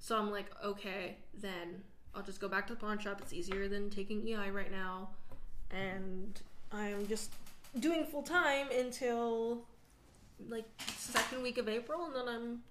So 0.00 0.18
I'm 0.18 0.32
like, 0.32 0.46
okay, 0.64 1.16
then 1.32 1.80
I'll 2.12 2.24
just 2.24 2.40
go 2.40 2.48
back 2.48 2.66
to 2.66 2.74
the 2.74 2.80
pawn 2.80 2.98
shop. 2.98 3.20
It's 3.22 3.32
easier 3.32 3.68
than 3.68 3.88
taking 3.88 4.26
EI 4.26 4.50
right 4.50 4.72
now, 4.72 5.10
and 5.70 6.42
I'm 6.72 7.06
just 7.06 7.30
doing 7.80 8.04
full 8.04 8.22
time 8.22 8.68
until 8.76 9.64
like 10.48 10.64
second 10.96 11.42
week 11.42 11.58
of 11.58 11.68
April, 11.68 12.04
and 12.06 12.14
then 12.14 12.28
I'm 12.28 12.62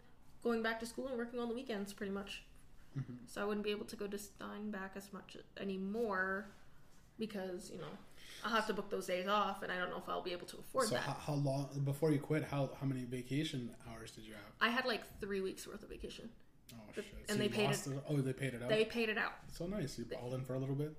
going 0.43 0.61
back 0.61 0.79
to 0.81 0.85
school 0.85 1.07
and 1.07 1.17
working 1.17 1.39
on 1.39 1.49
the 1.49 1.55
weekends 1.55 1.93
pretty 1.93 2.11
much. 2.11 2.43
Mm-hmm. 2.97 3.13
So 3.27 3.41
I 3.41 3.45
wouldn't 3.45 3.65
be 3.65 3.71
able 3.71 3.85
to 3.85 3.95
go 3.95 4.07
to 4.07 4.17
Steinbach 4.17 4.91
as 4.95 5.11
much 5.11 5.37
anymore 5.59 6.47
because 7.19 7.69
you 7.71 7.77
know 7.77 7.87
I'll 8.43 8.51
have 8.51 8.67
to 8.67 8.73
book 8.73 8.89
those 8.89 9.07
days 9.07 9.27
off, 9.27 9.63
and 9.63 9.71
I 9.71 9.77
don't 9.77 9.89
know 9.89 9.97
if 9.97 10.07
I'll 10.07 10.21
be 10.21 10.31
able 10.31 10.47
to 10.47 10.57
afford 10.57 10.87
So 10.87 10.95
that. 10.95 11.01
how, 11.03 11.13
how 11.13 11.33
long 11.33 11.67
before 11.83 12.11
you 12.11 12.19
quit? 12.19 12.43
How 12.43 12.69
how 12.79 12.85
many 12.87 13.03
vacation 13.03 13.69
hours 13.91 14.11
did 14.11 14.25
you 14.25 14.33
have? 14.33 14.41
I 14.61 14.69
had 14.69 14.85
like 14.85 15.01
three 15.19 15.41
weeks 15.41 15.67
worth 15.67 15.83
of 15.83 15.89
vacation. 15.89 16.29
Oh 16.73 16.77
shit! 16.93 17.05
and 17.29 17.37
So 17.37 17.43
they 17.43 17.49
paid 17.49 17.65
lost 17.67 17.87
it. 17.87 17.93
Oh, 18.09 18.17
they 18.17 18.33
paid 18.33 18.53
it 18.53 18.61
out. 18.63 18.69
They 18.69 18.85
paid 18.85 19.09
it 19.09 19.17
out. 19.17 19.33
so 19.51 19.65
nice. 19.67 19.97
You 19.97 20.05
balled 20.05 20.33
in 20.33 20.43
for 20.45 20.53
a 20.55 20.59
little 20.59 20.75
bit. 20.75 20.93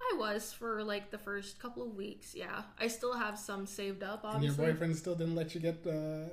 I 0.00 0.16
was 0.16 0.52
for 0.52 0.82
like 0.82 1.10
the 1.10 1.18
first 1.18 1.58
couple 1.60 1.82
of 1.82 1.94
weeks. 1.94 2.34
Yeah, 2.34 2.62
I 2.78 2.88
still 2.88 3.14
have 3.14 3.38
some 3.38 3.66
saved 3.66 4.02
up. 4.02 4.24
And 4.24 4.42
your 4.44 4.52
boyfriend 4.54 4.96
still 4.96 5.14
didn't 5.14 5.34
let 5.34 5.54
you 5.54 5.60
get 5.60 5.84
uh, 5.86 6.30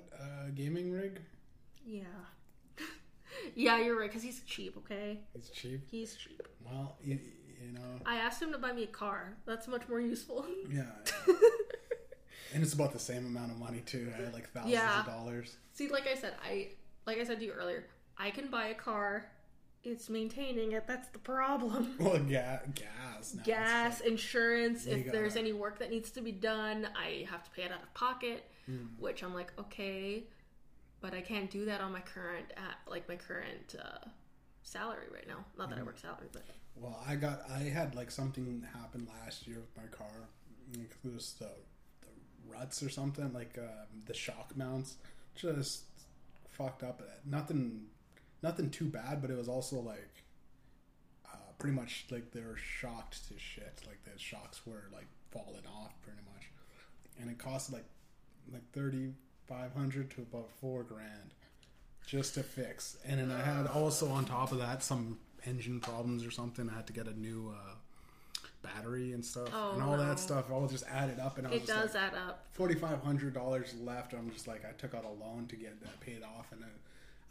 a 0.47 0.51
gaming 0.53 0.91
rig? 0.91 1.20
Yeah, 1.86 2.03
yeah, 3.55 3.80
you're 3.80 3.97
right. 3.99 4.09
Because 4.09 4.24
he's 4.24 4.41
cheap. 4.41 4.76
Okay, 4.78 5.20
It's 5.34 5.49
cheap. 5.49 5.82
he's 5.89 6.16
cheap. 6.16 6.41
Well, 6.66 6.95
you, 7.03 7.20
you 7.63 7.72
know, 7.74 7.99
I 8.05 8.16
asked 8.18 8.41
him 8.41 8.51
to 8.51 8.57
buy 8.57 8.72
me 8.74 8.84
a 8.84 8.88
car. 8.88 9.38
That's 9.45 9.68
much 9.68 9.88
more 9.89 9.99
useful. 10.01 10.45
yeah. 10.72 10.84
and 12.53 12.63
it's 12.63 12.74
about 12.74 12.93
the 12.93 12.99
same 12.99 13.26
amount 13.26 13.51
of 13.51 13.57
money 13.59 13.82
too. 13.86 14.11
Right? 14.20 14.34
Like 14.34 14.49
thousands 14.51 14.74
Yeah. 14.74 15.01
of 15.01 15.05
dollars. 15.05 15.57
See, 15.74 15.89
like 15.89 16.07
I 16.07 16.16
said, 16.16 16.34
I 16.43 16.70
like 17.05 17.20
I 17.20 17.24
said 17.24 17.39
to 17.39 17.45
you 17.45 17.51
earlier, 17.51 17.86
I 18.18 18.32
can 18.32 18.47
buy 18.47 18.68
a 18.68 18.74
car. 18.76 19.26
It's 19.86 20.10
maintaining 20.10 20.72
it. 20.72 20.86
That's 20.88 21.08
the 21.10 21.20
problem. 21.20 21.96
Well, 22.00 22.18
ga- 22.20 22.60
gas. 22.74 23.34
it's 23.34 23.36
Gas, 23.46 24.02
insurance. 24.02 24.86
You 24.86 24.98
If 24.98 25.12
there's 25.12 25.36
any 25.36 25.54
work 25.54 25.80
that 25.80 25.90
needs 25.92 26.12
to 26.12 26.22
be 26.22 26.32
done, 26.32 26.88
I 26.96 27.26
have 27.30 27.44
to 27.44 27.52
pay 27.52 27.64
it 27.64 27.72
out 27.72 27.84
of 27.84 27.94
pocket. 27.94 28.46
Hmm. 28.66 28.86
Which 28.98 29.24
I'm 29.24 29.34
like, 29.34 29.54
okay, 29.60 30.24
but 31.02 31.14
I 31.14 31.22
can't 31.22 31.52
do 31.52 31.66
that 31.66 31.82
on 31.82 31.92
my 31.92 32.00
current, 32.00 32.46
at, 32.58 32.80
like 32.92 33.08
my 33.08 33.16
current 33.16 33.76
uh, 33.80 34.08
salary 34.64 35.06
right 35.14 35.28
now. 35.28 35.46
Not 35.58 35.68
Hmm. 35.68 35.76
that 35.76 35.80
I 35.82 35.84
work 35.84 36.00
salary, 36.00 36.28
but 36.32 36.46
Well, 36.76 37.00
I 37.08 37.16
got 37.16 37.42
I 37.50 37.60
had 37.60 37.94
like 37.96 38.10
something 38.12 38.66
happen 38.74 39.08
last 39.24 39.48
year 39.48 39.58
with 39.60 39.78
my 39.78 39.88
car. 39.96 40.08
Was 41.04 41.34
the, 41.34 41.46
the 42.02 42.08
ruts 42.52 42.82
or 42.82 42.90
something, 42.90 43.32
like 43.34 43.58
uh, 43.58 43.86
the 44.08 44.16
shock 44.16 44.58
mounts, 44.58 44.96
just 45.36 45.84
fucked 46.50 46.82
up. 46.82 47.02
Nothing, 47.24 47.84
nothing 48.44 48.70
too 48.70 48.86
bad, 48.86 49.22
but 49.22 49.30
it 49.32 49.38
was 49.38 49.48
also 49.50 49.78
like 49.80 50.24
uh, 51.32 51.38
pretty 51.58 51.76
much 51.76 52.06
like 52.12 52.32
they 52.32 52.42
were 52.42 52.58
shocked 52.58 53.28
to 53.30 53.40
shit. 53.40 53.82
Like 53.88 54.04
the 54.04 54.18
shocks 54.20 54.62
were 54.66 54.86
like 54.94 55.08
falling 55.32 55.66
off 55.82 55.94
pretty 56.04 56.20
much, 56.34 56.50
and 57.20 57.30
it 57.30 57.38
cost 57.38 57.72
like 57.74 57.86
like 58.52 58.64
thirty 58.74 59.14
five 59.48 59.74
hundred 59.74 60.10
to 60.12 60.22
about 60.22 60.50
four 60.62 60.84
grand 60.84 61.34
just 62.06 62.36
to 62.36 62.44
fix. 62.44 62.98
And 63.08 63.20
then 63.20 63.32
I 63.32 63.42
had 63.44 63.68
also 63.68 64.10
on 64.10 64.26
top 64.26 64.52
of 64.52 64.60
that 64.60 64.84
some 64.84 65.18
engine 65.46 65.80
problems 65.80 66.26
or 66.26 66.32
something. 66.32 66.70
I 66.70 66.76
had 66.76 66.88
to 66.88 66.94
get 66.94 67.08
a 67.08 67.20
new 67.20 67.54
uh, 67.56 67.76
battery 68.62 69.14
and 69.14 69.24
stuff, 69.26 69.50
Oh, 69.54 69.74
and 69.74 69.82
all 69.84 69.98
no. 69.98 70.06
that 70.06 70.20
stuff 70.20 70.52
all 70.52 70.68
just 70.68 70.86
added 70.88 71.20
up. 71.20 71.38
And 71.38 71.48
I 71.48 71.52
was 71.52 71.64
it 71.64 71.68
just 71.68 71.80
does 71.80 71.94
like, 71.96 72.04
add 72.14 72.18
up. 72.28 72.46
forty 72.52 72.76
five 72.76 73.02
hundred 73.04 73.34
dollars 73.34 73.74
left. 73.82 74.14
I'm 74.14 74.32
just 74.32 74.48
like 74.48 74.64
I 74.66 74.72
took 74.74 74.94
out 74.94 75.06
a 75.06 75.10
loan 75.24 75.48
to 75.50 75.56
get 75.56 75.80
that 75.82 76.00
paid 76.00 76.22
off, 76.24 76.52
and 76.52 76.64
I, 76.64 76.68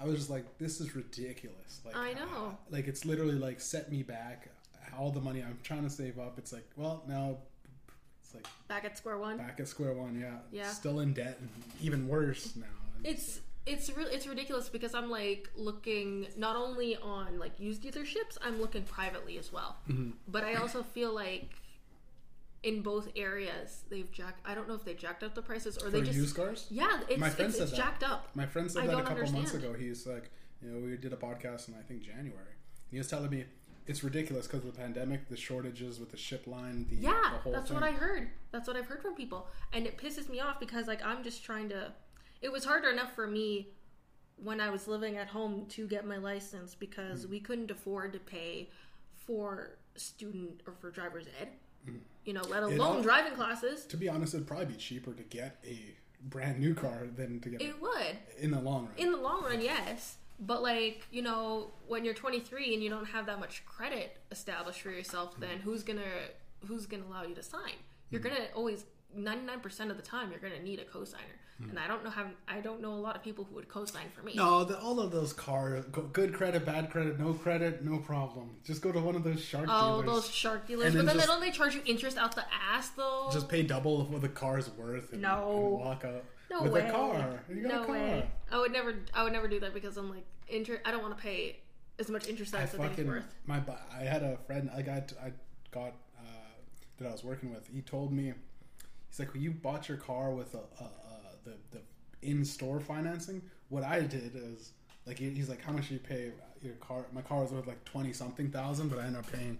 I 0.01 0.05
was 0.05 0.17
just 0.17 0.31
like, 0.31 0.59
this 0.59 0.81
is 0.81 0.95
ridiculous. 0.97 1.81
Like 1.85 1.97
I 1.97 2.13
uh, 2.13 2.15
know. 2.15 2.59
like 2.71 2.89
it's 2.89 3.05
literally 3.05 3.35
like 3.35 3.61
set 3.61 3.91
me 3.91 4.03
back. 4.03 4.49
All 4.99 5.11
the 5.11 5.21
money 5.21 5.43
I'm 5.43 5.59
trying 5.63 5.83
to 5.85 5.91
save 5.91 6.19
up, 6.19 6.39
it's 6.39 6.53
like, 6.53 6.69
well, 6.77 7.03
now 7.09 7.39
it's 8.23 8.35
like 8.35 8.47
Back 8.69 8.85
at 8.85 8.97
square 8.97 9.19
one. 9.19 9.39
back 9.39 9.59
at 9.59 9.67
square 9.69 9.93
one. 9.93 10.19
Yeah, 10.21 10.37
Yeah. 10.53 10.69
still 10.71 11.01
in 11.01 11.15
debt, 11.15 11.39
and 11.41 11.49
even 11.81 12.07
worse 12.09 12.55
now. 12.57 12.67
And 12.97 13.07
It's 13.07 13.41
it's 13.67 13.91
really 13.97 14.15
it's 14.15 14.27
ridiculous 14.27 14.69
because 14.69 14.95
I'm 14.95 15.11
like 15.11 15.49
looking 15.57 16.27
not 16.37 16.55
only 16.55 16.97
on 16.97 17.39
like 17.39 17.59
used 17.59 17.83
dealerships, 17.83 18.37
I'm 18.43 18.61
looking 18.61 18.83
privately 18.83 19.39
as 19.39 19.53
well. 19.53 19.77
Mm-hmm. 19.89 20.11
But 20.29 20.45
I 20.45 20.55
also 20.57 20.83
feel 20.83 21.13
like 21.15 21.49
in 22.65 22.81
both 22.81 23.09
areas 23.15 23.85
they've 23.91 24.11
jacked. 24.11 24.41
I 24.45 24.55
don't 24.55 24.67
know 24.67 24.75
if 24.75 24.85
they 24.85 24.95
jacked 24.95 25.23
up 25.23 25.35
the 25.35 25.43
prices 25.43 25.77
or 25.77 25.87
for 25.87 25.91
they 25.91 26.01
just 26.01 26.15
used 26.15 26.35
cars. 26.35 26.67
yeah. 26.71 27.01
It's 27.09 27.21
My 27.21 27.29
friend 27.29 27.51
it's, 27.51 27.59
said 27.59 27.69
it's 27.69 27.77
jacked 27.77 28.03
up. 28.03 28.31
My 28.35 28.47
friend 28.47 28.71
said 28.71 28.85
I 28.85 28.87
that 28.87 28.99
a 28.99 29.03
couple 29.03 29.31
months 29.33 29.55
ago. 29.55 29.75
He's 29.75 30.07
like, 30.07 30.31
you 30.63 30.71
know, 30.71 30.85
we 30.85 30.97
did 30.97 31.13
a 31.13 31.17
podcast 31.17 31.69
in 31.69 31.75
I 31.75 31.83
think 31.83 32.03
January. 32.03 32.55
He 32.91 32.99
was 32.99 33.09
telling 33.09 33.31
me 33.31 33.45
it's 33.87 34.03
ridiculous 34.03 34.47
because 34.47 34.65
of 34.65 34.75
the 34.75 34.81
pandemic, 34.81 35.29
the 35.29 35.37
shortages 35.37 36.01
with 36.01 36.11
the 36.11 36.17
ship 36.17 36.47
line, 36.47 36.87
the 36.89 36.97
Yeah, 36.97 37.13
the 37.33 37.39
whole 37.39 37.53
that's 37.53 37.69
thing. 37.69 37.75
what 37.75 37.85
I 37.85 37.93
heard. 37.93 38.31
That's 38.51 38.67
what 38.67 38.77
I've 38.77 38.87
heard 38.87 39.03
from 39.03 39.15
people, 39.15 39.47
and 39.73 39.87
it 39.87 39.99
pisses 39.99 40.29
me 40.29 40.41
off 40.41 40.59
because 40.59 40.87
like 40.87 41.05
I'm 41.05 41.23
just 41.23 41.45
trying 41.45 41.69
to. 41.69 41.93
It 42.41 42.51
was 42.51 42.65
harder 42.65 42.91
enough 42.91 43.15
for 43.15 43.27
me 43.27 43.69
when 44.37 44.61
I 44.61 44.71
was 44.71 44.89
living 44.89 45.17
at 45.17 45.29
home 45.29 45.67
to 45.71 45.87
get 45.87 46.07
my 46.07 46.17
license 46.17 46.75
because 46.75 47.25
hmm. 47.25 47.31
we 47.31 47.41
couldn't 47.41 47.71
afford 47.71 48.15
to 48.15 48.19
pay 48.19 48.71
for 49.27 49.77
student 49.97 50.63
or 50.67 50.75
for 50.81 50.91
driver's 50.91 51.27
ed. 51.41 51.49
You 52.25 52.33
know, 52.33 52.43
let 52.43 52.63
alone 52.63 53.03
driving 53.03 53.35
classes. 53.35 53.85
To 53.87 53.97
be 53.97 54.09
honest, 54.09 54.35
it'd 54.35 54.47
probably 54.47 54.67
be 54.67 54.75
cheaper 54.75 55.13
to 55.13 55.23
get 55.25 55.59
a 55.67 55.79
brand 56.23 56.59
new 56.59 56.75
car 56.75 57.07
than 57.15 57.41
to 57.41 57.51
get 57.51 57.61
It 57.61 57.81
would. 57.81 58.17
in 58.39 58.51
the 58.51 58.61
long 58.61 58.87
run. 58.87 58.95
In 58.97 59.13
the 59.13 59.19
long 59.19 59.45
run, 59.45 59.61
yes. 59.61 60.17
But 60.41 60.63
like, 60.63 61.07
you 61.11 61.23
know, 61.23 61.71
when 61.87 62.05
you're 62.05 62.15
23 62.15 62.75
and 62.75 62.83
you 62.83 62.91
don't 62.91 63.07
have 63.07 63.27
that 63.27 63.39
much 63.39 63.65
credit 63.67 64.17
established 64.31 64.81
for 64.81 64.91
yourself, 64.91 65.33
mm-hmm. 65.33 65.43
then 65.43 65.59
who's 65.59 65.83
going 65.83 65.99
to 65.99 66.67
who's 66.67 66.87
going 66.87 67.03
to 67.03 67.09
allow 67.09 67.25
you 67.25 67.35
to 67.35 67.43
sign? 67.43 67.75
You're 68.11 68.21
mm-hmm. 68.21 68.31
going 68.31 68.49
to 68.49 68.55
always 68.55 68.85
99% 69.17 69.91
of 69.91 69.97
the 69.97 70.03
time 70.03 70.31
you're 70.31 70.41
going 70.41 70.55
to 70.55 70.63
need 70.63 70.81
a 70.81 70.85
cosigner. 70.85 71.39
And 71.61 71.79
I 71.79 71.87
don't 71.87 72.03
know 72.05 72.11
how 72.11 72.27
I 72.49 72.61
don't 72.61 72.81
know 72.83 72.93
a 72.95 72.97
lot 73.01 73.17
of 73.17 73.23
people 73.23 73.45
who 73.45 73.55
would 73.55 73.69
co-sign 73.69 74.07
for 74.15 74.23
me. 74.23 74.35
No, 74.35 74.65
the, 74.65 74.79
all 74.81 74.99
of 75.01 75.11
those 75.13 75.33
cars, 75.33 75.85
good 76.13 76.35
credit, 76.35 76.65
bad 76.67 76.91
credit, 76.91 77.19
no 77.19 77.33
credit, 77.33 77.85
no 77.85 77.99
problem. 77.99 78.51
Just 78.65 78.83
go 78.83 78.91
to 78.93 78.99
one 79.01 79.15
of 79.15 79.23
those 79.25 79.41
shark 79.43 79.67
Oh, 79.69 80.03
dealers. 80.03 80.07
those 80.25 80.31
shark 80.35 80.67
dealers! 80.67 80.87
And 80.87 80.95
But 80.95 80.99
then 80.99 81.07
then 81.07 81.15
just- 81.17 81.27
they 81.27 81.33
don't 81.33 81.41
they 81.41 81.51
charge 81.51 81.75
you 81.75 81.83
interest 81.87 82.17
out 82.19 82.35
the 82.35 82.45
ass 82.53 82.89
though. 82.91 83.29
Just 83.33 83.49
pay 83.49 83.63
double 83.63 84.01
of 84.01 84.11
what 84.11 84.21
the 84.23 84.29
car's 84.29 84.69
worth 84.71 85.13
and, 85.13 85.23
No. 85.23 85.53
and 85.79 85.85
walk 85.87 86.05
out 86.05 86.25
no 86.51 86.63
with 86.65 86.73
way. 86.73 86.89
a 86.89 86.93
car. 86.93 87.41
You 87.49 87.63
got 87.63 87.73
no 87.73 87.83
a 87.83 87.87
car. 87.87 87.95
way. 87.95 88.31
I 88.51 88.59
would 88.59 88.73
never. 88.73 88.95
I 89.15 89.23
would 89.25 89.33
never 89.33 89.49
do 89.49 89.61
that 89.61 89.73
because 89.75 89.97
I'm 89.97 90.11
like 90.11 90.25
inter- 90.49 90.81
I 90.85 90.91
don't 90.91 91.03
want 91.03 91.17
to 91.17 91.23
pay 91.23 91.61
as 91.99 92.09
much 92.11 92.27
interest 92.29 92.55
I 92.55 92.63
as 92.63 92.71
thing's 92.71 92.83
fucking 92.89 93.07
worth. 93.07 93.25
my 93.47 93.63
I 93.97 94.01
had 94.03 94.23
a 94.25 94.37
friend 94.47 94.69
I 94.77 94.83
got 94.83 95.13
I 95.23 95.33
got 95.71 95.95
uh, 96.19 96.23
that 96.99 97.09
I 97.09 97.13
was 97.13 97.23
working 97.25 97.55
with. 97.55 97.69
He 97.73 97.81
told 97.81 98.13
me 98.13 98.33
he's 99.09 99.19
like, 99.21 99.33
"When 99.33 99.43
you 99.43 99.53
bought 99.53 99.89
your 99.89 99.99
car 99.99 100.33
with 100.33 100.55
a, 100.55 100.59
a 100.83 100.91
the 101.45 101.55
the 101.71 101.81
in 102.23 102.45
store 102.45 102.81
financing, 102.81 103.43
what 103.69 103.85
I 103.85 104.01
did 104.01 104.33
is 104.35 104.73
like 105.07 105.19
he's 105.19 105.49
like, 105.49 105.63
how 105.63 105.73
much 105.73 105.89
do 105.89 105.95
you 105.95 106.01
pay 106.01 106.33
your 106.63 106.75
car? 106.75 107.05
My 107.13 107.23
car 107.23 107.43
was 107.43 107.53
worth 107.53 107.67
like 107.67 107.85
twenty 107.85 108.13
something 108.13 108.51
thousand, 108.51 108.89
but 108.89 108.99
I 108.99 109.07
ended 109.07 109.21
up 109.21 109.33
paying 109.33 109.59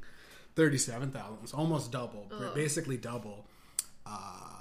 thirty 0.57 0.79
seven 0.79 1.11
thousand. 1.11 1.39
It's 1.43 1.55
almost 1.55 1.93
double, 1.93 2.27
Ugh. 2.33 2.55
basically 2.55 2.97
double. 2.97 3.47
Uh, 4.07 4.55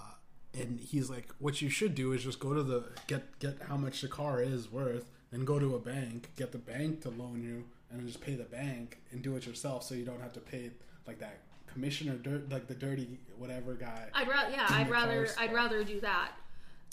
and 0.53 0.79
he's 0.79 1.09
like, 1.09 1.29
what 1.39 1.61
you 1.61 1.69
should 1.69 1.95
do 1.95 2.13
is 2.13 2.23
just 2.23 2.39
go 2.39 2.53
to 2.53 2.63
the 2.63 2.85
get 3.07 3.39
get 3.39 3.57
how 3.67 3.77
much 3.77 4.01
the 4.01 4.07
car 4.07 4.41
is 4.41 4.71
worth, 4.71 5.09
then 5.31 5.45
go 5.45 5.59
to 5.59 5.75
a 5.75 5.79
bank, 5.79 6.29
get 6.35 6.51
the 6.51 6.57
bank 6.57 7.01
to 7.01 7.09
loan 7.09 7.41
you, 7.41 7.65
and 7.89 7.99
then 7.99 8.07
just 8.07 8.21
pay 8.21 8.35
the 8.35 8.43
bank 8.43 8.99
and 9.11 9.21
do 9.21 9.35
it 9.35 9.45
yourself, 9.45 9.83
so 9.83 9.95
you 9.95 10.05
don't 10.05 10.21
have 10.21 10.33
to 10.33 10.39
pay 10.39 10.71
like 11.07 11.19
that 11.19 11.39
commissioner 11.71 12.15
dirt 12.15 12.51
like 12.51 12.67
the 12.67 12.75
dirty 12.75 13.19
whatever 13.37 13.73
guy. 13.73 14.07
I'd 14.13 14.27
rather 14.27 14.51
yeah. 14.51 14.67
I'd 14.69 14.89
rather 14.89 15.27
I'd 15.39 15.53
rather 15.53 15.83
do 15.83 15.99
that. 16.01 16.31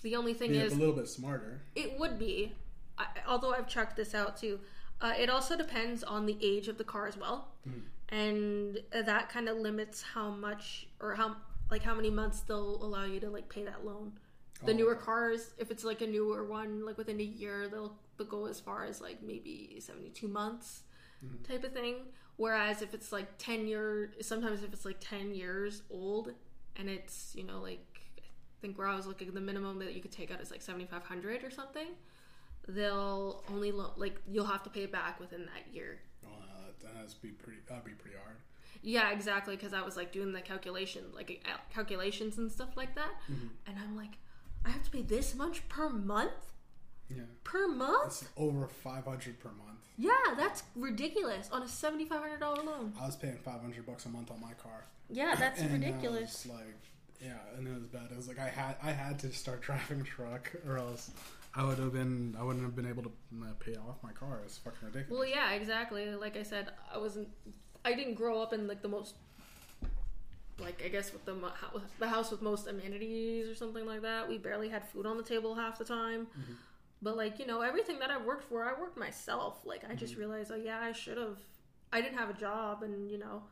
The 0.03 0.17
only 0.17 0.35
thing 0.35 0.53
Be 0.53 0.59
is 0.59 0.73
a 0.73 0.77
little 0.77 0.95
bit 0.95 1.09
smarter. 1.09 1.61
It 1.75 1.99
would 1.99 2.19
be, 2.19 2.55
I, 2.99 3.07
although 3.27 3.53
I've 3.53 3.69
checked 3.69 3.97
this 3.97 4.15
out 4.15 4.37
too. 4.37 4.61
Uh, 5.01 5.15
it 5.19 5.31
also 5.31 5.57
depends 5.57 6.03
on 6.03 6.27
the 6.27 6.37
age 6.43 6.69
of 6.69 6.77
the 6.77 6.85
car 6.85 7.07
as 7.07 7.17
well, 7.17 7.49
hmm. 7.65 7.81
and 8.11 8.79
uh, 8.95 9.03
that 9.03 9.31
kind 9.31 9.49
of 9.49 9.57
limits 9.57 10.03
how 10.03 10.31
much 10.31 10.89
or 11.01 11.15
how 11.15 11.37
like 11.71 11.83
how 11.83 11.95
many 11.95 12.11
months 12.11 12.41
they'll 12.41 12.83
allow 12.83 13.05
you 13.05 13.21
to 13.21 13.31
like 13.31 13.49
pay 13.49 13.65
that 13.65 13.85
loan. 13.85 14.13
The 14.63 14.73
Oh, 14.73 14.77
newer 14.77 14.95
cars, 14.95 15.55
if 15.57 15.71
it's 15.71 15.85
like 15.85 16.03
a 16.03 16.07
newer 16.07 16.45
one, 16.45 16.85
like 16.85 16.99
within 16.99 17.19
a 17.19 17.25
year, 17.25 17.67
they'll 17.69 17.97
they'll 18.19 18.27
go 18.27 18.47
as 18.47 18.61
far 18.61 18.85
as 18.85 19.01
like 19.01 19.23
maybe 19.23 19.79
seventy 19.81 20.11
two 20.11 20.29
months 20.29 20.83
hmm. 21.21 21.43
type 21.45 21.65
of 21.65 21.73
thing. 21.73 21.97
Whereas 22.37 22.83
if 22.83 22.93
it's 22.93 23.11
like 23.11 23.39
ten 23.39 23.67
year, 23.67 24.13
sometimes 24.21 24.63
if 24.63 24.73
it's 24.75 24.85
like 24.85 24.99
ten 25.01 25.35
years 25.35 25.83
old 25.91 26.33
and 26.77 26.89
it's 26.89 27.33
you 27.35 27.45
know 27.45 27.61
like 27.61 27.90
think 28.61 28.79
where 28.79 28.87
I 28.87 28.95
was 28.97 29.07
looking, 29.07 29.33
the 29.33 29.41
minimum 29.41 29.79
that 29.81 29.95
you 29.95 30.01
could 30.01 30.13
take 30.13 30.31
out 30.31 30.41
is 30.41 30.51
like 30.51 30.63
seventy 30.63 30.87
five 30.87 31.03
hundred 31.05 31.43
or 31.45 31.51
something. 31.51 31.89
They'll 32.69 33.43
only 33.51 33.73
lo- 33.73 33.93
like 33.97 34.21
you'll 34.31 34.47
have 34.47 34.63
to 34.65 34.71
pay 34.71 34.83
it 34.85 34.93
back 34.93 35.19
within 35.19 35.47
that 35.47 35.75
year. 35.75 35.99
Oh, 36.27 36.29
that 36.83 36.95
has 37.01 37.15
to 37.15 37.23
be 37.23 37.29
pretty. 37.29 37.59
That'd 37.69 37.85
be 37.85 37.93
pretty 37.93 38.17
hard. 38.23 38.37
Yeah, 38.83 39.11
exactly. 39.11 39.57
Because 39.57 39.73
I 39.73 39.83
was 39.83 39.97
like 39.97 40.13
doing 40.13 40.33
the 40.33 40.41
calculation, 40.41 41.05
like 41.15 41.43
uh, 41.47 41.57
calculations 41.75 42.39
and 42.39 42.51
stuff 42.51 42.77
like 42.77 42.95
that, 42.95 43.11
Mm-hmm. 43.31 43.47
and 43.67 43.77
I'm 43.83 43.97
like, 43.97 44.13
I 44.65 44.71
have 44.71 44.83
to 44.85 44.91
pay 44.91 45.03
this 45.03 45.35
much 45.35 45.69
per 45.69 45.89
month. 45.89 46.33
Yeah, 47.09 47.23
Per 47.43 47.67
month? 47.67 48.07
it's 48.23 48.25
over 48.37 48.69
five 48.69 49.05
hundred 49.05 49.41
per 49.41 49.49
month. 49.49 49.81
Yeah, 49.99 50.13
that's 50.37 50.63
ridiculous 50.77 51.49
on 51.51 51.63
a 51.63 51.69
seventy 51.69 52.05
five 52.05 52.21
hundred 52.21 52.39
dollar 52.41 52.63
loan. 52.63 52.93
I 53.01 53.07
was 53.07 53.17
paying 53.17 53.37
five 53.39 53.61
hundred 53.63 53.85
bucks 53.85 54.07
a 54.07 54.11
month 54.11 54.31
on 54.31 54.41
my 54.41 54.53
car. 54.53 54.85
Yeah, 55.09 55.35
that's 55.35 55.61
uh, 55.63 55.67
ridiculous. 55.73 56.47
like, 56.47 56.77
yeah, 57.23 57.37
and 57.57 57.67
it 57.67 57.75
was 57.75 57.85
bad. 57.85 58.09
It 58.11 58.17
was 58.17 58.29
like 58.29 58.39
I 58.39 58.49
had 58.49 58.77
I 58.83 58.93
had 58.93 59.19
to 59.21 59.33
start 59.33 59.61
driving 59.69 60.01
a 60.01 60.05
truck, 60.05 60.51
or 60.67 60.79
else 60.79 61.11
I 61.55 61.65
would 61.65 61.79
have 61.79 61.93
been 61.93 62.37
I 62.39 62.43
wouldn't 62.43 62.65
have 62.65 62.77
been 62.77 62.87
able 62.87 63.03
to 63.03 63.13
uh, 63.43 63.47
pay 63.59 63.77
off 63.77 63.97
my 64.03 64.13
car. 64.13 64.41
It's 64.45 64.59
fucking 64.59 64.79
ridiculous. 64.83 65.11
Well, 65.11 65.29
yeah, 65.29 65.53
exactly. 65.53 66.07
Like 66.11 66.37
I 66.37 66.43
said, 66.43 66.71
I 66.93 66.99
wasn't. 66.99 67.29
I 67.85 67.95
didn't 67.95 68.15
grow 68.15 68.41
up 68.43 68.53
in 68.53 68.67
like 68.67 68.83
the 68.83 68.89
most, 68.89 69.15
like 70.59 70.83
I 70.85 70.89
guess 70.89 71.13
with 71.13 71.25
the 71.25 71.35
the 71.99 72.09
house 72.09 72.31
with 72.31 72.43
most 72.43 72.67
amenities 72.67 73.49
or 73.49 73.55
something 73.55 73.87
like 73.87 74.03
that. 74.03 74.29
We 74.29 74.39
barely 74.39 74.69
had 74.69 74.87
food 74.89 75.07
on 75.07 75.17
the 75.17 75.23
table 75.23 75.55
half 75.55 75.79
the 75.79 75.85
time. 75.85 76.27
But 77.03 77.17
like 77.17 77.39
you 77.39 77.47
know, 77.47 77.63
everything 77.63 77.99
that 78.01 78.11
I 78.11 78.19
worked 78.19 78.45
for, 78.49 78.65
I 78.65 78.79
worked 78.79 78.99
myself. 78.99 79.61
Like 79.65 79.83
I 79.91 79.95
just 79.95 80.17
realized, 80.17 80.51
oh 80.53 80.57
yeah, 80.57 80.81
I 80.81 80.93
should 80.93 81.17
have. 81.17 81.39
I 81.93 82.01
didn't 82.01 82.19
have 82.19 82.31
a 82.31 82.35
job, 82.35 82.83
and 82.83 83.11
you 83.11 83.19
know, 83.19 83.43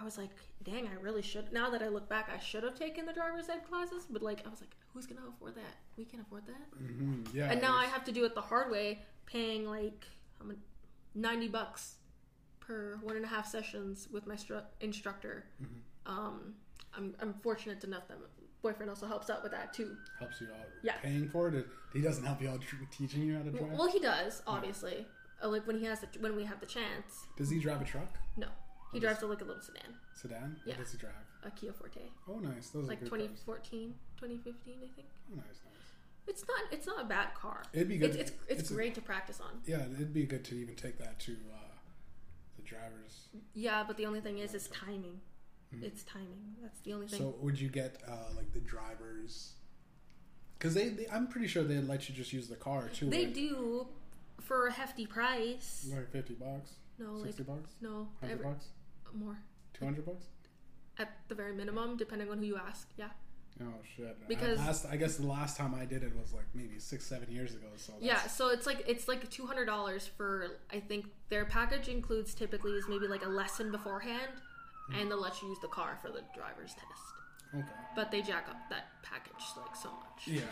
I 0.00 0.04
was 0.04 0.16
like, 0.16 0.30
dang, 0.62 0.86
I 0.86 0.94
really 1.00 1.22
should. 1.22 1.52
Now 1.52 1.70
that 1.70 1.82
I 1.82 1.88
look 1.88 2.08
back, 2.08 2.30
I 2.34 2.38
should 2.38 2.62
have 2.62 2.78
taken 2.78 3.04
the 3.06 3.12
driver's 3.12 3.48
ed 3.48 3.66
classes. 3.68 4.06
But 4.08 4.22
like, 4.22 4.46
I 4.46 4.50
was 4.50 4.60
like, 4.60 4.70
who's 4.92 5.06
gonna 5.06 5.22
afford 5.28 5.56
that? 5.56 5.76
We 5.96 6.04
can't 6.04 6.22
afford 6.22 6.44
that. 6.46 6.78
hmm 6.78 7.22
Yeah, 7.32 7.50
And 7.50 7.60
now 7.60 7.74
I 7.76 7.86
have 7.86 8.04
to 8.04 8.12
do 8.12 8.24
it 8.24 8.34
the 8.34 8.40
hard 8.40 8.70
way, 8.70 9.00
paying 9.26 9.66
like 9.68 10.04
how 10.38 10.46
many, 10.46 10.60
ninety 11.14 11.48
bucks 11.48 11.96
per 12.60 12.98
one 13.02 13.16
and 13.16 13.24
a 13.24 13.28
half 13.28 13.46
sessions 13.48 14.08
with 14.12 14.26
my 14.26 14.34
stru- 14.34 14.62
instructor. 14.80 15.46
Mm-hmm. 15.62 16.12
Um, 16.18 16.54
I'm 16.96 17.14
I'm 17.20 17.34
fortunate 17.42 17.82
enough 17.84 18.06
that 18.08 18.18
my 18.20 18.26
boyfriend 18.62 18.90
also 18.90 19.06
helps 19.06 19.30
out 19.30 19.42
with 19.42 19.52
that 19.52 19.72
too. 19.72 19.96
helps 20.18 20.40
you 20.40 20.48
out. 20.48 20.66
Yeah. 20.82 20.94
paying 21.02 21.28
for 21.28 21.48
it. 21.48 21.66
He 21.92 22.00
doesn't 22.00 22.24
help 22.24 22.40
you 22.42 22.48
out 22.50 22.62
teaching 22.90 23.22
you 23.22 23.36
how 23.36 23.42
to 23.42 23.50
drive. 23.50 23.72
Well, 23.72 23.90
he 23.90 23.98
does 23.98 24.42
obviously. 24.46 25.06
Uh, 25.42 25.48
like 25.48 25.66
when 25.66 25.78
he 25.78 25.84
has 25.86 26.00
the, 26.00 26.08
when 26.18 26.34
we 26.34 26.44
have 26.44 26.58
the 26.60 26.66
chance. 26.66 27.26
Does 27.36 27.48
he 27.50 27.60
drive 27.60 27.80
a 27.80 27.84
truck, 27.84 28.12
No, 28.36 28.48
he 28.92 29.00
drives 29.00 29.22
a, 29.22 29.26
like 29.26 29.40
a 29.40 29.44
little 29.44 29.62
sedan, 29.62 29.94
sedan? 30.14 30.56
Yeah. 30.64 30.74
What 30.74 30.84
does 30.84 30.92
he 30.92 30.98
drive? 30.98 31.12
a 31.44 31.50
Kia 31.50 31.72
Forte, 31.72 32.00
Oh, 32.28 32.38
nice. 32.40 32.70
Those 32.70 32.88
like 32.88 32.98
are 32.98 33.04
good 33.04 33.10
2014, 33.10 33.94
2015, 34.16 34.74
I 34.76 34.80
think. 34.96 35.08
Oh, 35.32 35.36
nice, 35.36 35.44
nice. 35.46 35.74
It's 36.26 36.44
not 36.46 36.60
it's 36.72 36.86
not 36.86 37.00
a 37.02 37.04
bad 37.04 37.34
car. 37.34 37.62
It'd 37.72 37.88
be 37.88 37.96
good. 37.98 38.10
It's 38.10 38.18
it's, 38.18 38.32
it's, 38.48 38.60
It's 38.62 38.70
a- 38.70 38.74
great 38.74 38.94
to 38.96 39.00
practice 39.00 39.40
on. 39.40 39.60
Yeah, 39.66 39.82
it'd 39.94 40.12
be 40.12 40.24
good 40.24 40.44
to 40.46 40.54
even 40.56 40.74
take 40.74 40.98
that 40.98 41.18
to 41.20 41.32
uh, 41.32 41.56
the 42.56 42.62
drivers. 42.62 43.28
Yeah, 43.54 43.84
but 43.86 43.96
the 43.96 44.06
only 44.06 44.20
thing 44.20 44.38
is, 44.38 44.52
is 44.54 44.68
timing. 44.68 45.20
It's 45.82 46.02
timing. 46.02 46.56
That's 46.62 46.80
the 46.80 46.94
only 46.94 47.06
thing. 47.08 47.20
Mm-hmm. 47.20 47.30
So, 47.30 47.36
would 47.42 47.60
you 47.60 47.68
get 47.68 48.02
uh, 48.08 48.34
like 48.36 48.52
the 48.52 48.60
drivers? 48.60 49.52
Because 50.58 50.74
they, 50.74 50.88
they, 50.88 51.06
I'm 51.12 51.28
pretty 51.28 51.46
sure 51.46 51.62
they'd 51.62 51.86
let 51.86 52.08
you 52.08 52.14
just 52.14 52.32
use 52.32 52.48
the 52.48 52.56
car 52.56 52.88
too. 52.88 53.10
They 53.10 53.26
right? 53.26 53.34
do 53.34 53.86
for 54.40 54.66
a 54.66 54.72
hefty 54.72 55.06
price. 55.06 55.86
Like 55.94 56.10
fifty 56.10 56.34
bucks, 56.34 56.72
No, 56.98 57.12
like 57.12 57.26
sixty 57.26 57.42
bucks, 57.42 57.74
no, 57.80 58.08
hundred 58.20 58.42
bucks, 58.42 58.66
more 59.14 59.38
two 59.74 59.84
hundred 59.84 60.06
bucks. 60.06 60.26
at 60.98 61.10
the 61.28 61.34
very 61.34 61.54
minimum, 61.54 61.96
depending 61.96 62.30
on 62.30 62.38
who 62.38 62.44
you 62.44 62.56
ask. 62.56 62.88
Yeah, 62.96 63.10
Oh 63.60 63.74
shit! 63.96 64.28
Because- 64.28 64.58
I, 64.60 64.66
last, 64.66 64.86
I 64.86 64.96
guess 64.96 65.16
the 65.16 65.26
last 65.26 65.56
time 65.56 65.74
I 65.74 65.84
did 65.84 66.02
it 66.02 66.14
was 66.14 66.32
like 66.32 66.46
maybe 66.54 66.78
six, 66.78 67.04
seven 67.04 67.30
years 67.30 67.54
ago. 67.54 67.66
So 67.76 67.92
yeah. 68.00 68.26
So 68.26 68.50
it's 68.50 68.66
like 68.66 68.84
it's 68.86 69.08
like 69.08 69.28
two 69.30 69.46
hundred 69.46 69.66
dollars 69.66 70.06
for. 70.06 70.58
I 70.72 70.80
think 70.80 71.06
their 71.28 71.44
package 71.44 71.88
includes 71.88 72.34
typically 72.34 72.72
is 72.72 72.84
maybe 72.88 73.08
like 73.08 73.24
a 73.24 73.28
lesson 73.28 73.72
beforehand, 73.72 74.30
hmm. 74.88 74.94
and 74.96 75.10
they'll 75.10 75.20
let 75.20 75.40
you 75.42 75.48
use 75.48 75.58
the 75.60 75.68
car 75.68 75.98
for 76.02 76.08
the 76.08 76.22
driver's 76.36 76.74
test. 76.74 77.54
okay. 77.54 77.66
But 77.96 78.10
they 78.12 78.22
jack 78.22 78.46
up 78.48 78.58
that 78.70 78.86
package 79.02 79.42
like 79.56 79.74
so 79.74 79.88
much. 79.88 80.28
Yeah, 80.28 80.42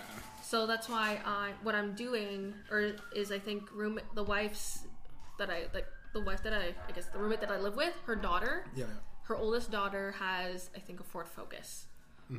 So 0.43 0.67
that's 0.67 0.89
why 0.89 1.21
I 1.25 1.53
what 1.63 1.75
I'm 1.77 1.95
doing 1.95 2.55
or 2.71 2.97
is 3.15 3.31
I 3.31 3.39
think 3.39 3.71
room 3.73 4.01
the 4.15 4.25
wife's 4.25 4.81
that 5.39 5.51
I 5.51 5.65
like 5.75 5.87
the 6.19 6.25
wife 6.31 6.43
that 6.43 6.55
I 6.55 6.67
I 6.89 6.93
guess 6.95 7.07
the 7.15 7.19
roommate 7.19 7.41
that 7.45 7.51
I 7.51 7.59
live 7.67 7.77
with 7.77 7.95
her 8.07 8.17
daughter 8.17 8.55
yeah. 8.75 8.87
her 9.25 9.37
oldest 9.37 9.71
daughter 9.71 10.05
has 10.19 10.71
I 10.75 10.81
think 10.87 11.01
a 11.01 11.05
Ford 11.13 11.29
Focus. 11.29 11.87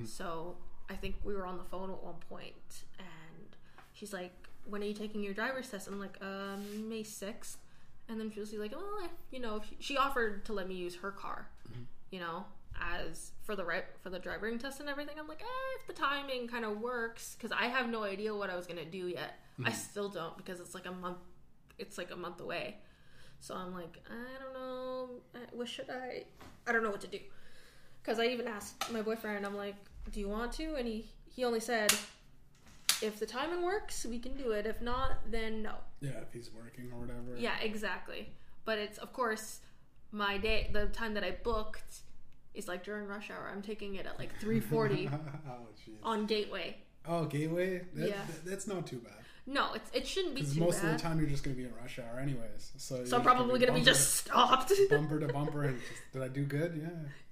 So 0.06 0.58
I 0.90 0.96
think 1.02 1.16
we 1.24 1.34
were 1.38 1.46
on 1.52 1.58
the 1.58 1.64
phone 1.64 1.90
at 1.92 2.02
one 2.04 2.20
point 2.30 2.84
and 3.00 3.50
she's 3.94 4.12
like, 4.20 4.34
"When 4.72 4.82
are 4.82 4.86
you 4.86 4.94
taking 4.94 5.22
your 5.24 5.34
driver's 5.42 5.70
test?" 5.70 5.88
I'm 5.88 6.00
like, 6.08 6.18
um, 6.22 6.90
"May 6.90 7.04
6th." 7.04 7.58
And 8.10 8.20
then 8.20 8.32
she 8.34 8.40
was 8.42 8.52
like, 8.54 8.74
"Oh, 8.76 9.00
I- 9.06 9.10
you 9.32 9.40
know," 9.40 9.62
she, 9.68 9.76
she 9.80 9.98
offered 9.98 10.44
to 10.46 10.52
let 10.54 10.68
me 10.68 10.76
use 10.76 10.96
her 11.04 11.12
car, 11.12 11.40
you 12.12 12.20
know, 12.20 12.46
as 12.82 13.32
for 13.46 13.56
the 13.56 13.64
right 13.72 13.86
for 14.04 14.10
the 14.10 14.20
driving 14.20 14.60
test 14.60 14.80
and 14.82 14.90
everything. 14.90 15.16
I'm 15.20 15.28
like, 15.28 15.42
eh, 15.42 15.72
if 15.80 15.88
the 15.88 15.94
timing 15.94 16.48
kind 16.54 16.66
of 16.66 16.74
works, 16.82 17.36
because 17.38 17.52
I 17.52 17.66
have 17.76 17.88
no 17.90 18.04
idea 18.04 18.36
what 18.36 18.50
I 18.50 18.56
was 18.56 18.66
gonna 18.68 18.86
do 19.00 19.08
yet. 19.20 19.34
I 19.64 19.72
still 19.72 20.10
don't 20.10 20.36
because 20.38 20.60
it's 20.60 20.74
like 20.78 20.86
a 20.86 20.92
month. 21.06 21.18
It's 21.80 21.98
like 21.98 22.12
a 22.12 22.16
month 22.26 22.40
away. 22.42 22.66
So 23.40 23.56
I'm 23.56 23.74
like, 23.74 23.98
I 24.10 24.44
don't 24.44 24.54
know. 24.54 25.10
What 25.54 25.68
should 25.68 25.90
I? 25.90 26.24
I 26.68 26.72
don't 26.72 26.84
know 26.84 26.90
what 26.92 27.02
to 27.02 27.08
do. 27.08 27.20
Because 28.02 28.20
I 28.20 28.26
even 28.28 28.48
asked 28.48 28.92
my 28.92 29.02
boyfriend, 29.02 29.46
I'm 29.46 29.56
like, 29.56 29.76
do 30.12 30.20
you 30.20 30.30
want 30.30 30.52
to? 30.54 30.76
And 30.76 30.88
he, 30.88 31.06
he 31.30 31.44
only 31.44 31.60
said, 31.60 31.94
if 33.02 33.20
the 33.20 33.26
timing 33.26 33.64
works, 33.64 34.06
we 34.06 34.18
can 34.20 34.36
do 34.38 34.52
it. 34.52 34.66
If 34.66 34.82
not, 34.82 35.18
then 35.30 35.62
no. 35.64 35.74
Yeah, 36.02 36.12
if 36.22 36.34
he's 36.34 36.50
working 36.54 36.90
or 36.94 37.00
whatever. 37.02 37.38
Yeah, 37.38 37.58
exactly. 37.62 38.30
But 38.66 38.80
it's, 38.80 38.98
of 38.98 39.14
course, 39.14 39.60
my 40.12 40.38
day, 40.38 40.70
the 40.74 40.88
time 40.88 41.14
that 41.16 41.24
I 41.24 41.32
booked 41.44 42.02
is 42.54 42.68
like 42.68 42.84
during 42.84 43.08
rush 43.08 43.30
hour. 43.30 43.50
I'm 43.54 43.62
taking 43.62 43.96
it 43.96 44.06
at 44.06 44.18
like 44.18 44.32
3.40 44.42 45.12
oh 45.50 45.52
on 46.04 46.26
Gateway. 46.26 46.78
Oh, 47.06 47.26
Gateway. 47.26 47.82
That, 47.94 48.10
Yeah. 48.10 48.16
that- 48.28 48.46
that's 48.46 48.68
not 48.68 48.88
too 48.88 48.98
bad. 48.98 49.14
No, 49.50 49.74
it's, 49.74 49.90
it 49.94 50.06
shouldn't 50.06 50.36
be 50.36 50.42
too 50.42 50.60
most 50.60 50.82
bad. 50.82 50.92
of 50.92 50.98
the 50.98 51.02
time 51.02 51.20
you're 51.20 51.30
just 51.30 51.42
gonna 51.42 51.56
be 51.56 51.64
in 51.64 51.74
rush 51.82 52.00
hour 52.00 52.20
anyways. 52.20 52.74
So 52.76 53.06
so 53.06 53.16
I'm 53.16 53.24
probably 53.24 53.60
going 53.60 53.72
to 53.74 53.80
be 53.80 53.86
just 53.86 54.16
stopped. 54.16 54.74
bumper 54.90 55.22
to 55.22 55.28
bumper 55.28 55.64
and 55.64 55.80
just 55.80 56.02
did 56.12 56.22
I 56.22 56.28
do 56.28 56.44
good? 56.44 56.76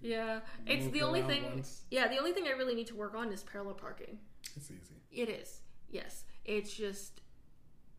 Yeah, 0.02 0.10
yeah. 0.16 0.40
It's 0.66 0.88
the 0.94 1.02
only 1.02 1.22
thing. 1.24 1.44
once. 1.44 1.82
Yeah, 1.92 2.08
the 2.08 2.18
only 2.18 2.32
thing 2.32 2.48
I 2.48 2.52
really 2.52 2.74
need 2.74 2.88
to 2.88 2.96
work 2.96 3.16
on 3.16 3.34
is 3.34 3.44
parallel 3.44 3.74
parking. 3.74 4.18
it's 4.56 4.72
easy. 4.72 4.96
It 5.12 5.30
is. 5.30 5.60
Yes, 5.92 6.24
it's 6.46 6.74
just 6.74 7.20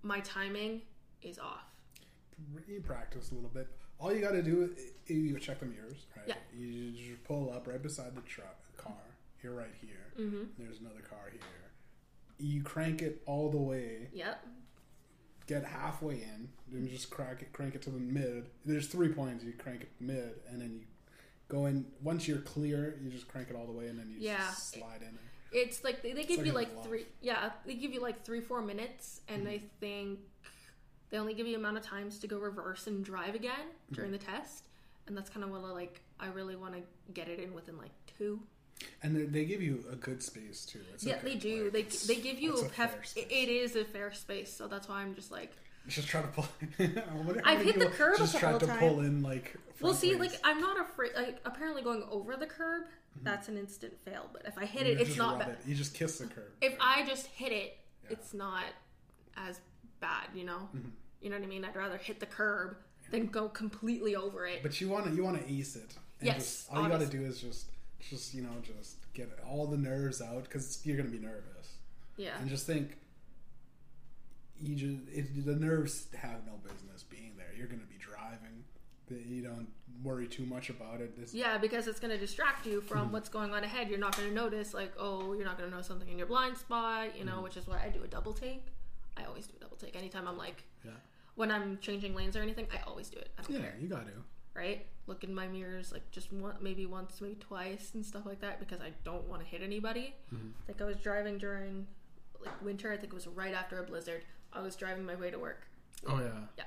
my 0.03 0.21
timing 0.21 0.81
is 1.21 1.39
off. 1.39 1.67
You 2.67 2.81
practice 2.81 3.33
a 3.33 3.35
little 3.35 3.51
bit. 3.51 3.69
All 3.99 4.14
you 4.14 4.21
got 4.21 4.33
to 4.33 4.43
do 4.43 4.71
is 5.07 5.14
you 5.14 5.39
check 5.39 5.61
the 5.61 5.67
mirrors, 5.67 6.07
right? 6.17 6.29
Yeah. 6.29 6.35
You 6.55 6.93
just 6.93 7.25
pull 7.25 7.53
up 7.53 7.67
right 7.67 7.83
beside 7.83 8.14
the 8.14 8.21
truck 8.23 8.57
car. 8.77 8.93
You're 9.43 9.55
right 9.55 9.75
here. 9.81 10.27
Mm-hmm. 10.27 10.43
There's 10.59 10.81
another 10.81 11.01
car 11.01 11.31
here. 11.31 11.41
You 12.39 12.62
crank 12.62 13.03
it 13.03 13.22
all 13.26 13.51
the 13.51 13.57
way. 13.57 14.09
Yep. 14.12 14.47
Get 15.47 15.64
halfway 15.64 16.14
in, 16.14 16.49
then 16.72 16.89
just 16.89 17.11
crank 17.11 17.41
it, 17.41 17.53
crank 17.53 17.74
it 17.74 17.82
to 17.82 17.91
the 17.91 17.99
mid. 17.99 18.47
There's 18.64 18.89
three 18.89 19.09
points. 19.09 19.45
You 19.45 19.53
crank 19.53 19.82
it 19.82 19.91
mid, 20.01 20.41
and 20.51 20.61
then 20.61 20.72
you 20.72 20.80
go 21.49 21.66
in. 21.66 21.87
Once 22.03 22.26
you're 22.26 22.39
clear, 22.39 22.99
you 23.01 23.11
just 23.11 23.28
crank 23.28 23.49
it 23.51 23.57
all 23.57 23.66
the 23.66 23.72
way, 23.72 23.87
and 23.87 23.99
then 23.99 24.11
you 24.11 24.16
Yeah. 24.18 24.39
just 24.39 24.72
slide 24.72 25.03
in. 25.03 25.18
It's 25.53 25.84
like 25.84 26.03
they, 26.03 26.12
they 26.12 26.24
give 26.24 26.39
like 26.39 26.47
you 26.47 26.53
like 26.53 26.84
three. 26.84 27.07
Yeah, 27.20 27.51
they 27.64 27.74
give 27.74 27.93
you 27.93 28.01
like 28.01 28.24
three 28.24 28.41
four 28.41 28.61
minutes, 28.61 29.20
and 29.28 29.43
mm-hmm. 29.45 29.51
I 29.51 29.62
think 29.80 30.18
they 31.11 31.18
only 31.18 31.34
give 31.34 31.47
you 31.47 31.57
amount 31.57 31.76
of 31.76 31.84
times 31.84 32.18
to 32.18 32.26
go 32.26 32.39
reverse 32.39 32.87
and 32.87 33.05
drive 33.05 33.34
again 33.34 33.55
during 33.93 34.11
mm-hmm. 34.11 34.18
the 34.18 34.39
test, 34.39 34.68
and 35.07 35.16
that's 35.16 35.30
kind 35.30 35.45
of 35.45 35.51
what 35.51 35.62
I 35.62 35.70
like. 35.70 36.03
I 36.18 36.26
really 36.26 36.57
want 36.57 36.74
to 36.74 36.80
get 37.12 37.28
it 37.28 37.39
in 37.39 37.55
within 37.55 37.78
like 37.78 37.93
two. 38.18 38.41
And 39.03 39.33
they, 39.33 39.45
give 39.45 39.62
you 39.62 39.85
a 39.91 39.97
good 39.97 40.22
space 40.22 40.64
too. 40.66 40.81
It's 40.93 41.05
yeah, 41.05 41.14
okay. 41.16 41.29
they 41.29 41.35
do. 41.37 41.70
Like, 41.72 41.91
they 41.91 42.14
they 42.14 42.20
give 42.20 42.39
you 42.39 42.55
a 42.57 42.61
a 42.66 42.68
hef- 42.70 43.07
fair 43.07 43.24
it 43.29 43.49
is 43.49 43.77
a 43.77 43.85
fair 43.85 44.12
space, 44.12 44.53
so 44.53 44.66
that's 44.68 44.89
why 44.89 44.97
I'm 45.03 45.14
just 45.14 45.31
like. 45.31 45.53
Just 45.89 46.09
try 46.09 46.20
to 46.20 46.29
pull. 46.29 46.47
I've 47.45 47.62
hit 47.62 47.79
the 47.79 47.87
curb 47.87 48.16
a 48.16 48.18
Just 48.18 48.37
tried 48.39 48.53
couple 48.61 48.68
to 48.68 48.74
pull 48.74 49.01
in 49.01 49.22
like. 49.22 49.55
Well, 49.81 49.95
see, 49.95 50.14
ways. 50.16 50.33
like 50.33 50.41
I'm 50.45 50.61
not 50.61 50.81
afraid. 50.81 51.12
Like 51.14 51.39
apparently, 51.45 51.83
going 51.83 52.03
over 52.11 52.37
the 52.37 52.47
curb, 52.47 52.85
that's 53.22 53.49
an 53.49 53.57
instant 53.57 53.95
fail. 54.05 54.29
But 54.33 54.43
if 54.47 54.59
I 54.59 54.66
hit 54.66 54.87
You 54.87 54.93
it, 54.95 55.01
it's 55.01 55.16
not 55.16 55.39
bad. 55.39 55.51
it. 55.51 55.59
You 55.66 55.74
just 55.74 55.95
kiss 55.95 56.18
the 56.18 56.27
curb. 56.27 56.51
If 56.61 56.77
I 56.81 57.07
just 57.07 57.27
hit 57.29 57.53
it, 57.53 57.79
Yeah. 58.05 58.11
it's 58.11 58.35
not 58.35 58.64
as 59.37 59.61
bad. 60.01 60.27
You 60.35 60.45
know. 60.45 60.68
Mm-hmm. 60.77 60.89
You 61.22 61.31
know 61.31 61.37
what 61.37 61.45
I 61.45 61.49
mean? 61.49 61.64
I'd 61.64 61.77
rather 61.77 61.97
hit 61.97 62.20
the 62.20 62.27
curb 62.27 62.77
than 63.11 63.27
go 63.27 63.49
completely 63.49 64.16
over 64.16 64.47
it. 64.47 64.62
But 64.62 64.81
you 64.81 64.89
want 64.89 65.07
to 65.07 65.12
you 65.12 65.22
want 65.24 65.41
to 65.41 65.51
ease 65.51 65.77
it. 65.77 65.95
And 66.20 66.27
Yes, 66.27 66.37
Just, 66.37 66.72
all 66.72 66.83
you 66.83 66.89
got 66.89 67.01
to 67.01 67.07
do 67.07 67.22
is 67.22 67.41
just 67.41 67.66
just 68.11 68.34
you 68.34 68.42
know 68.42 68.50
just 68.62 68.96
get 69.14 69.28
all 69.48 69.66
the 69.66 69.76
nerves 69.76 70.20
out 70.22 70.44
because 70.44 70.80
you're 70.84 70.96
gonna 70.96 71.09
be 71.09 71.18
nervous 71.18 71.68
yeah. 72.16 72.38
and 72.40 72.48
just 72.48 72.66
think. 72.66 72.96
You 74.59 74.74
just 74.74 74.96
it, 75.12 75.44
the 75.44 75.54
nerves 75.54 76.07
have 76.18 76.46
no 76.46 76.52
business 76.62 77.02
being 77.02 77.32
there. 77.36 77.48
You're 77.57 77.66
gonna 77.66 77.82
be 77.90 77.98
driving. 77.98 78.64
You 79.11 79.42
don't 79.42 79.68
worry 80.02 80.26
too 80.26 80.46
much 80.46 80.70
about 80.70 81.00
it. 81.00 81.12
It's, 81.20 81.32
Yeah, 81.34 81.59
because 81.59 81.86
it's 81.86 82.00
going 82.00 82.11
to 82.11 82.18
distract 82.18 82.66
you 82.66 82.78
Mm-hmm. 82.80 82.88
from 82.88 83.12
what's 83.12 83.28
going 83.28 83.52
on 83.54 83.62
ahead. 83.62 83.88
You're 83.88 84.00
not 84.00 84.16
going 84.16 84.28
to 84.28 84.34
notice, 84.34 84.74
like, 84.74 84.92
oh, 84.98 85.32
you're 85.34 85.44
not 85.44 85.57
going 85.57 85.70
to 85.70 85.76
know 85.76 85.80
something 85.80 86.09
in 86.09 86.18
your 86.18 86.26
blind 86.26 86.57
spot, 86.59 87.16
you 87.16 87.24
know, 87.24 87.34
Mm-hmm. 87.34 87.42
which 87.44 87.57
is 87.57 87.68
why 87.68 87.80
I 87.84 87.88
do 87.88 88.02
a 88.02 88.09
double 88.09 88.32
take. 88.32 88.66
I 89.16 89.22
always 89.26 89.46
do 89.46 89.54
a 89.57 89.61
double 89.61 89.76
take. 89.76 89.94
Anytime 89.94 90.26
I'm 90.26 90.36
like, 90.36 90.64
Yeah, 90.84 90.90
when 91.36 91.52
I'm 91.52 91.78
changing 91.80 92.16
lanes 92.16 92.36
or 92.36 92.42
anything, 92.42 92.66
I 92.74 92.80
always 92.84 93.09
do 93.09 93.18
it. 93.18 93.30
I 93.38 93.42
don't 93.42 93.52
yeah, 93.52 93.61
care. 93.61 93.74
you 93.80 93.86
got 93.86 94.07
to. 94.09 94.12
Right? 94.57 94.86
Look 95.07 95.22
in 95.22 95.32
my 95.34 95.46
mirrors 95.46 95.92
like 95.92 96.11
just 96.11 96.32
one, 96.32 96.54
maybe 96.61 96.86
once, 96.86 97.20
maybe 97.20 97.36
twice, 97.36 97.90
and 97.94 98.04
stuff 98.04 98.26
like 98.26 98.40
that 98.40 98.59
because 98.59 98.80
I 98.80 98.90
don't 99.04 99.28
want 99.28 99.42
to 99.42 99.46
hit 99.48 99.62
anybody. 99.62 100.14
Mm-hmm. 100.34 100.48
Like 100.66 100.80
I 100.80 100.84
was 100.84 100.96
driving 100.96 101.38
during 101.38 101.86
like 102.44 102.61
winter. 102.64 102.90
I 102.92 102.96
think 102.96 103.12
it 103.12 103.14
was 103.14 103.26
right 103.28 103.54
after 103.54 103.78
a 103.80 103.84
blizzard. 103.84 104.22
I 104.52 104.61
was 104.62 104.74
driving 104.74 105.04
my 105.04 105.14
way 105.14 105.30
to 105.30 105.38
work. 105.38 105.66
Oh 106.09 106.18
yeah. 106.20 106.30
Yeah, 106.59 106.64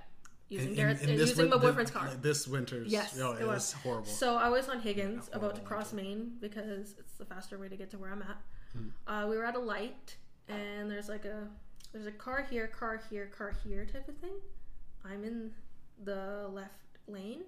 using 0.50 0.70
In- 0.70 0.76
Garrett's, 0.76 1.02
in- 1.02 1.10
using 1.10 1.36
my 1.38 1.42
win- 1.44 1.50
the- 1.50 1.58
boyfriend's 1.68 1.92
car. 1.92 2.08
like 2.08 2.22
This 2.22 2.48
winter's. 2.48 2.92
Yes, 2.92 3.20
oh, 3.22 3.32
it 3.34 3.42
it 3.42 3.46
was. 3.48 3.56
was 3.56 3.72
horrible. 3.74 4.06
So 4.08 4.36
I 4.38 4.50
was 4.50 4.70
on 4.70 4.80
Higgins, 4.80 5.30
Yeah, 5.32 5.38
about 5.38 5.56
to 5.56 5.62
cross 5.62 5.92
winter. 5.92 6.10
Main 6.10 6.32
because 6.40 6.96
it's 6.98 7.14
the 7.18 7.26
faster 7.26 7.58
way 7.58 7.68
to 7.70 7.76
get 7.76 7.90
to 7.92 7.98
where 7.98 8.12
I'm 8.12 8.22
at. 8.22 8.38
Hmm. 8.74 8.88
Uh, 9.08 9.28
we 9.28 9.36
were 9.38 9.46
at 9.46 9.56
a 9.56 9.60
light, 9.60 10.16
and 10.48 10.90
there's 10.90 11.10
like 11.10 11.26
a 11.26 11.48
there's 11.92 12.06
a 12.06 12.12
car 12.12 12.46
here, 12.50 12.68
car 12.68 13.02
here, 13.10 13.26
car 13.36 13.54
here 13.66 13.86
type 13.86 14.08
of 14.08 14.16
thing. 14.18 14.36
I'm 15.04 15.24
in 15.26 15.52
the 16.04 16.48
left 16.54 16.72
lane, 17.08 17.42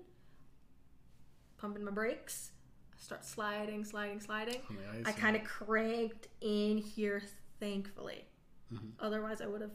pumping 1.61 1.85
my 1.85 1.91
brakes. 1.91 2.51
I 2.97 3.01
start 3.01 3.23
sliding, 3.23 3.85
sliding, 3.85 4.19
sliding. 4.19 4.61
On 4.69 4.77
I 5.05 5.11
kind 5.11 5.35
of 5.35 5.43
cranked 5.43 6.27
in 6.41 6.77
here, 6.77 7.21
thankfully. 7.59 8.25
Mm-hmm. 8.73 8.87
Otherwise, 8.99 9.41
I 9.41 9.47
would 9.47 9.61
have 9.61 9.71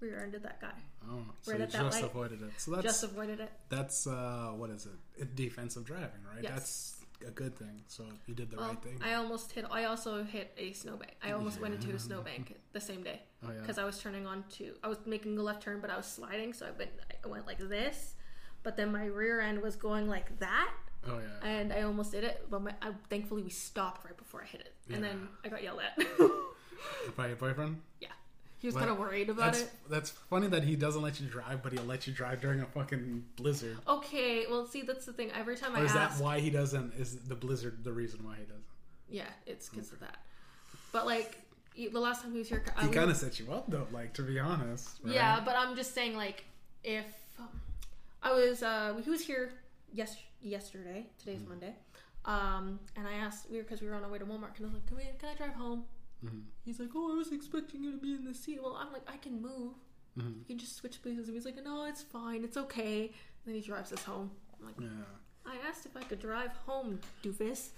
rear-ended 0.00 0.42
that 0.42 0.60
guy. 0.60 0.72
Oh, 1.10 1.24
so 1.42 1.52
right 1.52 1.60
you 1.60 1.66
just 1.66 2.02
light. 2.02 2.04
avoided 2.04 2.42
it. 2.42 2.50
So 2.58 2.72
that's 2.72 2.84
Just 2.84 3.04
avoided 3.04 3.40
it. 3.40 3.50
that's 3.68 4.06
uh, 4.06 4.52
what 4.56 4.70
is 4.70 4.86
it? 4.86 5.34
Defensive 5.34 5.84
driving, 5.84 6.22
right? 6.32 6.42
Yes. 6.42 6.52
That's 6.52 6.96
a 7.28 7.30
good 7.32 7.56
thing. 7.56 7.82
So 7.86 8.04
you 8.26 8.34
did 8.34 8.50
the 8.50 8.56
Well, 8.56 8.68
right 8.68 8.82
thing. 8.82 8.98
I 9.02 9.14
almost 9.14 9.52
hit. 9.52 9.64
I 9.70 9.84
also 9.84 10.24
hit 10.24 10.52
a 10.58 10.72
snowbank. 10.72 11.12
I 11.22 11.32
almost 11.32 11.60
went 11.60 11.74
into 11.74 11.94
a 11.94 11.98
snowbank 11.98 12.54
the 12.72 12.80
same 12.80 13.02
day 13.02 13.20
oh 13.46 13.50
yeah. 13.52 13.60
because 13.60 13.78
I 13.78 13.84
was 13.84 13.98
turning 13.98 14.26
on 14.26 14.44
to. 14.56 14.74
I 14.82 14.88
was 14.88 14.98
making 15.06 15.38
a 15.38 15.42
left 15.42 15.62
turn, 15.62 15.80
but 15.80 15.90
I 15.90 15.96
was 15.96 16.06
sliding, 16.06 16.52
so 16.52 16.66
I 16.66 16.70
went. 16.70 16.90
I 17.24 17.28
went 17.28 17.46
like 17.46 17.58
this, 17.58 18.14
but 18.62 18.76
then 18.76 18.90
my 18.92 19.04
rear 19.06 19.40
end 19.40 19.60
was 19.60 19.76
going 19.76 20.08
like 20.08 20.38
that, 20.38 20.72
Oh 21.08 21.18
yeah. 21.18 21.48
and 21.48 21.72
I 21.72 21.82
almost 21.82 22.12
did 22.12 22.24
it. 22.24 22.46
But 22.50 22.62
my, 22.62 22.72
I, 22.82 22.90
thankfully, 23.08 23.42
we 23.42 23.50
stopped 23.50 24.04
right 24.04 24.16
before 24.16 24.42
I 24.42 24.46
hit 24.46 24.60
it, 24.60 24.74
and 24.94 25.02
then 25.02 25.28
I 25.44 25.48
got 25.48 25.62
yelled 25.62 25.80
at. 25.80 26.06
By 27.16 27.28
your 27.28 27.36
boyfriend? 27.36 27.80
yeah, 28.00 28.08
he 28.58 28.66
was 28.66 28.74
kind 28.76 28.90
of 28.90 28.98
worried 28.98 29.28
about 29.28 29.52
That's 29.52 29.62
it. 29.62 29.70
that's 29.90 30.10
funny 30.10 30.46
that 30.48 30.64
he 30.64 30.76
doesn't 30.76 31.02
let 31.02 31.20
you 31.20 31.26
drive, 31.28 31.62
but 31.62 31.72
he'll 31.72 31.84
let 31.84 32.06
you 32.06 32.12
drive 32.12 32.40
during 32.40 32.60
a 32.60 32.66
fucking 32.66 33.24
blizzard. 33.36 33.76
Okay, 33.86 34.46
well, 34.48 34.66
see, 34.66 34.82
that's 34.82 35.04
the 35.06 35.12
thing. 35.12 35.30
Every 35.38 35.56
time 35.56 35.74
Or 35.74 35.78
I 35.78 35.82
is 35.84 35.94
ask, 35.94 36.18
that 36.18 36.24
why 36.24 36.40
he 36.40 36.48
doesn't? 36.50 36.94
Is 36.94 37.16
the 37.16 37.34
blizzard 37.34 37.84
the 37.84 37.92
reason 37.92 38.24
why 38.24 38.36
he 38.36 38.42
doesn't? 38.44 38.64
yeah, 39.08 39.24
it's 39.46 39.68
because 39.68 39.92
of 39.92 40.00
that. 40.00 40.18
But 40.92 41.06
like 41.06 41.38
the 41.76 41.88
last 42.00 42.22
time 42.22 42.32
he 42.32 42.38
was 42.38 42.48
here, 42.48 42.62
I 42.76 42.82
He 42.82 42.86
was- 42.88 42.96
kind 42.96 43.10
of 43.10 43.16
set 43.16 43.38
you 43.40 43.52
up 43.52 43.70
though, 43.70 43.86
like 43.92 44.14
to 44.14 44.22
be 44.22 44.38
honest. 44.38 44.88
right? 45.02 45.14
Yeah, 45.14 45.40
but 45.44 45.54
I'm 45.56 45.74
just 45.76 45.94
saying, 45.94 46.16
like, 46.16 46.44
if 46.84 47.04
I 48.22 48.32
was, 48.32 48.62
uh, 48.62 49.00
he 49.04 49.10
was 49.10 49.20
here 49.24 49.52
yes 49.92 50.16
yesterday. 50.42 51.06
Today's 51.18 51.42
Monday, 51.46 51.74
um, 52.24 52.80
and 52.96 53.06
I 53.06 53.14
asked 53.14 53.50
we 53.50 53.56
were 53.58 53.62
because 53.62 53.80
we 53.80 53.88
were 53.88 53.94
on 53.94 54.04
our 54.04 54.10
way 54.10 54.18
to 54.18 54.24
Walmart, 54.24 54.56
and 54.56 54.60
I 54.60 54.64
was 54.64 54.74
like, 54.74 54.86
"Can 54.86 54.96
we? 54.96 55.04
Can 55.18 55.28
I 55.28 55.34
drive 55.34 55.54
home?" 55.54 55.84
Mhm. 56.24 56.42
He's 56.64 56.78
like, 56.80 56.90
"Oh, 56.94 57.12
I 57.12 57.16
was 57.16 57.32
expecting 57.32 57.82
you 57.82 57.92
to 57.92 57.98
be 57.98 58.14
in 58.14 58.24
the 58.24 58.34
seat." 58.34 58.60
Well, 58.62 58.76
I'm 58.76 58.92
like, 58.92 59.08
"I 59.08 59.16
can 59.16 59.40
move. 59.40 59.74
Mhm. 60.18 60.38
You 60.40 60.44
can 60.46 60.58
just 60.58 60.76
switch 60.76 61.00
places." 61.02 61.28
And 61.28 61.34
he's 61.34 61.44
like, 61.44 61.62
"No, 61.64 61.84
it's 61.86 62.02
fine. 62.02 62.44
It's 62.44 62.56
okay." 62.56 63.04
And 63.06 63.46
then 63.46 63.54
he 63.54 63.60
drives 63.60 63.92
us 63.92 64.02
home. 64.04 64.30
I'm 64.58 64.66
like, 64.66 64.80
Yeah. 64.80 65.04
"I 65.46 65.56
asked 65.68 65.86
if 65.86 65.96
I 65.96 66.02
could 66.02 66.20
drive 66.20 66.52
home, 66.66 67.00
doofus. 67.22 67.70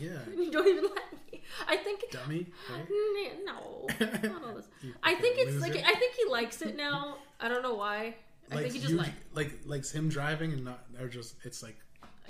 Yeah. 0.00 0.18
you 0.36 0.50
don't 0.50 0.66
even 0.68 0.84
let 0.84 1.32
me." 1.32 1.42
I 1.66 1.76
think 1.76 2.04
Dummy. 2.10 2.46
right? 2.70 2.86
No, 3.44 3.86
not 4.22 4.44
all 4.44 4.54
this. 4.54 4.66
I 5.02 5.14
think 5.14 5.38
it's 5.38 5.60
like. 5.60 5.76
I 5.76 5.94
think 5.94 6.14
he 6.14 6.24
likes 6.30 6.60
it 6.62 6.76
now. 6.76 7.16
I 7.40 7.48
don't 7.48 7.62
know 7.62 7.74
why. 7.74 8.16
I 8.50 8.56
Like 8.56 8.62
think 8.64 8.74
he 8.74 8.80
just 8.80 8.92
you, 8.92 8.98
like 9.32 9.52
likes 9.64 9.90
him 9.92 10.08
driving 10.08 10.52
and 10.52 10.64
not 10.64 10.84
or 11.00 11.08
just 11.08 11.36
it's 11.44 11.62
like 11.62 11.76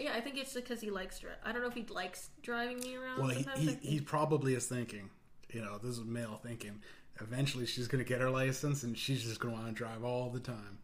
yeah. 0.00 0.12
I 0.14 0.20
think 0.20 0.36
it's 0.38 0.54
because 0.54 0.80
he 0.80 0.90
likes. 0.90 1.18
Dri- 1.20 1.30
I 1.44 1.52
don't 1.52 1.62
know 1.62 1.68
if 1.68 1.74
he 1.74 1.84
likes 1.90 2.30
driving 2.42 2.80
me 2.80 2.96
around. 2.96 3.18
well 3.20 3.28
he, 3.28 3.46
he 3.56 3.74
he 3.82 4.00
probably 4.00 4.54
is 4.54 4.66
thinking 4.66 5.10
you 5.50 5.60
know 5.60 5.78
this 5.78 5.98
is 5.98 6.04
male 6.04 6.40
thinking 6.42 6.80
eventually 7.20 7.66
she's 7.66 7.88
gonna 7.88 8.04
get 8.04 8.20
her 8.20 8.30
license 8.30 8.82
and 8.82 8.96
she's 8.96 9.22
just 9.22 9.40
gonna 9.40 9.54
want 9.54 9.66
to 9.66 9.72
drive 9.72 10.04
all 10.04 10.30
the 10.30 10.40
time 10.40 10.78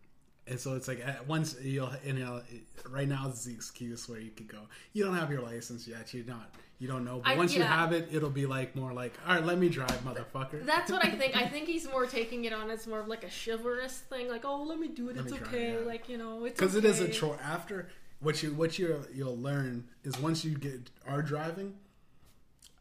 and 0.48 0.58
so 0.60 0.74
it's 0.74 0.88
like 0.88 1.00
at 1.06 1.26
once 1.26 1.56
you'll 1.62 1.90
you 2.04 2.12
know, 2.14 2.42
right 2.90 3.08
now 3.08 3.26
this 3.28 3.38
is 3.40 3.44
the 3.46 3.54
excuse 3.54 4.08
where 4.08 4.20
you 4.20 4.30
could 4.30 4.48
go 4.48 4.58
you 4.92 5.04
don't 5.04 5.14
have 5.16 5.30
your 5.30 5.40
license 5.40 5.86
yet 5.88 6.12
you're 6.12 6.26
not 6.26 6.50
you 6.78 6.86
don't 6.86 7.04
know 7.04 7.20
but 7.24 7.32
I- 7.32 7.36
once 7.36 7.54
you 7.54 7.62
have 7.62 7.92
it 7.92 8.08
it'll 8.12 8.28
be 8.28 8.44
like 8.44 8.74
more 8.76 8.92
like 8.92 9.14
all 9.26 9.34
right 9.36 9.44
let 9.44 9.56
me 9.58 9.68
drive 9.68 9.98
motherfucker 10.04 10.64
That's 10.66 10.90
what 10.90 11.04
I 11.04 11.10
think. 11.10 11.36
I 11.36 11.46
think 11.52 11.66
he's 11.68 11.88
more 11.88 12.06
taking 12.06 12.44
it 12.44 12.52
on 12.52 12.70
as 12.70 12.86
more 12.86 13.00
of 13.00 13.08
like 13.08 13.24
a 13.24 13.30
chivalrous 13.30 13.98
thing, 13.98 14.28
like, 14.28 14.44
oh, 14.44 14.62
let 14.62 14.78
me 14.78 14.88
do 14.88 15.08
it. 15.08 15.16
Let 15.16 15.26
it's 15.26 15.34
okay. 15.34 15.74
yeah. 15.74 15.86
Like 15.86 16.08
you 16.08 16.18
know, 16.18 16.44
it's 16.44 16.58
because 16.58 16.74
it 16.74 16.84
is 16.84 17.00
a 17.00 17.04
okay. 17.04 17.12
chore 17.12 17.38
after 17.42 17.88
what 18.20 18.42
you 18.42 18.52
what 18.54 18.78
you 18.78 19.04
you'll 19.14 19.38
learn 19.38 19.84
is 20.04 20.18
once 20.18 20.44
you 20.44 20.56
get 20.56 20.90
are 21.06 21.22
driving 21.22 21.74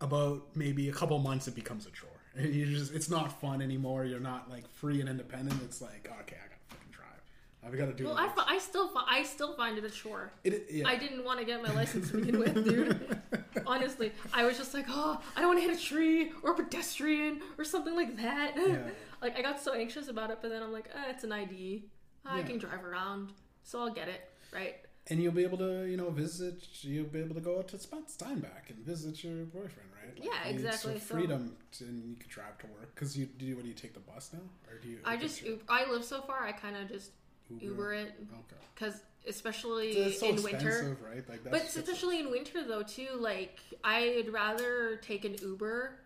about 0.02 0.44
maybe 0.56 0.90
a 0.90 0.92
couple 0.94 1.18
months 1.20 1.48
it 1.48 1.56
becomes 1.56 1.86
a 1.86 1.92
chore 1.92 2.10
you 2.40 2.66
just 2.66 2.94
it's 2.94 3.10
not 3.10 3.40
fun 3.40 3.62
anymore 3.62 4.06
you're 4.06 4.20
not 4.20 4.50
like 4.50 4.68
free 4.70 5.00
and 5.00 5.10
independent 5.10 5.60
it's 5.64 5.82
like 5.82 6.10
okay 6.22 6.36
i 6.38 6.48
gotta 6.48 6.62
fucking 6.68 6.92
drive 6.92 7.22
i've 7.66 7.78
got 7.78 7.86
to 7.86 7.94
do 7.94 8.06
Well, 8.06 8.18
it 8.18 8.30
I, 8.38 8.56
I 8.56 8.60
still 8.60 8.92
I 9.10 9.24
still 9.24 9.54
find 9.56 9.78
it 9.78 9.84
a 9.86 9.90
chore. 9.90 10.32
it, 10.44 10.68
yeah. 10.70 10.88
I 10.88 10.96
didn't 10.98 11.24
want 11.24 11.40
to 11.40 11.46
get 11.46 11.62
my 11.64 11.74
license 11.74 12.12
to 12.12 12.18
begin 12.18 12.40
with, 12.40 12.54
dude. 12.66 13.20
Honestly, 13.68 14.12
I 14.34 14.46
was 14.46 14.58
just 14.58 14.74
like, 14.74 14.86
oh, 14.90 15.20
I 15.36 15.40
don't 15.42 15.48
want 15.50 15.60
to 15.62 15.68
hit 15.68 15.78
a 15.78 15.82
tree 15.82 16.32
or 16.44 16.52
a 16.52 16.56
pedestrian 16.56 17.42
or 17.58 17.64
something 17.64 17.96
like 17.96 18.16
that. 18.18 18.54
Yeah. 18.56 18.78
like 19.22 19.38
I 19.38 19.42
got 19.42 19.62
so 19.62 19.74
anxious 19.74 20.08
about 20.10 20.30
it, 20.30 20.40
but 20.42 20.50
then 20.52 20.62
I'm 20.62 20.72
like, 20.72 20.90
eh, 20.94 21.10
it's 21.10 21.24
an 21.24 21.32
ID. 21.32 21.86
I 22.26 22.40
Yeah. 22.40 22.44
can 22.44 22.58
drive 22.60 22.84
around, 22.84 23.32
so 23.64 23.80
I'll 23.80 23.90
get 23.94 24.08
it, 24.10 24.30
right? 24.54 24.76
And 25.08 25.22
you'll 25.22 25.34
be 25.34 25.44
able 25.44 25.58
to 25.58 25.86
you 25.86 25.98
know 25.98 26.10
visit 26.10 26.68
you'll 26.82 27.06
be 27.06 27.20
able 27.20 27.36
to 27.36 27.42
go 27.42 27.60
out 27.60 27.68
to 27.68 27.78
steinbach 27.80 28.70
and 28.70 28.78
visit 28.80 29.24
your 29.24 29.46
boyfriend 29.46 29.90
right 30.04 30.18
Yeah, 30.22 30.32
it's 30.46 30.64
a 30.64 30.68
exactly, 30.68 31.00
so- 31.00 31.16
freedom 31.16 31.56
to, 31.74 31.84
and 31.86 32.10
you 32.10 32.16
can 32.16 32.30
drive 32.30 32.58
to 32.60 32.68
work 32.68 32.94
because 32.96 33.18
you 33.18 33.26
do 33.26 33.46
you, 33.46 33.56
what 33.56 33.64
do 33.64 33.70
you 33.70 33.76
take 33.76 33.94
the 33.94 34.00
bus 34.00 34.32
now 34.34 34.40
or 34.70 34.78
do 34.80 34.90
you 34.90 35.00
I 35.06 35.18
just 35.18 35.44
Uber? 35.44 35.62
Ub- 35.62 35.70
I 35.70 35.92
live 35.92 36.04
so 36.04 36.22
far, 36.22 36.44
I 36.44 36.52
kind 36.52 36.76
of 36.76 36.90
just 36.90 37.12
Uber 37.60 37.94
it 37.94 38.16
okay 38.34 38.62
because 38.74 39.02
especially 39.28 40.12
so 40.14 40.30
in 40.30 40.44
winter. 40.44 40.98
right 41.04 41.28
like 41.30 41.44
But 41.44 41.64
especially 41.64 42.20
in 42.20 42.32
winter 42.32 42.64
though 42.64 42.84
too, 42.84 43.10
like 43.18 43.60
I'd 43.84 44.30
rather 44.32 44.98
take 44.98 45.26
an 45.26 45.36
Uber 45.42 46.00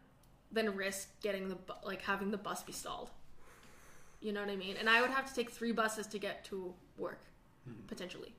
than 0.51 0.75
risk 0.75 1.09
getting 1.21 1.49
the 1.49 1.55
bu- 1.55 1.73
like 1.85 2.01
having 2.01 2.31
the 2.31 2.37
bus 2.37 2.63
be 2.63 2.71
stalled. 2.73 3.09
You 4.21 4.33
know 4.33 4.41
what 4.41 4.49
I 4.49 4.55
mean? 4.55 4.75
And 4.77 4.89
I 4.89 5.01
would 5.01 5.11
have 5.11 5.27
to 5.27 5.33
take 5.33 5.49
three 5.49 5.71
buses 5.71 6.07
to 6.07 6.19
get 6.19 6.43
to 6.45 6.73
work 6.97 7.21
hmm. 7.65 7.73
potentially. 7.87 8.33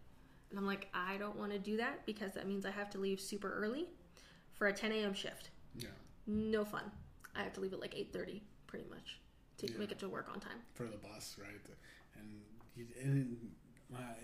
And 0.51 0.59
I'm 0.59 0.67
like, 0.67 0.89
I 0.93 1.17
don't 1.17 1.37
want 1.37 1.53
to 1.53 1.59
do 1.59 1.77
that 1.77 2.05
because 2.07 2.33
that 2.35 2.47
means 2.47 2.67
I 2.67 2.71
have 2.71 2.91
to 2.91 2.99
leave 2.99 3.21
super 3.21 3.53
early 3.53 3.87
for 4.55 4.67
a 4.67 4.73
10 4.73 4.91
a.m. 4.93 5.15
shift. 5.15 5.51
Yeah. 5.79 5.89
No 6.27 6.65
fun. 6.65 6.83
I 7.37 7.43
have 7.43 7.53
to 7.55 7.61
leave 7.61 7.73
at 7.73 7.81
like 7.81 7.95
8:30 7.95 8.41
pretty 8.67 8.87
much 8.91 9.21
to 9.59 9.71
Yeah. 9.71 9.79
make 9.79 9.93
it 9.93 9.99
to 10.01 10.09
work 10.09 10.29
on 10.33 10.41
time. 10.41 10.59
For 10.75 10.85
the 10.85 10.97
bus, 10.97 11.37
right? 11.41 11.61
And, 12.19 12.41
you, 12.77 12.87
and 13.03 13.51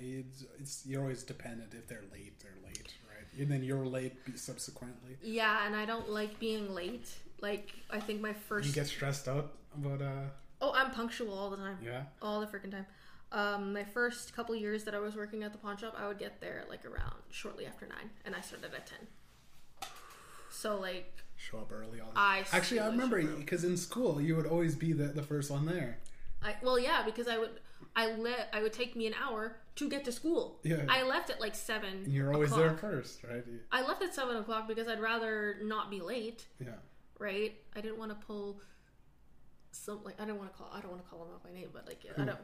it's, 0.00 0.44
it's 0.58 0.86
you're 0.86 1.00
always 1.02 1.22
dependent. 1.22 1.72
If 1.74 1.86
they're 1.88 2.04
late, 2.12 2.38
they're 2.40 2.58
late, 2.64 2.92
right? 3.08 3.40
And 3.40 3.50
then 3.50 3.62
you're 3.62 3.86
late 3.86 4.14
subsequently. 4.34 5.16
Yeah, 5.22 5.66
and 5.66 5.74
I 5.76 5.84
don't 5.84 6.08
like 6.10 6.38
being 6.38 6.74
late. 6.74 7.08
Like 7.40 7.72
I 7.90 8.00
think 8.00 8.20
my 8.20 8.32
first 8.32 8.66
You 8.66 8.72
get 8.74 8.86
stressed 8.86 9.28
out 9.28 9.52
about 9.74 10.02
uh 10.02 10.28
Oh, 10.60 10.72
I'm 10.74 10.90
punctual 10.90 11.32
all 11.38 11.50
the 11.50 11.56
time. 11.58 11.78
yeah. 11.84 12.04
All 12.22 12.40
the 12.40 12.46
freaking 12.46 12.70
time. 12.70 12.86
Um, 13.32 13.72
my 13.72 13.84
first 13.84 14.34
couple 14.34 14.54
years 14.54 14.84
that 14.84 14.94
I 14.94 14.98
was 14.98 15.16
working 15.16 15.42
at 15.42 15.52
the 15.52 15.58
pawn 15.58 15.76
shop, 15.76 15.96
I 15.98 16.06
would 16.06 16.18
get 16.18 16.40
there 16.40 16.64
like 16.68 16.84
around 16.84 17.16
shortly 17.30 17.66
after 17.66 17.86
nine, 17.86 18.10
and 18.24 18.34
I 18.34 18.40
started 18.40 18.72
at 18.72 18.86
ten. 18.86 19.88
So 20.50 20.78
like, 20.80 21.12
Show 21.36 21.58
up 21.58 21.70
early 21.72 22.00
all 22.00 22.10
the 22.12 22.18
I 22.18 22.44
Actually, 22.52 22.80
I 22.80 22.86
remember 22.86 23.22
because 23.22 23.64
in 23.64 23.76
school 23.76 24.20
you 24.20 24.36
would 24.36 24.46
always 24.46 24.74
be 24.74 24.92
the, 24.92 25.04
the 25.08 25.22
first 25.22 25.50
one 25.50 25.66
there. 25.66 25.98
I 26.42 26.54
well, 26.62 26.78
yeah, 26.78 27.02
because 27.04 27.28
I 27.28 27.38
would, 27.38 27.50
I 27.94 28.12
let, 28.12 28.48
I 28.52 28.62
would 28.62 28.72
take 28.72 28.96
me 28.96 29.06
an 29.06 29.14
hour 29.14 29.56
to 29.76 29.88
get 29.88 30.04
to 30.04 30.12
school. 30.12 30.58
Yeah. 30.62 30.84
I 30.88 31.02
left 31.02 31.30
at 31.30 31.40
like 31.40 31.54
seven. 31.54 32.04
And 32.04 32.12
you're 32.12 32.32
always 32.32 32.54
there 32.54 32.74
first, 32.76 33.22
right? 33.24 33.44
I 33.70 33.86
left 33.86 34.02
at 34.02 34.14
seven 34.14 34.36
o'clock 34.36 34.66
because 34.68 34.88
I'd 34.88 35.00
rather 35.00 35.58
not 35.62 35.90
be 35.90 36.00
late. 36.00 36.46
Yeah. 36.58 36.68
Right? 37.18 37.54
I 37.74 37.80
didn't 37.80 37.98
want 37.98 38.18
to 38.18 38.26
pull 38.26 38.60
some 39.72 40.00
like 40.04 40.20
I 40.20 40.24
don't 40.24 40.38
want 40.38 40.50
to 40.52 40.56
call 40.56 40.70
I 40.72 40.80
don't 40.80 40.90
want 40.90 41.04
to 41.04 41.10
call 41.10 41.20
them 41.20 41.28
out 41.34 41.44
by 41.44 41.52
name, 41.52 41.68
but 41.72 41.86
like 41.86 42.00
I 42.16 42.24
don't. 42.24 42.38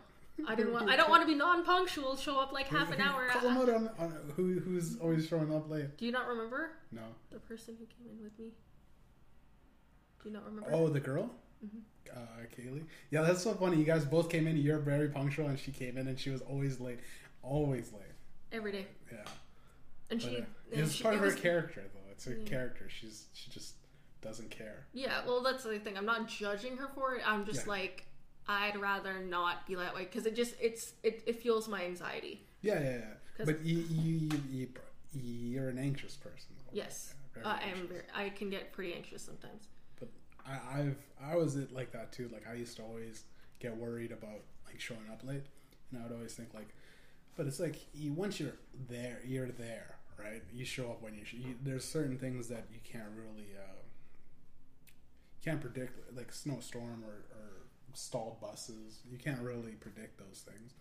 I 0.48 0.54
didn't 0.54 0.72
want. 0.72 0.88
I 0.90 0.96
don't 0.96 1.10
want 1.10 1.22
to 1.22 1.26
be 1.26 1.34
non-punctual. 1.34 2.16
Show 2.16 2.38
up 2.40 2.52
like 2.52 2.66
half 2.66 2.90
an 2.92 3.00
hour. 3.00 3.28
Call 3.28 3.42
them 3.42 3.56
out 3.58 3.68
on, 3.68 3.90
on 3.98 4.32
who 4.36 4.58
who's 4.60 4.96
always 4.98 5.26
showing 5.28 5.54
up 5.54 5.70
late. 5.70 5.96
Do 5.98 6.06
you 6.06 6.12
not 6.12 6.26
remember 6.26 6.72
No. 6.90 7.02
the 7.30 7.38
person 7.38 7.76
who 7.78 7.86
came 7.86 8.10
in 8.18 8.22
with 8.24 8.36
me? 8.38 8.46
Do 10.22 10.28
you 10.28 10.34
not 10.34 10.44
remember? 10.46 10.70
Oh, 10.72 10.88
the 10.88 11.00
girl. 11.00 11.30
Mm-hmm. 11.64 11.78
Uh, 12.16 12.44
Kaylee. 12.56 12.84
Yeah, 13.10 13.22
that's 13.22 13.42
so 13.42 13.54
funny. 13.54 13.76
You 13.76 13.84
guys 13.84 14.04
both 14.04 14.28
came 14.28 14.46
in. 14.46 14.56
You're 14.56 14.78
very 14.78 15.08
punctual, 15.08 15.46
and 15.48 15.58
she 15.58 15.70
came 15.70 15.96
in, 15.96 16.08
and 16.08 16.18
she 16.18 16.30
was 16.30 16.40
always 16.42 16.80
late. 16.80 16.98
Always 17.42 17.92
late. 17.92 18.02
Every 18.52 18.72
day, 18.72 18.86
Yeah. 19.10 19.18
and 20.10 20.20
But, 20.20 20.30
she. 20.30 20.36
uh, 20.38 20.42
it's 20.72 21.00
part 21.00 21.14
it 21.14 21.16
of 21.16 21.20
her 21.22 21.26
was- 21.28 21.36
character, 21.40 21.82
though. 21.94 22.10
It's 22.10 22.24
her 22.26 22.34
Yeah. 22.34 22.44
character. 22.48 22.88
She's 22.90 23.26
she 23.32 23.50
just 23.50 23.76
doesn't 24.20 24.50
care. 24.50 24.86
Yeah, 24.92 25.24
well, 25.26 25.42
that's 25.42 25.64
the 25.64 25.78
thing. 25.78 25.96
I'm 25.96 26.04
not 26.06 26.28
judging 26.28 26.76
her 26.76 26.88
for 26.94 27.16
it. 27.16 27.22
I'm 27.28 27.44
just 27.46 27.64
Yeah. 27.64 27.70
like, 27.70 28.06
I'd 28.48 28.76
rather 28.80 29.20
not 29.20 29.66
be 29.66 29.74
that 29.76 29.94
way 29.94 30.02
because 30.04 30.26
it 30.26 30.34
just 30.34 30.54
it's 30.60 30.94
it, 31.02 31.22
it 31.26 31.40
fuels 31.40 31.68
my 31.68 31.84
anxiety. 31.84 32.44
Yeah, 32.60 32.80
yeah, 32.80 32.90
yeah. 32.98 33.44
But 33.44 33.64
you, 33.64 33.78
you, 33.90 34.30
you, 34.50 34.68
you, 35.12 35.22
you're 35.22 35.68
an 35.68 35.78
anxious 35.78 36.14
person. 36.16 36.50
though. 36.64 36.70
Yes, 36.72 37.14
Yeah, 37.36 37.42
very 37.42 37.46
I 37.56 37.70
am. 37.70 37.88
Very, 37.88 38.02
I 38.14 38.28
can 38.28 38.50
get 38.50 38.72
pretty 38.72 38.94
anxious 38.94 39.22
sometimes. 39.22 39.68
But 39.98 40.08
I, 40.46 40.80
I've 40.80 40.96
I 41.22 41.36
was 41.36 41.56
it 41.56 41.72
like 41.72 41.92
that 41.92 42.12
too. 42.12 42.28
Like 42.32 42.46
I 42.48 42.54
used 42.54 42.76
to 42.76 42.82
always 42.82 43.24
get 43.58 43.76
worried 43.76 44.12
about 44.12 44.40
like 44.66 44.80
showing 44.80 45.08
up 45.10 45.22
late, 45.24 45.44
and 45.90 46.00
I 46.00 46.04
would 46.04 46.12
always 46.12 46.34
think 46.34 46.54
like, 46.54 46.68
but 47.36 47.46
it's 47.46 47.58
like 47.60 47.76
you, 47.94 48.12
once 48.12 48.38
you're 48.40 48.56
there, 48.88 49.20
you're 49.24 49.48
there, 49.48 49.96
right? 50.18 50.42
You 50.52 50.64
show 50.64 50.90
up 50.90 51.02
when 51.02 51.14
you, 51.14 51.24
sh- 51.24 51.34
you 51.34 51.54
there's 51.62 51.84
certain 51.84 52.18
things 52.18 52.48
that 52.48 52.66
you 52.72 52.78
can't 52.84 53.10
really 53.16 53.48
uh, 53.56 53.80
can't 55.44 55.60
predict, 55.60 55.98
like 56.16 56.32
snowstorm 56.32 57.02
or, 57.04 57.24
or 57.31 57.31
stalled 57.94 58.40
buses. 58.40 59.00
You 59.10 59.18
can't 59.18 59.40
really 59.40 59.72
predict 59.72 60.18
those 60.18 60.44
things. 60.46 60.72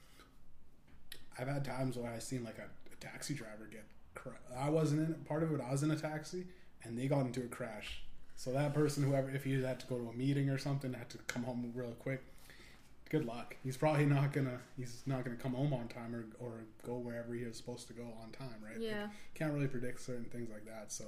I've 1.38 1.48
had 1.48 1.64
times 1.66 1.98
where 1.98 2.12
I 2.12 2.20
seen 2.20 2.44
like 2.44 2.58
a, 2.60 2.68
a 2.92 2.96
taxi 3.00 3.34
driver 3.34 3.68
get. 3.72 3.86
Cra- 4.14 4.34
I 4.58 4.70
wasn't 4.70 5.08
in 5.08 5.14
part 5.26 5.44
of 5.44 5.54
it. 5.54 5.62
I 5.62 5.72
was 5.72 5.84
in 5.84 5.92
a 5.92 5.96
taxi, 5.96 6.46
and 6.84 6.98
they 6.98 7.08
got 7.08 7.26
into 7.26 7.42
a 7.42 7.48
crash. 7.48 8.04
So 8.36 8.52
that 8.54 8.74
person, 8.74 9.04
whoever, 9.04 9.30
if 9.30 9.44
he 9.44 9.62
had 9.62 9.80
to 9.80 9.88
go 9.88 9.98
to 9.98 10.10
a 10.10 10.14
meeting 10.14 10.50
or 10.50 10.58
something, 10.58 10.94
had 10.94 11.10
to 11.12 11.18
come 11.28 11.44
home 11.44 11.72
real 11.76 11.92
quick. 12.00 12.24
Good 13.10 13.26
luck. 13.26 13.56
He's 13.64 13.78
probably 13.78 14.06
not 14.06 14.32
gonna. 14.34 14.60
He's 14.78 15.04
not 15.06 15.24
gonna 15.24 15.36
come 15.38 15.54
home 15.54 15.74
on 15.74 15.88
time 15.88 16.16
or 16.16 16.26
or 16.46 16.52
go 16.86 16.96
wherever 16.98 17.34
he 17.34 17.44
was 17.46 17.58
supposed 17.58 17.88
to 17.88 17.94
go 17.94 18.04
on 18.24 18.32
time, 18.32 18.56
right? 18.64 18.76
Like, 18.80 18.84
Yeah, 18.84 19.08
can't 19.36 19.54
really 19.54 19.68
predict 19.68 20.02
certain 20.02 20.26
things 20.26 20.50
like 20.50 20.66
that. 20.66 20.92
So 20.92 21.06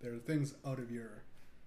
there 0.00 0.12
are 0.14 0.18
things 0.18 0.54
out 0.66 0.78
of 0.78 0.90
your 0.90 1.22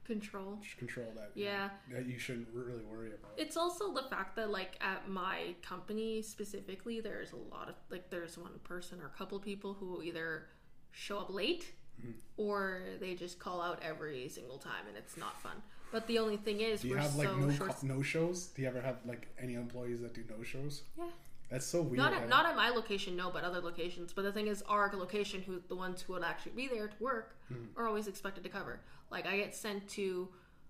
control. 0.06 0.60
control 0.78 1.12
that 1.16 1.32
Yeah. 1.36 1.70
that 1.92 2.06
you 2.06 2.18
shouldn't 2.20 2.50
really 2.54 2.84
worry 2.84 3.10
about. 3.14 3.32
It's 3.38 3.56
also 3.58 3.94
the 3.94 4.04
fact 4.04 4.36
that 4.36 4.50
like 4.50 4.78
at 4.82 5.10
my 5.10 5.56
company 5.62 6.22
specifically, 6.22 7.00
there's 7.02 7.32
a 7.32 7.38
lot 7.38 7.70
of 7.70 7.76
like 7.90 8.10
there's 8.10 8.38
one 8.38 8.60
person 8.64 9.00
or 9.02 9.06
a 9.08 9.18
couple 9.18 9.40
people 9.40 9.74
who 9.74 10.02
either 10.04 10.48
show 10.92 11.20
up 11.20 11.34
late 11.34 11.74
Mm-hmm. 12.02 12.12
or 12.38 12.82
they 13.00 13.14
just 13.14 13.38
call 13.38 13.62
out 13.62 13.80
every 13.84 14.28
single 14.28 14.58
time, 14.58 14.88
and 14.88 14.98
it's 14.98 15.16
not 15.16 15.40
fun. 15.44 15.62
But 15.92 16.08
the 16.08 16.18
only 16.18 16.38
thing 16.38 16.60
is, 16.60 16.82
Do 16.82 16.88
you 16.88 16.96
we're 16.96 17.02
have 17.02 17.16
like 17.16 17.28
so 17.28 17.36
no 17.38 17.52
short. 17.52 17.84
no 17.84 18.02
shows? 18.02 18.48
Do 18.48 18.64
you 18.64 18.68
ever 18.68 18.82
have 18.82 18.98
like 19.06 19.28
any 19.40 19.54
employees 19.54 20.02
that 20.02 20.12
do 20.16 20.24
no 20.36 20.42
shows? 20.44 20.82
Yeah. 20.98 21.06
That's 21.54 21.68
so 21.68 21.84
weird. 21.84 21.98
Not 21.98 22.14
at, 22.14 22.28
don't- 22.28 22.46
at 22.48 22.56
my 22.56 22.70
location, 22.70 23.16
no, 23.16 23.30
but 23.30 23.44
other 23.44 23.60
locations. 23.62 24.12
But 24.12 24.24
the 24.24 24.32
thing 24.32 24.48
is, 24.48 24.64
our 24.64 24.92
location, 24.96 25.44
who 25.44 25.62
the 25.68 25.76
ones 25.76 26.02
who 26.02 26.14
would 26.14 26.24
actually 26.24 26.54
be 26.54 26.68
there 26.68 26.88
to 26.88 26.96
work, 27.00 27.38
are 27.78 27.88
always 27.88 28.08
expected 28.08 28.44
to 28.44 28.50
cover. 28.50 28.80
Like 29.12 29.28
I 29.28 29.38
get 29.38 29.54
sent 29.54 29.88
to 29.90 30.30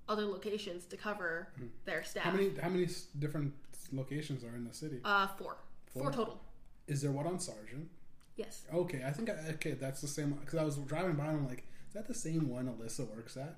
other 0.09 0.25
locations 0.25 0.85
to 0.87 0.97
cover 0.97 1.47
their 1.85 2.03
staff. 2.03 2.23
How 2.25 2.31
many 2.31 2.51
how 2.61 2.67
many 2.67 2.87
different 3.17 3.53
locations 3.93 4.43
are 4.43 4.57
in 4.57 4.65
the 4.65 4.73
city? 4.73 4.99
Uh, 5.05 5.27
four. 5.27 5.55
Four 5.93 6.03
Four? 6.03 6.11
total. 6.11 6.41
Is 6.87 7.01
there 7.01 7.11
one 7.11 7.27
on 7.27 7.39
Sargent? 7.39 7.89
Yes. 8.35 8.65
Okay, 8.73 9.03
I 9.07 9.11
think 9.11 9.29
I, 9.29 9.35
okay 9.51 9.71
that's 9.71 10.01
the 10.01 10.07
same 10.09 10.31
because 10.31 10.59
I 10.59 10.63
was 10.63 10.75
driving 10.79 11.13
by 11.15 11.27
and 11.27 11.37
I'm 11.37 11.47
like, 11.47 11.63
is 11.87 11.93
that 11.93 12.09
the 12.09 12.13
same 12.13 12.49
one 12.49 12.65
Alyssa 12.67 13.09
works 13.15 13.37
at? 13.37 13.55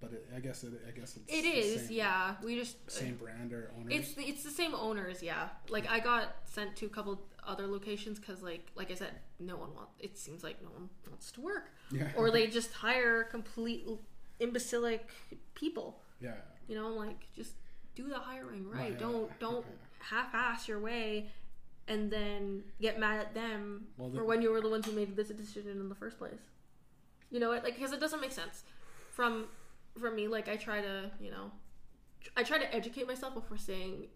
But 0.00 0.12
it, 0.12 0.28
I 0.36 0.40
guess 0.40 0.62
it 0.62 0.72
I 0.86 0.90
guess 0.90 1.16
it's 1.16 1.32
It 1.32 1.42
the 1.42 1.78
same, 1.86 1.96
Yeah. 1.96 2.34
We 2.44 2.56
just. 2.58 2.90
same 2.90 3.16
brand 3.16 3.52
or 3.52 3.72
owners. 3.78 3.92
It's 3.94 4.14
the, 4.14 4.22
it's 4.24 4.42
the 4.44 4.50
same 4.50 4.74
owners, 4.74 5.22
yeah. 5.22 5.48
Like 5.68 5.90
I 5.90 6.00
got 6.00 6.36
sent 6.44 6.76
to 6.76 6.86
a 6.86 6.90
couple 6.90 7.22
other 7.46 7.66
locations 7.66 8.18
because, 8.18 8.42
like, 8.42 8.70
like 8.74 8.90
I 8.90 8.94
said, 8.94 9.12
no 9.40 9.56
one 9.56 9.74
wants. 9.74 9.92
It 10.00 10.18
seems 10.18 10.42
like 10.44 10.62
no 10.62 10.68
one 10.70 10.90
wants 11.08 11.30
to 11.32 11.40
work, 11.40 11.70
yeah, 11.90 12.08
or 12.16 12.30
they 12.30 12.46
just 12.58 12.72
hire 12.72 13.24
complete 13.24 13.86
imbecilic 14.40 15.08
people. 15.54 16.00
yeah. 16.20 16.34
You 16.68 16.74
know, 16.74 16.88
like 16.88 17.28
just 17.34 17.52
do 17.94 18.08
the 18.08 18.18
hiring 18.18 18.68
right. 18.68 18.80
Right, 18.90 18.98
don't 18.98 19.30
don't 19.38 19.64
yeah. 19.64 20.08
half-ass 20.10 20.66
your 20.68 20.80
way, 20.80 21.30
and 21.86 22.10
then 22.10 22.64
get 22.80 22.98
mad 22.98 23.20
at 23.20 23.34
them 23.34 23.86
Well, 23.96 24.10
for 24.10 24.24
when 24.24 24.42
you 24.42 24.50
were 24.50 24.60
the 24.60 24.68
ones 24.68 24.84
who 24.84 24.92
made 24.92 25.14
this 25.16 25.28
decision 25.28 25.70
in 25.70 25.88
the 25.88 25.94
first 25.94 26.18
place. 26.18 26.40
You 27.30 27.38
know 27.40 27.48
what? 27.50 27.62
Like 27.64 27.76
because 27.76 27.92
it 27.92 28.00
doesn't 28.00 28.20
make 28.20 28.32
sense. 28.32 28.64
From 29.12 29.46
from 30.00 30.14
me, 30.16 30.28
like 30.28 30.48
I 30.48 30.56
try 30.56 30.80
to, 30.80 31.10
you 31.20 31.30
know, 31.30 31.50
I 32.36 32.42
try 32.42 32.58
to 32.58 32.74
educate 32.74 33.06
myself 33.06 33.34
before 33.34 33.56
saying 33.58 34.06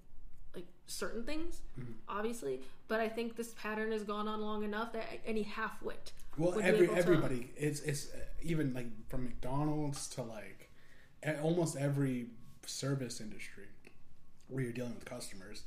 like 0.55 0.67
certain 0.87 1.23
things, 1.25 1.61
Mm-hmm. 1.79 1.93
obviously. 2.09 2.63
But 2.89 3.01
I 3.01 3.09
think 3.09 3.37
this 3.37 3.55
pattern 3.55 3.93
has 3.93 4.03
gone 4.03 4.27
on 4.29 4.41
long 4.41 4.65
enough 4.65 4.93
that 4.95 5.05
any 5.25 5.43
half-wit 5.43 6.13
Well, 6.37 6.59
every 6.61 6.87
able 6.87 6.95
to- 6.95 7.01
everybody, 7.01 7.51
it's 7.57 7.81
it's 7.81 8.13
uh, 8.13 8.19
even 8.43 8.75
like 8.75 8.87
from 9.09 9.25
McDonald's 9.25 10.09
to 10.11 10.23
like 10.23 10.71
almost 11.43 11.77
every 11.77 12.31
service 12.67 13.21
industry 13.21 13.67
where 14.49 14.65
you're 14.65 14.73
dealing 14.73 14.95
with 14.95 15.05
customers, 15.05 15.63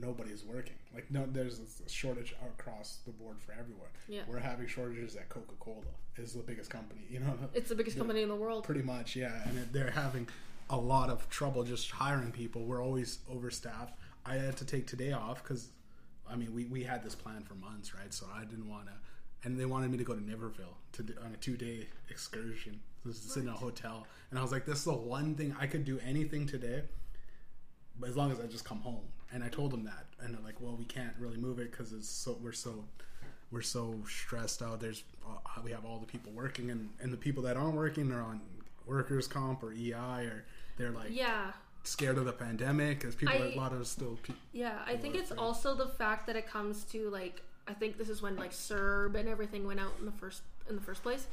nobody's 0.00 0.44
working. 0.44 0.74
Like 0.94 1.10
no, 1.10 1.26
there's 1.30 1.60
a 1.84 1.88
shortage 1.88 2.34
across 2.44 2.98
the 3.06 3.12
board 3.12 3.36
for 3.40 3.52
everyone. 3.52 3.88
Yeah. 4.08 4.22
We're 4.28 4.38
having 4.38 4.66
shortages 4.66 5.16
at 5.16 5.28
Coca 5.28 5.54
Cola. 5.60 5.82
Is 6.16 6.32
the 6.32 6.42
biggest 6.42 6.70
company, 6.70 7.02
you 7.10 7.20
know. 7.20 7.34
It's 7.54 7.68
the 7.68 7.74
biggest 7.74 7.98
company 7.98 8.22
in 8.22 8.28
the 8.28 8.34
world. 8.36 8.64
Pretty 8.64 8.82
much, 8.82 9.14
yeah. 9.16 9.42
And 9.46 9.58
it- 9.58 9.72
they're 9.72 9.90
having 9.90 10.28
a 10.70 10.76
lot 10.76 11.10
of 11.10 11.28
trouble 11.28 11.62
just 11.62 11.90
hiring 11.90 12.32
people. 12.32 12.64
We're 12.64 12.82
always 12.82 13.18
overstaffed. 13.30 13.92
I 14.24 14.34
had 14.36 14.56
to 14.56 14.64
take 14.64 14.86
today 14.86 15.12
off 15.12 15.42
because, 15.42 15.68
I 16.28 16.34
mean, 16.36 16.52
we, 16.54 16.64
we 16.64 16.82
had 16.84 17.04
this 17.04 17.14
plan 17.14 17.42
for 17.44 17.54
months, 17.54 17.94
right? 17.94 18.12
So 18.12 18.26
I 18.34 18.44
didn't 18.44 18.68
want 18.68 18.86
to. 18.86 18.92
And 19.44 19.60
they 19.60 19.66
wanted 19.66 19.90
me 19.92 19.98
to 19.98 20.04
go 20.04 20.14
to 20.14 20.20
Niverville 20.20 20.74
to 20.92 21.02
do, 21.02 21.14
on 21.24 21.32
a 21.32 21.36
two 21.36 21.56
day 21.56 21.86
excursion, 22.10 22.80
to 23.04 23.12
sit 23.12 23.42
in 23.44 23.48
a 23.48 23.52
hotel. 23.52 24.06
And 24.30 24.38
I 24.38 24.42
was 24.42 24.50
like, 24.50 24.64
this 24.66 24.78
is 24.78 24.84
the 24.84 24.92
one 24.94 25.34
thing 25.36 25.54
I 25.60 25.66
could 25.68 25.84
do 25.84 26.00
anything 26.04 26.46
today, 26.46 26.82
but 28.00 28.08
as 28.08 28.16
long 28.16 28.30
as 28.32 28.40
I 28.40 28.46
just 28.46 28.64
come 28.64 28.80
home. 28.80 29.04
And 29.32 29.42
I 29.42 29.48
told 29.48 29.72
them 29.72 29.84
that, 29.84 30.06
and 30.20 30.32
they're 30.32 30.42
like, 30.44 30.60
well, 30.60 30.76
we 30.76 30.84
can't 30.84 31.12
really 31.18 31.36
move 31.36 31.58
it 31.58 31.70
because 31.72 31.92
it's 31.92 32.08
so 32.08 32.38
we're 32.40 32.52
so 32.52 32.84
we're 33.50 33.60
so 33.62 33.96
stressed 34.08 34.62
out. 34.62 34.80
There's 34.80 35.02
uh, 35.26 35.38
we 35.64 35.72
have 35.72 35.84
all 35.84 35.98
the 35.98 36.06
people 36.06 36.30
working, 36.32 36.70
and 36.70 36.90
and 37.00 37.12
the 37.12 37.16
people 37.16 37.42
that 37.42 37.56
aren't 37.56 37.74
working 37.74 38.12
are 38.12 38.22
on 38.22 38.40
workers 38.86 39.26
comp 39.26 39.62
or 39.64 39.72
EI, 39.72 40.24
or 40.26 40.44
they're 40.78 40.92
like 40.92 41.08
Yeah. 41.10 41.52
scared 41.82 42.18
of 42.18 42.24
the 42.24 42.32
pandemic 42.32 43.00
because 43.00 43.16
people 43.16 43.34
I- 43.34 43.52
a 43.52 43.56
lot 43.56 43.72
of 43.72 43.84
still. 43.88 44.16
Pe- 44.22 44.34
Yeah, 44.52 44.78
I 44.86 44.96
think 44.96 45.16
it's 45.16 45.30
there. 45.30 45.40
also 45.40 45.74
the 45.74 45.88
fact 45.88 46.26
that 46.28 46.36
it 46.36 46.46
comes 46.46 46.84
to 46.84 47.10
like 47.10 47.42
I 47.66 47.74
think 47.74 47.98
this 47.98 48.08
is 48.08 48.22
when 48.22 48.36
like 48.36 48.52
CERB 48.52 49.16
and 49.16 49.28
everything 49.28 49.66
went 49.66 49.80
out 49.80 49.92
in 49.98 50.06
the 50.06 50.12
first 50.12 50.42
in 50.70 50.76
the 50.76 50.82
first 50.82 51.02
place. 51.02 51.26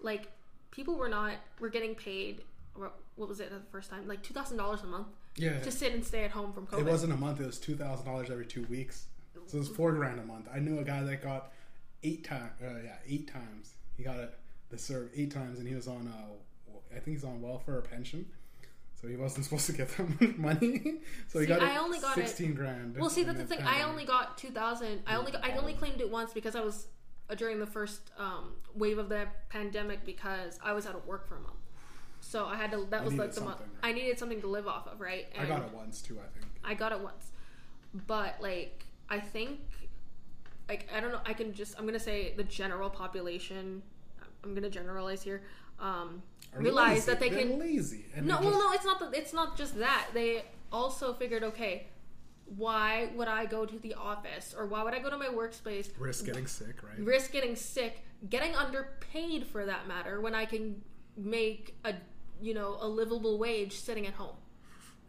Like 0.00 0.28
people 0.70 0.94
were 0.96 1.10
not 1.10 1.34
were 1.60 1.68
getting 1.68 1.94
paid 1.94 2.40
what 2.74 2.94
what 3.16 3.28
was 3.28 3.38
it 3.40 3.50
the 3.50 3.60
first 3.70 3.90
time? 3.90 4.08
Like 4.08 4.22
two 4.22 4.32
thousand 4.32 4.56
dollars 4.56 4.80
a 4.82 4.86
month 4.86 5.08
Yeah. 5.36 5.58
to 5.60 5.70
sit 5.70 5.92
and 5.92 6.04
stay 6.04 6.24
at 6.24 6.30
home 6.30 6.52
from 6.52 6.66
COVID. 6.66 6.80
It 6.80 6.86
wasn't 6.86 7.12
a 7.12 7.16
month. 7.16 7.40
It 7.40 7.46
was 7.46 7.58
two 7.58 7.76
thousand 7.76 8.06
dollars 8.06 8.30
every 8.30 8.46
two 8.46 8.64
weeks. 8.64 9.06
So 9.46 9.56
it 9.56 9.60
was 9.60 9.68
four 9.68 9.92
grand 9.92 10.18
a 10.20 10.24
month. 10.24 10.48
I 10.54 10.58
knew 10.58 10.78
a 10.78 10.84
guy 10.84 11.02
that 11.02 11.22
got 11.22 11.52
eight 12.02 12.24
times. 12.24 12.52
Uh, 12.62 12.80
yeah, 12.84 12.96
eight 13.06 13.30
times. 13.32 13.74
He 13.96 14.02
got 14.02 14.16
it 14.16 14.34
the 14.70 14.76
CERB 14.76 15.08
eight 15.16 15.30
times, 15.32 15.58
and 15.58 15.68
he 15.68 15.74
was 15.74 15.86
on. 15.88 16.08
Uh, 16.08 16.74
I 16.90 17.00
think 17.00 17.16
he's 17.16 17.24
on 17.24 17.42
welfare 17.42 17.76
or 17.78 17.82
pension. 17.82 18.26
So 19.00 19.08
he 19.08 19.16
wasn't 19.16 19.44
supposed 19.46 19.66
to 19.66 19.72
get 19.72 19.88
that 19.96 20.20
much 20.20 20.36
money. 20.36 20.94
So 21.28 21.40
he 21.40 21.46
got 21.46 21.62
I 21.62 21.76
only 21.78 21.98
got 21.98 22.16
it- 22.16 22.26
sixteen 22.26 22.54
grand. 22.54 22.96
Well, 22.96 23.10
see, 23.10 23.24
that's 23.24 23.38
the 23.38 23.44
thing. 23.46 23.60
I 23.62 23.82
only 23.82 24.04
got 24.04 24.38
two 24.38 24.50
thousand. 24.50 25.02
I 25.06 25.16
only 25.16 25.32
got, 25.32 25.44
I 25.44 25.56
only 25.56 25.74
claimed 25.74 26.00
it 26.00 26.10
once 26.10 26.32
because 26.32 26.54
I 26.54 26.60
was 26.60 26.86
uh, 27.28 27.34
during 27.34 27.58
the 27.58 27.66
first 27.66 28.12
um, 28.18 28.52
wave 28.74 28.98
of 28.98 29.08
the 29.08 29.26
pandemic 29.48 30.04
because 30.06 30.58
I 30.62 30.72
was 30.72 30.86
out 30.86 30.94
of 30.94 31.04
work 31.06 31.26
for 31.28 31.36
a 31.36 31.40
month. 31.40 31.56
So 32.24 32.46
I 32.46 32.56
had 32.56 32.72
to. 32.72 32.86
That 32.88 33.02
You 33.02 33.10
was 33.10 33.14
like 33.14 33.32
the 33.32 33.42
month. 33.42 33.60
I 33.82 33.92
needed 33.92 34.18
something 34.18 34.40
to 34.40 34.46
live 34.46 34.66
off 34.66 34.88
of, 34.88 35.00
right? 35.00 35.26
I 35.38 35.44
got 35.44 35.60
it 35.60 35.70
once 35.74 36.00
too. 36.00 36.18
I 36.18 36.26
think. 36.36 36.46
I 36.64 36.72
got 36.72 36.90
it 36.90 37.00
once, 37.00 37.30
but 38.06 38.36
like 38.40 38.86
I 39.10 39.20
think, 39.20 39.60
like 40.68 40.88
I 40.94 41.00
don't 41.00 41.12
know. 41.12 41.20
I 41.26 41.34
can 41.34 41.52
just. 41.52 41.78
I'm 41.78 41.84
gonna 41.84 42.00
say 42.00 42.32
the 42.34 42.42
general 42.42 42.88
population. 42.88 43.82
I'm 44.42 44.54
gonna 44.54 44.70
generalize 44.70 45.22
here. 45.22 45.42
Um, 45.78 46.22
realize 46.56 47.06
lazy. 47.06 47.06
that 47.10 47.20
they 47.20 47.28
They're 47.28 47.40
can 47.40 47.58
lazy. 47.58 48.06
And 48.16 48.26
no, 48.26 48.40
well, 48.40 48.50
just- 48.50 48.58
no, 48.58 48.72
it's 48.72 48.84
not. 48.86 48.98
The, 49.00 49.18
it's 49.18 49.32
not 49.34 49.56
just 49.58 49.78
that. 49.78 50.06
They 50.14 50.44
also 50.72 51.12
figured, 51.12 51.44
okay, 51.44 51.88
why 52.56 53.10
would 53.14 53.28
I 53.28 53.44
go 53.44 53.66
to 53.66 53.78
the 53.78 53.94
office 53.94 54.54
or 54.56 54.66
why 54.66 54.82
would 54.82 54.94
I 54.94 54.98
go 54.98 55.10
to 55.10 55.18
my 55.18 55.26
workspace, 55.26 55.90
risk 55.98 56.24
getting 56.24 56.46
sick, 56.46 56.82
right? 56.82 56.98
risk 56.98 57.32
getting 57.32 57.54
sick, 57.54 58.00
getting 58.30 58.56
underpaid 58.56 59.46
for 59.46 59.66
that 59.66 59.86
matter, 59.86 60.22
when 60.22 60.34
I 60.34 60.46
can 60.46 60.80
make 61.16 61.76
a 61.84 61.94
you 62.44 62.54
know 62.54 62.76
a 62.80 62.88
livable 62.88 63.38
wage 63.38 63.72
sitting 63.72 64.06
at 64.06 64.14
home, 64.14 64.36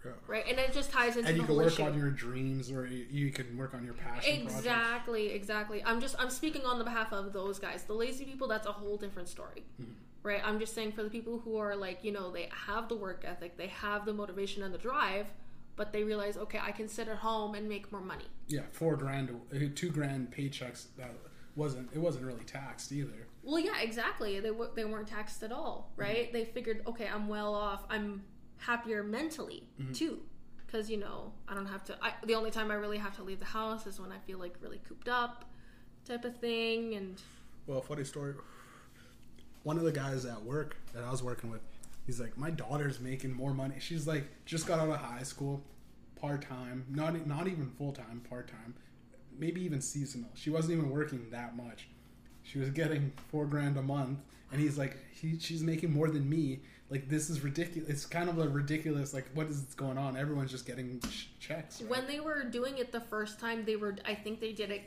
Yeah. 0.06 0.12
right? 0.28 0.46
And 0.48 0.58
it 0.60 0.72
just 0.74 0.90
ties 0.92 1.18
into 1.18 1.30
And 1.30 1.38
you 1.38 1.44
can 1.44 1.56
work 1.56 1.68
issue. 1.68 1.84
on 1.84 1.98
your 1.98 2.10
dreams, 2.12 2.72
or 2.72 2.86
you, 2.88 3.06
you 3.12 3.32
can 3.32 3.58
work 3.58 3.74
on 3.74 3.84
your 3.84 3.94
passion. 3.94 4.42
projects. 4.46 4.56
Exactly, 4.58 5.30
exactly. 5.32 5.84
I'm 5.86 6.00
just 6.00 6.16
I'm 6.20 6.30
speaking 6.30 6.64
on 6.66 6.78
the 6.78 6.84
behalf 6.86 7.12
of 7.12 7.34
those 7.34 7.60
guys. 7.60 7.84
The 7.84 7.94
lazy 7.94 8.26
people, 8.26 8.48
that's 8.48 8.68
a 8.68 8.72
whole 8.72 8.98
different 8.98 9.28
story. 9.28 9.64
Mm-hmm. 9.82 9.92
Right? 10.24 10.42
I'm 10.44 10.60
just 10.60 10.74
saying 10.74 10.94
for 10.94 11.04
the 11.04 11.10
people 11.12 11.40
who 11.44 11.58
are 11.58 11.76
like, 11.76 12.04
you 12.04 12.12
know, 12.12 12.32
they 12.32 12.50
have 12.68 12.90
the 12.90 12.96
work 12.96 13.24
ethic, 13.28 13.58
they 13.58 13.68
have 13.68 14.06
the 14.06 14.14
motivation 14.14 14.64
and 14.64 14.74
the 14.74 14.80
drive, 14.80 15.28
but 15.76 15.94
they 15.94 16.04
realize, 16.04 16.36
okay, 16.36 16.60
I 16.60 16.72
can 16.72 16.88
sit 16.88 17.08
at 17.08 17.18
home 17.18 17.54
and 17.54 17.70
make 17.70 17.92
more 17.92 18.02
money. 18.02 18.26
Yeah, 18.48 18.62
four 18.72 18.96
grand, 18.96 19.30
uh, 19.54 19.58
two 19.76 19.92
grand 19.92 20.32
paychecks. 20.32 20.88
That 20.98 21.12
wasn't. 21.56 21.90
It 21.94 22.00
wasn't 22.00 22.26
really 22.26 22.44
taxed 22.44 22.92
either. 22.92 23.28
Well, 23.44 23.60
yeah, 23.60 23.80
exactly. 23.80 24.40
They 24.40 24.50
w- 24.50 24.72
they 24.76 24.86
weren't 24.86 25.08
taxed 25.08 25.44
at 25.44 25.52
all, 25.52 25.92
mm-hmm. 25.92 26.02
right? 26.02 26.34
They 26.34 26.46
figured, 26.46 26.84
okay, 26.88 27.08
I'm 27.08 27.28
well 27.28 27.54
off. 27.54 27.86
I'm 27.90 28.24
happier 28.58 29.04
mentally 29.04 29.68
mm-hmm. 29.80 29.94
too, 29.94 30.20
because 30.66 30.90
you 30.90 30.98
know 30.98 31.32
I 31.48 31.54
don't 31.54 31.68
have 31.68 31.84
to. 31.86 31.98
I, 32.02 32.14
the 32.26 32.36
only 32.36 32.52
time 32.52 32.72
I 32.72 32.76
really 32.76 32.98
have 32.98 33.16
to 33.18 33.24
leave 33.24 33.40
the 33.40 33.46
house 33.46 33.86
is 33.86 34.00
when 34.00 34.12
I 34.12 34.18
feel 34.26 34.40
like 34.40 34.56
really 34.62 34.82
cooped 34.88 35.08
up, 35.08 35.46
type 36.06 36.26
of 36.26 36.38
thing, 36.38 36.96
and 36.96 37.22
Well, 37.68 37.82
funny 37.82 38.04
story. 38.04 38.34
One 39.64 39.78
of 39.78 39.84
the 39.84 39.92
guys 39.92 40.26
at 40.26 40.44
work 40.44 40.78
that 40.94 41.04
I 41.04 41.10
was 41.10 41.24
working 41.24 41.50
with, 41.50 41.62
he's 42.06 42.20
like, 42.20 42.38
my 42.38 42.52
daughter's 42.52 43.00
making 43.00 43.34
more 43.34 43.52
money. 43.52 43.76
She's 43.80 44.06
like, 44.06 44.28
just 44.46 44.68
got 44.68 44.80
out 44.80 44.90
of 44.90 44.98
high 44.98 45.24
school, 45.24 45.64
part 46.16 46.42
time, 46.48 46.86
not 46.90 47.28
not 47.28 47.48
even 47.48 47.70
full 47.78 47.92
time, 47.92 48.22
part 48.30 48.48
time, 48.48 48.76
maybe 49.38 49.62
even 49.64 49.82
seasonal. 49.82 50.30
She 50.34 50.50
wasn't 50.50 50.78
even 50.78 50.90
working 50.90 51.28
that 51.32 51.56
much. 51.56 51.88
She 52.44 52.60
was 52.60 52.70
getting 52.70 53.12
four 53.32 53.46
grand 53.46 53.78
a 53.78 53.82
month, 53.82 54.20
and 54.52 54.62
he's 54.62 54.78
like, 54.78 54.98
he, 55.12 55.40
she's 55.40 55.64
making 55.64 55.92
more 55.92 56.10
than 56.10 56.30
me. 56.30 56.60
Like 56.90 57.10
this 57.10 57.30
is 57.32 57.42
ridiculous. 57.44 57.90
It's 57.90 58.06
kind 58.06 58.30
of 58.30 58.38
a 58.38 58.48
ridiculous. 58.48 59.14
Like 59.14 59.26
what 59.34 59.48
is 59.48 59.62
going 59.76 59.98
on? 59.98 60.16
Everyone's 60.16 60.52
just 60.52 60.68
getting 60.68 61.00
ch- 61.02 61.30
checks. 61.40 61.82
right? 61.82 61.90
when 61.90 62.08
they 62.08 62.20
were 62.20 62.44
doing 62.44 62.78
it 62.78 62.92
the 62.92 63.00
first 63.00 63.40
time, 63.40 63.66
they 63.66 63.76
were. 63.76 63.96
I 64.06 64.14
think 64.14 64.40
they 64.40 64.52
did 64.54 64.70
it 64.70 64.84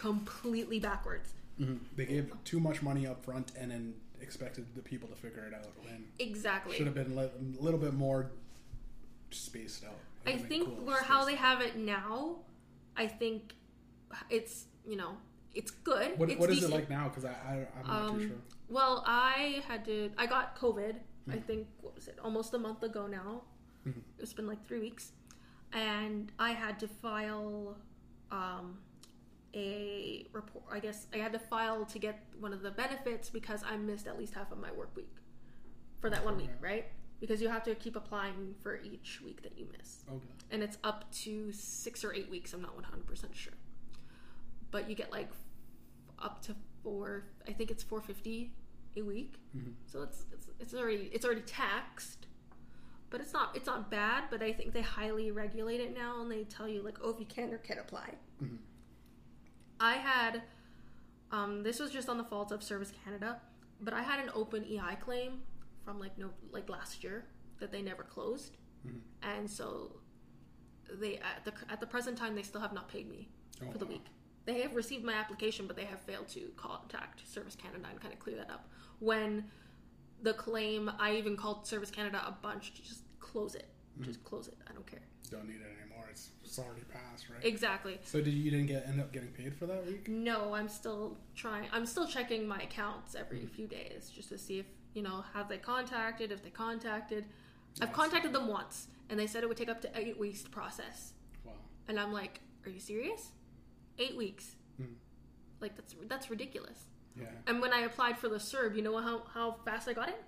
completely 0.00 0.80
backwards. 0.80 1.32
Mhm. 1.60 1.78
They 1.96 2.06
gave 2.06 2.32
too 2.44 2.58
much 2.60 2.82
money 2.82 3.06
up 3.06 3.24
front 3.24 3.52
and 3.56 3.70
then 3.70 3.94
expected 4.20 4.66
the 4.74 4.82
people 4.82 5.08
to 5.08 5.14
figure 5.14 5.44
it 5.46 5.54
out. 5.54 5.66
When 5.84 6.04
Exactly. 6.18 6.76
should 6.76 6.86
have 6.86 6.94
been 6.94 7.16
a 7.16 7.30
little 7.62 7.78
bit 7.78 7.94
more 7.94 8.32
spaced 9.30 9.84
out. 9.84 9.94
I 10.26 10.36
think 10.36 10.66
cool, 10.66 10.84
where 10.86 11.02
how 11.02 11.24
they 11.24 11.36
have 11.36 11.60
it 11.60 11.76
now, 11.76 12.38
I 12.96 13.06
think 13.06 13.54
it's 14.30 14.66
you 14.86 14.96
know 14.96 15.16
it's 15.54 15.70
good. 15.70 16.18
What, 16.18 16.30
it's 16.30 16.38
what 16.40 16.50
is 16.50 16.62
it 16.62 16.70
like 16.70 16.88
now? 16.90 17.08
Because 17.08 17.24
I, 17.24 17.30
I 17.30 17.66
I'm 17.80 17.86
not 17.86 18.10
Um, 18.10 18.18
too 18.20 18.28
sure. 18.28 18.36
Well, 18.68 19.02
I 19.06 19.62
had 19.66 19.84
to. 19.86 20.10
I 20.18 20.26
got 20.26 20.56
COVID. 20.58 20.94
I 20.94 21.30
Mm-hmm. 21.32 21.40
think 21.40 21.66
what 21.82 21.94
was 21.94 22.08
it? 22.08 22.18
Almost 22.24 22.54
a 22.54 22.58
month 22.58 22.82
ago 22.82 23.06
now. 23.06 23.42
Mhm. 23.86 24.00
It's 24.18 24.32
been 24.32 24.46
like 24.46 24.64
three 24.66 24.80
weeks, 24.80 25.12
and 25.72 26.32
I 26.38 26.52
had 26.52 26.78
to 26.80 26.88
file 26.88 27.76
um, 28.30 28.78
a 29.54 30.26
report. 30.32 30.64
I 30.70 30.78
guess 30.80 31.06
I 31.12 31.18
had 31.18 31.32
to 31.32 31.38
file 31.38 31.84
to 31.86 31.98
get 31.98 32.24
one 32.38 32.52
of 32.52 32.62
the 32.62 32.70
benefits 32.70 33.30
because 33.30 33.62
I 33.64 33.76
missed 33.76 34.06
at 34.06 34.18
least 34.18 34.34
half 34.34 34.52
of 34.52 34.58
my 34.58 34.70
work 34.72 34.94
week 34.96 35.14
for 36.00 36.10
that 36.10 36.24
one 36.24 36.36
week, 36.36 36.50
right? 36.60 36.86
Because 37.20 37.42
you 37.42 37.48
have 37.48 37.64
to 37.64 37.74
keep 37.74 37.96
applying 37.96 38.54
for 38.62 38.76
each 38.80 39.20
week 39.24 39.42
that 39.42 39.58
you 39.58 39.66
miss 39.76 40.04
Okay. 40.08 40.24
and 40.52 40.62
it's 40.62 40.78
up 40.84 41.10
to 41.24 41.50
six 41.52 42.04
or 42.04 42.14
eight 42.14 42.30
weeks. 42.30 42.52
I'm 42.52 42.62
not 42.62 42.76
100% 42.76 43.34
sure, 43.34 43.54
but 44.70 44.88
you 44.88 44.94
get 44.94 45.10
like 45.12 45.30
up 46.18 46.42
to 46.42 46.54
four. 46.82 47.24
I 47.46 47.52
think 47.52 47.70
it's 47.70 47.82
450 47.82 48.52
a 48.96 49.02
week. 49.02 49.34
Mhm. 49.56 49.74
So 49.86 50.02
it's, 50.02 50.26
it's 50.32 50.48
it's 50.60 50.74
already 50.74 51.10
it's 51.12 51.24
already 51.24 51.42
taxed, 51.42 52.26
but 53.10 53.20
it's 53.20 53.32
not 53.32 53.56
it's 53.56 53.66
not 53.66 53.90
bad. 53.90 54.24
But 54.30 54.42
I 54.42 54.52
think 54.52 54.72
they 54.72 54.82
highly 54.82 55.30
regulate 55.30 55.80
it 55.80 55.94
now, 55.94 56.20
and 56.20 56.30
they 56.30 56.44
tell 56.44 56.68
you 56.68 56.82
like, 56.82 56.98
oh, 57.02 57.10
if 57.10 57.20
you 57.20 57.26
can 57.26 57.52
or 57.52 57.58
can't 57.58 57.80
apply. 57.80 58.14
Mhm. 58.42 58.58
I 59.80 59.94
had 59.94 60.42
um, 61.30 61.62
this 61.62 61.78
was 61.78 61.90
just 61.90 62.08
on 62.08 62.16
the 62.18 62.24
fault 62.24 62.52
of 62.52 62.62
Service 62.62 62.90
Canada, 63.04 63.40
but 63.82 63.92
I 63.94 64.02
had 64.02 64.18
an 64.20 64.30
open 64.34 64.64
EI 64.64 64.96
claim 65.00 65.42
from 65.84 66.00
like 66.00 66.16
no 66.18 66.30
like 66.52 66.68
last 66.68 67.04
year 67.04 67.26
that 67.60 67.70
they 67.72 67.82
never 67.82 68.02
closed, 68.02 68.56
Mhm. 68.86 69.00
and 69.22 69.50
so 69.50 70.00
they 70.90 71.16
at 71.18 71.44
the 71.44 71.52
at 71.70 71.80
the 71.80 71.86
present 71.86 72.16
time 72.16 72.34
they 72.34 72.42
still 72.42 72.60
have 72.62 72.72
not 72.72 72.88
paid 72.88 73.08
me 73.10 73.28
Oh, 73.62 73.70
for 73.70 73.78
the 73.78 73.84
wow. 73.84 73.92
week. 73.92 74.06
They 74.48 74.62
have 74.62 74.74
received 74.74 75.04
my 75.04 75.12
application, 75.12 75.66
but 75.66 75.76
they 75.76 75.84
have 75.84 76.00
failed 76.00 76.26
to 76.28 76.40
contact 76.56 77.28
Service 77.28 77.54
Canada 77.54 77.84
and 77.90 78.00
kind 78.00 78.14
of 78.14 78.18
clear 78.18 78.36
that 78.36 78.48
up. 78.50 78.66
When 78.98 79.44
the 80.22 80.32
claim, 80.32 80.90
I 80.98 81.16
even 81.16 81.36
called 81.36 81.66
Service 81.66 81.90
Canada 81.90 82.22
a 82.26 82.32
bunch 82.32 82.72
to 82.76 82.82
just 82.82 83.02
close 83.20 83.54
it, 83.54 83.68
Mm-hmm. 83.98 84.04
just 84.04 84.24
close 84.24 84.46
it. 84.48 84.54
I 84.70 84.72
don't 84.72 84.86
care. 84.86 85.00
Don't 85.30 85.46
need 85.48 85.56
it 85.56 85.66
anymore. 85.82 86.06
It's, 86.10 86.30
it's 86.44 86.58
already 86.58 86.84
passed, 86.90 87.26
right? 87.28 87.44
Exactly. 87.44 87.98
so 88.04 88.22
did 88.22 88.32
you, 88.32 88.42
you 88.44 88.50
didn't 88.52 88.68
get 88.68 88.86
end 88.86 89.00
up 89.00 89.12
getting 89.12 89.28
paid 89.30 89.54
for 89.54 89.66
that 89.66 89.84
week? 89.86 90.08
No, 90.08 90.54
I'm 90.54 90.68
still 90.68 91.18
trying. 91.34 91.66
I'm 91.72 91.84
still 91.84 92.06
checking 92.06 92.48
my 92.48 92.60
accounts 92.62 93.14
every 93.14 93.38
Mm. 93.40 93.50
few 93.50 93.66
days 93.66 94.10
just 94.14 94.30
to 94.30 94.38
see 94.38 94.60
if 94.60 94.66
you 94.94 95.02
know 95.02 95.24
have 95.34 95.48
they 95.50 95.58
contacted. 95.58 96.32
If 96.32 96.42
they 96.42 96.48
contacted, 96.50 97.26
I've 97.82 97.92
contacted 97.92 98.32
them 98.32 98.46
once, 98.48 98.86
and 99.10 99.18
they 99.20 99.26
said 99.26 99.42
it 99.42 99.48
would 99.48 99.58
take 99.58 99.68
up 99.68 99.82
to 99.82 99.90
eight 99.94 100.18
weeks 100.18 100.42
to 100.44 100.48
process. 100.48 101.12
Wow. 101.44 101.52
And 101.88 101.98
I'm 102.00 102.12
like, 102.14 102.40
are 102.64 102.70
you 102.70 102.80
serious? 102.80 103.32
Eight 103.98 104.16
weeks? 104.16 104.56
Mm. 104.80 104.94
Like 105.60 105.76
that's 105.76 105.94
that's 106.08 106.30
ridiculous. 106.30 106.84
Yeah. 107.18 107.26
And 107.46 107.60
when 107.60 107.72
I 107.72 107.80
applied 107.80 108.18
for 108.18 108.28
the 108.28 108.36
CERB, 108.36 108.76
you 108.76 108.82
know 108.82 108.96
how 108.98 109.22
how 109.32 109.56
fast 109.64 109.88
I 109.88 109.92
got 109.92 110.08
it? 110.08 110.22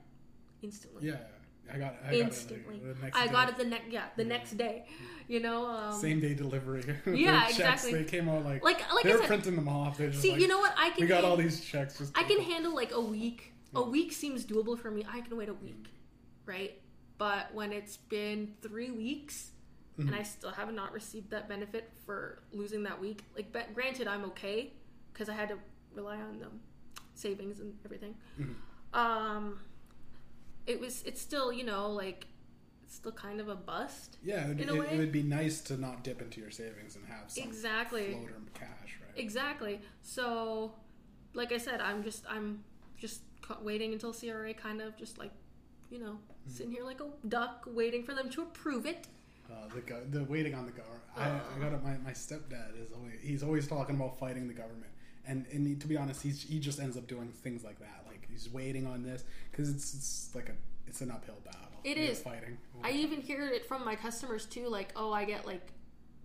Instantly. 0.63 1.07
Yeah. 1.09 1.17
I 1.73 1.79
got. 1.79 1.95
I 2.05 2.15
Instantly. 2.15 2.79
Got 2.79 2.87
it, 2.89 2.89
like, 2.89 2.97
the 2.97 3.03
next 3.03 3.17
I 3.17 3.27
day. 3.27 3.33
got 3.33 3.49
it 3.49 3.57
the 3.59 3.65
next 3.65 3.93
yeah 3.93 4.05
the 4.17 4.25
next 4.25 4.57
day. 4.57 4.87
You 5.29 5.41
know. 5.41 5.67
Um, 5.67 6.01
Same 6.01 6.21
day 6.21 6.35
delivery. 6.35 6.83
Yeah, 7.07 7.43
checks, 7.43 7.51
exactly. 7.53 7.95
They 7.95 8.05
came 8.05 8.29
out 8.29 8.45
like 8.45 8.65
Like 8.65 8.93
like 8.93 9.05
they 9.05 9.13
I 9.13 9.15
were 9.15 9.19
said, 9.21 9.29
printing 9.29 9.57
them 9.57 9.69
off. 9.69 9.99
They're 9.99 10.11
just 10.11 10.23
see, 10.23 10.33
like, 10.33 10.41
you 10.41 10.49
know 10.49 10.59
what? 10.59 10.75
I 10.77 10.91
can 10.91 11.03
we 11.03 11.07
got 11.07 11.25
all 11.25 11.37
these 11.37 11.61
checks. 11.65 11.99
Just 11.99 12.17
I 12.19 12.25
can 12.25 12.41
handle 12.41 12.75
like 12.75 12.93
a 12.93 13.01
week. 13.01 13.53
A 13.73 13.83
week 13.83 14.11
seems 14.11 14.45
doable 14.45 14.77
for 14.77 14.91
me. 14.91 15.07
I 15.09 15.21
can 15.21 15.37
wait 15.37 15.49
a 15.49 15.55
week, 15.55 15.87
right? 16.45 16.77
But 17.19 17.55
when 17.55 17.73
it's 17.73 17.99
been 17.99 18.55
three 18.63 18.91
weeks 18.91 19.53
Mm-hmm. 20.01 20.09
and 20.09 20.17
I 20.17 20.23
still 20.23 20.51
have 20.51 20.73
not 20.73 20.93
received 20.93 21.31
that 21.31 21.49
benefit 21.49 21.91
for 22.07 22.43
losing 22.53 22.83
that 22.85 23.01
week, 23.01 23.23
like, 23.37 23.53
but 23.53 23.75
granted, 23.75 24.09
I'm 24.09 24.25
okay 24.27 24.73
because 25.13 25.29
I 25.29 25.35
had 25.35 25.49
to 25.51 25.59
rely 25.95 26.17
on 26.17 26.39
them 26.39 26.61
savings 27.15 27.61
and 27.61 27.75
everything. 27.85 28.15
Mhm. 28.41 28.55
Um, 28.93 29.61
it 30.67 30.81
was. 30.81 31.03
It's 31.05 31.21
still, 31.21 31.53
you 31.53 31.65
know, 31.65 31.91
like 31.91 32.27
it's 32.83 32.95
still 32.97 33.13
kind 33.13 33.41
of 33.41 33.49
a 33.49 33.55
bust. 33.55 34.19
Yeah, 34.23 34.49
it, 34.51 34.61
it, 34.61 34.69
it 34.69 34.99
would 34.99 35.13
be 35.13 35.23
nice 35.23 35.61
to 35.63 35.77
not 35.77 36.03
dip 36.05 36.21
into 36.23 36.41
your 36.41 36.51
savings 36.51 36.97
and 36.97 37.07
have 37.07 37.31
some 37.31 37.45
Exactly. 37.45 38.13
floater 38.13 38.35
cash, 38.55 38.99
right? 39.07 39.17
Exactly. 39.19 39.81
So, 40.03 40.75
like 41.35 41.53
I 41.53 41.59
said, 41.59 41.81
I'm 41.81 42.03
just 42.03 42.25
I'm 42.29 42.65
just 42.97 43.23
waiting 43.63 43.93
until 43.93 44.13
CRA 44.13 44.55
kind 44.55 44.81
of 44.81 44.97
just 44.97 45.19
like, 45.19 45.33
you 45.91 45.99
know, 45.99 46.19
Mm-hmm. 46.41 46.57
sitting 46.57 46.73
here 46.73 46.85
like 46.85 47.01
a 47.01 47.09
duck, 47.29 47.65
waiting 47.67 48.03
for 48.03 48.15
them 48.15 48.31
to 48.31 48.41
approve 48.43 48.87
it. 48.87 49.07
Uh, 49.51 49.69
the 49.75 49.81
go- 49.81 50.05
the 50.11 50.25
waiting 50.25 50.55
on 50.55 50.65
the 50.67 50.73
government. 50.73 51.03
I, 51.17 51.25
I 51.29 51.59
got 51.61 51.73
it. 51.73 51.83
My, 51.83 51.97
my 52.05 52.13
stepdad 52.13 52.81
is 52.81 52.93
always 52.95 53.15
he's 53.21 53.43
always 53.43 53.67
talking 53.67 53.97
about 53.97 54.19
fighting 54.19 54.47
the 54.47 54.55
government, 54.55 54.93
and 55.27 55.45
and 55.53 55.67
he, 55.67 55.75
to 55.75 55.87
be 55.89 55.97
honest, 55.97 56.23
he's, 56.23 56.43
he 56.43 56.59
just 56.61 56.79
ends 56.79 56.97
up 56.97 57.07
doing 57.09 57.29
things 57.43 57.65
like 57.65 57.79
that. 57.81 58.05
Like 58.07 58.27
he's 58.31 58.49
waiting 58.51 58.87
on 58.87 59.03
this 59.03 59.25
because 59.51 59.69
it's, 59.69 59.93
it's 59.95 60.31
like 60.35 60.49
a 60.51 60.53
it's 60.87 61.01
an 61.01 61.11
uphill 61.11 61.39
battle. 61.45 61.61
It 61.83 61.97
is 61.99 62.21
fighting. 62.21 62.59
I 62.85 62.91
even 62.93 63.21
hear 63.23 63.49
it 63.49 63.67
from 63.67 63.85
my 63.85 63.97
customers 63.97 64.47
too. 64.47 64.69
Like, 64.69 64.93
oh, 64.97 65.13
I 65.13 65.25
get 65.25 65.47
like 65.47 65.67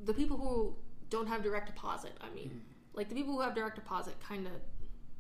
the 0.04 0.14
people 0.14 0.38
who 0.38 0.76
don't 1.10 1.28
have 1.28 1.42
direct 1.44 1.68
deposit. 1.68 2.14
I 2.22 2.34
mean, 2.36 2.50
Mm-hmm. 2.50 2.58
like 2.98 3.10
the 3.10 3.16
people 3.16 3.34
who 3.34 3.42
have 3.42 3.56
direct 3.56 3.76
deposit, 3.76 4.16
kind 4.22 4.46
of, 4.48 4.54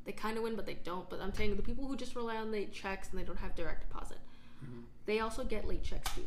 they 0.05 0.11
kind 0.11 0.37
of 0.37 0.43
win, 0.43 0.55
but 0.55 0.65
they 0.65 0.75
don't. 0.83 1.09
But 1.09 1.21
I'm 1.21 1.33
saying 1.33 1.55
the 1.55 1.61
people 1.63 1.87
who 1.87 1.95
just 1.95 2.15
rely 2.15 2.35
on 2.37 2.51
late 2.51 2.71
checks 2.73 3.09
and 3.09 3.19
they 3.19 3.23
don't 3.23 3.39
have 3.39 3.55
direct 3.55 3.87
deposit, 3.89 4.17
Mm-hmm. 4.63 4.81
they 5.05 5.19
also 5.21 5.43
get 5.43 5.67
late 5.67 5.83
checks 5.83 6.09
too 6.15 6.25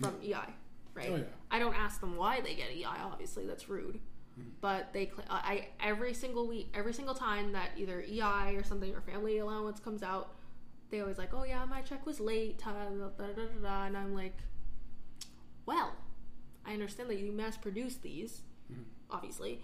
from 0.00 0.14
EI, 0.24 0.52
right? 0.94 1.10
Oh, 1.10 1.16
yeah. 1.16 1.22
I 1.50 1.58
don't 1.58 1.74
ask 1.74 2.00
them 2.00 2.16
why 2.16 2.40
they 2.40 2.54
get 2.54 2.70
EI. 2.70 2.84
Obviously, 2.84 3.46
that's 3.46 3.68
rude. 3.68 4.00
Mm-hmm. 4.38 4.48
But 4.60 4.92
they, 4.92 5.06
cl- 5.06 5.26
I 5.28 5.68
every 5.80 6.14
single 6.14 6.46
week, 6.46 6.70
every 6.74 6.92
single 6.92 7.14
time 7.14 7.52
that 7.52 7.70
either 7.76 8.00
EI 8.02 8.54
or 8.54 8.62
something 8.62 8.94
or 8.94 9.00
family 9.00 9.38
allowance 9.38 9.80
comes 9.80 10.02
out, 10.02 10.34
they 10.90 11.00
always 11.00 11.18
like, 11.18 11.34
oh 11.34 11.44
yeah, 11.44 11.64
my 11.64 11.80
check 11.82 12.06
was 12.06 12.20
late, 12.20 12.58
da, 12.58 12.72
da, 12.72 12.88
da, 12.88 13.08
da, 13.08 13.32
da, 13.34 13.42
da. 13.62 13.84
and 13.86 13.96
I'm 13.96 14.14
like, 14.14 14.36
well, 15.66 15.92
I 16.64 16.72
understand 16.72 17.10
that 17.10 17.18
you 17.18 17.32
mass 17.32 17.56
produce 17.56 17.96
these, 17.96 18.42
obviously, 19.10 19.60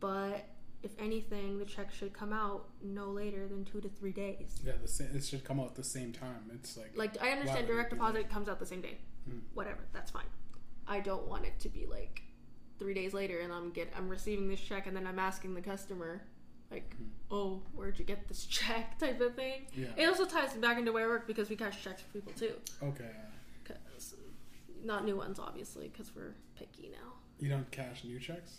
but 0.00 0.46
if 0.82 0.90
anything, 0.98 1.58
the 1.58 1.64
check 1.64 1.92
should 1.92 2.12
come 2.12 2.32
out 2.32 2.66
no 2.82 3.06
later 3.06 3.46
than 3.48 3.64
two 3.64 3.80
to 3.80 3.88
three 3.88 4.12
days. 4.12 4.60
Yeah, 4.64 4.72
the 4.80 4.88
same, 4.88 5.08
it 5.14 5.24
should 5.24 5.44
come 5.44 5.58
out 5.60 5.68
at 5.68 5.74
the 5.76 5.84
same 5.84 6.12
time. 6.12 6.50
It's 6.54 6.76
like 6.76 6.96
Like 6.96 7.22
I 7.22 7.30
understand 7.30 7.68
Wow, 7.68 7.74
direct 7.74 7.90
deposit 7.90 8.28
comes 8.30 8.48
out 8.48 8.58
the 8.58 8.66
same 8.66 8.80
day, 8.80 8.98
whatever, 9.54 9.80
that's 9.92 10.10
fine. 10.10 10.24
I 10.86 11.00
don't 11.00 11.26
want 11.26 11.44
it 11.46 11.58
to 11.60 11.68
be 11.68 11.86
like 11.86 12.22
three 12.78 12.94
days 12.94 13.14
later 13.14 13.40
and 13.40 13.52
I'm 13.52 13.70
get 13.70 13.92
I'm 13.96 14.08
receiving 14.08 14.48
this 14.48 14.60
check 14.60 14.86
and 14.86 14.96
then 14.96 15.06
I'm 15.06 15.18
asking 15.18 15.54
the 15.54 15.62
customer 15.62 16.22
like, 16.70 16.94
oh, 17.30 17.62
where'd 17.74 17.98
you 17.98 18.04
get 18.04 18.26
this 18.28 18.44
check 18.58 18.98
type 18.98 19.20
of 19.20 19.34
thing. 19.34 19.66
Yeah. 19.74 19.86
It 19.96 20.06
also 20.06 20.24
ties 20.24 20.54
back 20.54 20.78
into 20.78 20.92
where 20.92 21.04
I 21.04 21.08
work 21.08 21.26
because 21.26 21.48
we 21.48 21.56
cash 21.56 21.82
checks 21.82 22.02
for 22.02 22.08
people 22.12 22.32
too. 22.32 22.54
okay. 22.82 23.10
'Cause- 23.64 24.14
not 24.82 25.06
new 25.06 25.16
ones, 25.16 25.38
obviously, 25.38 25.88
because 25.88 26.14
we're 26.14 26.34
picky 26.56 26.90
now. 26.92 27.12
You 27.40 27.48
don't 27.48 27.70
cash 27.70 28.04
new 28.04 28.18
checks? 28.20 28.58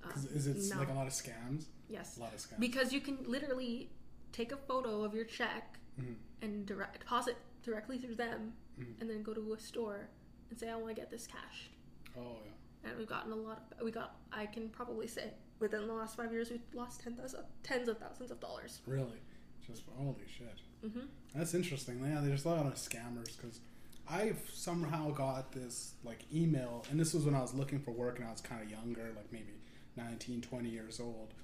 'Cause 0.00 0.26
Uh, 0.26 0.36
is 0.36 0.46
it 0.46 0.56
no. 0.72 0.78
like 0.78 0.88
a 0.90 0.92
lot 0.94 1.08
of 1.08 1.12
scams? 1.12 1.64
Yes. 1.88 2.16
A 2.18 2.20
lot 2.20 2.32
of 2.32 2.38
scams. 2.38 2.60
Because 2.60 2.92
you 2.92 3.00
can 3.00 3.18
literally 3.24 3.90
take 4.30 4.52
a 4.52 4.56
photo 4.56 5.02
of 5.02 5.12
your 5.14 5.24
check 5.24 5.80
Mhm. 6.00 6.14
and 6.42 6.66
direct 6.66 7.00
deposit 7.00 7.36
directly 7.66 7.98
through 7.98 8.14
them, 8.14 8.52
Mhm. 8.78 9.00
and 9.00 9.10
then 9.10 9.22
go 9.22 9.34
to 9.34 9.52
a 9.52 9.58
store 9.58 10.08
and 10.48 10.58
say, 10.58 10.68
"I 10.70 10.76
want 10.76 10.94
to 10.94 11.00
get 11.02 11.10
this 11.10 11.26
cashed." 11.26 11.70
oh 12.16 12.38
yeah. 12.44 12.52
And 12.90 12.98
we've 12.98 13.08
gotten 13.08 13.32
a 13.32 13.36
lot. 13.36 13.72
Of, 13.78 13.84
we 13.84 13.90
got. 13.90 14.16
I 14.32 14.46
can 14.46 14.68
probably 14.70 15.06
say 15.08 15.32
within 15.58 15.86
the 15.88 15.92
last 15.92 16.16
five 16.16 16.32
years, 16.32 16.50
we've 16.50 16.62
lost 16.72 17.00
tens 17.02 17.88
of 17.88 17.98
thousands 17.98 18.30
of 18.30 18.38
dollars. 18.40 18.80
Really? 18.86 19.20
Just 19.66 19.82
holy 19.96 20.26
shit. 20.28 20.60
hmm 20.82 21.06
That's 21.34 21.52
interesting. 21.54 22.00
Yeah, 22.02 22.20
there's 22.20 22.44
a 22.44 22.48
lot 22.48 22.66
of 22.66 22.74
scammers 22.74 23.36
because 23.36 23.60
I've 24.08 24.48
somehow 24.52 25.10
got 25.10 25.50
this 25.52 25.94
like 26.04 26.20
email, 26.32 26.84
and 26.90 27.00
this 27.00 27.12
was 27.12 27.24
when 27.24 27.34
I 27.34 27.40
was 27.42 27.52
looking 27.54 27.80
for 27.80 27.90
work 27.90 28.18
and 28.20 28.28
I 28.28 28.30
was 28.30 28.40
kind 28.40 28.62
of 28.62 28.70
younger, 28.70 29.10
like 29.16 29.32
maybe 29.32 29.54
19, 29.96 30.40
20 30.42 30.68
years 30.70 31.00
old. 31.00 31.34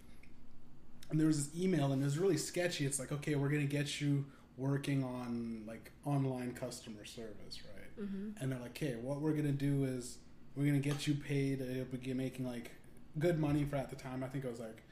And 1.10 1.18
there 1.18 1.26
was 1.26 1.48
this 1.50 1.60
email, 1.62 1.92
and 1.92 2.00
it 2.00 2.04
was 2.04 2.18
really 2.18 2.36
sketchy. 2.38 2.86
It's 2.86 2.98
like, 3.00 3.10
okay, 3.12 3.34
we're 3.34 3.48
gonna 3.50 3.64
get 3.66 4.00
you 4.00 4.24
working 4.56 5.02
on 5.04 5.64
like 5.66 5.90
online 6.04 6.52
customer 6.52 7.04
service, 7.04 7.60
right? 7.64 8.06
hmm 8.06 8.30
And 8.40 8.52
they're 8.52 8.58
like, 8.60 8.70
okay, 8.70 8.96
what 9.00 9.20
we're 9.20 9.32
gonna 9.32 9.52
do 9.52 9.84
is 9.84 10.18
we're 10.56 10.66
gonna 10.66 10.78
get 10.78 11.06
you 11.06 11.14
paid. 11.14 11.62
uh, 11.62 11.64
You'll 11.64 11.84
be 11.86 12.12
making 12.14 12.46
like 12.46 12.70
good 13.18 13.38
money 13.38 13.64
for 13.64 13.76
at 13.76 13.90
the 13.90 13.96
time. 13.96 14.22
I 14.24 14.28
think 14.28 14.44
it 14.44 14.50
was 14.50 14.60
like 14.60 14.82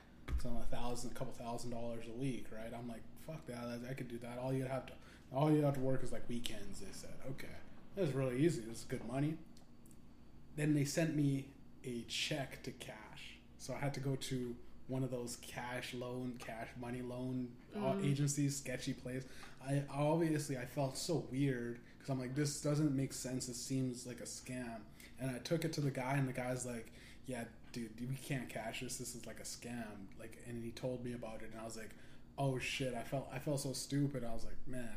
some 0.42 0.56
a 0.56 0.62
thousand, 0.74 1.10
a 1.10 1.14
couple 1.14 1.32
thousand 1.34 1.70
dollars 1.70 2.04
a 2.08 2.18
week, 2.18 2.46
right? 2.52 2.72
I'm 2.76 2.88
like, 2.88 3.02
fuck 3.26 3.44
that. 3.46 3.58
I, 3.58 3.90
I 3.90 3.94
could 3.94 4.08
do 4.08 4.18
that. 4.18 4.38
All 4.38 4.52
you 4.52 4.64
have 4.64 4.86
to, 4.86 4.92
all 5.34 5.50
you 5.52 5.62
have 5.62 5.74
to 5.74 5.80
work 5.80 6.02
is 6.02 6.12
like 6.12 6.28
weekends. 6.28 6.80
They 6.80 6.92
said, 6.92 7.10
okay, 7.30 7.48
that's 7.96 8.12
really 8.14 8.38
easy. 8.44 8.60
This 8.62 8.78
is 8.78 8.84
good 8.84 9.04
money. 9.06 9.34
Then 10.56 10.74
they 10.74 10.84
sent 10.84 11.14
me 11.16 11.48
a 11.84 12.02
check 12.08 12.62
to 12.64 12.70
cash, 12.72 13.38
so 13.58 13.74
I 13.74 13.78
had 13.78 13.94
to 13.94 14.00
go 14.00 14.16
to 14.16 14.54
one 14.90 15.02
of 15.04 15.10
those 15.10 15.36
cash 15.36 15.94
loan, 15.94 16.34
cash 16.38 16.68
money 16.80 17.00
loan 17.02 17.48
uh, 17.76 17.78
Mm. 17.94 18.04
agencies, 18.10 18.56
sketchy 18.56 18.92
place. 18.92 19.24
I 19.66 19.82
obviously 19.94 20.58
I 20.58 20.64
felt 20.66 20.96
so 20.98 21.26
weird 21.30 21.78
because 21.98 22.10
I'm 22.10 22.18
like, 22.18 22.34
this 22.34 22.60
doesn't 22.60 22.94
make 22.96 23.12
sense. 23.12 23.48
It 23.48 23.54
seems 23.54 24.06
like 24.06 24.20
a 24.20 24.24
scam. 24.24 24.80
And 25.20 25.30
I 25.30 25.38
took 25.38 25.64
it 25.64 25.72
to 25.74 25.80
the 25.80 25.90
guy, 25.90 26.14
and 26.16 26.26
the 26.28 26.32
guy's 26.32 26.64
like, 26.66 26.92
yeah, 27.26 27.44
dude, 27.72 27.90
we 28.00 28.16
can't 28.16 28.48
cash 28.48 28.80
this. 28.80 28.96
This 28.96 29.14
is 29.14 29.26
like 29.26 29.38
a 29.38 29.44
scam. 29.44 30.08
Like, 30.18 30.38
and 30.48 30.64
he 30.64 30.70
told 30.72 31.04
me 31.04 31.12
about 31.12 31.42
it, 31.42 31.50
and 31.52 31.60
I 31.60 31.64
was 31.64 31.76
like, 31.76 31.90
oh 32.38 32.58
shit. 32.58 32.94
I 32.94 33.02
felt 33.02 33.28
I 33.32 33.38
felt 33.38 33.60
so 33.60 33.72
stupid. 33.72 34.24
I 34.24 34.32
was 34.34 34.44
like, 34.44 34.58
man. 34.66 34.96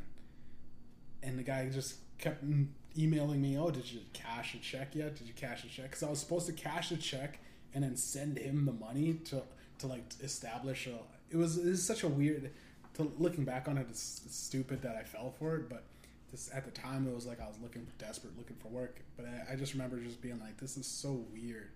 And 1.21 1.37
the 1.37 1.43
guy 1.43 1.69
just 1.69 1.95
kept 2.17 2.43
emailing 2.97 3.41
me, 3.41 3.57
oh, 3.57 3.69
did 3.69 3.89
you 3.91 4.01
cash 4.13 4.55
a 4.55 4.59
check 4.59 4.95
yet? 4.95 5.15
Did 5.15 5.27
you 5.27 5.33
cash 5.33 5.63
a 5.63 5.67
check? 5.67 5.85
Because 5.85 6.03
I 6.03 6.09
was 6.09 6.19
supposed 6.19 6.47
to 6.47 6.53
cash 6.53 6.91
a 6.91 6.97
check 6.97 7.39
and 7.73 7.83
then 7.83 7.95
send 7.95 8.37
him 8.37 8.65
the 8.65 8.71
money 8.73 9.13
to 9.25 9.41
to 9.83 9.87
like 9.87 10.03
establish 10.21 10.87
a. 10.87 10.97
It 11.29 11.37
was 11.37 11.57
it 11.57 11.69
was 11.69 11.85
such 11.85 12.03
a 12.03 12.07
weird. 12.07 12.51
To 12.95 13.11
looking 13.17 13.43
back 13.43 13.67
on 13.67 13.77
it, 13.77 13.87
it's, 13.89 14.21
it's 14.25 14.35
stupid 14.35 14.81
that 14.83 14.95
I 14.95 15.03
fell 15.03 15.33
for 15.39 15.55
it, 15.55 15.67
but 15.69 15.83
this 16.31 16.49
at 16.53 16.63
the 16.63 16.71
time 16.71 17.07
it 17.07 17.13
was 17.13 17.25
like 17.25 17.41
I 17.41 17.47
was 17.47 17.57
looking 17.61 17.87
desperate, 17.97 18.37
looking 18.37 18.55
for 18.57 18.67
work. 18.67 18.99
But 19.17 19.25
I, 19.25 19.53
I 19.53 19.55
just 19.55 19.73
remember 19.73 19.99
just 19.99 20.21
being 20.21 20.39
like, 20.39 20.57
this 20.59 20.77
is 20.77 20.85
so 20.85 21.25
weird. 21.33 21.69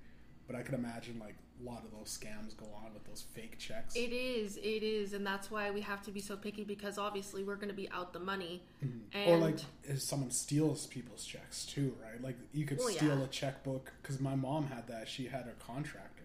But 0.46 0.56
I 0.56 0.62
could 0.62 0.76
imagine 0.76 1.20
like 1.20 1.36
a 1.60 1.70
lot 1.70 1.84
of 1.84 1.92
those 1.92 2.16
scams 2.18 2.56
go 2.56 2.68
on 2.86 2.94
with 2.94 3.04
those 3.06 3.22
fake 3.34 3.58
checks. 3.58 3.96
It 3.96 4.14
is. 4.14 4.58
It 4.58 4.84
is, 4.84 5.14
and 5.14 5.26
that's 5.26 5.50
why 5.50 5.72
we 5.72 5.82
have 5.82 6.04
to 6.04 6.12
be 6.12 6.22
so 6.22 6.38
picky 6.38 6.64
because 6.64 6.98
obviously 7.00 7.44
we're 7.44 7.56
going 7.56 7.70
to 7.70 7.76
be 7.76 7.90
out 7.90 8.14
the 8.14 8.20
money. 8.20 8.62
Mm-hmm. 8.86 9.30
or 9.30 9.38
like 9.38 9.58
if 9.84 10.02
someone 10.02 10.30
steals 10.32 10.86
people's 10.86 11.26
checks 11.26 11.66
too, 11.66 11.96
right? 12.02 12.22
Like 12.22 12.38
you 12.54 12.66
could 12.66 12.78
Well, 12.78 12.90
steal 12.90 13.18
yeah. 13.18 13.24
a 13.24 13.28
checkbook 13.28 13.92
because 14.02 14.22
my 14.22 14.36
mom 14.36 14.68
had 14.68 14.88
that. 14.88 15.10
She 15.10 15.26
had 15.26 15.46
her 15.46 15.56
contractor 15.66 16.17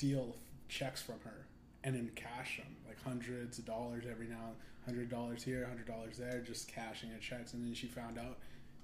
steal 0.00 0.34
checks 0.68 1.02
from 1.02 1.16
her 1.24 1.46
and 1.84 1.94
then 1.94 2.10
cash 2.14 2.56
them 2.56 2.74
like 2.88 2.96
hundreds 3.04 3.58
of 3.58 3.66
dollars 3.66 4.04
every 4.10 4.26
now, 4.26 4.52
hundred 4.86 5.10
dollars 5.10 5.42
here, 5.42 5.66
hundred 5.68 5.86
dollars 5.86 6.16
there, 6.16 6.40
just 6.40 6.72
cashing 6.72 7.10
her 7.10 7.18
checks. 7.18 7.52
And 7.52 7.62
then 7.66 7.74
she 7.74 7.86
found 7.86 8.18
out 8.18 8.38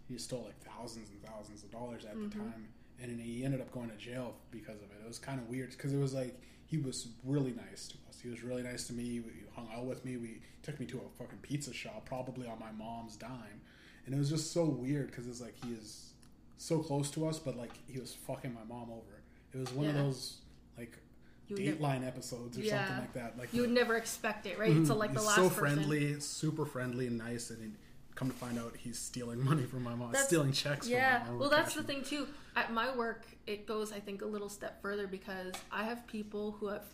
he 0.09 0.19
stole 0.19 0.45
like 0.45 0.59
thousands 0.63 1.09
and 1.11 1.23
thousands 1.23 1.63
of 1.65 1.71
dollars 1.71 2.05
at 2.05 2.15
Mm-hmm. 2.17 2.29
the 2.29 2.35
time, 2.35 2.69
and 3.01 3.11
then 3.11 3.19
he 3.19 3.45
ended 3.45 3.61
up 3.63 3.73
going 3.73 3.89
to 3.91 3.97
jail 3.97 4.35
because 4.51 4.77
of 4.83 4.91
it. 4.91 4.99
It 5.03 5.09
was 5.09 5.19
kind 5.19 5.41
of 5.41 5.49
weird 5.49 5.71
because 5.71 5.93
it 5.95 5.99
was 5.99 6.13
like 6.13 6.39
he 6.67 6.77
was 6.77 7.09
really 7.25 7.53
nice 7.53 7.89
to 7.89 7.95
us. 8.09 8.19
He 8.23 8.29
was 8.29 8.43
really 8.43 8.63
nice 8.63 8.87
to 8.89 8.93
me. 8.93 9.05
He 9.05 9.23
hung 9.55 9.69
out 9.75 9.87
with 9.87 10.05
me. 10.05 10.17
We 10.19 10.41
took 10.63 10.79
me 10.81 10.85
to 10.87 10.99
a 10.99 11.09
fucking 11.19 11.39
pizza 11.41 11.73
shop, 11.73 12.05
probably 12.05 12.47
on 12.47 12.59
my 12.59 12.73
mom's 12.73 13.17
dime, 13.17 13.61
and 14.05 14.15
it 14.15 14.19
was 14.19 14.29
just 14.29 14.53
so 14.53 14.65
weird 14.67 15.07
because 15.11 15.27
it's 15.27 15.41
like 15.41 15.55
he 15.65 15.73
is 15.73 16.13
so 16.59 16.79
close 16.81 17.11
to 17.13 17.27
us, 17.27 17.39
but 17.39 17.57
like 17.57 17.73
he 17.89 17.99
was 17.99 18.15
fucking 18.15 18.53
my 18.53 18.65
mom 18.69 18.91
over. 18.91 19.23
It 19.55 19.59
was 19.59 19.73
one 19.73 19.87
of 19.87 19.95
those 19.95 20.39
like 20.79 20.99
You 21.48 21.55
would 21.56 21.64
never- 21.64 21.77
Dateline 21.77 22.06
episodes 22.06 22.59
or 22.59 22.62
Yeah. 22.62 22.78
something 22.86 22.98
like 23.02 23.12
that. 23.14 23.39
Like 23.39 23.52
you 23.55 23.60
would 23.62 23.70
never 23.70 23.97
expect 23.97 24.47
it, 24.47 24.59
right? 24.59 24.86
So 24.86 24.94
like 24.97 25.12
the 25.14 25.20
he's 25.20 25.27
last 25.27 25.36
so 25.36 25.48
person. 25.48 25.59
friendly, 25.60 26.20
super 26.20 26.66
friendly 26.66 27.06
and 27.06 27.18
nice, 27.18 27.51
and 27.51 27.77
come 28.16 28.31
to 28.31 28.36
find 28.36 28.59
out 28.59 28.74
he's 28.77 28.98
stealing 28.98 29.44
money 29.44 29.64
from 29.64 29.82
my 29.85 29.94
mom, 29.94 30.10
That's- 30.12 30.27
stealing 30.28 30.52
checks. 30.52 30.89
Yeah, 30.89 31.18
from 31.18 31.24
my 31.27 31.31
mom. 31.32 31.39
well, 31.40 31.51
that's 31.51 31.74
the 31.74 31.82
thing 31.82 32.02
too. 32.02 32.27
At 32.56 32.73
my 32.73 32.94
work, 32.97 33.27
it 33.47 33.66
goes, 33.66 33.93
I 33.93 34.01
think, 34.01 34.23
a 34.23 34.27
little 34.27 34.48
step 34.48 34.81
further 34.81 35.06
because 35.06 35.52
I 35.70 35.85
have 35.85 36.06
people 36.06 36.52
who 36.52 36.68
have 36.68 36.85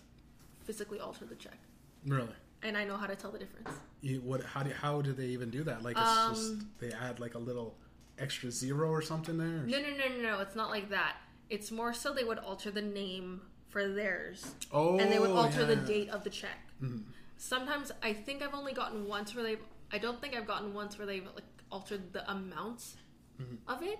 physically 0.64 1.00
altered 1.00 1.28
the 1.28 1.34
check, 1.36 1.58
Really, 2.06 2.28
and 2.62 2.76
I 2.76 2.84
know 2.84 2.96
how 2.96 3.06
to 3.06 3.16
tell 3.16 3.30
the 3.30 3.38
difference. 3.38 3.70
you, 4.00 4.20
what? 4.20 4.42
How 4.44 4.62
do 4.62 4.70
how 4.70 5.00
do 5.00 5.12
they 5.12 5.26
even 5.26 5.50
do 5.50 5.62
that? 5.64 5.82
Like 5.82 5.96
it's 5.96 6.06
Um, 6.06 6.34
just 6.34 6.78
they 6.80 6.92
add 6.92 7.20
like 7.20 7.34
a 7.34 7.38
little 7.38 7.78
extra 8.18 8.50
zero 8.50 8.90
or 8.90 9.00
something 9.02 9.38
there. 9.38 9.62
or- 9.62 9.66
No, 9.66 9.80
no, 9.80 9.90
no, 9.96 10.08
no, 10.08 10.22
no. 10.22 10.40
It's 10.40 10.54
not 10.56 10.68
like 10.70 10.90
that. 10.90 11.16
It's 11.48 11.70
more 11.70 11.92
so 11.94 12.12
they 12.12 12.24
would 12.24 12.38
alter 12.38 12.70
the 12.70 12.82
name 12.82 13.42
for 13.72 13.88
theirs, 13.88 14.54
Oh, 14.70 14.98
and 14.98 15.10
they 15.10 15.18
would 15.18 15.30
alter 15.30 15.64
the 15.64 15.76
date 15.76 16.10
of 16.10 16.22
the 16.24 16.30
check. 16.30 16.58
Mhm. 16.80 17.04
Sometimes 17.38 17.90
I 18.02 18.12
think 18.12 18.42
I've 18.42 18.54
only 18.54 18.72
gotten 18.74 19.08
once 19.08 19.34
where 19.34 19.42
they've. 19.42 19.62
I 19.90 19.98
don't 19.98 20.20
think 20.20 20.36
I've 20.36 20.46
gotten 20.46 20.74
once 20.74 20.96
where 20.98 21.06
they've 21.06 21.26
like 21.34 21.44
altered 21.70 22.12
the 22.12 22.30
amount 22.30 22.96
Mhm. 23.40 23.58
of 23.66 23.82
it. 23.82 23.98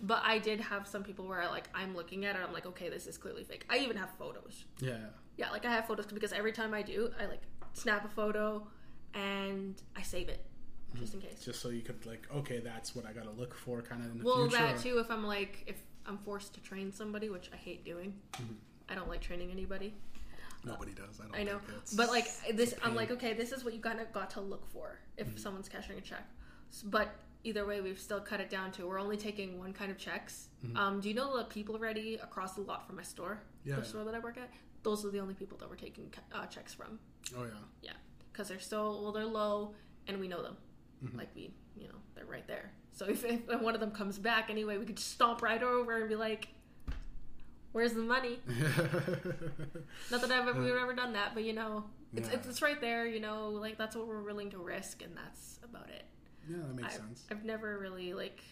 But 0.00 0.22
I 0.24 0.38
did 0.38 0.60
have 0.60 0.86
some 0.88 1.02
people 1.04 1.26
where 1.26 1.42
I 1.42 1.48
like 1.48 1.68
I'm 1.74 1.94
looking 1.94 2.24
at 2.24 2.36
it, 2.36 2.40
I'm 2.46 2.52
like, 2.52 2.66
okay, 2.66 2.88
this 2.88 3.06
is 3.06 3.18
clearly 3.18 3.44
fake. 3.44 3.66
I 3.68 3.78
even 3.78 3.96
have 3.96 4.10
photos. 4.16 4.64
Yeah, 4.80 5.10
Yeah, 5.36 5.50
like 5.50 5.64
I 5.64 5.70
have 5.72 5.86
photos 5.86 6.06
because 6.06 6.32
every 6.32 6.52
time 6.52 6.72
I 6.74 6.82
do, 6.82 7.12
I 7.20 7.26
like 7.26 7.42
snap 7.72 8.04
a 8.04 8.08
photo 8.08 8.66
and 9.14 9.80
I 9.96 10.02
save 10.02 10.28
it 10.28 10.44
just 10.94 11.14
in 11.14 11.20
case. 11.20 11.44
just 11.44 11.60
so 11.60 11.68
you 11.70 11.82
could 11.82 12.04
like, 12.06 12.28
okay, 12.32 12.58
that's 12.60 12.94
what 12.94 13.04
I 13.06 13.12
got 13.12 13.24
to 13.24 13.30
look 13.30 13.54
for, 13.54 13.80
kind 13.82 14.04
of 14.04 14.10
in 14.12 14.18
the 14.18 14.24
Well, 14.24 14.48
future. 14.48 14.62
that 14.62 14.78
too. 14.80 14.98
If 14.98 15.10
I'm 15.10 15.24
like, 15.24 15.64
if 15.66 15.76
I'm 16.06 16.18
forced 16.18 16.52
to 16.54 16.60
train 16.60 16.92
somebody, 16.92 17.28
which 17.28 17.48
I 17.52 17.56
hate 17.56 17.84
doing, 17.84 18.20
Mm-hmm. 18.32 18.54
I 18.92 18.94
don't 18.94 19.08
like 19.08 19.20
training 19.22 19.50
anybody. 19.50 19.94
Nobody 20.64 20.92
does. 20.92 21.18
I 21.20 21.24
don't. 21.24 21.34
I 21.40 21.42
know, 21.42 21.58
but 21.96 22.08
like 22.10 22.26
this, 22.54 22.74
I'm 22.84 22.94
like, 22.94 23.10
okay, 23.10 23.32
this 23.32 23.50
is 23.50 23.64
what 23.64 23.74
you 23.74 23.80
kind 23.80 23.98
of 24.00 24.12
got 24.12 24.30
to 24.32 24.40
look 24.40 24.70
for 24.70 25.00
if 25.16 25.26
Mm-hmm. 25.26 25.36
someone's 25.38 25.68
cashing 25.68 25.98
a 25.98 26.00
check. 26.00 26.24
But 26.84 27.08
either 27.42 27.66
way, 27.66 27.80
we've 27.80 27.98
still 27.98 28.20
cut 28.20 28.38
it 28.40 28.48
down 28.48 28.70
to 28.72 28.86
we're 28.86 29.00
only 29.00 29.16
taking 29.16 29.58
one 29.58 29.72
kind 29.72 29.90
of 29.90 29.98
checks. 29.98 30.48
Um, 30.76 31.00
do 31.00 31.08
you 31.08 31.14
know 31.14 31.36
the 31.36 31.44
people 31.44 31.78
ready 31.78 32.14
across 32.22 32.52
the 32.54 32.60
lot 32.60 32.86
from 32.86 32.96
my 32.96 33.02
store, 33.02 33.42
Mm-hmm. 33.42 33.68
Yeah, 33.70 33.74
the 33.76 33.80
yeah. 33.82 33.86
store 33.88 34.04
that 34.04 34.14
I 34.14 34.18
work 34.20 34.36
at? 34.36 34.50
Those 34.84 35.04
are 35.04 35.10
the 35.10 35.18
only 35.20 35.34
people 35.34 35.56
that 35.58 35.68
we're 35.70 35.76
taking 35.76 36.12
uh, 36.32 36.46
checks 36.46 36.72
from. 36.74 36.98
Oh 37.36 37.42
yeah. 37.44 37.50
Yeah, 37.82 37.92
because 38.32 38.48
they're 38.48 38.60
still 38.60 39.02
well, 39.02 39.12
they're 39.12 39.24
low, 39.26 39.74
and 40.06 40.20
we 40.20 40.28
know 40.28 40.42
them. 40.42 40.56
Like 41.16 41.30
we, 41.34 41.52
you 41.76 41.88
know, 41.88 41.94
they're 42.14 42.24
right 42.26 42.46
there. 42.46 42.70
So 42.92 43.06
if, 43.06 43.24
if 43.24 43.60
one 43.60 43.74
of 43.74 43.80
them 43.80 43.90
comes 43.90 44.18
back 44.18 44.48
anyway, 44.50 44.78
we 44.78 44.84
could 44.86 44.96
just 44.98 45.10
stomp 45.10 45.42
right 45.42 45.60
over 45.62 45.96
and 45.98 46.08
be 46.08 46.14
like, 46.14 46.46
"Where's 47.72 47.92
the 47.94 48.00
money?" 48.02 48.38
Not 50.10 50.20
that 50.20 50.30
I've 50.30 50.48
ever, 50.48 50.60
we've 50.62 50.74
ever 50.74 50.94
done 50.94 51.12
that, 51.14 51.34
but 51.34 51.44
you 51.44 51.52
know, 51.52 51.84
it's, 52.14 52.28
Yeah. 52.28 52.34
it's 52.36 52.46
it's 52.48 52.62
right 52.62 52.80
there. 52.80 53.06
You 53.06 53.20
know, 53.20 53.48
like 53.50 53.78
that's 53.78 53.96
what 53.96 54.06
we're 54.06 54.22
willing 54.22 54.50
to 54.50 54.58
risk, 54.58 55.02
and 55.02 55.16
that's 55.16 55.58
about 55.64 55.88
it. 55.88 56.04
yeah, 56.48 56.58
that 56.58 56.74
makes 56.74 56.94
I've, 56.94 57.00
sense. 57.00 57.24
I've 57.30 57.44
never 57.44 57.78
really 57.78 58.12
like. 58.14 58.42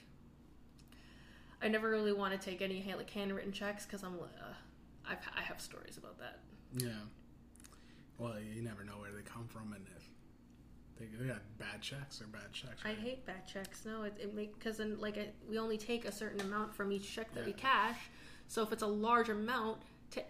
I 1.63 1.69
never 1.69 1.91
really 1.91 2.13
want 2.13 2.33
to 2.33 2.39
take 2.51 2.63
any 2.63 2.81
hand- 2.81 2.99
like 2.99 3.11
handwritten 3.11 3.53
checks 3.53 3.85
because 3.85 4.03
I'm. 4.03 4.15
Uh, 4.15 4.55
I've, 5.09 5.19
I 5.37 5.43
have 5.43 5.61
stories 5.61 5.97
about 5.97 6.19
that. 6.19 6.39
Yeah. 6.77 6.91
Well, 8.19 8.35
you 8.39 8.63
never 8.63 8.85
know 8.85 8.93
where 9.01 9.11
they 9.13 9.23
come 9.23 9.47
from, 9.49 9.73
and 9.73 9.85
if 9.97 10.05
they, 10.99 11.07
they 11.19 11.29
got 11.29 11.43
bad 11.59 11.81
checks 11.81 12.21
or 12.21 12.27
bad 12.27 12.53
checks. 12.53 12.81
I 12.85 12.93
hate 12.93 13.27
bad 13.27 13.47
checks. 13.47 13.85
No, 13.85 14.03
it, 14.05 14.17
it 14.21 14.35
make 14.35 14.59
because 14.59 14.77
then 14.79 14.99
like 15.01 15.19
I, 15.19 15.29
we 15.49 15.59
only 15.59 15.77
take 15.79 16.05
a 16.07 16.13
certain 16.13 16.41
amount 16.41 16.75
from 16.75 16.93
each 16.93 17.13
check 17.13 17.33
that 17.35 17.45
we 17.45 17.53
cash. 17.53 17.99
So 18.51 18.63
if 18.65 18.73
it's 18.73 18.83
a 18.83 18.87
large 18.87 19.29
amount, 19.29 19.79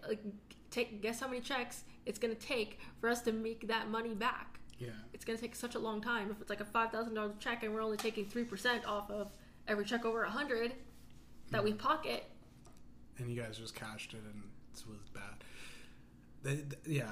like 0.07 0.21
take 0.69 1.01
guess 1.01 1.19
how 1.19 1.27
many 1.27 1.41
checks 1.41 1.83
it's 2.05 2.19
gonna 2.19 2.35
take 2.35 2.79
for 2.99 3.09
us 3.09 3.21
to 3.21 3.31
make 3.31 3.67
that 3.67 3.89
money 3.89 4.13
back. 4.13 4.59
Yeah. 4.77 4.89
It's 5.13 5.25
gonna 5.25 5.39
take 5.39 5.55
such 5.55 5.73
a 5.73 5.79
long 5.79 6.01
time. 6.01 6.29
If 6.29 6.39
it's 6.39 6.49
like 6.51 6.61
a 6.61 6.65
five 6.65 6.91
thousand 6.91 7.15
dollars 7.15 7.33
check 7.39 7.63
and 7.63 7.73
we're 7.73 7.81
only 7.81 7.97
taking 7.97 8.25
three 8.25 8.43
percent 8.43 8.85
off 8.85 9.09
of 9.09 9.31
every 9.67 9.85
check 9.85 10.05
over 10.05 10.21
a 10.23 10.29
hundred 10.29 10.73
that 11.49 11.63
we 11.63 11.73
pocket, 11.73 12.23
And 13.17 13.27
you 13.29 13.41
guys 13.41 13.57
just 13.57 13.73
cashed 13.75 14.13
it, 14.13 14.21
and 14.23 14.43
it 14.73 14.87
was 14.87 15.09
bad. 15.13 15.43
They, 16.43 16.55
th- 16.55 16.73
yeah, 16.87 17.11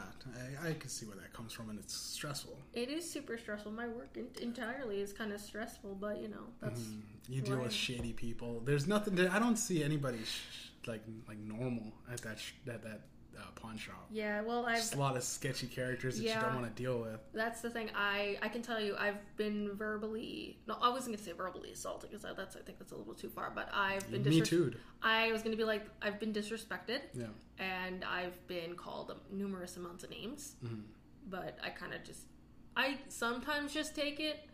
I, 0.63 0.69
I 0.69 0.73
can 0.73 0.89
see 0.89 1.05
where 1.05 1.15
that 1.17 1.33
comes 1.33 1.53
from, 1.53 1.69
and 1.69 1.77
it's 1.77 1.93
stressful. 1.95 2.57
it 2.73 2.89
is 2.89 3.07
super 3.07 3.37
stressful. 3.37 3.71
My 3.71 3.87
work 3.87 4.15
in, 4.15 4.27
entirely 4.41 5.01
is 5.01 5.11
kind 5.13 5.31
of 5.33 5.39
stressful, 5.41 5.97
but 5.99 6.19
you 6.21 6.29
know 6.29 6.45
that's 6.61 6.81
Mm, 6.81 7.01
You 7.27 7.41
deal 7.41 7.59
with 7.59 7.73
shady 7.73 8.13
people. 8.13 8.61
There's 8.65 8.87
nothing. 8.87 9.15
To, 9.17 9.31
I 9.31 9.37
don't 9.39 9.57
see 9.57 9.83
anybody 9.83 10.19
sh- 10.23 10.68
like 10.87 11.03
like 11.27 11.37
normal 11.39 11.93
at 12.11 12.21
that 12.21 12.39
sh- 12.39 12.53
at 12.67 12.83
that 12.83 13.01
uh, 13.37 13.41
pawn 13.55 13.77
shop. 13.77 14.05
yeah. 14.11 14.41
Well, 14.41 14.65
I've 14.65 14.77
Just 14.77 14.95
a 14.95 14.99
lot 14.99 15.15
of 15.15 15.23
sketchy 15.23 15.67
characters 15.67 16.17
that 16.17 16.23
you 16.23 16.33
don't 16.33 16.55
want 16.55 16.75
to 16.75 16.81
deal 16.83 16.99
with. 16.99 17.19
That's 17.33 17.61
the 17.61 17.69
thing. 17.69 17.89
I 17.95 18.37
I 18.41 18.49
can 18.49 18.61
tell 18.61 18.81
you, 18.81 18.95
I've 18.99 19.19
been 19.37 19.75
verbally. 19.77 20.59
No, 20.67 20.77
I 20.81 20.89
wasn't 20.89 21.15
gonna 21.15 21.25
say 21.25 21.31
verbally 21.31 21.71
assaulted 21.71 22.09
because 22.11 22.25
that's 22.35 22.55
I 22.55 22.59
think 22.61 22.79
that's 22.79 22.91
a 22.91 22.95
little 22.97 23.13
too 23.13 23.29
far. 23.29 23.51
But 23.53 23.69
I've 23.73 24.09
been. 24.11 24.23
Me 24.23 24.41
too. 24.41 24.73
I 25.01 25.31
was 25.31 25.41
gonna 25.41 25.55
be 25.55 25.63
like, 25.63 25.85
I've 26.01 26.19
been 26.19 26.33
disrespected, 26.33 26.99
Yeah. 27.13 27.27
and 27.59 28.03
I've 28.03 28.45
been 28.47 28.75
called 28.75 29.15
numerous 29.31 29.77
amounts 29.77 30.03
of 30.03 30.09
names. 30.09 30.55
Mhm. 30.65 30.83
But 31.29 31.57
I 31.63 31.69
kind 31.69 31.93
of 31.93 32.03
just, 32.03 32.23
I 32.75 32.97
sometimes 33.07 33.73
just 33.73 33.95
take 33.95 34.19
it. 34.19 34.48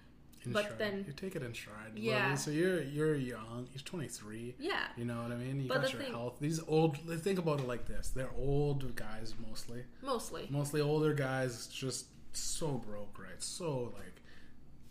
In 0.45 0.51
But 0.53 0.65
stride. 0.65 0.77
then- 0.79 1.03
you 1.07 1.13
take 1.13 1.35
it 1.35 1.43
in 1.43 1.53
stride. 1.53 1.91
Yeah. 1.95 2.27
Well, 2.27 2.37
So 2.37 2.51
you're 2.51 2.81
you're 2.81 3.15
young. 3.15 3.67
He's 3.71 3.81
23. 3.81 4.55
Yeah, 4.59 4.87
You 4.97 5.05
know 5.05 5.21
what 5.23 5.31
I 5.31 5.35
mean? 5.35 5.59
You 5.61 5.67
But 5.67 5.75
got 5.75 5.83
the 5.85 5.91
your 5.91 6.01
thing- 6.01 6.11
health. 6.11 6.35
These 6.39 6.59
old. 6.67 6.97
Think 7.21 7.39
about 7.39 7.59
it 7.59 7.67
like 7.67 7.85
this. 7.87 8.09
They're 8.09 8.31
old 8.37 8.95
guys 8.95 9.33
mostly. 9.47 9.83
mostly. 10.01 10.47
Mostly 10.49 10.81
older 10.81 11.13
guys, 11.13 11.67
just 11.67 12.05
so 12.33 12.73
broke, 12.77 13.17
right? 13.19 13.41
So 13.41 13.93
like, 13.95 14.21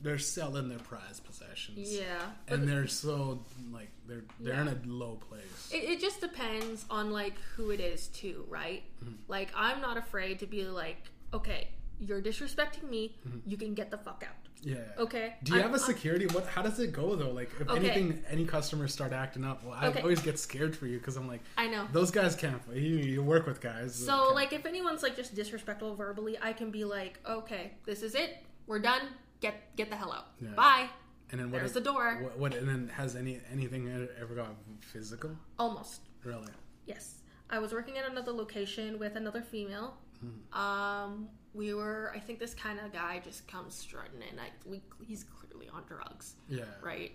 they're 0.00 0.18
selling 0.18 0.68
their 0.68 0.78
prized 0.78 1.24
possessions. 1.24 1.94
Yeah, 1.96 2.20
but 2.46 2.58
and 2.58 2.68
they're 2.68 2.86
so 2.88 3.42
like 3.72 3.90
they're 4.06 4.24
they're 4.40 4.60
in 4.60 4.68
a 4.68 4.78
low 4.86 5.16
place. 5.16 5.70
it, 5.72 5.84
it 5.84 6.00
just 6.00 6.20
depends 6.20 6.84
on 6.90 7.10
like 7.10 7.38
who 7.56 7.70
it 7.70 7.80
is 7.80 8.08
too, 8.08 8.44
right? 8.48 8.82
Mm-hmm. 9.02 9.14
Like 9.28 9.50
I'm 9.54 9.80
not 9.80 9.96
afraid 9.96 10.40
to 10.40 10.46
be 10.46 10.64
like, 10.64 10.98
okay, 11.32 11.68
you're 12.00 12.20
disrespecting 12.20 12.88
me. 12.90 13.16
Mm-hmm. 13.26 13.38
You 13.48 13.56
can 13.56 13.72
get 13.74 13.90
the 13.90 13.98
fuck 13.98 14.24
out. 14.26 14.43
Yeah. 14.64 14.76
Okay. 14.98 15.36
Do 15.42 15.52
you 15.52 15.58
I'm- 15.60 15.70
have 15.70 15.80
a 15.80 15.82
I'm- 15.82 15.92
security? 15.94 16.26
What? 16.26 16.46
How 16.46 16.62
does 16.62 16.80
it 16.80 16.92
go 16.92 17.14
though? 17.14 17.30
Like, 17.30 17.50
if 17.60 17.68
Okay. 17.68 17.90
anything, 17.90 18.24
any 18.28 18.44
customers 18.44 18.92
start 18.92 19.12
acting 19.12 19.44
up, 19.44 19.62
well, 19.64 19.74
I 19.74 19.88
Okay. 19.88 20.00
always 20.00 20.20
get 20.20 20.38
scared 20.38 20.74
for 20.76 20.86
you 20.86 20.98
because 20.98 21.16
I'm 21.16 21.28
like, 21.28 21.40
I 21.56 21.66
know. 21.68 21.86
those 21.92 22.10
guys 22.10 22.34
can't. 22.34 22.60
You, 22.72 22.80
you 22.96 23.22
work 23.22 23.46
with 23.46 23.60
guys. 23.60 23.94
So, 23.94 24.32
like, 24.32 24.52
if 24.52 24.66
anyone's 24.66 25.02
like 25.02 25.14
just 25.16 25.34
disrespectful 25.34 25.94
verbally, 25.94 26.38
I 26.40 26.52
can 26.52 26.70
be 26.70 26.84
like, 26.84 27.20
"Okay, 27.28 27.72
this 27.84 28.02
is 28.02 28.14
it. 28.14 28.38
We're 28.66 28.80
done. 28.80 29.02
Get 29.40 29.76
get 29.76 29.90
the 29.90 29.96
hell 29.96 30.12
out. 30.12 30.28
Yeah. 30.40 30.50
Bye." 30.54 30.88
and 31.30 31.40
then 31.40 31.50
what? 31.50 31.58
there's 31.58 31.70
is- 31.70 31.74
the 31.74 31.80
door. 31.80 32.18
What, 32.22 32.38
what? 32.38 32.54
And 32.54 32.68
then 32.68 32.88
has 32.88 33.16
any 33.16 33.40
anything 33.52 33.88
ever 34.20 34.34
got 34.34 34.54
physical? 34.80 35.36
Almost. 35.58 36.02
Really? 36.22 36.52
Yes. 36.86 37.22
I 37.50 37.58
was 37.58 37.72
working 37.72 37.98
at 37.98 38.08
another 38.10 38.30
location 38.32 38.98
with 38.98 39.16
another 39.16 39.42
female. 39.42 39.96
Hmm. 40.20 40.58
Um, 40.58 41.28
we 41.54 41.72
were. 41.74 42.12
I 42.14 42.18
think 42.18 42.38
this 42.38 42.54
kind 42.54 42.78
of 42.80 42.92
guy 42.92 43.20
just 43.24 43.46
comes 43.48 43.74
strutting 43.74 44.20
in. 44.30 44.38
I, 44.38 44.48
we, 44.66 44.82
he's 45.06 45.24
clearly 45.24 45.68
on 45.72 45.82
drugs, 45.86 46.34
Yeah. 46.48 46.64
right? 46.82 47.12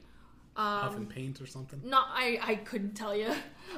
Um, 0.56 1.06
paint 1.06 1.40
or 1.40 1.46
something. 1.46 1.80
not. 1.84 2.08
I. 2.12 2.40
I 2.42 2.56
couldn't 2.56 2.94
tell 2.96 3.16
you, 3.16 3.32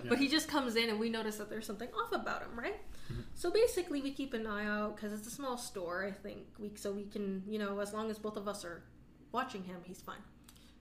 but 0.07 0.17
he 0.17 0.27
just 0.27 0.47
comes 0.47 0.75
in 0.75 0.89
and 0.89 0.99
we 0.99 1.09
notice 1.09 1.37
that 1.37 1.49
there's 1.49 1.65
something 1.65 1.89
off 1.89 2.11
about 2.13 2.41
him, 2.41 2.57
right? 2.57 2.81
Mm-hmm. 3.11 3.21
So 3.35 3.51
basically, 3.51 4.01
we 4.01 4.11
keep 4.11 4.33
an 4.33 4.47
eye 4.47 4.65
out 4.65 4.95
because 4.95 5.13
it's 5.13 5.27
a 5.27 5.31
small 5.31 5.57
store. 5.57 6.05
I 6.05 6.11
think 6.11 6.39
we 6.57 6.71
so 6.75 6.91
we 6.91 7.03
can 7.03 7.43
you 7.47 7.59
know 7.59 7.79
as 7.79 7.93
long 7.93 8.09
as 8.09 8.17
both 8.17 8.37
of 8.37 8.47
us 8.47 8.63
are 8.65 8.83
watching 9.31 9.63
him, 9.63 9.77
he's 9.83 10.01
fine. 10.01 10.21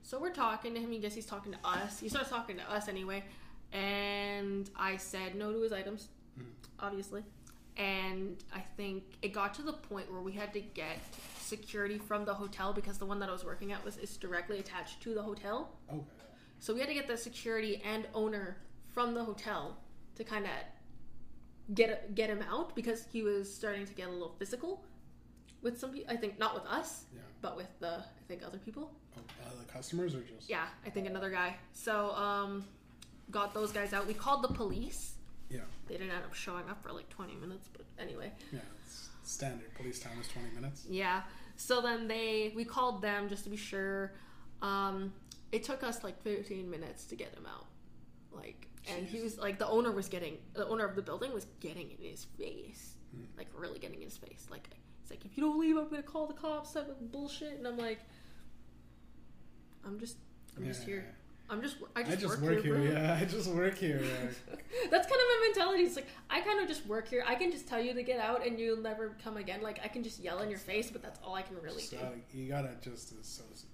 So 0.01 0.19
we're 0.19 0.33
talking 0.33 0.73
to 0.73 0.79
him. 0.79 0.91
He 0.91 0.97
guess 0.99 1.13
he's 1.13 1.25
talking 1.27 1.51
to 1.51 1.59
us. 1.63 1.99
He 1.99 2.09
starts 2.09 2.29
talking 2.29 2.57
to 2.57 2.71
us 2.71 2.87
anyway, 2.87 3.23
and 3.71 4.69
I 4.75 4.97
said 4.97 5.35
no 5.35 5.51
to 5.51 5.61
his 5.61 5.71
items, 5.73 6.07
obviously. 6.79 7.23
And 7.77 8.37
I 8.53 8.59
think 8.77 9.03
it 9.21 9.29
got 9.33 9.53
to 9.55 9.61
the 9.61 9.73
point 9.73 10.11
where 10.11 10.21
we 10.21 10.33
had 10.33 10.53
to 10.53 10.59
get 10.61 10.97
security 11.39 11.97
from 11.97 12.25
the 12.25 12.33
hotel 12.33 12.73
because 12.73 12.97
the 12.97 13.05
one 13.05 13.19
that 13.19 13.29
I 13.29 13.31
was 13.31 13.43
working 13.45 13.71
at 13.71 13.83
was 13.83 13.97
is 13.97 14.17
directly 14.17 14.59
attached 14.59 15.01
to 15.03 15.13
the 15.13 15.21
hotel. 15.21 15.71
Okay. 15.89 16.01
So 16.59 16.73
we 16.73 16.79
had 16.79 16.89
to 16.89 16.93
get 16.95 17.07
the 17.07 17.17
security 17.17 17.81
and 17.83 18.07
owner 18.13 18.57
from 18.93 19.13
the 19.13 19.23
hotel 19.23 19.77
to 20.15 20.23
kind 20.23 20.45
of 20.45 20.51
get 21.75 22.13
get 22.13 22.29
him 22.29 22.43
out 22.51 22.75
because 22.75 23.05
he 23.11 23.23
was 23.23 23.53
starting 23.53 23.85
to 23.85 23.93
get 23.93 24.07
a 24.07 24.11
little 24.11 24.35
physical 24.37 24.83
with 25.61 25.79
some 25.79 25.91
people. 25.91 26.13
I 26.13 26.17
think 26.17 26.37
not 26.39 26.53
with 26.53 26.65
us, 26.65 27.05
Yeah. 27.13 27.21
but 27.41 27.55
with 27.55 27.69
the 27.79 27.99
I 27.99 28.23
think 28.27 28.43
other 28.45 28.57
people. 28.57 28.91
Oh, 29.17 29.21
uh, 29.45 29.49
the 29.65 29.71
customers 29.71 30.13
are 30.15 30.21
just. 30.23 30.49
Yeah, 30.49 30.65
I 30.85 30.89
think 30.89 31.07
another 31.07 31.29
guy. 31.29 31.55
So 31.73 32.11
um, 32.15 32.65
got 33.29 33.53
those 33.53 33.71
guys 33.71 33.93
out. 33.93 34.07
We 34.07 34.13
called 34.13 34.41
the 34.43 34.49
police. 34.53 35.10
Yeah. 35.51 35.61
They 35.87 35.95
didn't 35.97 36.11
end 36.11 36.23
up 36.23 36.33
showing 36.33 36.69
up 36.69 36.81
for 36.81 36.91
like 36.93 37.09
20 37.09 37.35
minutes, 37.35 37.67
but 37.71 37.85
anyway. 37.99 38.31
Yeah. 38.51 38.59
It's 38.85 39.09
standard 39.23 39.73
police 39.75 39.99
time 39.99 40.13
is 40.19 40.27
20 40.29 40.49
minutes. 40.55 40.85
Yeah. 40.89 41.21
So 41.57 41.81
then 41.81 42.07
they 42.07 42.53
we 42.55 42.63
called 42.65 43.01
them 43.01 43.27
just 43.29 43.43
to 43.43 43.49
be 43.49 43.57
sure. 43.57 44.13
Um, 44.61 45.13
it 45.51 45.63
took 45.63 45.83
us 45.83 46.03
like 46.03 46.21
15 46.23 46.69
minutes 46.69 47.05
to 47.05 47.15
get 47.15 47.33
him 47.35 47.45
out. 47.45 47.65
Like, 48.31 48.67
and 48.87 49.05
he 49.05 49.19
was 49.21 49.37
like 49.37 49.59
the 49.59 49.67
owner 49.67 49.91
was 49.91 50.07
getting 50.07 50.37
the 50.53 50.65
owner 50.67 50.85
of 50.85 50.95
the 50.95 51.01
building 51.01 51.33
was 51.33 51.45
getting 51.59 51.91
in 51.91 51.97
his 52.09 52.23
face, 52.37 52.93
like 53.37 53.47
really 53.53 53.77
getting 53.79 53.97
in 53.97 54.05
his 54.05 54.17
face. 54.17 54.47
Like 54.49 54.69
he's 55.01 55.11
like, 55.11 55.25
if 55.25 55.35
you 55.37 55.43
don't 55.43 55.59
leave, 55.59 55.75
I'm 55.77 55.89
gonna 55.89 56.01
call 56.01 56.27
the 56.27 56.33
cops. 56.33 56.75
Of 56.77 57.11
bullshit. 57.11 57.57
And 57.57 57.67
I'm 57.67 57.77
like, 57.77 57.99
I'm 59.85 59.99
just, 59.99 60.17
I'm 60.57 60.63
just 60.65 60.81
Yeah. 60.81 60.85
here. 60.87 61.15
I'm 61.51 61.61
just, 61.61 61.75
I 61.97 62.01
just, 62.03 62.13
I 62.13 62.15
just 62.21 62.41
work, 62.41 62.55
work 62.55 62.63
here. 62.63 62.75
bro. 62.75 62.83
Yeah, 62.83 63.17
I 63.21 63.25
just 63.25 63.49
work 63.49 63.77
here. 63.77 63.99
That's 64.89 65.07
kind 65.07 65.21
of 65.21 65.27
my 65.27 65.47
mentality. 65.47 65.83
It's 65.83 65.97
like 65.97 66.07
I 66.29 66.39
kind 66.39 66.61
of 66.61 66.67
just 66.67 66.85
work 66.87 67.09
here. 67.09 67.25
I 67.27 67.35
can 67.35 67.51
just 67.51 67.67
tell 67.67 67.81
you 67.81 67.93
to 67.93 68.03
get 68.03 68.19
out, 68.21 68.45
and 68.47 68.57
you'll 68.57 68.77
never 68.81 69.17
come 69.21 69.35
again. 69.35 69.61
Like 69.61 69.79
I 69.83 69.89
can 69.89 70.01
just 70.01 70.19
yell 70.19 70.39
in 70.39 70.49
your 70.49 70.59
face, 70.59 70.89
but 70.89 71.01
that's 71.03 71.19
all 71.23 71.35
I 71.35 71.41
can 71.41 71.57
really 71.61 71.81
So 71.83 71.97
do. 72.31 72.37
you 72.39 72.47
gotta 72.47 72.71
just 72.81 73.13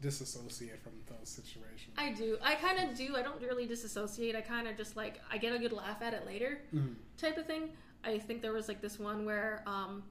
disassociate 0.02 0.82
from 0.82 0.94
those 1.06 1.30
situations. 1.30 1.94
I 1.98 2.12
do. 2.14 2.38
I 2.42 2.56
kind 2.56 2.90
of 2.90 2.98
do. 2.98 3.16
I 3.16 3.22
don't 3.22 3.42
really 3.42 3.68
disassociate. 3.68 4.36
I 4.36 4.42
kind 4.42 4.68
of 4.68 4.76
just 4.76 4.96
like 4.96 5.22
I 5.32 5.38
get 5.38 5.54
a 5.54 5.60
good 5.60 5.72
laugh 5.74 6.02
at 6.02 6.14
it 6.14 6.26
later, 6.26 6.62
Mhm. 6.74 6.96
type 7.18 7.38
of 7.38 7.46
thing. 7.46 7.70
I 8.04 8.18
think 8.18 8.42
there 8.42 8.54
was 8.54 8.68
like 8.68 8.82
this 8.82 8.98
one 9.00 9.26
where, 9.26 9.64
um, 9.68 10.04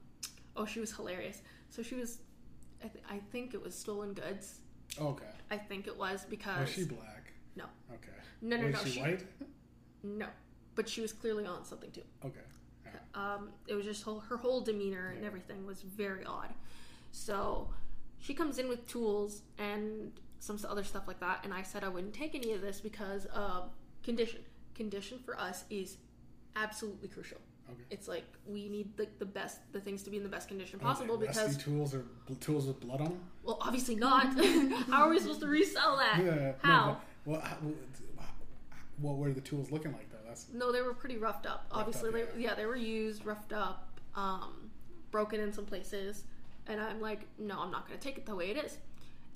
oh, 0.55 0.65
she 0.65 0.79
was 0.79 0.91
hilarious. 0.95 1.41
So 1.69 1.81
she 1.81 1.95
was, 1.95 2.19
I, 2.83 2.87
th- 2.87 3.03
I 3.09 3.17
think 3.31 3.53
it 3.53 3.61
was 3.61 3.73
stolen 3.75 4.13
goods. 4.13 4.59
Okay. 4.99 5.25
I 5.49 5.57
think 5.57 5.87
it 5.87 5.97
was 5.97 6.25
because 6.29 6.59
Was 6.61 6.69
she 6.69 6.83
black? 6.85 7.16
Okay. 7.97 8.17
no, 8.41 8.57
no, 8.57 8.67
no, 8.69 8.77
she, 8.83 8.89
she 8.91 8.99
white? 9.01 9.23
no, 10.03 10.27
but 10.75 10.87
she 10.87 11.01
was 11.01 11.11
clearly 11.13 11.45
on 11.45 11.65
something 11.65 11.91
too. 11.91 12.01
Okay. 12.25 12.39
Yeah. 12.85 12.91
um, 13.15 13.49
it 13.67 13.73
was 13.73 13.85
just 13.85 14.03
whole, 14.03 14.19
her 14.21 14.37
whole 14.37 14.61
demeanor 14.61 15.13
and 15.15 15.25
everything 15.25 15.65
was 15.65 15.81
very 15.81 16.23
odd. 16.25 16.53
So 17.11 17.69
she 18.19 18.33
comes 18.33 18.57
in 18.59 18.67
with 18.69 18.87
tools 18.87 19.41
and 19.57 20.11
some 20.39 20.57
other 20.69 20.83
stuff 20.83 21.07
like 21.07 21.19
that, 21.19 21.39
and 21.43 21.53
I 21.53 21.63
said 21.63 21.83
I 21.83 21.89
wouldn't 21.89 22.13
take 22.13 22.35
any 22.35 22.53
of 22.53 22.61
this 22.61 22.79
because 22.79 23.25
of 23.27 23.69
condition. 24.03 24.41
Condition 24.75 25.17
for 25.25 25.39
us 25.39 25.63
is 25.71 25.97
absolutely 26.55 27.07
crucial. 27.07 27.39
Okay. 27.69 27.81
It's 27.89 28.07
like 28.07 28.23
we 28.45 28.69
need 28.69 28.95
the, 28.95 29.07
the 29.19 29.25
best 29.25 29.59
the 29.73 29.81
things 29.81 30.03
to 30.03 30.09
be 30.11 30.17
in 30.17 30.23
the 30.23 30.29
best 30.29 30.47
condition 30.47 30.79
possible 30.79 31.15
Okay, 31.15 31.27
because 31.27 31.57
tools 31.57 31.93
or 31.93 32.05
bl- 32.27 32.35
tools 32.35 32.65
with 32.67 32.79
blood 32.79 33.01
on 33.01 33.09
them. 33.09 33.19
well 33.43 33.57
obviously 33.59 33.95
not. 33.95 34.27
How 34.89 35.01
are 35.03 35.09
we 35.09 35.19
supposed 35.19 35.41
to 35.41 35.47
resell 35.47 35.97
that? 35.97 36.21
Yeah. 36.23 36.51
How? 36.61 36.85
No, 36.85 36.97
well, 37.27 37.41
what 38.99 39.17
were 39.17 39.31
the 39.31 39.41
tools 39.41 39.71
looking 39.71 39.91
like 39.91 40.09
though? 40.09 40.17
That's 40.27 40.47
No, 40.53 40.71
they 40.71 40.81
were 40.81 40.93
pretty 40.93 41.17
roughed 41.17 41.45
up. 41.45 41.65
Obviously, 41.71 42.09
up, 42.09 42.15
they, 42.15 42.41
yeah. 42.41 42.49
yeah, 42.49 42.55
they 42.55 42.65
were 42.65 42.75
used, 42.75 43.25
roughed 43.25 43.53
up, 43.53 43.99
um, 44.15 44.71
broken 45.11 45.39
in 45.39 45.53
some 45.53 45.65
places. 45.65 46.23
And 46.67 46.81
I'm 46.81 46.99
like, 46.99 47.21
no, 47.39 47.59
I'm 47.61 47.71
not 47.71 47.87
going 47.87 47.97
to 47.99 48.03
take 48.03 48.17
it 48.17 48.25
the 48.25 48.35
way 48.35 48.49
it 48.51 48.57
is. 48.57 48.77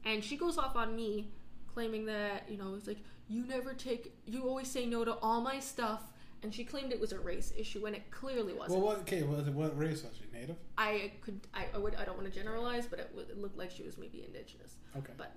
and 0.05 0.23
she 0.23 0.35
goes 0.35 0.57
off 0.57 0.75
on 0.75 0.95
me, 0.95 1.29
claiming 1.73 2.05
that 2.05 2.43
you 2.49 2.57
know 2.57 2.73
it's 2.75 2.87
like 2.87 2.97
you 3.29 3.45
never 3.45 3.73
take, 3.73 4.13
you 4.25 4.43
always 4.47 4.67
say 4.67 4.85
no 4.85 5.05
to 5.05 5.13
all 5.21 5.39
my 5.41 5.59
stuff, 5.59 6.01
and 6.43 6.53
she 6.53 6.63
claimed 6.65 6.91
it 6.91 6.99
was 6.99 7.13
a 7.13 7.19
race 7.19 7.53
issue, 7.57 7.85
and 7.85 7.95
it 7.95 8.09
clearly 8.11 8.51
wasn't. 8.53 8.79
Well, 8.79 8.87
what? 8.89 8.99
Okay, 9.01 9.23
what, 9.23 9.45
what 9.53 9.77
race 9.77 10.03
was 10.03 10.11
she? 10.17 10.25
Native? 10.37 10.57
I 10.77 11.11
could, 11.21 11.39
I, 11.53 11.67
I 11.73 11.77
would, 11.77 11.95
I 11.95 12.03
don't 12.03 12.17
want 12.17 12.31
to 12.31 12.37
generalize, 12.37 12.87
but 12.87 12.99
it, 12.99 13.11
it 13.29 13.37
looked 13.37 13.57
like 13.57 13.69
she 13.71 13.83
was 13.83 13.97
maybe 13.97 14.23
indigenous. 14.25 14.75
Okay. 14.97 15.13
But, 15.17 15.35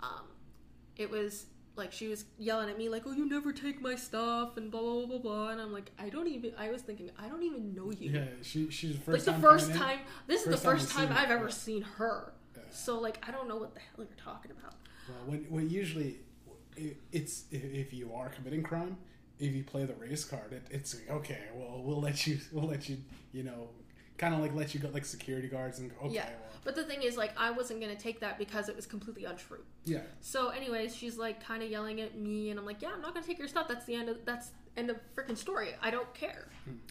um, 0.00 0.24
it 0.96 1.10
was 1.10 1.46
like 1.78 1.92
she 1.92 2.08
was 2.08 2.24
yelling 2.38 2.68
at 2.68 2.76
me 2.76 2.88
like, 2.88 3.04
"Oh, 3.06 3.12
you 3.12 3.28
never 3.28 3.52
take 3.52 3.80
my 3.80 3.94
stuff," 3.94 4.56
and 4.56 4.70
blah 4.70 4.80
blah 4.80 5.06
blah 5.06 5.06
blah 5.06 5.18
blah. 5.18 5.48
And 5.50 5.60
I'm 5.60 5.72
like, 5.72 5.90
I 5.98 6.08
don't 6.08 6.28
even. 6.28 6.52
I 6.58 6.70
was 6.70 6.82
thinking, 6.82 7.10
I 7.18 7.28
don't 7.28 7.42
even 7.42 7.74
know 7.74 7.90
you. 7.90 8.10
yeah, 8.10 8.24
she 8.42 8.68
she's 8.70 8.98
the 8.98 9.12
like 9.12 9.22
the 9.22 9.32
time 9.32 9.40
first 9.40 9.72
coming 9.72 9.82
in? 9.82 9.88
time. 9.88 9.98
This 10.26 10.42
is 10.42 10.50
the 10.50 10.56
first 10.56 10.84
you've 10.84 11.08
time 11.08 11.16
I've 11.16 11.28
her, 11.28 11.36
ever 11.36 11.50
seen 11.50 11.82
her. 11.82 12.32
Yeah. 12.54 12.62
So 12.70 12.98
like, 13.00 13.24
I 13.26 13.30
don't 13.30 13.48
know 13.48 13.56
what 13.56 13.74
the 13.74 13.80
hell 13.80 14.04
you're 14.04 14.24
talking 14.24 14.50
about. 14.50 14.74
Well, 15.08 15.18
when, 15.26 15.40
when 15.48 15.70
usually 15.70 16.16
it's 17.12 17.44
if, 17.50 17.64
if 17.64 17.92
you 17.92 18.12
are 18.12 18.28
committing 18.28 18.62
crime, 18.62 18.96
if 19.38 19.54
you 19.54 19.64
play 19.64 19.84
the 19.84 19.94
race 19.94 20.24
card, 20.24 20.52
it, 20.52 20.66
it's 20.70 20.94
like, 20.94 21.10
okay. 21.10 21.40
Well, 21.54 21.82
we'll 21.84 22.00
let 22.00 22.26
you. 22.26 22.38
We'll 22.52 22.68
let 22.68 22.88
you. 22.88 22.98
You 23.32 23.44
know, 23.44 23.68
kind 24.18 24.34
of 24.34 24.40
like 24.40 24.54
let 24.54 24.74
you 24.74 24.80
go 24.80 24.88
like 24.92 25.04
security 25.04 25.48
guards 25.48 25.78
and 25.78 25.90
okay. 26.04 26.14
yeah. 26.14 26.24
Well, 26.26 26.34
But 26.64 26.74
the 26.76 26.82
thing 26.84 27.02
is, 27.02 27.16
like, 27.16 27.32
I 27.38 27.50
wasn't 27.50 27.80
gonna 27.80 27.94
take 27.96 28.20
that 28.20 28.36
because 28.38 28.68
it 28.68 28.76
was 28.76 28.84
completely 28.86 29.24
untrue. 29.24 29.62
yeah. 29.84 30.00
So, 30.20 30.48
anyways, 30.48 30.94
she's 30.94 31.16
like 31.16 31.42
kind 31.42 31.62
of 31.62 31.70
yelling 31.70 32.00
at 32.00 32.18
me, 32.18 32.50
and 32.50 32.58
I'm 32.58 32.66
like, 32.66 32.82
yeah, 32.82 32.90
I'm 32.94 33.00
not 33.00 33.14
gonna 33.14 33.24
take 33.26 33.38
your 33.38 33.48
stuff. 33.48 33.68
That's 33.68 33.86
the 33.86 33.94
end 33.94 34.08
of 34.08 34.24
that's 34.26 34.50
end 34.76 34.90
of 34.90 34.96
freaking 35.16 35.36
story. 35.36 35.70
I 35.82 35.90
don't 35.90 36.12
care. 36.14 36.48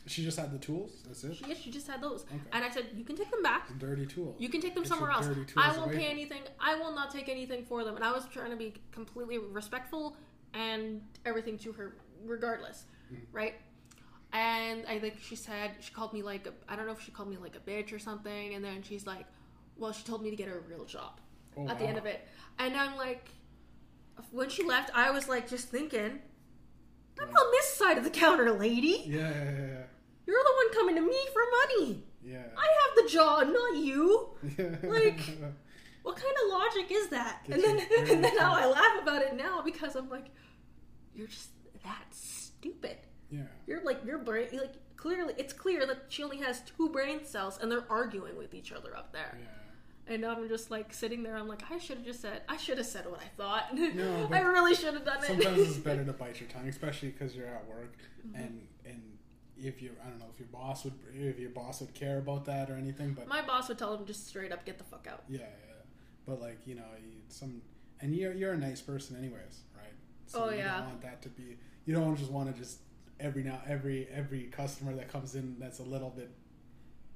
She 0.07 0.23
just 0.23 0.37
had 0.39 0.51
the 0.51 0.57
tools. 0.57 1.03
That's 1.05 1.23
it. 1.23 1.35
She, 1.37 1.45
yeah, 1.47 1.53
she 1.55 1.69
just 1.71 1.87
had 1.87 2.01
those, 2.01 2.23
Okay. 2.23 2.41
and 2.53 2.63
I 2.65 2.69
said, 2.69 2.87
you 2.95 3.03
can 3.05 3.15
take 3.15 3.29
them 3.29 3.43
back. 3.43 3.69
Dirty 3.77 4.05
tool. 4.05 4.35
You 4.39 4.49
can 4.49 4.59
take 4.61 4.73
them 4.73 4.83
Get 4.83 4.89
somewhere 4.89 5.11
else. 5.11 5.27
tools 5.27 5.47
I 5.55 5.77
won't 5.77 5.91
pay 5.93 6.07
anything. 6.07 6.41
I 6.59 6.75
will 6.75 6.93
not 6.95 7.11
take 7.11 7.29
anything 7.29 7.63
for 7.63 7.83
them. 7.85 7.95
And 7.95 8.03
I 8.03 8.11
was 8.11 8.25
trying 8.25 8.49
to 8.51 8.57
be 8.57 8.73
completely 8.91 9.37
respectful 9.37 10.17
and 10.53 11.01
everything 11.25 11.57
to 11.59 11.71
her, 11.73 11.95
regardless, 12.25 12.85
Mm. 13.13 13.17
right? 13.31 13.55
And 14.33 14.85
I 14.87 14.99
think 14.99 15.15
she 15.21 15.35
said 15.35 15.71
she 15.79 15.93
called 15.93 16.13
me 16.13 16.21
like 16.21 16.45
a, 16.47 16.53
I 16.71 16.75
don't 16.75 16.85
know 16.85 16.91
if 16.91 17.01
she 17.01 17.11
called 17.11 17.29
me 17.29 17.37
like 17.37 17.55
a 17.55 17.59
bitch 17.59 17.93
or 17.93 17.99
something. 17.99 18.53
And 18.53 18.63
then 18.63 18.83
she's 18.83 19.07
like, 19.07 19.25
well, 19.77 19.91
she 19.93 20.03
told 20.03 20.21
me 20.21 20.29
to 20.29 20.35
get 20.35 20.47
her 20.49 20.57
a 20.57 20.61
real 20.61 20.85
job 20.85 21.19
Oh, 21.57 21.67
at 21.67 21.79
the 21.79 21.85
end 21.85 21.97
of 21.97 22.05
it. 22.05 22.27
And 22.59 22.75
I'm 22.75 22.97
like, 22.97 23.29
when 24.31 24.49
she 24.49 24.63
left, 24.63 24.91
I 24.93 25.11
was 25.11 25.27
like 25.29 25.49
just 25.49 25.69
thinking, 25.69 26.19
I'm 27.19 27.29
on 27.29 27.51
this 27.51 27.73
side 27.73 27.97
of 27.97 28.03
the 28.03 28.09
counter, 28.09 28.51
lady. 28.51 29.03
Yeah, 29.07 29.29
yeah, 29.29 29.43
yeah, 29.43 29.83
You're 30.25 30.43
the 30.43 30.53
one 30.55 30.73
coming 30.73 30.95
to 30.95 31.01
me 31.01 31.17
for 31.33 31.41
money. 31.79 32.03
yeah. 32.23 32.43
I 32.57 32.61
have 32.65 33.03
the 33.05 33.09
job, 33.09 33.47
not 33.47 33.75
you. 33.77 34.29
yeah. 34.57 34.75
Like- 34.83 35.37
What 36.03 36.15
kind 36.15 36.35
of 36.43 36.49
logic 36.51 36.87
is 36.91 37.09
that? 37.09 37.41
Get 37.47 37.55
and 37.55 37.63
then 37.63 37.87
and 38.09 38.23
then 38.23 38.35
now 38.35 38.53
I 38.55 38.65
laugh 38.65 39.01
about 39.01 39.21
it 39.23 39.35
now 39.35 39.61
because 39.61 39.95
I'm 39.95 40.09
like, 40.09 40.27
you're 41.15 41.27
just 41.27 41.49
that 41.83 42.05
stupid. 42.11 42.97
Yeah. 43.29 43.41
You're 43.65 43.83
like 43.83 44.03
your 44.05 44.17
brain 44.17 44.47
like 44.53 44.73
clearly 44.95 45.33
it's 45.37 45.53
clear 45.53 45.85
that 45.85 46.05
she 46.09 46.23
only 46.23 46.37
has 46.37 46.61
two 46.61 46.89
brain 46.89 47.23
cells 47.25 47.59
and 47.61 47.71
they're 47.71 47.85
arguing 47.89 48.37
with 48.37 48.53
each 48.53 48.71
other 48.71 48.95
up 48.95 49.11
there. 49.13 49.37
Yeah. 49.39 50.13
And 50.13 50.23
I'm 50.25 50.47
just 50.47 50.71
like 50.71 50.93
sitting 50.93 51.21
there. 51.23 51.35
I'm 51.35 51.49
like, 51.49 51.63
I 51.69 51.77
should 51.79 51.97
have 51.97 52.05
just 52.05 52.21
said. 52.21 52.41
I 52.47 52.55
should 52.55 52.77
have 52.77 52.87
said 52.87 53.05
what 53.09 53.19
I 53.19 53.27
thought. 53.35 53.75
No, 53.75 54.29
I 54.31 54.39
really 54.39 54.73
should 54.73 54.93
have 54.93 55.03
done 55.03 55.17
it. 55.17 55.25
Sometimes 55.27 55.59
it's 55.59 55.77
better 55.77 56.05
to 56.05 56.13
bite 56.23 56.39
your 56.39 56.47
tongue, 56.49 56.67
especially 56.69 57.09
because 57.09 57.35
you're 57.35 57.47
at 57.47 57.67
work, 57.67 57.97
Mm-hmm. 58.25 58.35
and 58.41 58.67
and 58.85 59.01
if 59.57 59.81
you, 59.81 59.91
I 60.05 60.09
don't 60.09 60.19
know 60.19 60.25
if 60.33 60.39
your 60.39 60.47
boss 60.49 60.83
would, 60.85 60.93
if 61.13 61.37
your 61.39 61.49
boss 61.49 61.81
would 61.81 61.93
care 61.93 62.19
about 62.19 62.45
that 62.45 62.69
or 62.69 62.75
anything, 62.75 63.13
but 63.13 63.27
My 63.27 63.41
boss 63.41 63.67
would 63.69 63.77
tell 63.77 63.93
him 63.95 64.05
just 64.05 64.27
straight 64.27 64.51
up, 64.53 64.63
get 64.65 64.77
the 64.77 64.83
fuck 64.85 65.07
out. 65.11 65.23
yeah, 65.27 65.39
yeah. 65.39 65.73
But 66.25 66.39
like 66.41 66.59
you 66.65 66.75
know, 66.75 66.85
you, 67.01 67.11
some, 67.27 67.61
and 67.99 68.15
you're 68.15 68.33
you're 68.33 68.53
a 68.53 68.57
nice 68.57 68.81
person 68.81 69.17
anyways, 69.17 69.61
right? 69.75 69.93
Oh, 70.35 70.49
you 70.51 70.57
yeah. 70.59 70.77
don't 70.77 70.87
want 70.87 71.01
that 71.01 71.21
to 71.23 71.29
be. 71.29 71.57
You 71.85 71.93
don't 71.95 72.15
just 72.15 72.31
want 72.31 72.53
to 72.53 72.57
just 72.61 72.79
every 73.19 73.43
now 73.43 73.59
every 73.67 74.07
every 74.13 74.43
customer 74.43 74.93
that 74.95 75.11
comes 75.11 75.35
in 75.35 75.55
that's 75.59 75.79
a 75.79 75.83
little 75.83 76.09
bit 76.09 76.29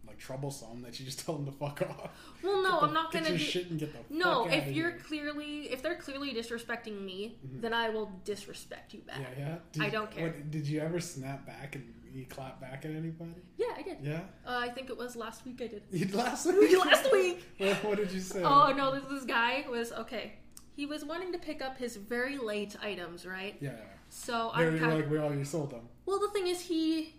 like 0.08 0.18
troublesome 0.18 0.82
that 0.82 1.00
you 1.00 1.06
just 1.06 1.20
tell 1.26 1.36
them 1.36 1.46
to 1.46 1.52
fuck 1.52 1.82
off. 1.84 2.10
Well, 2.44 2.64
no, 2.64 2.80
the- 2.82 2.88
I'm 2.88 2.94
not 2.94 3.12
gonna 3.12 3.26
get 3.26 3.30
your 3.32 3.38
do. 3.38 3.44
shit 3.44 3.70
and 3.70 3.80
get 3.80 3.94
the 3.94 4.14
No, 4.16 4.46
fuck 4.46 4.54
if 4.54 4.68
you're 4.76 4.90
here. 4.92 5.00
clearly 5.00 5.72
if 5.72 5.82
they're 5.84 5.96
clearly 5.96 6.34
disrespecting 6.34 7.04
me, 7.06 7.38
then 7.44 7.74
I 7.74 7.90
will 7.90 8.12
disrespect 8.26 8.94
you 8.94 9.02
back. 9.02 9.20
yeah 9.38 9.58
yeah. 9.76 9.84
I 9.84 9.90
don't 9.90 10.10
care. 10.12 10.28
What, 10.28 10.52
did 10.52 10.68
you 10.68 10.80
ever 10.82 11.00
snap 11.00 11.46
back 11.46 11.76
and 11.76 11.94
you 12.14 12.26
clap 12.26 12.60
back 12.60 12.84
at 12.84 12.92
anybody? 12.92 13.36
Yeah, 13.58 13.68
I 13.78 13.82
did. 13.84 13.98
Yeah. 14.02 14.20
Uh, 14.46 14.58
I 14.58 14.70
think 14.70 14.90
it 14.90 14.98
was 14.98 15.16
last 15.16 15.46
week 15.46 15.62
I 15.62 15.68
did. 15.68 15.84
You 15.92 16.08
last 16.18 16.46
week. 16.46 16.78
last 16.86 17.10
week. 17.12 17.44
What, 17.58 17.84
what 17.84 17.98
did 17.98 18.12
you 18.12 18.20
say? 18.20 18.42
Oh 18.44 18.74
no, 18.76 18.94
this, 18.94 19.04
this 19.10 19.24
guy 19.24 19.66
was 19.70 19.92
okay. 19.94 20.34
He 20.76 20.86
was 20.88 21.06
wanting 21.06 21.32
to 21.34 21.38
pick 21.38 21.62
up 21.62 21.78
his 21.78 21.96
very 21.98 22.38
late 22.38 22.76
items, 22.82 23.26
right? 23.26 23.56
Yeah. 23.62 23.72
So 24.14 24.52
I'm 24.54 24.80
were 24.80 24.88
like 24.96 25.10
we 25.10 25.18
already 25.18 25.46
sold 25.46 25.72
them. 25.72 25.88
well. 26.06 26.20
The 26.20 26.28
thing 26.30 26.48
is, 26.48 26.60
he, 26.62 27.16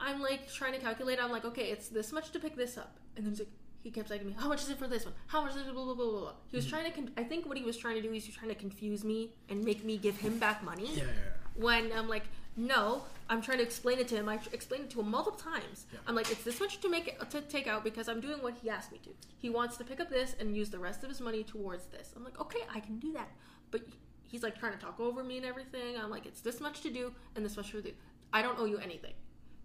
I'm 0.00 0.20
like 0.22 0.50
trying 0.50 0.72
to 0.72 0.78
calculate. 0.78 1.18
I'm 1.22 1.30
like, 1.30 1.44
okay, 1.44 1.66
it's 1.70 1.88
this 1.88 2.12
much 2.12 2.30
to 2.32 2.40
pick 2.40 2.56
this 2.56 2.78
up, 2.78 2.96
and 3.14 3.24
then 3.26 3.32
he's 3.32 3.40
like, 3.40 3.48
he 3.82 3.90
kept 3.90 4.08
saying 4.08 4.22
to 4.22 4.26
me, 4.26 4.34
how 4.38 4.48
much 4.48 4.62
is 4.62 4.70
it 4.70 4.78
for 4.78 4.88
this 4.88 5.04
one? 5.04 5.12
How 5.26 5.42
much 5.42 5.52
is 5.54 5.58
it? 5.66 5.72
Blah 5.74 5.84
blah 5.84 5.94
blah 5.94 6.04
blah. 6.10 6.20
blah. 6.20 6.32
He 6.50 6.56
was 6.56 6.64
Mm-hmm. 6.64 6.74
trying 6.76 6.84
to. 6.86 6.96
Con- 6.98 7.10
I 7.18 7.24
think 7.24 7.46
what 7.46 7.58
he 7.58 7.64
was 7.64 7.76
trying 7.76 7.96
to 7.96 8.02
do 8.02 8.12
is 8.14 8.24
he 8.24 8.30
was 8.30 8.36
trying 8.38 8.48
to 8.48 8.54
confuse 8.54 9.04
me 9.04 9.32
and 9.50 9.62
make 9.62 9.84
me 9.84 9.98
give 9.98 10.16
him 10.16 10.38
back 10.38 10.62
money. 10.64 10.88
Yeah. 10.94 11.02
yeah. 11.04 11.10
When 11.56 11.92
I'm 11.92 12.08
like, 12.08 12.22
no, 12.56 13.02
I'm 13.28 13.42
trying 13.42 13.58
to 13.58 13.64
explain 13.64 13.98
it 13.98 14.08
to 14.08 14.14
him. 14.14 14.28
I 14.28 14.36
tr- 14.38 14.48
explained 14.54 14.84
it 14.84 14.90
to 14.90 15.00
him 15.00 15.10
multiple 15.10 15.38
times. 15.38 15.84
Yeah. 15.92 15.98
I'm 16.06 16.14
like, 16.14 16.30
it's 16.30 16.42
this 16.44 16.58
much 16.60 16.80
to 16.80 16.88
make 16.88 17.08
it 17.08 17.30
to 17.30 17.40
take 17.42 17.66
out 17.66 17.84
because 17.84 18.08
I'm 18.08 18.20
doing 18.20 18.40
what 18.42 18.54
he 18.62 18.70
asked 18.70 18.92
me 18.92 18.98
to. 19.04 19.10
He 19.38 19.50
wants 19.50 19.76
to 19.78 19.84
pick 19.84 20.00
up 20.00 20.08
this 20.08 20.34
and 20.40 20.56
use 20.56 20.70
the 20.70 20.78
rest 20.78 21.02
of 21.02 21.10
his 21.10 21.20
money 21.20 21.42
towards 21.44 21.86
this. 21.86 22.12
I'm 22.16 22.24
like, 22.24 22.40
okay, 22.40 22.60
I 22.74 22.80
can 22.80 22.98
do 22.98 23.12
that. 23.12 23.28
But 23.70 23.82
he's 24.30 24.42
like 24.42 24.58
trying 24.58 24.72
to 24.72 24.78
talk 24.78 25.00
over 25.00 25.22
me 25.24 25.36
and 25.36 25.46
everything. 25.46 25.96
I'm 25.98 26.10
like, 26.10 26.24
it's 26.26 26.40
this 26.40 26.60
much 26.60 26.80
to 26.82 26.90
do 26.90 27.12
and 27.34 27.44
this 27.44 27.56
much 27.56 27.70
to 27.72 27.82
do. 27.82 27.92
I 28.32 28.42
don't 28.42 28.58
owe 28.58 28.64
you 28.64 28.78
anything. 28.78 29.12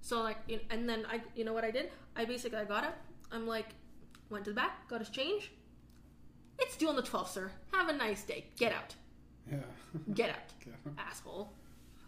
So 0.01 0.21
like, 0.21 0.37
and 0.69 0.87
then 0.89 1.05
I, 1.09 1.21
you 1.35 1.45
know 1.45 1.53
what 1.53 1.63
I 1.63 1.71
did? 1.71 1.91
I 2.15 2.25
basically 2.25 2.57
I 2.59 2.65
got 2.65 2.83
it. 2.83 2.91
I'm 3.31 3.47
like, 3.47 3.67
went 4.29 4.45
to 4.45 4.51
the 4.51 4.55
back, 4.55 4.87
got 4.87 4.99
his 4.99 5.09
change. 5.09 5.51
It's 6.59 6.75
due 6.77 6.89
on 6.89 6.95
the 6.95 7.01
12th, 7.03 7.29
sir. 7.29 7.51
Have 7.73 7.89
a 7.89 7.93
nice 7.93 8.23
day. 8.23 8.45
Get 8.57 8.71
out. 8.73 8.95
Yeah. 9.51 9.57
Get 10.13 10.29
out, 10.29 10.35
Yeah. 10.65 10.73
asshole. 10.97 11.51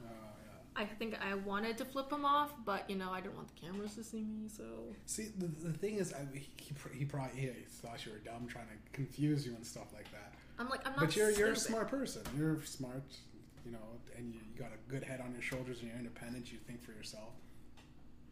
Oh, 0.03 0.05
yeah. 0.05 0.81
I 0.81 0.85
think 0.85 1.15
I 1.21 1.35
wanted 1.35 1.77
to 1.79 1.85
flip 1.85 2.11
him 2.11 2.25
off, 2.25 2.53
but 2.65 2.89
you 2.89 2.95
know 2.95 3.11
I 3.11 3.19
didn't 3.21 3.35
want 3.35 3.49
the 3.53 3.59
cameras 3.61 3.95
to 3.95 4.03
see 4.03 4.23
me, 4.23 4.47
so 4.47 4.63
See, 5.05 5.29
the, 5.37 5.47
the 5.47 5.73
thing 5.73 5.95
is, 5.95 6.13
I, 6.13 6.25
he, 6.33 6.47
he 6.95 7.05
probably 7.05 7.39
he 7.39 7.47
thought 7.69 8.05
you 8.05 8.13
were 8.13 8.19
dumb, 8.19 8.47
trying 8.47 8.67
to 8.67 8.91
confuse 8.93 9.45
you 9.45 9.53
and 9.55 9.65
stuff 9.65 9.87
like 9.93 10.09
that. 10.11 10.33
I'm 10.59 10.69
like 10.69 10.85
I'm 10.85 10.93
not. 10.93 11.01
But 11.01 11.15
you're 11.15 11.31
you're 11.31 11.51
a 11.51 11.55
smart 11.55 11.89
person. 11.89 12.21
You're 12.37 12.61
smart, 12.63 13.03
you 13.65 13.71
know, 13.71 13.77
and 14.17 14.33
you, 14.33 14.39
you 14.53 14.59
got 14.61 14.71
a 14.71 14.89
good 14.91 15.03
head 15.03 15.21
on 15.21 15.31
your 15.33 15.41
shoulders, 15.41 15.79
and 15.79 15.89
you're 15.89 15.97
independent. 15.97 16.51
You 16.51 16.57
think 16.67 16.83
for 16.83 16.91
yourself. 16.91 17.29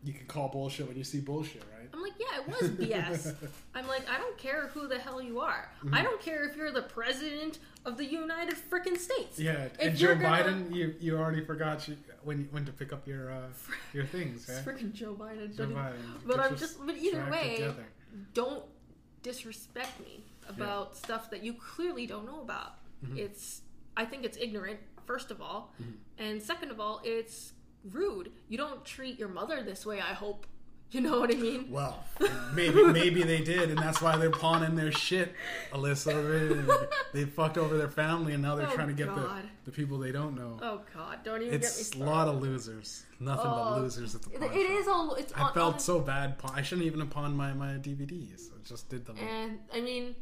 You 0.04 0.14
can 0.14 0.28
call 0.28 0.50
bullshit 0.50 0.88
when 0.88 0.96
you 0.98 1.04
see 1.04 1.20
bullshit, 1.20 1.64
right? 1.76 1.90
I'm 1.92 2.00
like, 2.00 2.12
yeah, 2.20 2.40
it 2.40 2.48
was 2.48 2.70
BS. 2.78 3.36
I'm 3.74 3.88
like, 3.88 4.08
I 4.08 4.20
don't 4.20 4.38
care 4.38 4.68
who 4.68 4.88
the 4.88 5.00
hell 5.00 5.20
you 5.20 5.40
are. 5.40 5.68
Mm-hmm. 5.84 5.96
I 5.96 6.04
don't 6.04 6.22
care 6.22 6.48
if 6.48 6.56
you're 6.56 6.72
the 6.72 6.84
president 6.84 7.58
of 7.86 7.98
the 7.98 8.06
United 8.06 8.56
frickin' 8.70 9.00
States. 9.00 9.40
Yeah, 9.40 9.54
If 9.64 9.80
and 9.80 9.98
Joe 9.98 10.14
gonna- 10.14 10.28
Biden, 10.44 10.76
you 10.76 10.94
you 11.00 11.18
already 11.18 11.44
forgot 11.44 11.88
you, 11.88 11.98
when 12.24 12.48
when 12.52 12.66
to 12.66 12.72
pick 12.72 12.94
up 12.94 13.08
your 13.08 13.32
uh, 13.32 13.48
your 13.94 14.06
things, 14.06 14.48
It's 14.48 14.50
yeah. 14.50 14.72
freaking 14.74 14.94
Joe 14.94 15.16
Biden. 15.16 15.56
Joe 15.58 15.68
Biden. 15.68 15.94
But 16.26 16.40
I'm 16.40 16.56
just. 16.56 16.86
But 16.86 16.98
either 16.98 17.28
way, 17.32 17.54
together. 17.56 17.86
don't 18.36 18.64
disrespect 19.24 20.00
me 20.02 20.24
about 20.50 20.96
stuff 20.96 21.30
that 21.32 21.44
you 21.44 21.54
clearly 21.54 22.06
don't 22.06 22.26
know 22.26 22.42
about. 22.42 22.74
Mm-hmm. 23.06 23.18
It's. 23.18 23.62
I 23.98 24.06
think 24.06 24.26
it's 24.26 24.38
ignorant. 24.38 24.80
First 25.06 25.32
of 25.32 25.42
all, 25.42 25.72
and 26.18 26.42
second 26.42 26.72
of 26.72 26.80
all, 26.80 27.00
it's 27.04 27.54
rude. 27.92 28.32
You 28.50 28.58
don't 28.58 28.84
treat 28.84 29.20
your 29.20 29.30
mother 29.30 29.62
this 29.64 29.86
way. 29.86 30.00
I 30.00 30.14
hope. 30.14 30.46
You 30.92 31.02
know 31.02 31.20
what 31.20 31.32
I 31.34 31.36
mean? 31.38 31.72
Well, 31.72 32.06
maybe 32.54 32.84
maybe 32.86 33.24
they 33.24 33.42
did, 33.42 33.70
and 33.70 33.78
that's 33.78 34.02
why 34.02 34.16
they're 34.18 34.30
pawning 34.30 34.76
their 34.76 34.92
shit, 34.92 35.34
Alyssa. 35.74 36.64
They, 37.14 37.20
they 37.26 37.26
fucked 37.30 37.58
over 37.58 37.76
their 37.78 37.90
family, 37.90 38.34
and 38.34 38.42
now 38.44 38.56
they're 38.56 38.68
Oh, 38.68 38.76
trying 38.76 38.88
to 38.90 38.94
get 38.94 39.14
the, 39.14 39.42
the 39.66 39.72
people 39.72 39.98
they 39.98 40.12
don't 40.12 40.36
know. 40.36 40.58
Oh 40.62 40.82
God! 40.94 41.20
Don't 41.24 41.42
even 41.42 41.56
it's 41.56 41.70
get 41.70 41.78
me 41.78 41.84
started. 41.84 42.06
a 42.06 42.10
lot 42.10 42.28
of 42.28 42.42
losers. 42.42 43.04
Nothing 43.20 43.52
Oh, 43.52 43.74
but 43.74 43.82
losers 43.82 44.16
at 44.16 44.22
the 44.22 44.30
It, 44.36 44.40
pawn 44.42 44.50
it 44.54 44.68
shop. 44.68 44.72
is 44.80 44.88
all. 44.88 45.16
It's. 45.16 45.34
I 45.34 45.42
on- 45.42 45.54
felt 45.54 45.74
on- 45.76 45.80
so 45.80 46.00
bad. 46.00 46.36
I 46.54 46.62
shouldn't 46.62 46.86
even 46.88 47.00
have 47.00 47.10
pawned 47.10 47.36
my, 47.36 47.52
my 47.54 47.74
DVDs. 47.74 48.50
I 48.52 48.66
just 48.68 48.88
did 48.88 49.06
them. 49.06 49.18
And 49.18 49.60
I 49.74 49.82
mean, 49.82 50.16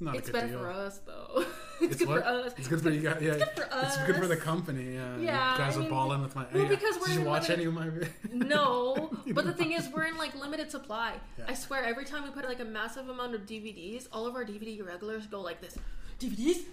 It's 0.00 0.06
not 0.06 0.16
it's 0.16 0.28
a 0.30 0.32
good 0.32 0.38
better 0.40 0.48
deal. 0.52 0.58
for 0.60 0.70
us 0.70 0.98
though. 1.06 1.44
It's, 1.82 1.96
good 1.96 2.08
what? 2.08 2.22
for 2.22 2.26
us. 2.28 2.52
It's 2.58 2.68
good 2.68 2.82
for 2.82 2.90
you 2.90 3.00
guys. 3.00 3.22
Yeah, 3.22 3.38
good 3.38 3.48
for 3.56 3.72
us. 3.72 3.96
it's 3.96 4.06
good 4.06 4.16
for 4.16 4.26
the 4.26 4.36
company. 4.36 4.94
Yeah, 4.96 5.16
Yeah, 5.18 5.52
you 5.52 5.58
guys 5.58 5.78
I 5.78 5.86
are 5.86 5.88
balling 5.88 6.20
with 6.20 6.34
my. 6.36 6.44
well, 6.52 6.62
yeah. 6.62 6.68
because 6.68 6.98
we're 6.98 7.06
Did 7.06 7.14
you 7.20 7.24
watch 7.24 7.48
limited- 7.48 7.78
any 7.78 7.88
of 7.88 8.32
my? 8.32 8.36
No, 8.46 9.10
but 9.32 9.46
the 9.46 9.54
thing 9.54 9.72
is, 9.72 9.88
we're 9.88 10.04
in 10.04 10.18
like 10.18 10.34
limited 10.34 10.70
supply. 10.70 11.14
Yeah. 11.38 11.44
I 11.48 11.54
swear, 11.54 11.82
every 11.84 12.04
time 12.04 12.24
we 12.24 12.30
put 12.30 12.44
like 12.44 12.60
a 12.60 12.64
massive 12.66 13.08
amount 13.08 13.34
of 13.34 13.42
DVDs, 13.46 14.08
all 14.12 14.26
of 14.26 14.34
our 14.34 14.44
DVD 14.44 14.86
regulars 14.86 15.26
go 15.26 15.40
like 15.40 15.62
this: 15.62 15.78
DVDs, 16.18 16.64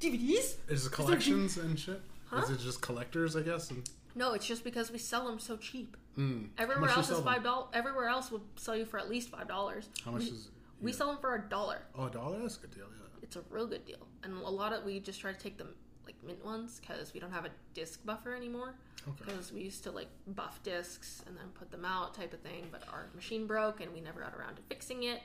DVDs. 0.00 0.54
Is 0.68 0.86
it 0.86 0.92
collections 0.92 1.56
and 1.56 1.76
shit? 1.78 2.00
Huh? 2.26 2.42
Is 2.42 2.50
it 2.50 2.60
just 2.60 2.80
collectors? 2.80 3.34
I 3.36 3.42
guess. 3.42 3.70
And, 3.70 3.82
No, 4.14 4.34
it's 4.34 4.46
just 4.46 4.62
because 4.64 4.90
we 4.92 4.98
sell 4.98 5.26
them 5.26 5.38
so 5.40 5.56
cheap. 5.56 5.96
mm. 6.16 6.46
Everywhere 6.58 6.90
else 6.90 7.10
is 7.10 7.18
five 7.20 7.42
dollars. 7.42 7.68
Everywhere 7.72 8.06
else 8.08 8.30
would 8.30 8.42
sell 8.56 8.76
you 8.76 8.84
for 8.84 8.98
at 8.98 9.08
least 9.10 9.30
five 9.30 9.48
dollars. 9.48 9.88
How 10.04 10.12
much 10.12 10.22
we, 10.22 10.28
is? 10.28 10.48
We 10.80 10.92
sell 10.92 11.08
them 11.08 11.18
for 11.20 11.34
a 11.34 11.48
dollar. 11.48 11.82
Oh, 11.96 12.06
a 12.06 12.10
dollar? 12.10 12.38
That's 12.40 12.56
a 12.56 12.60
good 12.60 12.72
deal. 12.74 12.86
Yeah. 12.90 13.18
it's 13.22 13.36
a 13.36 13.42
real 13.50 13.66
good 13.66 13.84
deal. 13.84 14.06
And 14.22 14.34
a 14.36 14.50
lot 14.50 14.72
of 14.72 14.84
we 14.84 15.00
just 15.00 15.20
try 15.20 15.32
to 15.32 15.38
take 15.38 15.56
them 15.58 15.68
like 16.04 16.16
mint 16.26 16.44
ones 16.44 16.80
because 16.80 17.14
we 17.14 17.20
don't 17.20 17.32
have 17.32 17.44
a 17.46 17.50
disc 17.72 18.04
buffer 18.04 18.34
anymore. 18.34 18.74
Okay. 19.08 19.24
Because 19.26 19.52
we 19.52 19.62
used 19.62 19.82
to 19.84 19.90
like 19.90 20.08
buff 20.28 20.62
discs 20.62 21.22
and 21.26 21.36
then 21.36 21.46
put 21.54 21.70
them 21.70 21.84
out 21.84 22.14
type 22.14 22.32
of 22.32 22.40
thing, 22.40 22.68
but 22.70 22.82
our 22.92 23.08
machine 23.14 23.46
broke 23.46 23.80
and 23.80 23.92
we 23.92 24.00
never 24.00 24.20
got 24.20 24.34
around 24.34 24.56
to 24.56 24.62
fixing 24.68 25.04
it. 25.04 25.20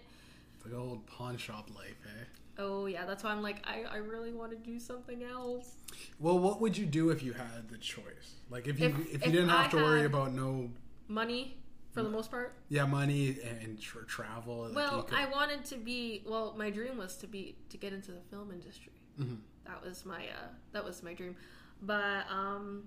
The 0.66 0.76
old 0.76 1.06
pawn 1.08 1.38
shop 1.38 1.70
life, 1.76 1.96
eh? 2.06 2.24
Oh 2.58 2.88
yeah, 2.88 3.06
that's 3.06 3.24
why 3.24 3.32
I'm 3.32 3.42
like 3.42 3.66
I, 3.66 3.84
I 3.90 3.98
really 3.98 4.34
want 4.34 4.52
to 4.52 4.58
do 4.58 4.80
something 4.80 5.24
else. 5.24 5.76
Well, 6.20 6.38
what 6.40 6.60
would 6.60 6.78
you 6.78 6.86
do 6.86 7.10
if 7.10 7.24
you 7.24 7.32
had 7.32 7.70
the 7.70 7.78
choice? 7.78 8.36
Like 8.50 8.68
if 8.68 8.80
you 8.80 8.88
if, 8.88 9.00
If- 9.00 9.08
you 9.08 9.14
if 9.14 9.22
didn't 9.24 9.50
have 9.50 9.68
I 9.68 9.70
to 9.70 9.78
worry 9.78 10.04
about 10.06 10.34
no 10.34 10.70
Money 11.08 11.58
for 11.92 12.04
the 12.04 12.10
most 12.10 12.30
part. 12.32 12.56
yeah 12.70 12.86
money 12.86 13.38
and 13.42 13.80
tr- 13.80 14.02
travel. 14.02 14.72
Well, 14.74 14.98
you 14.98 15.04
could- 15.04 15.18
I 15.18 15.26
wanted 15.30 15.66
to 15.66 15.78
be. 15.78 16.24
Well, 16.26 16.54
my 16.58 16.70
dream 16.70 16.98
was 16.98 17.16
to 17.18 17.28
be 17.28 17.56
to 17.70 17.78
get 17.78 17.94
into 17.94 18.12
the 18.12 18.22
film 18.30 18.52
industry. 18.52 18.94
Mhm. 19.20 19.40
That 19.66 19.84
was 19.84 20.06
my 20.06 20.24
uh, 20.28 20.48
that 20.72 20.84
was 20.84 21.02
my 21.04 21.14
dream. 21.14 21.36
But 21.82 22.26
um, 22.30 22.86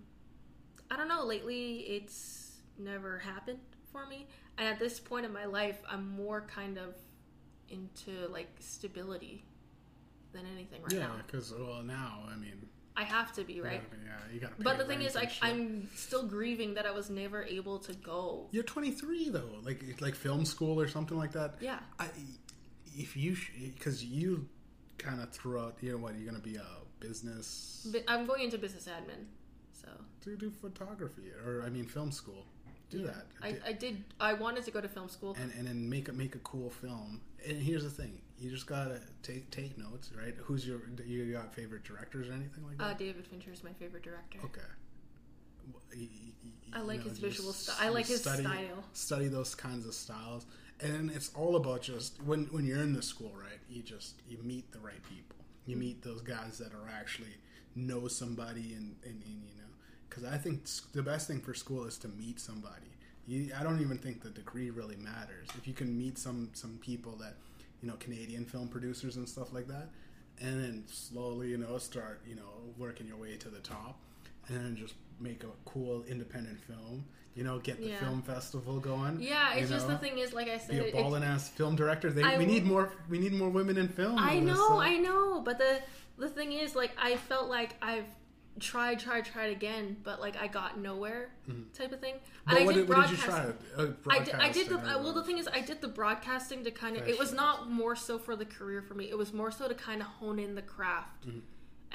I 0.90 0.96
don't 0.96 1.08
know. 1.08 1.24
Lately, 1.24 1.78
it's 1.80 2.60
never 2.78 3.18
happened 3.18 3.60
for 3.90 4.06
me. 4.06 4.26
And 4.58 4.68
at 4.68 4.78
this 4.78 5.00
point 5.00 5.24
in 5.26 5.32
my 5.32 5.46
life, 5.46 5.82
I'm 5.88 6.08
more 6.10 6.42
kind 6.42 6.78
of 6.78 6.94
into 7.68 8.28
like 8.28 8.50
stability 8.58 9.44
than 10.32 10.42
anything 10.54 10.82
right 10.82 10.92
yeah, 10.92 11.06
now. 11.06 11.14
because 11.26 11.52
well 11.52 11.82
now 11.82 12.24
I 12.30 12.36
mean, 12.36 12.68
I 12.97 13.05
have 13.05 13.32
to 13.35 13.44
be 13.44 13.60
right. 13.60 13.82
Yeah, 13.93 14.10
yeah 14.10 14.35
you 14.35 14.40
got. 14.40 14.52
But 14.62 14.78
the 14.78 14.85
thing 14.85 15.02
is, 15.02 15.14
like, 15.14 15.32
I'm 15.40 15.89
still 15.94 16.27
grieving 16.27 16.74
that 16.74 16.86
I 16.86 16.90
was 16.90 17.10
never 17.10 17.43
able 17.44 17.78
to 17.81 17.93
go. 17.94 18.48
You're 18.51 18.64
23 18.64 19.31
though, 19.31 19.48
like 19.62 19.82
like 20.01 20.14
film 20.14 20.44
school 20.44 20.81
or 20.81 20.89
something 20.89 21.16
like 21.16 21.32
that. 21.32 21.55
Yeah. 21.60 21.78
I, 21.98 22.09
if 22.97 23.16
you 23.16 23.36
because 23.74 24.05
you 24.05 24.48
kind 24.98 25.20
of 25.20 25.31
threw 25.31 25.59
out, 25.59 25.77
you 25.81 25.93
know 25.93 25.98
what, 25.98 26.14
you're 26.16 26.27
gonna 26.31 26.43
be 26.43 26.56
a 26.56 26.66
business. 27.01 27.86
But 27.90 28.05
I'm 28.09 28.27
going 28.27 28.44
into 28.44 28.59
business 28.59 28.86
admin, 28.89 29.24
so 29.73 29.89
Do 30.23 30.36
do 30.36 30.51
photography 30.51 31.31
or 31.44 31.62
I 31.64 31.70
mean 31.70 31.86
film 31.86 32.12
school. 32.12 32.47
Do 32.90 32.98
yeah. 32.98 33.06
that. 33.06 33.27
I, 33.43 33.70
I 33.70 33.73
did. 33.73 34.05
I 34.20 34.35
wanted 34.35 34.64
to 34.64 34.70
go 34.70 34.81
to 34.81 34.89
film 34.89 35.09
school. 35.09 35.36
and 35.40 35.51
and 35.56 35.66
then 35.66 35.89
make 35.89 36.09
a 36.09 36.12
make 36.12 36.35
a 36.35 36.40
cool 36.40 36.70
film. 36.70 37.20
And 37.47 37.60
here's 37.60 37.85
the 37.85 37.90
thing: 37.90 38.20
you 38.43 38.51
just 38.51 38.66
gotta 38.66 39.01
take 39.23 39.51
take 39.51 39.78
notes, 39.78 40.10
right? 40.19 40.35
Who's 40.44 40.66
your 40.66 40.81
you 41.06 41.32
got 41.32 41.55
favorite 41.55 41.85
directors 41.85 42.28
or 42.28 42.32
anything 42.32 42.64
like 42.66 42.77
Uh, 42.81 42.89
that? 42.89 42.98
David 42.98 43.27
Fincher 43.27 43.52
is 43.52 43.62
my 43.62 43.73
favorite 43.74 44.02
director. 44.02 44.39
okay. 44.44 44.60
Well, 45.73 45.82
I 46.74 46.81
like 46.81 47.01
know, 47.01 47.09
his 47.10 47.19
visual 47.19 47.52
style. 47.52 47.77
I 47.81 47.89
like 47.90 48.06
his 48.06 48.20
study, 48.23 48.43
style. 48.43 48.85
Study 48.94 49.28
those 49.28 49.55
kinds 49.55 49.86
of 49.86 49.94
styles, 49.94 50.47
and 50.81 51.10
it's 51.10 51.31
all 51.35 51.56
about 51.56 51.82
just 51.82 52.20
when 52.23 52.47
when 52.47 52.64
you're 52.64 52.82
in 52.82 52.94
the 52.94 53.02
school, 53.02 53.32
right? 53.39 53.60
You 53.70 53.82
just 53.82 54.14
you 54.28 54.39
meet 54.43 54.73
the 54.73 54.81
right 54.81 55.02
people. 55.09 55.36
You 55.66 55.77
meet 55.77 56.02
those 56.02 56.20
guys 56.23 56.59
that 56.59 56.73
are 56.74 56.89
actually 56.93 57.36
know 57.77 58.09
somebody, 58.09 58.74
and 58.74 58.97
and, 59.05 59.23
and 59.23 59.43
you 59.47 59.55
know, 59.56 59.70
because 60.09 60.24
I 60.24 60.36
think 60.39 60.64
the 60.93 61.02
best 61.02 61.28
thing 61.28 61.40
for 61.40 61.55
school 61.55 61.85
is 61.85 61.97
to 61.98 62.09
meet 62.09 62.40
somebody. 62.40 62.89
You, 63.27 63.52
I 63.56 63.62
don't 63.62 63.81
even 63.81 63.98
think 63.98 64.23
the 64.23 64.31
degree 64.31 64.70
really 64.70 64.97
matters. 64.97 65.48
If 65.56 65.69
you 65.69 65.74
can 65.74 65.97
meet 65.97 66.19
some 66.19 66.51
some 66.55 66.78
people 66.81 67.12
that 67.16 67.35
you 67.82 67.88
know 67.88 67.96
Canadian 67.96 68.44
film 68.44 68.68
producers 68.68 69.16
and 69.16 69.28
stuff 69.28 69.52
like 69.52 69.66
that, 69.68 69.88
and 70.40 70.62
then 70.62 70.84
slowly 70.86 71.48
you 71.48 71.59
know 71.59 71.78
start 71.78 72.20
you 72.26 72.34
know 72.34 72.42
working 72.78 73.06
your 73.06 73.16
way 73.16 73.36
to 73.36 73.48
the 73.48 73.60
top, 73.60 73.98
and 74.48 74.56
then 74.56 74.76
just 74.76 74.94
make 75.20 75.44
a 75.44 75.48
cool 75.64 76.04
independent 76.09 76.60
film. 76.60 77.04
You 77.34 77.44
know, 77.44 77.60
get 77.60 77.78
the 77.78 77.88
Yeah. 77.88 78.00
film 78.00 78.20
festival 78.20 78.78
going. 78.78 79.18
Yeah, 79.18 79.54
it's 79.54 79.70
just 79.70 79.88
know? 79.88 79.94
the 79.94 80.00
thing 80.00 80.18
is, 80.18 80.34
like 80.34 80.48
I 80.48 80.59
said, 80.59 80.84
Be 80.84 80.90
a 80.90 80.92
ballin' 80.92 81.22
ass 81.22 81.48
film 81.48 81.76
director. 81.76 82.10
They, 82.12 82.22
I 82.22 82.36
we 82.36 82.44
need 82.44 82.66
more. 82.66 82.92
We 83.09 83.18
need 83.18 83.32
more 83.32 83.48
women 83.48 83.78
in 83.78 83.88
film. 83.88 84.18
I 84.18 84.38
know, 84.38 84.52
Melissa. 84.52 84.74
I 84.74 84.98
know, 84.98 85.40
but 85.40 85.56
the 85.56 85.78
the 86.18 86.28
thing 86.28 86.52
is, 86.52 86.76
like, 86.76 86.90
I 86.98 87.16
felt 87.16 87.48
like 87.48 87.74
I've 87.80 88.04
tried, 88.60 88.98
try, 89.00 89.20
tried 89.20 89.50
again, 89.52 89.96
but 90.02 90.20
like 90.20 90.36
I 90.40 90.46
got 90.46 90.78
nowhere, 90.78 91.30
type 91.74 91.92
of 91.92 92.00
thing. 92.00 92.14
Mm-hmm. 92.14 92.24
But 92.46 92.56
And 92.58 92.68
I 92.68 92.72
did, 92.72 92.80
did 92.80 92.88
what 92.88 93.08
did 93.08 93.18
you 93.18 93.24
broadcast. 93.24 93.56
try? 93.76 93.82
Uh, 93.84 93.90
I 94.10 94.18
did, 94.20 94.34
I 94.34 94.48
did 94.50 94.68
the 94.68 94.78
I, 94.78 94.96
well. 94.96 95.12
The 95.12 95.24
thing 95.24 95.38
is, 95.38 95.48
I 95.48 95.60
did 95.60 95.80
the 95.80 95.88
broadcasting 95.88 96.64
to 96.64 96.70
kind 96.70 96.96
of. 96.96 97.06
It 97.08 97.18
was 97.18 97.32
not 97.32 97.70
more 97.70 97.96
so 97.96 98.18
for 98.18 98.36
the 98.36 98.44
career 98.44 98.82
for 98.82 98.94
me. 98.94 99.08
It 99.10 99.16
was 99.18 99.32
more 99.32 99.50
so 99.50 99.68
to 99.68 99.74
kind 99.74 100.00
of 100.00 100.06
hone 100.08 100.38
in 100.38 100.54
the 100.54 100.62
craft 100.62 101.26
Mm-hmm. 101.26 101.38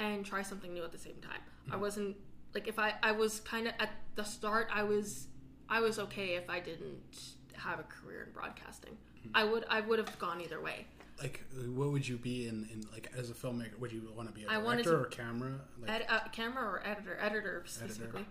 and 0.03 0.25
try 0.25 0.41
something 0.41 0.73
new 0.73 0.84
at 0.84 0.91
the 0.91 0.97
same 0.97 1.17
time. 1.21 1.41
I 1.71 1.75
wasn't 1.75 2.15
like 2.53 2.67
if 2.67 2.79
I 2.79 2.93
I 3.03 3.11
was 3.11 3.39
kind 3.41 3.67
of 3.67 3.73
at 3.79 3.91
the 4.15 4.23
start. 4.23 4.69
I 4.73 4.84
was 4.84 5.27
I 5.69 5.79
was 5.81 5.99
okay 5.99 6.35
if 6.35 6.49
I 6.49 6.59
didn't 6.59 7.35
have 7.53 7.79
a 7.79 7.84
career 7.84 8.23
in 8.27 8.31
broadcasting. 8.31 8.93
Mm-hmm. 8.93 9.29
I 9.35 9.43
would 9.43 9.65
I 9.69 9.81
would 9.81 9.99
have 9.99 10.17
gone 10.19 10.39
either 10.41 10.61
way. 10.61 10.85
Like 11.22 11.44
what 11.73 11.91
would 11.91 12.07
you 12.07 12.18
be 12.18 12.48
in, 12.48 12.68
in 12.72 12.85
like 12.91 13.11
as 13.18 13.30
a 13.30 13.34
filmmaker 13.34 13.77
would 13.80 13.91
you 13.91 14.02
want 14.15 14.27
to 14.30 14.34
be 14.35 14.44
a 14.44 14.48
director 14.48 14.84
to- 14.84 14.95
or 14.98 15.06
camera 15.06 15.53
like 15.81 15.89
Ed, 15.91 16.06
uh, 16.10 16.19
camera 16.31 16.64
or 16.64 16.85
editor, 16.85 17.18
editor 17.19 17.64
specifically. 17.65 18.26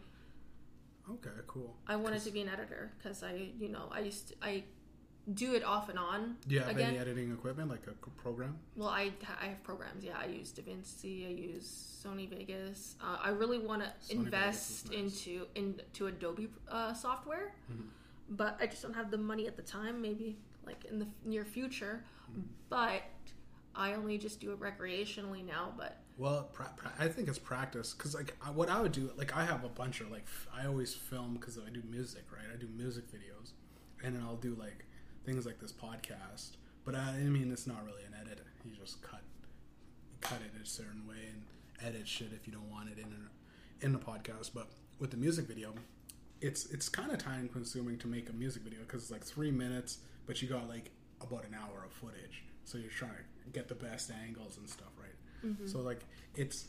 okay 1.10 1.30
cool 1.46 1.74
I 1.88 1.96
wanted 1.96 2.22
to 2.24 2.30
be 2.30 2.40
an 2.42 2.48
editor 2.48 2.92
because 2.98 3.22
I, 3.22 3.50
you 3.58 3.68
know, 3.68 3.88
I 3.90 4.00
used 4.00 4.28
to, 4.28 4.34
I 4.42 4.64
do 5.34 5.54
it 5.54 5.64
off 5.64 5.88
and 5.88 5.98
on. 5.98 6.36
do 6.46 6.54
you 6.54 6.60
have 6.60 6.70
again. 6.70 6.90
any 6.90 6.98
editing 6.98 7.32
equipment 7.32 7.68
like 7.68 7.82
a 7.88 8.10
program 8.22 8.56
Well, 8.76 8.88
I 8.88 9.10
I 9.42 9.46
have 9.46 9.62
programs. 9.64 10.04
Yeah, 10.04 10.16
I 10.20 10.26
use 10.26 10.52
DaVinci. 10.52 11.26
I 11.26 11.32
use 11.32 12.00
Sony 12.04 12.28
Vegas. 12.30 12.94
Uh, 13.02 13.16
I 13.20 13.30
really 13.30 13.58
want 13.58 13.82
to 13.82 13.90
invest 14.14 14.86
is 14.86 14.90
into 14.92 15.46
into 15.56 16.06
Adobe 16.06 16.48
uh, 16.70 16.94
software, 16.94 17.52
Mm-hmm. 17.72 17.88
but 18.30 18.56
I 18.60 18.66
just 18.68 18.82
don't 18.82 18.94
have 18.94 19.10
the 19.10 19.18
money 19.18 19.48
at 19.48 19.56
the 19.56 19.62
time. 19.62 20.00
Maybe 20.00 20.36
like 20.64 20.84
in 20.84 21.00
the 21.00 21.08
near 21.24 21.44
future. 21.44 22.04
But 22.68 23.02
I 23.74 23.92
only 23.94 24.18
just 24.18 24.40
do 24.40 24.52
it 24.52 24.60
recreationally 24.60 25.44
now. 25.44 25.72
But 25.76 26.00
well 26.18 26.48
pra- 26.52 26.72
pra- 26.76 26.92
i 26.98 27.08
think 27.08 27.28
it's 27.28 27.38
practice 27.38 27.92
because 27.92 28.14
like 28.14 28.34
I, 28.44 28.50
what 28.50 28.70
i 28.70 28.80
would 28.80 28.92
do 28.92 29.10
like 29.16 29.36
i 29.36 29.44
have 29.44 29.64
a 29.64 29.68
bunch 29.68 30.00
of 30.00 30.10
like 30.10 30.22
f- 30.22 30.48
i 30.54 30.66
always 30.66 30.94
film 30.94 31.34
because 31.34 31.58
i 31.58 31.68
do 31.70 31.82
music 31.90 32.24
right 32.32 32.46
i 32.52 32.56
do 32.56 32.68
music 32.74 33.04
videos 33.08 33.52
and 34.02 34.16
then 34.16 34.22
i'll 34.22 34.36
do 34.36 34.56
like 34.58 34.86
things 35.24 35.44
like 35.44 35.60
this 35.60 35.72
podcast 35.72 36.52
but 36.84 36.94
I, 36.94 37.10
I 37.10 37.24
mean 37.24 37.52
it's 37.52 37.66
not 37.66 37.84
really 37.84 38.02
an 38.04 38.14
edit 38.18 38.40
you 38.64 38.72
just 38.74 39.02
cut 39.02 39.22
cut 40.20 40.38
it 40.40 40.62
a 40.62 40.66
certain 40.66 41.06
way 41.06 41.16
and 41.32 41.42
edit 41.86 42.08
shit 42.08 42.28
if 42.32 42.46
you 42.46 42.52
don't 42.52 42.70
want 42.70 42.88
it 42.88 42.98
in 42.98 43.12
a, 43.12 43.84
in 43.84 43.92
the 43.92 43.98
podcast 43.98 44.52
but 44.54 44.68
with 44.98 45.10
the 45.10 45.16
music 45.18 45.46
video 45.46 45.74
it's 46.40 46.66
it's 46.66 46.88
kind 46.88 47.12
of 47.12 47.18
time 47.18 47.48
consuming 47.52 47.98
to 47.98 48.06
make 48.06 48.30
a 48.30 48.32
music 48.32 48.62
video 48.62 48.80
because 48.80 49.02
it's 49.02 49.10
like 49.10 49.24
three 49.24 49.50
minutes 49.50 49.98
but 50.26 50.40
you 50.40 50.48
got 50.48 50.68
like 50.68 50.90
about 51.20 51.44
an 51.44 51.54
hour 51.54 51.84
of 51.84 51.92
footage. 51.92 52.44
So 52.64 52.78
you're 52.78 52.90
trying 52.90 53.12
to 53.12 53.50
get 53.52 53.68
the 53.68 53.74
best 53.74 54.10
angles 54.26 54.56
and 54.58 54.68
stuff 54.68 54.88
right? 54.98 55.10
So 55.68 55.80
like 55.80 56.04
it's 56.34 56.66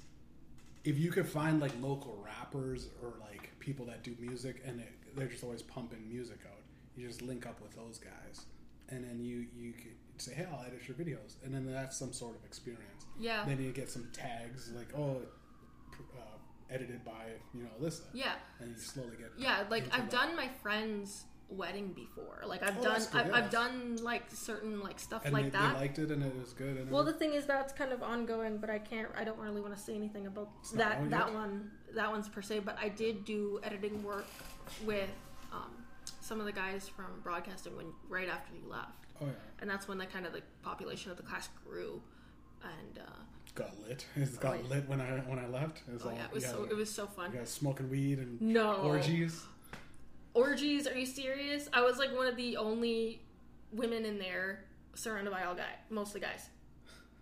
if 0.84 0.98
you 0.98 1.12
could 1.12 1.28
find 1.28 1.60
like 1.60 1.72
local 1.82 2.24
rappers 2.24 2.90
or 3.02 3.14
like 3.20 3.52
people 3.60 3.86
that 3.88 4.04
do 4.04 4.16
music 4.20 4.62
and 4.66 4.80
it, 4.80 4.94
they're 5.16 5.28
just 5.28 5.44
always 5.44 5.62
pumping 5.62 6.08
music 6.08 6.40
out 6.46 6.58
you 6.98 7.08
just 7.08 7.22
link 7.22 7.46
up 7.46 7.62
with 7.62 7.76
those 7.76 8.00
guys. 8.00 8.46
And 8.90 9.04
then 9.04 9.20
you 9.24 9.46
you 9.56 9.74
could 9.74 9.96
say 10.18 10.34
hey 10.34 10.48
i'll 10.52 10.66
edit 10.66 10.82
your 10.88 10.98
videos. 10.98 11.36
And 11.46 11.54
then 11.54 11.72
that's 11.72 11.98
some 11.98 12.12
sort 12.12 12.36
of 12.36 12.44
experience. 12.46 13.06
Yeah, 13.20 13.46
then 13.46 13.62
you 13.62 13.72
get 13.72 13.90
some 13.90 14.08
tags 14.14 14.72
like 14.76 14.88
oh 14.98 15.22
uh, 16.18 16.74
edited 16.74 17.06
by 17.06 17.26
you 17.54 17.64
know 17.64 17.70
alyssa. 17.80 18.02
Yeah, 18.14 18.34
and 18.60 18.70
you 18.72 18.78
slowly 18.78 19.18
get 19.18 19.32
yeah. 19.38 19.64
Like 19.70 19.86
I've 19.92 20.10
done 20.10 20.36
my 20.36 20.50
friend's 20.62 21.26
wedding 21.50 21.94
before. 21.94 22.44
Like 22.46 22.62
I've 22.64 22.78
Oh, 22.80 22.84
done 22.84 23.00
good, 23.00 23.08
I've, 23.22 23.28
yeah. 23.28 23.36
I've 23.36 23.50
done 23.50 23.98
like 24.04 24.24
certain 24.34 24.82
like 24.82 25.00
stuff 25.00 25.24
and 25.26 25.34
like 25.34 25.46
they, 25.46 25.50
that. 25.52 25.74
they 25.74 25.80
liked 25.80 26.00
it 26.00 26.12
and 26.12 26.24
it 26.24 26.36
was 26.38 26.54
good 26.54 26.78
and 26.78 26.92
Well, 26.92 27.04
the 27.04 27.14
thing 27.14 27.34
is 27.34 27.46
that's 27.46 27.72
kind 27.74 27.92
of 27.92 28.04
ongoing, 28.04 28.58
but 28.58 28.70
I 28.70 28.80
can't. 28.80 29.08
I 29.18 29.24
don't 29.24 29.40
really 29.40 29.62
want 29.62 29.76
to 29.76 29.82
say 29.82 29.96
anything 29.96 30.28
about 30.28 30.50
not 30.74 30.78
that 30.90 31.10
that 31.10 31.26
yet? 31.28 31.34
one. 31.34 31.72
That 31.96 32.12
one's 32.12 32.28
per 32.30 32.42
se. 32.42 32.60
But 32.60 32.78
I 32.82 32.90
did 32.90 33.24
do 33.26 33.60
editing 33.64 34.04
work 34.04 34.26
with 34.86 35.10
um, 35.54 35.72
some 36.22 36.40
of 36.40 36.46
the 36.46 36.52
guys 36.52 36.90
from 36.90 37.22
broadcasting 37.24 37.76
when 37.78 37.88
right 38.10 38.28
after 38.30 38.54
you 38.54 38.70
left, 38.70 39.06
oh 39.22 39.26
yeah 39.26 39.32
and 39.62 39.70
that's 39.70 39.88
when 39.88 39.98
the 39.98 40.06
kind 40.06 40.26
of 40.26 40.34
the 40.34 40.42
population 40.64 41.12
of 41.12 41.18
the 41.18 41.24
class 41.24 41.50
grew. 41.66 42.02
And 42.64 43.00
uh, 43.00 43.10
got 43.56 43.72
lit 43.88 44.06
it 44.16 44.40
got 44.40 44.56
Oh, 44.56 44.60
yeah. 44.64 44.76
lit 44.76 44.90
when 44.90 45.00
i 45.00 45.06
when 45.30 45.40
i 45.40 45.48
left 45.48 45.82
it 45.88 45.94
was 45.94 46.02
oh 46.04 46.10
all 46.10 46.16
yeah, 46.16 46.26
it 46.26 46.34
was 46.34 46.46
so 46.46 46.62
guys- 46.64 46.72
it 46.72 46.76
was 46.76 46.90
so 46.92 47.06
fun. 47.08 47.32
you 47.32 47.38
guys 47.40 47.50
smoking 47.50 47.90
weed 47.90 48.18
and 48.20 48.42
No 48.42 48.74
orgies 48.78 49.44
orgies. 50.38 50.88
Are 50.88 50.98
you 50.98 51.06
serious? 51.06 51.68
I 51.74 51.82
was 51.82 51.98
like 51.98 52.16
one 52.16 52.28
of 52.28 52.36
the 52.36 52.58
only 52.58 53.22
women 53.72 54.06
in 54.06 54.18
there, 54.20 54.64
surrounded 54.94 55.32
by 55.32 55.44
all 55.44 55.56
guys, 55.56 55.78
mostly 55.90 56.22
guys. 56.22 56.50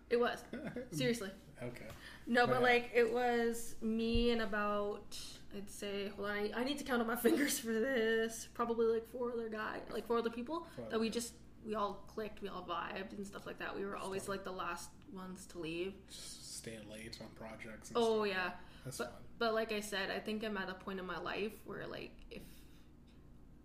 It 0.10 0.20
was 0.20 0.44
seriously. 0.92 1.32
okay 1.64 1.86
No, 2.28 2.46
but 2.46 2.62
like 2.62 2.92
it 2.94 3.12
was 3.12 3.76
me 3.82 4.32
and 4.32 4.42
about 4.42 5.18
I'd 5.56 5.70
say 5.70 6.10
hold 6.16 6.30
on, 6.30 6.36
I, 6.38 6.52
I 6.58 6.64
need 6.64 6.78
to 6.78 6.84
count 6.84 7.02
on 7.02 7.08
my 7.08 7.16
fingers 7.28 7.58
for 7.60 7.74
this. 7.74 8.48
Probably 8.54 8.86
like 8.86 9.10
four 9.12 9.32
other 9.34 9.50
guys, 9.50 9.82
like 9.92 10.06
four 10.08 10.18
other 10.18 10.30
people 10.30 10.68
that 10.92 11.00
we 11.00 11.10
just 11.10 11.34
we 11.66 11.74
all 11.74 12.04
clicked, 12.08 12.42
we 12.44 12.50
all 12.50 12.64
vibed 12.70 13.18
and 13.18 13.26
stuff 13.26 13.46
like 13.48 13.58
that. 13.60 13.76
We 13.76 13.84
were 13.86 13.98
always 13.98 14.28
like 14.28 14.44
the 14.44 14.52
last 14.52 14.90
ones 15.14 15.48
to 15.48 15.60
leave. 15.60 15.94
Just 16.10 16.58
staying 16.58 16.88
late 16.92 17.18
on 17.22 17.28
projects 17.36 17.90
and 17.90 17.98
Oh 17.98 18.26
stuff. 18.26 18.36
yeah, 18.36 18.52
that's 18.84 18.98
but 19.00 19.08
fun 19.08 19.14
but 19.40 19.54
like 19.56 19.72
I 19.72 19.80
said, 19.80 20.12
I 20.12 20.20
think 20.20 20.44
I'm 20.44 20.56
at 20.58 20.70
a 20.70 20.76
point 20.76 21.00
in 21.00 21.06
my 21.08 21.20
life 21.20 21.52
where 21.66 21.88
like 21.88 22.12
if 22.30 22.42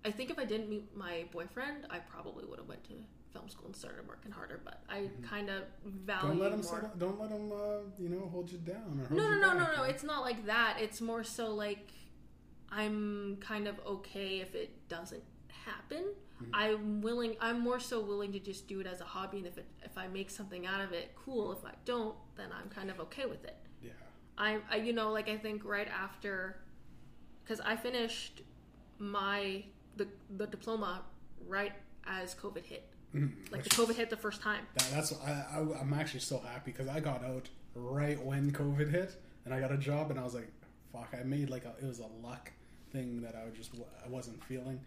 I 0.05 0.11
think 0.11 0.31
if 0.31 0.39
I 0.39 0.45
didn't 0.45 0.69
meet 0.69 0.97
my 0.97 1.25
boyfriend, 1.33 1.87
I 1.91 1.99
probably 1.99 2.45
would 2.47 2.59
have 2.59 2.69
went 2.69 2.85
to 2.85 2.95
film 3.33 3.49
school 3.49 3.67
and 3.67 3.77
started 3.77 4.09
working 4.09 4.33
harder. 4.33 4.61
But 4.65 4.83
I 4.89 5.09
kind 5.23 5.51
of 5.51 5.65
value 5.85 6.31
Mm-hmm. 6.31 6.39
Don't 6.39 6.41
let 6.41 6.51
them 6.51 6.63
more. 6.63 6.91
don't 6.99 7.21
let 7.21 7.31
them 7.31 7.53
uh, 7.53 8.03
you 8.03 8.09
know 8.09 8.29
hold 8.33 8.51
you 8.51 8.59
down 8.59 9.01
or 9.01 9.07
hold 9.07 9.11
No, 9.13 9.31
no, 9.31 9.39
no, 9.39 9.59
no, 9.59 9.77
no. 9.77 9.83
It's 9.85 10.03
not 10.03 10.23
like 10.23 10.47
that. 10.47 10.79
It's 10.81 11.01
more 11.01 11.23
so 11.25 11.55
like 11.55 11.91
I'm 12.71 13.37
kind 13.41 13.67
of 13.69 13.77
okay 13.87 14.41
if 14.41 14.55
it 14.55 14.89
doesn't 14.89 15.23
happen. 15.67 16.05
Mm-hmm. 16.43 16.51
I'm 16.55 17.01
willing. 17.03 17.37
I'm 17.41 17.61
more 17.61 17.81
so 17.81 18.01
willing 18.01 18.33
to 18.33 18.39
just 18.39 18.67
do 18.69 18.81
it 18.81 18.87
as 18.87 19.01
a 19.01 19.05
hobby, 19.05 19.39
and 19.39 19.47
if 19.47 19.59
it 19.59 19.67
if 19.85 19.99
I 19.99 20.07
make 20.09 20.31
something 20.31 20.67
out 20.67 20.81
of 20.81 20.93
it, 20.93 21.13
cool. 21.15 21.53
If 21.53 21.65
I 21.65 21.73
don't, 21.85 22.15
then 22.37 22.49
I'm 22.59 22.71
kind 22.71 22.91
of 22.91 23.01
okay 23.01 23.27
with 23.27 23.45
it. 23.45 23.57
yeah. 23.83 23.91
I, 24.39 24.59
I 24.71 24.77
you 24.77 24.93
know, 24.95 25.11
like 25.13 25.29
I 25.29 25.37
think 25.37 25.65
right 25.65 25.89
after, 25.89 26.57
because 27.43 27.61
I 27.61 27.77
finished 27.77 28.41
my 28.99 29.65
the 30.01 30.09
the 30.37 30.47
diploma 30.47 31.03
right 31.47 31.73
as 32.07 32.35
COVID 32.35 32.65
hit. 32.65 32.85
Mhm. 33.15 33.33
Like 33.53 33.65
the 33.65 33.71
COVID 33.71 33.95
hit 33.97 34.09
the 34.11 34.17
first 34.17 34.41
time. 34.41 34.65
That, 34.75 34.89
that's 34.95 35.13
I, 35.21 35.31
I, 35.57 35.59
I'm 35.81 35.93
actually 35.95 36.21
so 36.21 36.39
happy 36.39 36.71
because 36.73 36.89
I 36.89 37.01
got 37.01 37.25
out 37.25 37.49
right 37.75 38.21
when 38.25 38.53
COVID 38.53 38.91
hit, 38.91 39.17
and 39.45 39.53
I 39.55 39.61
got 39.61 39.73
a 39.73 39.77
job, 39.79 40.11
and 40.11 40.19
I 40.19 40.25
was 40.25 40.35
like, 40.35 40.51
"Fuck!" 40.93 41.11
I 41.19 41.23
made 41.25 41.51
like 41.51 41.65
a, 41.65 41.75
it 41.83 41.87
was 41.87 41.99
a 42.01 42.07
luck 42.27 42.53
thing 42.93 43.21
that 43.23 43.35
I 43.35 43.45
was 43.45 43.55
just 43.55 43.71
I 44.05 44.09
wasn't 44.09 44.43
feeling, 44.45 44.81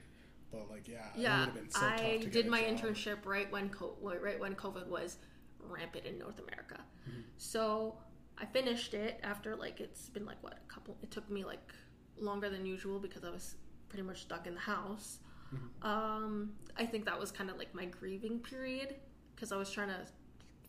but 0.52 0.70
like 0.70 0.88
yeah, 0.88 1.06
Yeah, 1.16 1.46
would 1.46 1.54
been 1.56 1.70
so 1.70 1.80
tough 1.82 2.00
I 2.02 2.18
did 2.32 2.48
my 2.48 2.62
job. 2.62 2.72
internship 2.80 3.26
right 3.26 3.52
when 3.52 3.70
co- 3.70 3.98
right 4.02 4.40
when 4.40 4.56
COVID 4.56 4.88
was 4.88 5.18
rampant 5.60 6.06
in 6.06 6.18
North 6.20 6.40
America. 6.40 6.80
Mm-hmm. 7.10 7.22
So 7.38 7.96
I 8.38 8.46
finished 8.46 8.94
it 8.94 9.20
after 9.24 9.56
like 9.56 9.80
it's 9.82 10.10
been 10.10 10.26
like 10.26 10.42
what 10.42 10.54
a 10.54 10.74
couple. 10.74 10.98
It 11.04 11.12
took 11.12 11.30
me 11.30 11.44
like 11.44 11.72
longer 12.18 12.50
than 12.50 12.66
usual 12.66 13.00
because 13.00 13.24
I 13.26 13.30
was 13.30 13.56
pretty 13.94 14.08
much 14.08 14.24
stuck 14.24 14.48
in 14.48 14.56
the 14.56 14.60
house. 14.60 15.20
Mm-hmm. 15.54 15.88
Um, 15.88 16.50
I 16.76 16.84
think 16.84 17.06
that 17.06 17.20
was 17.20 17.32
kind 17.32 17.52
of 17.52 17.60
like 17.60 17.76
my 17.76 17.86
grieving 17.86 18.40
period 18.40 18.96
because 19.36 19.52
I 19.52 19.56
was 19.56 19.70
trying 19.70 19.90
to 19.90 20.00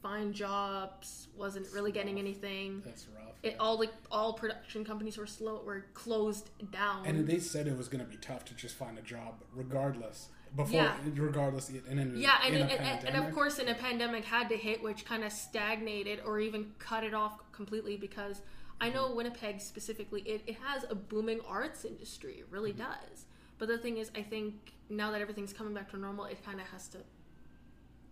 find 0.03 0.35
jobs, 0.35 1.29
wasn't 1.35 1.67
really 1.73 1.91
getting 1.91 2.19
anything. 2.19 2.83
That's 2.85 3.07
rough. 3.09 3.33
It 3.43 3.57
all 3.59 3.79
like 3.79 3.93
all 4.13 4.35
production 4.35 4.85
companies 4.85 5.17
were 5.17 5.27
slow 5.27 5.63
were 5.65 5.87
closed 5.95 6.51
down. 6.71 7.07
and 7.07 7.27
they 7.27 7.39
said 7.39 7.67
it 7.67 7.79
was 7.79 7.89
going 7.89 8.05
to 8.05 8.11
be 8.11 8.19
tough 8.19 8.45
to 8.45 8.55
just 8.55 8.75
find 8.75 8.99
a 8.99 9.03
job, 9.03 9.43
regardless. 9.55 10.29
Before, 10.55 10.83
Yeah. 10.83 10.97
regardless, 11.17 11.71
and 11.71 11.99
then 11.99 12.13
Yeah, 12.17 12.39
and, 12.45 12.55
in 12.55 12.61
a 12.61 12.65
and, 12.67 12.81
and, 12.81 13.09
and 13.09 13.27
of 13.27 13.35
course, 13.35 13.59
in 13.59 13.69
a 13.69 13.75
pandemic 13.75 14.25
had 14.25 14.51
to 14.51 14.57
hit, 14.57 14.83
which 14.83 15.05
kind 15.07 15.25
of 15.25 15.33
stagnated 15.33 16.21
or 16.25 16.39
even 16.41 16.73
cut 16.79 17.03
it 17.03 17.15
off 17.15 17.41
completely 17.53 17.97
because 17.97 18.43
I 18.81 18.91
know 18.91 19.13
Winnipeg 19.15 19.61
specifically, 19.61 20.23
it, 20.23 20.43
it 20.47 20.57
has 20.63 20.85
a 20.89 20.95
booming 20.95 21.41
arts 21.49 21.85
industry. 21.85 22.35
It 22.41 22.47
really 22.51 22.73
does. 22.73 23.27
But 23.59 23.69
the 23.69 23.79
thing 23.79 23.99
is, 23.99 24.11
I 24.17 24.23
think 24.23 24.73
now 24.91 25.11
that 25.13 25.21
everything's 25.21 25.53
coming 25.53 25.75
back 25.75 25.91
to 25.93 25.97
normal, 25.97 26.25
it 26.27 26.45
kind 26.45 26.61
of 26.61 26.67
has 26.69 26.89
to, 26.89 26.99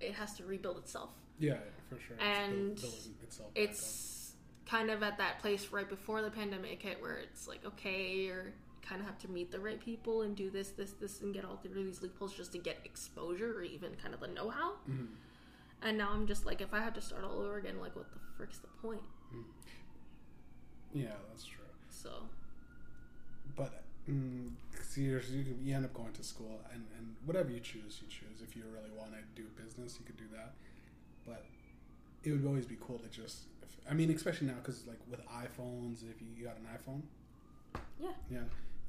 it 0.01 0.15
has 0.15 0.35
to 0.35 0.45
rebuild 0.45 0.79
itself. 0.79 1.11
yeah, 1.39 1.55
for 1.89 1.99
sure. 1.99 2.17
It's 2.17 2.25
and 2.25 2.77
built- 2.77 3.09
itself. 3.23 3.51
It's 3.55 4.33
kind 4.67 4.91
of 4.91 5.03
at 5.03 5.19
that 5.19 5.41
place 5.41 5.69
right 5.73 5.89
before 5.89 6.23
the 6.23 6.31
pandemic 6.31 6.81
hit 6.81 7.03
where 7.03 7.17
it's 7.17 7.49
like, 7.49 7.65
okay, 7.67 8.15
you're 8.15 8.53
kind 8.83 9.01
of 9.01 9.07
have 9.07 9.19
to 9.19 9.29
meet 9.31 9.51
the 9.51 9.61
right 9.61 9.81
people 9.81 10.23
and 10.23 10.35
do 10.35 10.51
this, 10.51 10.71
this, 10.71 10.93
this, 10.93 11.21
and 11.21 11.33
get 11.33 11.45
all 11.45 11.57
through 11.57 11.85
these 11.85 12.03
loopholes 12.03 12.35
just 12.35 12.53
to 12.53 12.59
get 12.59 12.79
exposure 12.85 13.53
or 13.57 13.63
even 13.63 13.91
kind 14.03 14.15
of 14.15 14.21
the 14.21 14.29
know 14.29 14.51
how. 14.51 14.73
Mm-hmm. 14.91 15.07
And 15.83 15.99
now 15.99 16.11
I'm 16.13 16.27
just 16.27 16.47
like, 16.47 16.61
if 16.61 16.73
I 16.73 16.81
have 16.81 16.95
to 16.95 17.01
start 17.01 17.25
all 17.25 17.41
over 17.41 17.59
again, 17.59 17.81
like, 17.81 17.95
what 17.97 18.11
the 18.13 18.19
frick's 18.37 18.59
the 18.59 18.69
point? 18.81 19.03
Yeah, 20.95 21.07
that's 21.31 21.45
true. 21.45 21.65
So, 21.91 22.11
But 23.57 23.83
mm, 24.09 24.51
see, 24.83 25.03
you, 25.03 25.75
end 25.75 25.85
up 25.85 25.95
going 25.95 26.13
to 26.13 26.23
school, 26.23 26.61
and, 26.73 26.85
and 26.99 27.15
whatever 27.25 27.51
you 27.51 27.61
choose, 27.61 28.01
you 28.03 28.09
choose. 28.09 28.43
If 28.43 28.57
you 28.57 28.63
really 28.73 28.91
want 28.97 29.13
to 29.13 29.21
do 29.41 29.49
business, 29.63 29.97
you 29.99 30.07
could 30.07 30.17
do 30.17 30.25
that. 30.35 30.53
But 31.27 31.45
it 32.25 32.33
would 32.33 32.47
always 32.47 32.67
be 32.67 32.77
cool 32.81 32.99
to 32.99 33.09
just, 33.09 33.45
if, 33.63 33.69
I 33.91 33.95
mean, 33.95 34.11
especially 34.11 34.49
now 34.49 34.55
because 34.63 34.87
like 34.87 34.99
with 35.11 35.21
iPhones, 35.27 36.03
if 36.09 36.21
you, 36.21 36.45
got 36.45 36.57
an 36.57 36.67
iPhone, 36.77 37.03
yeah, 38.01 38.09
yeah, 38.31 38.39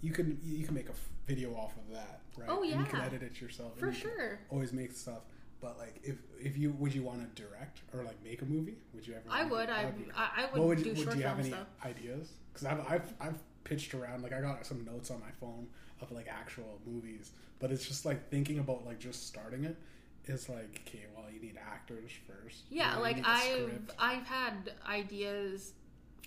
you 0.02 0.12
can 0.12 0.40
you 0.44 0.66
can 0.66 0.74
make 0.74 0.90
a 0.90 0.94
video 1.28 1.56
off 1.56 1.74
of 1.78 1.94
that, 1.94 2.20
right? 2.38 2.50
Oh, 2.50 2.64
and 2.64 2.72
you 2.72 2.86
can 2.86 3.02
edit 3.02 3.24
it 3.24 3.40
yourself 3.40 3.78
for 3.78 3.88
you 3.88 3.94
sure. 3.94 4.40
Always 4.50 4.74
make 4.74 4.92
stuff. 4.92 5.22
But 5.64 5.78
like, 5.80 5.96
if 6.04 6.18
if 6.38 6.58
you 6.58 6.72
would 6.78 6.94
you 6.94 7.04
want 7.04 7.36
to 7.36 7.42
direct 7.42 7.80
or 7.94 8.04
like 8.04 8.22
make 8.22 8.42
a 8.42 8.46
movie? 8.46 8.76
Would 8.94 9.08
you 9.08 9.14
ever? 9.14 9.24
I 9.30 9.46
would. 9.46 9.70
I, 9.70 9.86
be- 9.92 10.12
I, 10.14 10.44
I 10.44 10.50
would, 10.52 10.62
would, 10.62 10.84
do 10.84 10.90
would 10.90 10.98
short 10.98 11.12
do 11.12 11.20
you 11.20 11.26
have 11.26 11.40
any 11.40 11.50
stuff. 11.52 11.68
ideas? 11.86 12.34
Because 12.52 12.68
I've, 12.68 12.92
I've 12.92 13.14
I've 13.22 13.40
pitched 13.64 13.94
around 13.94 14.24
like 14.24 14.34
I 14.34 14.42
got 14.42 14.66
some 14.66 14.84
notes 14.84 15.10
on 15.10 15.22
my 15.22 15.32
phone 15.40 15.68
of 16.02 16.12
like 16.12 16.28
actual 16.28 16.82
movies, 16.86 17.32
but 17.60 17.72
it's 17.72 17.88
just 17.88 18.06
like 18.06 18.30
thinking 18.30 18.60
about 18.60 18.86
like 18.86 19.00
just 19.00 19.26
starting 19.26 19.64
it 19.64 19.78
is 20.26 20.50
like 20.50 20.82
okay, 20.86 21.06
well 21.16 21.28
you 21.34 21.40
need 21.40 21.58
actors 21.58 22.12
first. 22.28 22.66
Yeah, 22.70 22.90
you 22.90 22.96
know, 22.98 23.02
like 23.02 23.26
I've. 23.26 23.92
I've 23.98 24.28
had 24.28 24.74
ideas 24.86 25.72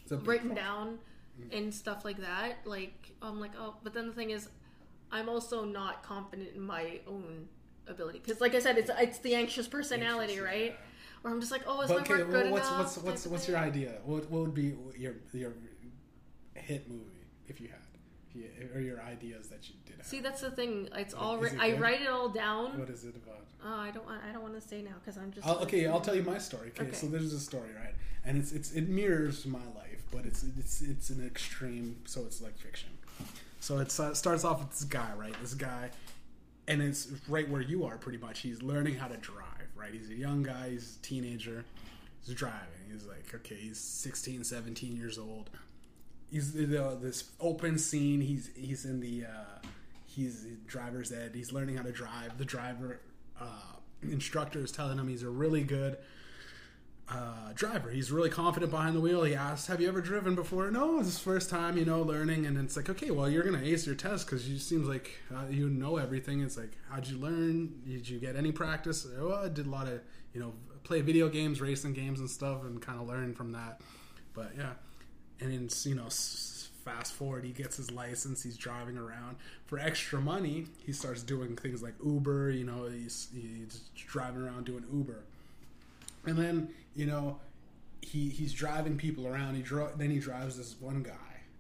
It's 0.02 0.12
a 0.12 0.16
big 0.16 0.28
written 0.28 0.48
process. 0.48 0.64
down 0.64 0.98
mm-hmm. 1.38 1.56
and 1.58 1.74
stuff 1.74 2.06
like 2.06 2.22
that. 2.22 2.60
Like 2.64 3.12
I'm 3.20 3.38
like, 3.38 3.52
oh, 3.58 3.74
but 3.84 3.92
then 3.92 4.06
the 4.06 4.14
thing 4.14 4.30
is, 4.30 4.48
I'm 5.12 5.28
also 5.28 5.66
not 5.66 6.02
confident 6.02 6.50
in 6.54 6.62
my 6.62 7.00
own 7.06 7.48
ability 7.88 8.20
because, 8.24 8.40
like 8.40 8.54
I 8.54 8.58
said, 8.60 8.78
it's 8.78 8.90
it's 8.98 9.18
the 9.18 9.34
anxious 9.34 9.66
personality, 9.68 10.34
Interesting, 10.34 10.60
right? 10.62 10.70
yeah. 10.72 11.20
Where 11.22 11.32
I'm 11.32 11.40
just 11.40 11.52
like, 11.52 11.62
oh, 11.66 11.80
is 11.82 11.88
But 11.88 11.96
my 11.96 12.02
okay, 12.02 12.22
work 12.22 12.30
good 12.30 12.50
what's 12.50 12.68
enough? 12.68 12.78
what's 12.80 12.98
what's 12.98 13.26
what's 13.26 13.48
your 13.48 13.56
idea? 13.58 13.92
What 14.04 14.30
what 14.30 14.42
would 14.42 14.54
be 14.54 14.74
your 14.96 15.14
your 15.32 15.52
hit 16.54 16.88
movie 16.88 17.02
if 17.48 17.60
you 17.60 17.68
had, 17.68 17.78
if 18.30 18.36
you, 18.36 18.44
or 18.74 18.80
your 18.80 19.00
ideas 19.02 19.48
that 19.48 19.68
you 19.68 19.74
did 19.86 19.96
have? 19.96 20.06
See, 20.06 20.20
that's 20.20 20.40
the 20.40 20.50
thing. 20.50 20.88
It's 20.94 21.14
all 21.14 21.42
it 21.44 21.54
I 21.58 21.70
good? 21.70 21.80
write 21.80 22.00
it 22.02 22.08
all 22.08 22.28
down. 22.28 22.78
what 22.78 22.90
is 22.90 23.04
it 23.04 23.16
about? 23.16 23.44
Oh, 23.64 23.80
I 23.80 23.90
don't 23.90 24.04
want. 24.06 24.20
I 24.28 24.32
don't 24.32 24.42
want 24.42 24.54
to 24.54 24.60
say 24.66 24.82
now 24.82 24.92
because 25.00 25.16
I'm 25.16 25.32
just. 25.32 25.46
I'll, 25.46 25.58
okay, 25.60 25.86
I'll 25.86 26.00
tell 26.00 26.14
you 26.14 26.22
my 26.22 26.38
story. 26.38 26.68
Okay, 26.68 26.84
Okay. 26.88 26.96
so 26.96 27.06
there's 27.06 27.32
a 27.32 27.40
story, 27.40 27.70
right? 27.82 27.94
And 28.24 28.36
it's 28.36 28.52
it's 28.52 28.72
it 28.72 28.88
mirrors 28.88 29.46
my 29.46 29.64
life, 29.74 30.02
but 30.12 30.26
it's 30.26 30.44
it's 30.58 30.80
it's 30.82 31.10
an 31.10 31.24
extreme, 31.26 31.96
so 32.04 32.20
it's 32.22 32.40
like 32.40 32.56
fiction. 32.58 32.90
So 33.60 33.78
it 33.78 33.98
uh, 33.98 34.14
starts 34.14 34.44
off 34.44 34.60
with 34.60 34.70
this 34.70 34.84
guy, 34.84 35.10
right? 35.16 35.34
This 35.40 35.54
guy, 35.54 35.90
and 36.68 36.82
it's 36.82 37.09
right 37.28 37.48
where 37.48 37.60
you 37.60 37.84
are, 37.84 37.97
pretty 37.97 38.18
much. 38.18 38.40
He's 38.40 38.62
learning 38.62 38.97
how 38.97 39.09
to 39.09 39.16
drive, 39.16 39.68
right? 39.74 39.93
He's 39.93 40.10
a 40.10 40.14
young 40.14 40.43
guy. 40.43 40.70
He's 40.70 40.97
a 40.97 41.06
teenager. 41.06 41.64
He's 42.24 42.34
driving. 42.34 42.90
He's 42.90 43.06
like, 43.06 43.32
okay, 43.34 43.56
he's 43.56 43.78
16, 43.78 44.44
17 44.44 44.97
years 44.97 45.18
old. 45.18 45.51
He's 46.30 46.52
this 46.52 47.30
open 47.40 47.78
scene. 47.78 48.20
He's 48.20 48.51
he's 48.56 48.84
in 48.84 48.98
the 48.98 49.26
uh, 49.26 49.66
he's 50.06 50.44
driver's 50.66 51.12
ed. 51.12 51.32
He's 51.34 51.52
learning 51.52 51.76
how 51.76 51.84
to 51.84 51.93
drive. 51.93 52.36
The 52.36 52.44
driver 52.44 53.01
uh, 53.40 53.76
instructor 54.02 54.59
is 54.59 54.72
telling 54.72 54.98
him 54.98 55.06
he's 55.06 55.22
a 55.22 55.30
really 55.30 55.62
good 55.62 55.98
uh, 57.08 57.52
driver. 57.54 57.90
He's 57.90 58.10
really 58.10 58.30
confident 58.30 58.72
behind 58.72 58.96
the 58.96 59.00
wheel. 59.00 59.22
He 59.22 59.34
asks, 59.34 59.68
"Have 59.68 59.80
you 59.80 59.88
ever 59.88 60.00
driven 60.00 60.34
before?" 60.34 60.70
No, 60.70 60.98
it's 60.98 61.06
his 61.06 61.18
first 61.18 61.48
time, 61.48 61.76
you 61.78 61.84
know, 61.84 62.02
learning. 62.02 62.46
And 62.46 62.58
it's 62.58 62.76
like, 62.76 62.90
okay, 62.90 63.10
well, 63.10 63.30
you're 63.30 63.44
gonna 63.44 63.62
ace 63.62 63.86
your 63.86 63.94
test 63.94 64.26
because 64.26 64.48
you 64.48 64.58
seems 64.58 64.88
like 64.88 65.12
uh, 65.34 65.44
you 65.48 65.68
know 65.68 65.98
everything. 65.98 66.40
It's 66.40 66.56
like, 66.56 66.72
how'd 66.90 67.06
you 67.06 67.18
learn? 67.18 67.82
Did 67.86 68.08
you 68.08 68.18
get 68.18 68.34
any 68.34 68.50
practice? 68.50 69.06
Well, 69.18 69.34
I 69.34 69.48
did 69.48 69.66
a 69.66 69.70
lot 69.70 69.86
of, 69.86 70.00
you 70.34 70.40
know, 70.40 70.54
play 70.82 71.00
video 71.00 71.28
games, 71.28 71.60
racing 71.60 71.92
games, 71.92 72.18
and 72.18 72.28
stuff, 72.28 72.62
and 72.64 72.82
kind 72.82 73.00
of 73.00 73.06
learn 73.06 73.34
from 73.34 73.52
that. 73.52 73.80
But 74.34 74.52
yeah, 74.56 74.72
and 75.40 75.52
then 75.52 75.68
you 75.84 75.94
know, 75.94 76.08
fast 76.84 77.12
forward, 77.12 77.44
he 77.44 77.52
gets 77.52 77.76
his 77.76 77.92
license. 77.92 78.42
He's 78.42 78.56
driving 78.56 78.98
around 78.98 79.36
for 79.66 79.78
extra 79.78 80.20
money. 80.20 80.66
He 80.84 80.92
starts 80.92 81.22
doing 81.22 81.54
things 81.54 81.84
like 81.84 81.94
Uber. 82.04 82.50
You 82.50 82.64
know, 82.64 82.86
he's 82.86 83.28
he's 83.32 83.82
driving 83.94 84.42
around 84.42 84.64
doing 84.64 84.84
Uber. 84.92 85.22
And 86.26 86.36
then 86.36 86.68
you 86.97 87.06
know 87.06 87.39
he 88.01 88.28
he's 88.28 88.52
driving 88.52 88.97
people 88.97 89.27
around. 89.27 89.55
He 89.55 89.62
dro- 89.62 89.93
then 89.97 90.10
he 90.10 90.18
drives 90.18 90.56
this 90.56 90.77
one 90.81 91.02
guy, 91.02 91.12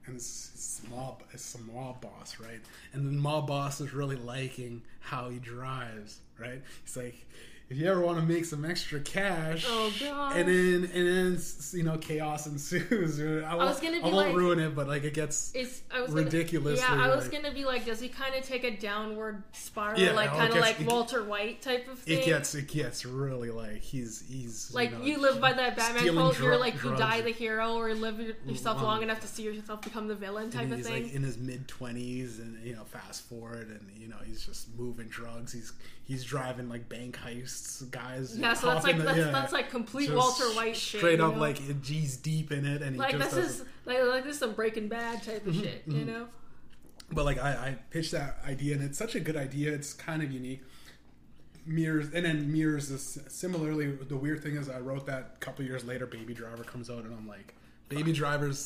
and 0.06 0.16
it's, 0.16 0.80
mob 0.90 1.22
it's 1.32 1.54
a 1.54 1.60
mob 1.60 2.00
boss, 2.00 2.38
right? 2.40 2.60
And 2.92 3.06
the 3.06 3.12
mob 3.12 3.46
boss 3.48 3.80
is 3.80 3.92
really 3.92 4.16
liking 4.16 4.82
how 5.00 5.28
he 5.28 5.38
drives, 5.38 6.20
right? 6.38 6.62
He's 6.84 6.96
like, 6.96 7.26
if 7.68 7.76
you 7.78 7.90
ever 7.90 8.00
want 8.00 8.20
to 8.20 8.24
make 8.24 8.44
some 8.44 8.64
extra 8.64 9.00
cash, 9.00 9.64
Oh, 9.68 9.92
gosh. 9.98 10.34
and 10.36 10.48
then 10.48 10.90
and 10.94 11.08
then 11.34 11.40
you 11.72 11.82
know 11.82 11.98
chaos 11.98 12.46
ensues. 12.46 13.20
I, 13.44 13.54
won't, 13.56 13.58
was 13.68 13.80
gonna 13.80 13.96
I 13.98 14.02
won't 14.02 14.14
like- 14.14 14.36
ruin 14.36 14.60
it, 14.60 14.74
but 14.76 14.86
like 14.86 15.02
it 15.02 15.14
gets 15.14 15.52
It's 15.54 15.82
I 15.92 16.00
was 16.02 16.12
Ridiculously, 16.12 16.86
Gonna, 16.86 17.02
yeah, 17.02 17.10
I 17.12 17.14
was 17.16 17.24
like- 17.24 17.42
gonna 17.42 17.52
be 17.54 17.64
like, 17.64 17.84
does 17.84 17.98
he 17.98 18.08
kind 18.08 18.34
of 18.36 18.44
take 18.44 18.62
a 18.62 18.76
downward 18.76 19.42
spiral, 19.52 19.98
Yeah, 20.00 20.12
like 20.12 20.32
oh, 20.32 20.36
kind 20.36 20.52
of 20.52 20.58
like 20.60 20.80
it- 20.80 20.86
Walter 20.86 21.24
White 21.24 21.60
type 21.60 21.88
of 21.88 21.98
thing? 21.98 22.18
it 22.20 22.24
gets 22.24 22.54
it 22.54 22.68
gets 22.68 23.04
really 23.04 23.50
like 23.50 23.82
he's 23.82 24.22
he's 24.28 24.72
like 24.72 24.92
know, 24.92 25.02
you 25.04 25.18
live 25.18 25.40
by 25.40 25.52
that 25.52 25.76
Batman 25.76 26.14
quote. 26.14 26.38
You're 26.38 26.56
like 26.58 26.82
you 26.84 26.94
die 26.96 27.20
the 27.22 27.30
hero, 27.32 27.74
or 27.74 27.92
live 27.94 28.20
your, 28.20 28.34
yourself 28.46 28.76
Long. 28.76 28.84
long 28.86 29.02
enough 29.02 29.20
to 29.22 29.26
see 29.26 29.42
yourself 29.42 29.82
become 29.82 30.06
the 30.06 30.14
villain 30.14 30.50
type 30.50 30.70
of 30.70 30.82
thing. 30.84 31.04
like 31.04 31.12
in 31.14 31.22
his 31.24 31.36
mid 31.36 31.66
twenties, 31.66 32.38
and 32.38 32.64
you 32.64 32.74
know, 32.76 32.84
fast 32.84 33.22
forward, 33.28 33.68
and 33.68 33.90
you 34.00 34.06
know, 34.08 34.16
he's 34.24 34.46
just 34.46 34.68
moving 34.78 35.08
drugs. 35.08 35.52
He's 35.52 35.72
he's 36.06 36.24
driving 36.24 36.68
like 36.68 36.88
bank 36.88 37.18
heists, 37.22 37.90
guys. 37.90 38.38
yeah, 38.38 38.54
so 38.54 38.68
that's 38.68 38.84
like 38.84 38.96
the- 38.96 39.02
that's, 39.02 39.18
yeah, 39.18 39.30
that's 39.30 39.52
like 39.52 39.70
complete 39.70 40.10
Walter 40.12 40.44
White 40.54 40.76
shit. 40.76 41.00
Straight 41.00 41.18
you 41.18 41.24
up, 41.26 41.34
know? 41.34 41.40
like 41.40 41.58
he's 41.84 42.16
deep 42.16 42.50
in 42.52 42.64
it, 42.64 42.80
and 42.82 42.94
he 42.94 42.98
like 42.98 43.18
just 43.18 43.34
this 43.34 43.44
is 43.60 43.64
like 43.84 44.02
like 44.04 44.24
this 44.24 44.34
is 44.34 44.38
some 44.40 44.52
Breaking 44.54 44.88
Bad 44.88 45.22
type 45.22 45.46
of 45.46 45.52
Mm-hmm, 45.54 45.62
shit, 45.62 45.82
you 45.86 46.04
know? 46.04 46.28
But 47.12 47.24
like 47.24 47.38
I, 47.38 47.50
I 47.50 47.78
pitched 47.90 48.12
that 48.12 48.38
idea, 48.46 48.74
and 48.74 48.82
it's 48.84 48.98
such 48.98 49.14
a 49.14 49.20
good 49.20 49.36
idea. 49.36 49.72
It's 49.72 49.92
kind 49.92 50.22
of 50.22 50.32
unique. 50.32 50.62
mirrors 51.66 52.06
and 52.14 52.24
then 52.24 52.52
mirrors 52.52 52.88
this 52.88 53.18
similarly 53.28 53.90
the 53.90 54.16
weird 54.16 54.40
thing 54.42 54.54
is 54.56 54.68
i 54.68 54.78
wrote 54.78 55.06
that 55.06 55.32
a 55.34 55.38
couple 55.44 55.64
years 55.64 55.84
later 55.84 56.06
baby 56.06 56.32
driver 56.32 56.62
comes 56.62 56.88
out 56.88 57.02
and 57.02 57.12
i'm 57.12 57.26
like 57.26 57.54
baby 57.88 58.12
driver's 58.12 58.60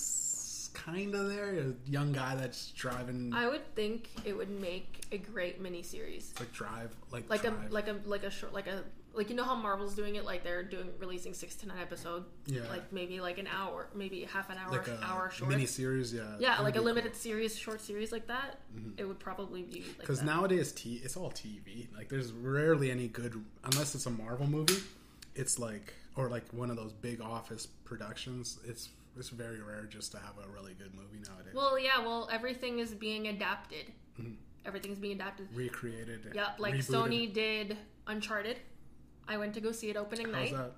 kind 0.70 1.14
of 1.14 1.28
there 1.28 1.58
a 1.58 1.90
young 1.90 2.12
guy 2.12 2.34
that's 2.36 2.70
driving 2.72 3.32
I 3.34 3.48
would 3.48 3.74
think 3.74 4.08
it 4.24 4.36
would 4.36 4.50
make 4.50 5.04
a 5.12 5.18
great 5.18 5.62
miniseries. 5.62 6.38
like 6.38 6.52
drive 6.52 6.94
like 7.10 7.28
Like 7.28 7.42
drive. 7.42 7.70
a 7.70 7.72
like 7.74 7.88
a 7.88 7.96
like 8.06 8.24
a 8.24 8.30
short 8.30 8.52
like 8.52 8.66
a 8.66 8.82
like 9.12 9.28
you 9.28 9.34
know 9.34 9.42
how 9.42 9.56
Marvel's 9.56 9.96
doing 9.96 10.14
it 10.14 10.24
like 10.24 10.44
they're 10.44 10.62
doing 10.62 10.88
releasing 11.00 11.34
six 11.34 11.56
to 11.56 11.66
nine 11.68 11.78
episode 11.80 12.24
Yeah. 12.46 12.62
like 12.70 12.92
maybe 12.92 13.20
like 13.20 13.38
an 13.38 13.48
hour 13.48 13.88
maybe 13.94 14.22
half 14.22 14.50
an 14.50 14.56
hour 14.58 14.70
like 14.70 14.86
a 14.86 15.00
hour 15.02 15.30
short 15.30 15.50
mini 15.50 15.66
series 15.66 16.14
yeah 16.14 16.36
yeah 16.38 16.60
like 16.60 16.76
a 16.76 16.80
limited 16.80 17.16
series 17.16 17.58
short 17.58 17.80
series 17.80 18.12
like 18.12 18.28
that 18.28 18.60
mm-hmm. 18.74 18.90
it 18.98 19.04
would 19.08 19.18
probably 19.18 19.62
be 19.62 19.80
like 19.80 19.98
Because 19.98 20.20
that. 20.20 20.26
nowadays, 20.26 20.70
t- 20.72 21.00
it's 21.02 21.16
all 21.16 21.30
TV. 21.32 21.88
Like, 21.96 22.08
there's 22.08 22.32
rarely 22.32 22.90
any 22.90 23.08
good, 23.08 23.44
unless 23.64 23.94
it's 23.96 24.06
a 24.06 24.10
Marvel 24.10 24.46
movie. 24.46 24.78
It's 25.34 25.58
like, 25.58 25.92
or 26.16 26.28
like 26.28 26.44
one 26.52 26.70
of 26.70 26.76
those 26.76 26.92
big 26.92 27.20
office 27.20 27.66
productions. 27.84 28.58
It's 28.64 28.88
it's 29.16 29.28
very 29.30 29.60
rare 29.60 29.84
just 29.88 30.12
to 30.12 30.18
have 30.18 30.34
a 30.44 30.48
really 30.50 30.74
good 30.74 30.94
movie 30.94 31.18
nowadays. 31.28 31.52
well 31.54 31.78
yeah 31.78 31.98
well 32.00 32.28
everything 32.32 32.78
is 32.78 32.94
being 32.94 33.28
adapted 33.28 33.86
mm-hmm. 34.20 34.32
everything's 34.64 34.98
being 34.98 35.14
adapted 35.14 35.48
Recreated. 35.54 36.32
yeah 36.34 36.50
like 36.58 36.74
rebooted. 36.74 36.86
Sony 36.90 37.32
did 37.32 37.76
Uncharted 38.06 38.58
I 39.28 39.36
went 39.36 39.54
to 39.54 39.60
go 39.60 39.72
see 39.72 39.90
it 39.90 39.96
opening 39.96 40.26
How's 40.26 40.50
night 40.50 40.52
that? 40.56 40.72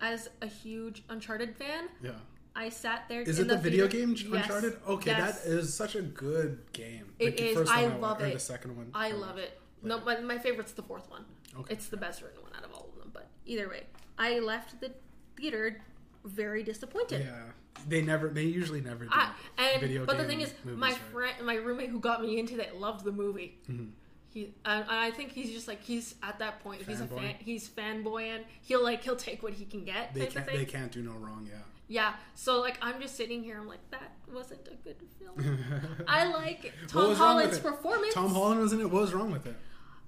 as 0.00 0.28
a 0.42 0.46
huge 0.46 1.02
Uncharted 1.08 1.56
fan 1.56 1.88
Yeah. 2.02 2.12
I 2.56 2.68
sat 2.68 3.04
there 3.08 3.22
Is 3.22 3.38
in 3.38 3.44
it 3.46 3.48
the, 3.48 3.56
video 3.58 3.86
theater- 3.86 4.06
game 4.06 4.16
Yes, 4.32 4.42
Uncharted? 4.44 4.76
Okay, 4.88 5.10
yes. 5.10 5.42
that 5.42 5.50
is 5.50 5.72
such 5.72 5.94
a 5.94 6.02
good 6.02 6.58
game. 6.72 7.12
It 7.20 7.36
the 7.36 7.44
is. 7.50 7.56
first 7.56 7.70
I 7.70 7.86
love 7.86 8.20
or 8.20 8.26
it. 8.26 8.32
The 8.34 8.40
second 8.40 8.76
one. 8.76 8.90
I 8.92 9.12
love 9.12 9.38
it. 9.38 9.56
No, 9.84 10.00
but 10.00 10.24
my 10.24 10.36
favorite's 10.36 10.72
the 10.72 10.82
fourth 10.82 11.08
one. 11.08 11.24
Okay. 11.56 11.72
It's 11.74 11.86
the 11.86 11.96
best 11.96 12.22
written 12.22 12.42
one 12.42 12.52
out 12.56 12.64
of 12.64 12.72
all 12.72 12.88
of 12.92 12.98
them. 12.98 13.10
But 13.14 13.28
either 13.46 13.68
way, 13.68 13.84
I 14.18 14.40
left 14.40 14.80
the 14.80 14.90
theater 15.36 15.80
very 16.24 16.62
disappointed. 16.62 17.26
Yeah, 17.26 17.82
they 17.88 18.02
never. 18.02 18.28
They 18.28 18.44
usually 18.44 18.80
never 18.80 19.04
do. 19.04 19.10
I, 19.12 19.32
and 19.58 19.80
video 19.80 20.04
but 20.04 20.18
the 20.18 20.24
thing 20.24 20.40
is, 20.40 20.52
movies, 20.64 20.80
my 20.80 20.88
right? 20.88 20.98
friend, 20.98 21.46
my 21.46 21.54
roommate 21.54 21.90
who 21.90 22.00
got 22.00 22.22
me 22.22 22.38
into 22.38 22.56
that 22.56 22.78
loved 22.78 23.04
the 23.04 23.12
movie. 23.12 23.58
Mm-hmm. 23.70 23.86
He 24.32 24.54
and, 24.64 24.82
and 24.82 24.90
I 24.90 25.10
think 25.10 25.32
he's 25.32 25.50
just 25.50 25.66
like 25.66 25.82
he's 25.82 26.14
at 26.22 26.38
that 26.38 26.62
point. 26.62 26.82
He's 26.82 27.00
a 27.00 27.04
Fanboy? 27.04 27.18
fan. 27.18 27.34
He's 27.38 27.68
fanboy 27.68 28.34
and 28.34 28.44
he'll 28.62 28.82
like 28.82 29.02
he'll 29.02 29.16
take 29.16 29.42
what 29.42 29.54
he 29.54 29.64
can 29.64 29.84
get. 29.84 30.14
They 30.14 30.26
can't. 30.26 30.46
They 30.46 30.64
can't 30.64 30.92
do 30.92 31.02
no 31.02 31.12
wrong. 31.12 31.48
Yeah. 31.50 31.58
Yeah. 31.88 32.14
So 32.34 32.60
like 32.60 32.78
I'm 32.80 33.00
just 33.00 33.16
sitting 33.16 33.42
here. 33.42 33.58
I'm 33.58 33.66
like 33.66 33.90
that 33.90 34.12
wasn't 34.32 34.68
a 34.68 34.76
good 34.84 34.96
film. 35.18 35.58
I 36.08 36.26
like 36.26 36.72
Tom 36.86 37.08
was 37.08 37.08
wrong 37.08 37.08
with 37.08 37.18
Holland's 37.18 37.58
performance. 37.58 38.14
Tom 38.14 38.30
Holland 38.32 38.60
was 38.60 38.72
in 38.72 38.80
it. 38.80 38.90
What 38.90 39.02
was 39.02 39.12
wrong 39.12 39.32
with 39.32 39.46
it? 39.46 39.56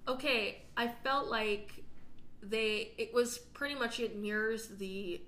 okay 0.08 0.62
i 0.76 0.88
felt 0.88 1.28
like 1.28 1.84
they 2.42 2.90
it 2.98 3.14
was 3.14 3.38
pretty 3.38 3.74
much 3.74 4.00
it 4.00 4.16
mirrors 4.16 4.68
the 4.78 5.20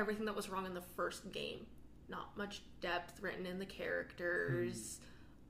everything 0.00 0.24
that 0.24 0.34
was 0.34 0.48
wrong 0.48 0.66
in 0.66 0.74
the 0.74 0.80
first 0.96 1.30
game 1.32 1.66
not 2.08 2.36
much 2.36 2.62
depth 2.80 3.20
written 3.22 3.46
in 3.46 3.58
the 3.58 3.66
characters 3.66 4.98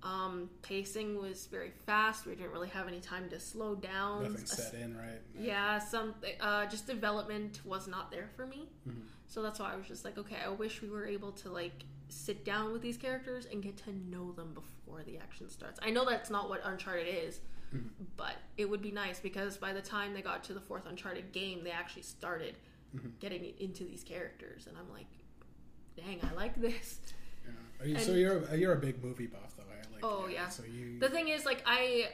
um 0.03 0.49
pacing 0.63 1.21
was 1.21 1.47
very 1.47 1.71
fast 1.87 2.27
we 2.27 2.35
didn't 2.35 2.53
really 2.53 2.69
have 2.69 2.89
any 2.89 3.01
time 3.01 3.29
to 3.29 3.39
slow 3.39 3.75
down 3.75 4.23
Nothing 4.33 4.47
set 4.47 4.75
in 4.75 4.97
right. 4.97 5.21
yeah 5.39 5.79
some 5.79 6.15
uh 6.41 6.67
just 6.67 6.87
development 6.87 7.61
was 7.65 7.87
not 7.87 8.11
there 8.11 8.29
for 8.37 8.47
me 8.47 8.69
Mm-hmm. 8.89 9.01
so 9.27 9.43
that's 9.43 9.59
why 9.61 9.73
i 9.73 9.77
was 9.77 9.87
just 9.87 10.05
like 10.05 10.17
okay 10.19 10.37
i 10.45 10.49
wish 10.49 10.81
we 10.83 10.89
were 10.89 11.07
able 11.07 11.33
to 11.33 11.51
like 11.51 11.85
sit 12.09 12.45
down 12.45 12.73
with 12.73 12.81
these 12.83 12.97
characters 12.97 13.47
and 13.53 13.63
get 13.63 13.77
to 13.85 13.91
know 14.11 14.33
them 14.33 14.53
before 14.55 15.03
the 15.05 15.19
action 15.19 15.49
starts 15.51 15.79
i 15.83 15.91
know 15.91 16.05
that's 16.09 16.31
not 16.31 16.49
what 16.49 16.61
uncharted 16.65 17.07
is 17.09 17.41
Mm-hmm. 17.73 17.87
but 18.17 18.35
it 18.57 18.69
would 18.69 18.83
be 18.83 18.91
nice 18.91 19.21
because 19.21 19.57
by 19.57 19.73
the 19.73 19.81
time 19.81 20.13
they 20.13 20.23
got 20.23 20.43
to 20.43 20.55
the 20.55 20.61
fourth 20.61 20.87
uncharted 20.87 21.31
game 21.31 21.63
they 21.63 21.71
actually 21.71 22.03
started 22.03 22.57
Mm-hmm. 22.95 23.09
getting 23.21 23.45
into 23.61 23.85
these 23.85 24.03
characters 24.03 24.67
and 24.67 24.77
i'm 24.77 24.91
like 24.93 25.07
dang 25.97 26.19
i 26.29 26.35
like 26.35 26.61
this 26.61 26.99
Yeah. 27.47 27.85
Are 27.85 27.87
you, 27.89 27.99
so 27.99 28.13
you're 28.13 28.55
you're 28.57 28.73
a 28.73 28.81
big 28.81 29.03
movie 29.03 29.27
buff 29.27 29.55
though. 29.57 29.63
I 29.63 29.95
like. 29.95 30.05
Oh, 30.05 30.27
yeah. 30.29 30.49
So 30.49 30.65
you. 30.65 30.99
the 30.99 31.09
thing 31.09 31.29
is 31.29 31.45
like 31.45 31.63
i 31.67 32.09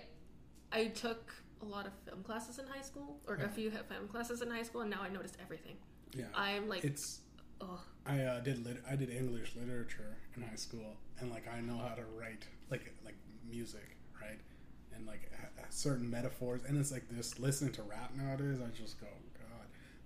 i 0.73 0.87
took 0.89 1.35
a 1.63 1.65
lot 1.65 1.87
of 1.87 1.93
film 2.05 2.23
classes 2.23 2.59
in 2.59 2.67
high 2.67 2.83
school 2.83 3.19
or 3.27 3.37
Yeah. 3.39 3.47
a 3.47 3.49
few 3.49 3.71
film 3.71 4.07
classes 4.09 4.43
in 4.43 4.51
high 4.51 4.63
school 4.63 4.83
and 4.83 4.91
now 4.91 5.01
i 5.03 5.09
noticed 5.09 5.37
everything 5.43 5.77
yeah. 6.15 6.27
i'm 6.35 6.69
like 6.69 6.85
it's. 6.85 7.21
oh 7.61 7.81
I 8.07 8.21
uh, 8.23 8.41
did 8.41 8.65
lit- 8.65 8.85
I 8.89 8.95
did 8.97 9.11
English 9.11 9.57
literature 9.57 10.17
in 10.37 10.43
high 10.43 10.55
school, 10.55 10.97
and 11.19 11.29
like 11.29 11.47
I 11.53 11.61
know 11.61 11.77
how 11.79 11.95
to 11.97 12.05
write 12.17 12.47
like 12.71 12.95
like 13.05 13.17
music, 13.51 13.97
right? 14.23 14.39
And 14.95 15.07
like 15.07 15.29
certain 15.71 16.09
metaphors, 16.09 16.63
and 16.69 16.79
it's 16.79 16.93
like 16.93 17.09
this. 17.11 17.39
Listening 17.41 17.73
to 17.73 17.83
rap 17.83 18.13
nowadays, 18.15 18.61
I 18.65 18.69
just 18.71 19.01
go, 19.01 19.09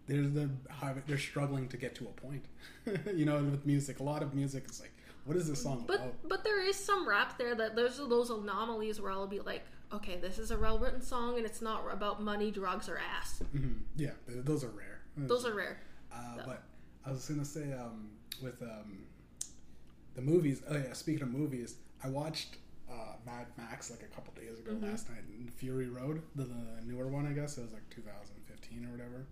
There's 0.06 0.30
the 0.32 0.50
how 0.68 0.94
they're 1.06 1.18
struggling 1.18 1.68
to 1.68 1.76
get 1.76 1.94
to 1.96 2.04
a 2.04 2.12
point. 2.20 2.44
you 3.16 3.24
know, 3.24 3.36
with 3.44 3.64
music, 3.66 4.00
a 4.00 4.02
lot 4.02 4.22
of 4.22 4.34
music 4.34 4.64
is 4.68 4.80
like, 4.80 4.92
what 5.24 5.36
is 5.36 5.48
this 5.48 5.62
song 5.62 5.84
But 5.86 5.96
about? 5.96 6.14
but 6.28 6.44
there 6.44 6.60
is 6.66 6.76
some 6.76 7.08
rap 7.08 7.38
there 7.38 7.54
that 7.54 7.76
there's 7.76 7.98
those 7.98 8.30
anomalies 8.30 9.00
where 9.00 9.12
I'll 9.12 9.26
be 9.26 9.40
like, 9.40 9.62
okay, 9.92 10.16
this 10.18 10.38
is 10.38 10.50
a 10.50 10.58
well 10.58 10.78
written 10.78 11.00
song 11.02 11.36
and 11.36 11.46
it's 11.46 11.62
not 11.62 11.84
about 11.92 12.22
money, 12.22 12.50
drugs, 12.50 12.88
or 12.88 12.98
ass. 12.98 13.42
Mhm. 13.54 13.80
Yeah, 13.96 14.12
those 14.26 14.64
are 14.64 14.70
rare. 14.70 15.00
Those 15.16 15.44
are 15.46 15.54
rare. 15.54 15.80
Uh, 16.12 16.38
but 16.44 16.62
I 17.06 17.10
was 17.12 17.26
gonna 17.28 17.44
say 17.44 17.72
um, 17.72 18.10
with 18.42 18.60
um, 18.62 19.04
the 20.14 20.22
movies. 20.22 20.62
Oh 20.68 20.76
yeah, 20.76 20.92
speaking 20.92 21.22
of 21.22 21.28
movies, 21.30 21.76
I 22.02 22.08
watched 22.08 22.56
uh, 22.90 23.14
Mad 23.26 23.46
Max 23.56 23.90
like 23.90 24.02
a 24.02 24.12
couple 24.14 24.32
days 24.34 24.58
ago 24.58 24.72
Mm-hmm. 24.72 24.86
last 24.90 25.08
night. 25.08 25.18
Fury 25.56 25.88
Road, 25.88 26.22
the, 26.34 26.44
the 26.44 26.82
newer 26.86 27.06
one, 27.08 27.26
I 27.26 27.32
guess 27.32 27.58
it 27.58 27.62
was 27.62 27.72
like 27.72 27.88
2015 27.90 28.86
or 28.86 28.90
whatever. 28.92 29.26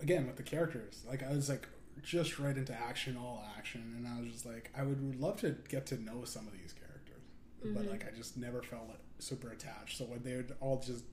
Again 0.00 0.26
with 0.26 0.36
the 0.36 0.42
characters, 0.44 1.02
like 1.08 1.22
I 1.22 1.30
was 1.32 1.48
like 1.48 1.68
just 2.02 2.38
right 2.38 2.56
into 2.56 2.72
action, 2.72 3.16
all 3.16 3.44
action, 3.58 3.94
and 3.96 4.06
I 4.06 4.20
was 4.22 4.30
just 4.32 4.46
like, 4.46 4.70
I 4.76 4.84
would 4.84 5.20
love 5.20 5.40
to 5.40 5.56
get 5.68 5.86
to 5.86 6.00
know 6.00 6.22
some 6.24 6.46
of 6.46 6.52
these 6.52 6.72
characters, 6.72 7.22
but 7.62 7.68
Mm-hmm. 7.82 7.90
like 7.90 8.06
I 8.06 8.16
just 8.16 8.36
never 8.36 8.62
felt 8.62 8.88
like, 8.88 9.00
super 9.18 9.50
attached. 9.50 9.98
So 9.98 10.04
when 10.04 10.22
they 10.22 10.36
would 10.36 10.54
all 10.60 10.78
just 10.78 11.04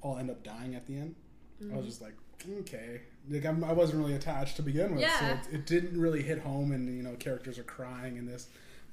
all 0.00 0.16
end 0.18 0.30
up 0.30 0.44
dying 0.44 0.76
at 0.76 0.86
the 0.86 0.96
end, 0.96 1.16
I 1.60 1.64
Mm-hmm. 1.64 1.76
was 1.78 1.86
just 1.86 2.00
like, 2.00 2.14
okay, 2.60 3.00
like 3.28 3.44
I'm, 3.44 3.64
I 3.64 3.72
wasn't 3.72 3.98
really 3.98 4.14
attached 4.14 4.54
to 4.56 4.62
begin 4.62 4.94
with, 4.94 5.02
Yeah. 5.02 5.18
so 5.18 5.50
it, 5.50 5.54
it 5.56 5.66
didn't 5.66 6.00
really 6.00 6.22
hit 6.22 6.38
home, 6.38 6.70
and 6.70 6.96
you 6.96 7.02
know, 7.02 7.16
characters 7.16 7.58
are 7.58 7.64
crying 7.64 8.16
and 8.18 8.28
this, 8.28 8.46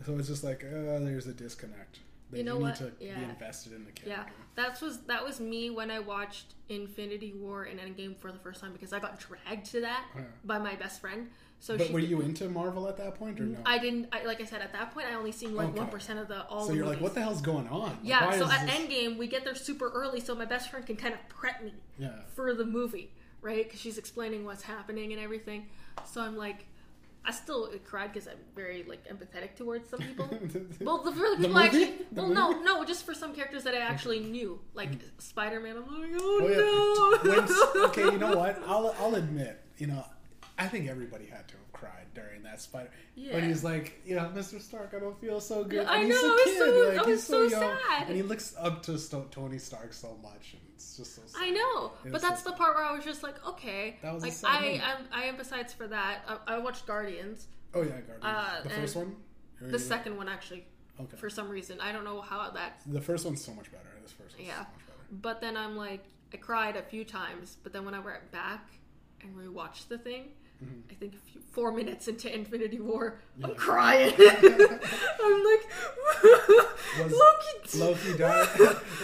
so 0.04 0.18
it's 0.18 0.28
just 0.28 0.44
like, 0.44 0.64
uh, 0.64 0.98
there's 1.00 1.28
a 1.28 1.34
disconnect. 1.34 2.00
That 2.32 2.38
You 2.38 2.44
know 2.44 2.56
need 2.58 2.64
what? 2.64 2.76
to 2.78 2.86
be 2.86 3.06
Yeah. 3.06 3.20
invested 3.30 3.74
in 3.74 3.86
the 3.86 3.92
character. 3.92 4.26
Yeah, 4.28 4.34
that 4.56 4.82
was 4.82 5.02
that 5.04 5.24
was 5.24 5.40
me 5.40 5.70
when 5.70 5.92
I 5.92 6.00
watched 6.00 6.56
Infinity 6.70 7.34
War 7.34 7.64
and 7.64 7.80
Endgame 7.80 8.18
for 8.18 8.32
the 8.32 8.40
first 8.40 8.62
time 8.62 8.74
because 8.74 8.94
I 8.94 9.00
got 9.00 9.20
dragged 9.20 9.66
to 9.72 9.82
that 9.82 10.06
Yeah. 10.16 10.24
by 10.44 10.58
my 10.58 10.76
best 10.76 11.02
friend. 11.02 11.30
So 11.60 11.78
But 11.78 11.92
were 11.92 12.00
you 12.00 12.22
into 12.22 12.50
Marvel 12.50 12.88
at 12.90 12.98
that 12.98 13.16
point 13.16 13.40
or 13.40 13.44
no? 13.46 13.60
I 13.66 13.78
didn't. 13.78 14.10
I, 14.12 14.24
like 14.26 14.42
I 14.42 14.46
said, 14.46 14.62
at 14.62 14.74
that 14.74 14.92
point, 14.94 15.08
I 15.08 15.14
only 15.14 15.32
seen 15.32 15.56
like 15.56 15.70
Okay. 15.70 15.80
one 15.80 15.88
percent 15.90 16.20
of 16.20 16.28
the 16.28 16.46
all. 16.48 16.66
so 16.66 16.72
the 16.72 16.78
you're 16.78 16.86
like, 16.88 17.00
what 17.00 17.14
the 17.14 17.22
hell's 17.22 17.42
going 17.42 17.68
on? 17.70 17.82
Like, 17.92 17.98
Yeah. 18.04 18.32
So 18.38 18.50
at 18.50 18.66
this- 18.66 18.76
Endgame, 18.76 19.18
we 19.18 19.28
get 19.28 19.46
there 19.46 19.56
super 19.56 19.90
early, 19.90 20.20
so 20.20 20.36
my 20.36 20.46
best 20.46 20.70
friend 20.70 20.86
can 20.86 20.96
kind 20.96 21.14
of 21.14 21.20
prep 21.30 21.64
me 21.64 21.74
yeah. 21.98 22.24
for 22.34 22.54
the 22.54 22.66
movie, 22.66 23.12
right? 23.42 23.64
Because 23.64 23.80
she's 23.80 23.98
explaining 23.98 24.46
what's 24.46 24.64
happening 24.64 25.14
and 25.14 25.22
everything. 25.22 25.70
So 26.06 26.22
I'm 26.22 26.36
like, 26.36 26.66
I 27.28 27.32
still 27.32 27.72
cried 27.86 28.14
because 28.14 28.28
I'm 28.28 28.38
very 28.56 28.84
like 28.84 29.08
empathetic 29.08 29.56
towards 29.56 29.90
some 29.90 30.00
people. 30.00 30.28
well, 30.82 31.00
the, 31.04 31.12
for 31.12 31.18
the 31.32 31.36
people 31.38 31.50
movie? 31.50 31.56
I 31.56 31.66
actually, 31.66 31.86
The 32.12 32.22
well, 32.22 32.28
no, 32.30 32.52
movie? 32.52 32.66
no, 32.66 32.86
just 32.86 33.06
for 33.06 33.14
some 33.14 33.34
characters 33.34 33.64
that 33.64 33.74
I 33.74 33.80
actually 33.80 34.20
knew, 34.20 34.60
like 34.74 34.92
mm. 34.92 35.00
Spider 35.18 35.60
Man. 35.60 35.78
I'm 35.78 36.02
like, 36.02 36.12
Oh, 36.22 36.40
oh, 36.44 36.48
yeah. 36.48 37.32
no. 37.34 37.42
When- 37.42 37.86
okay, 37.90 38.04
you 38.04 38.18
know 38.20 38.36
what? 38.42 38.62
I'll 38.68 38.96
I'll 39.00 39.16
admit, 39.16 39.60
you 39.78 39.88
know, 39.88 40.06
I 40.58 40.68
think 40.68 40.88
everybody 40.88 41.26
had 41.26 41.48
to 41.50 41.56
cried 41.76 42.08
during 42.14 42.44
that 42.44 42.62
Spider. 42.62 42.90
Yeah. 43.16 43.34
When 43.36 43.48
he's 43.48 43.64
like, 43.64 44.02
you 44.06 44.16
know, 44.16 44.32
Mr. 44.36 44.62
Stark, 44.62 44.94
I 44.96 45.00
don't 45.00 45.20
feel 45.20 45.40
so 45.40 45.64
good. 45.64 45.84
Yeah, 45.84 45.92
I 45.92 45.98
And 46.00 46.12
he's 46.12 46.22
know, 46.22 46.30
a 46.30 46.32
I 46.34 46.42
kid, 46.46 46.58
so- 46.58 46.66
like, 46.90 46.98
I 47.00 47.04
he's 47.04 47.08
was 47.08 47.24
so 47.24 47.42
young, 47.44 47.78
sad. 47.90 48.08
and 48.08 48.16
he 48.16 48.22
looks 48.24 48.56
up 48.58 48.84
to 48.84 48.98
Sto- 48.98 49.28
Tony 49.32 49.58
Stark 49.58 49.94
so 49.94 50.18
much, 50.24 50.54
and 50.54 50.62
it's 50.74 50.98
just 50.98 51.16
so. 51.16 51.22
Sad. 51.26 51.42
I 51.42 51.50
know, 51.52 51.92
but 52.12 52.22
that's 52.22 52.44
so- 52.44 52.50
the 52.52 52.56
part 52.56 52.76
where 52.76 52.84
I 52.86 52.94
was 52.96 53.04
just 53.04 53.24
like, 53.24 53.46
okay, 53.48 53.98
That 54.02 54.14
was 54.14 54.24
like 54.24 54.34
I. 54.44 54.82
I, 55.12 55.28
I 55.28 55.32
empathize 55.32 55.74
for 55.76 55.88
that. 55.88 56.20
I, 56.48 56.56
I 56.56 56.58
watched 56.60 56.86
Guardians, 56.88 57.48
Oh 57.74 57.82
yeah, 57.82 57.90
Guardians. 58.02 58.24
Uh, 58.24 58.62
the 58.64 58.70
first 58.70 58.96
one. 58.96 59.16
Or 59.62 59.68
the 59.68 59.80
second 59.80 60.18
one 60.18 60.28
actually, 60.30 60.66
Okay. 61.00 61.18
for 61.18 61.30
some 61.30 61.50
reason. 61.50 61.80
I 61.82 61.92
don't 61.92 62.04
know 62.04 62.22
how 62.22 62.50
that 62.52 62.82
The 62.86 63.02
first 63.02 63.26
one's 63.26 63.44
so 63.44 63.54
much 63.54 63.72
better. 63.72 63.84
This 64.02 64.12
first 64.12 64.36
one's 64.38 64.48
Yeah. 64.48 64.56
so 64.56 64.60
much 64.62 64.86
better. 64.88 65.00
But 65.12 65.42
then 65.42 65.56
I'm 65.58 65.76
like, 65.78 66.04
I 66.34 66.38
cried 66.38 66.76
a 66.76 66.82
few 66.84 67.04
times. 67.06 67.58
But 67.64 67.72
then 67.74 67.86
when 67.86 67.94
I 67.94 68.00
went 68.00 68.32
back 68.32 68.68
and 69.22 69.36
rewatched 69.36 69.88
the 69.88 69.98
thing, 69.98 70.26
I 70.90 70.94
think 70.94 71.14
a 71.14 71.18
few, 71.18 71.42
four 71.52 71.72
minutes 71.72 72.08
into 72.08 72.34
Infinity 72.34 72.80
War, 72.80 73.20
I'm 73.44 73.56
crying. 73.56 74.14
I'm 74.18 75.44
like, 75.44 75.70
Was 77.00 77.14
Loki. 77.14 77.80
Loki 77.80 78.14
died. 78.18 78.48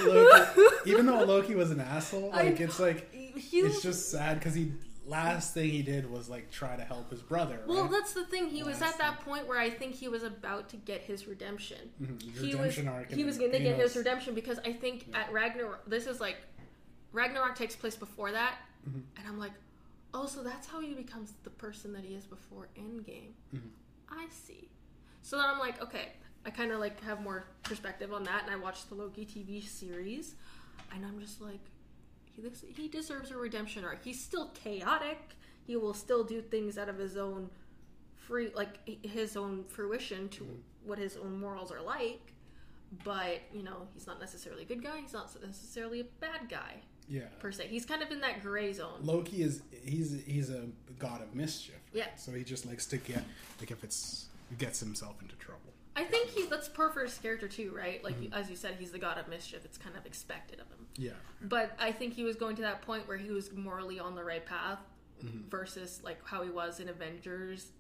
Loki, 0.05 0.61
even 0.85 1.05
though 1.05 1.23
Loki 1.23 1.55
was 1.55 1.71
an 1.71 1.81
asshole, 1.81 2.31
I 2.33 2.43
like 2.43 2.59
it's 2.59 2.79
like 2.79 3.13
he 3.13 3.59
it's 3.59 3.81
just 3.81 4.09
sad 4.11 4.39
because 4.39 4.53
he 4.53 4.71
last 5.05 5.53
thing 5.53 5.69
he 5.69 5.81
did 5.81 6.09
was 6.09 6.29
like 6.29 6.49
try 6.51 6.75
to 6.75 6.83
help 6.83 7.09
his 7.09 7.21
brother. 7.21 7.59
Well, 7.67 7.83
right? 7.83 7.91
that's 7.91 8.13
the 8.13 8.23
thing. 8.25 8.47
He 8.49 8.63
was 8.63 8.79
Last 8.81 8.93
at 8.93 8.97
that 8.99 9.19
point 9.25 9.47
where 9.47 9.59
I 9.59 9.69
think 9.69 9.95
he 9.95 10.07
was 10.07 10.23
about 10.23 10.69
to 10.69 10.77
get 10.77 11.01
his 11.01 11.27
redemption. 11.27 11.89
Mhm, 12.01 12.21
his 12.33 12.41
He 12.41 12.55
was 12.55 12.75
he 13.09 13.23
was 13.25 13.37
going 13.37 13.51
to 13.51 13.59
get 13.59 13.75
his 13.77 13.95
redemption 13.95 14.33
because 14.35 14.59
I 14.59 14.71
think 14.73 15.07
at 15.13 15.31
Ragnarok, 15.33 15.89
this 15.89 16.07
is 16.07 16.19
like 16.21 16.37
Ragnarok 17.11 17.55
takes 17.55 17.75
place 17.75 17.95
before 17.95 18.31
that, 18.31 18.55
Mm-hmm. 18.89 18.99
and 19.19 19.27
I'm 19.27 19.37
like, 19.37 19.51
oh, 20.13 20.25
so 20.25 20.43
that's 20.43 20.67
how 20.67 20.81
he 20.81 20.93
becomes 20.93 21.33
the 21.43 21.49
person 21.49 21.93
that 21.93 22.03
he 22.03 22.15
is 22.15 22.25
before 22.25 22.69
Endgame. 22.77 23.33
Mm-hmm. 23.55 23.67
I 24.09 24.27
see. 24.29 24.69
So 25.21 25.37
then 25.37 25.45
I'm 25.45 25.59
like, 25.59 25.81
okay, 25.81 26.13
I 26.45 26.49
kind 26.49 26.71
of 26.71 26.79
like 26.79 27.01
have 27.03 27.21
more 27.21 27.45
perspective 27.63 28.11
on 28.13 28.23
that, 28.23 28.43
and 28.43 28.51
I 28.51 28.57
watched 28.57 28.89
the 28.89 28.95
Loki 28.95 29.25
TV 29.25 29.65
series, 29.65 30.35
and 30.93 31.05
I'm 31.05 31.19
just 31.19 31.41
like, 31.41 31.59
he 32.25 32.41
this, 32.41 32.63
he 32.67 32.87
deserves 32.87 33.31
a 33.31 33.37
redemption 33.37 33.85
arc. 33.85 34.03
He's 34.03 34.21
still 34.21 34.49
chaotic. 34.49 35.35
He 35.65 35.75
will 35.75 35.93
still 35.93 36.23
do 36.23 36.41
things 36.41 36.77
out 36.77 36.89
of 36.89 36.97
his 36.97 37.17
own 37.17 37.49
free, 38.15 38.51
like 38.55 38.79
his 39.05 39.37
own 39.37 39.65
fruition 39.65 40.29
to 40.29 40.47
what 40.83 40.97
his 40.97 41.17
own 41.17 41.39
morals 41.39 41.71
are 41.71 41.81
like. 41.81 42.33
But 43.03 43.41
you 43.53 43.63
know, 43.63 43.87
he's 43.93 44.07
not 44.07 44.19
necessarily 44.19 44.63
a 44.63 44.65
good 44.65 44.83
guy. 44.83 44.99
He's 45.01 45.13
not 45.13 45.29
necessarily 45.45 46.01
a 46.01 46.05
bad 46.19 46.49
guy 46.49 46.81
Yeah. 47.07 47.23
per 47.39 47.51
se. 47.51 47.67
He's 47.67 47.85
kind 47.85 48.01
of 48.01 48.11
in 48.11 48.21
that 48.21 48.41
gray 48.41 48.71
zone. 48.73 48.99
Loki 49.01 49.43
is 49.43 49.61
he's 49.83 50.23
he's 50.25 50.49
a 50.49 50.67
god 50.99 51.21
of 51.21 51.35
mischief. 51.35 51.79
Yeah. 51.93 52.07
So 52.15 52.31
he 52.31 52.43
just 52.43 52.65
likes 52.65 52.85
to 52.87 52.97
get 52.97 53.23
like 53.59 53.71
if 53.71 53.83
it's 53.83 54.27
gets 54.57 54.79
himself 54.79 55.21
into 55.21 55.35
trouble. 55.35 55.59
I 55.95 56.05
think 56.05 56.29
he 56.29 56.45
that's 56.45 56.69
per 56.69 56.89
for 56.89 57.03
his 57.03 57.17
character 57.17 57.47
too, 57.47 57.73
right? 57.75 58.03
Like 58.03 58.19
mm-hmm. 58.19 58.33
as 58.33 58.49
you 58.49 58.55
said, 58.55 58.75
he's 58.79 58.91
the 58.91 58.99
god 58.99 59.17
of 59.17 59.27
mischief. 59.27 59.65
It's 59.65 59.77
kind 59.77 59.95
of 59.97 60.05
expected 60.05 60.59
of 60.59 60.67
him. 60.67 60.87
Yeah. 60.95 61.11
But 61.41 61.75
I 61.79 61.91
think 61.91 62.13
he 62.13 62.23
was 62.23 62.35
going 62.35 62.55
to 62.57 62.61
that 62.61 62.81
point 62.81 63.07
where 63.07 63.17
he 63.17 63.31
was 63.31 63.51
morally 63.53 63.99
on 63.99 64.15
the 64.15 64.23
right 64.23 64.45
path 64.45 64.79
mm-hmm. 65.23 65.49
versus 65.49 66.01
like 66.03 66.25
how 66.25 66.43
he 66.43 66.49
was 66.49 66.79
in 66.79 66.89
Avengers 66.89 67.71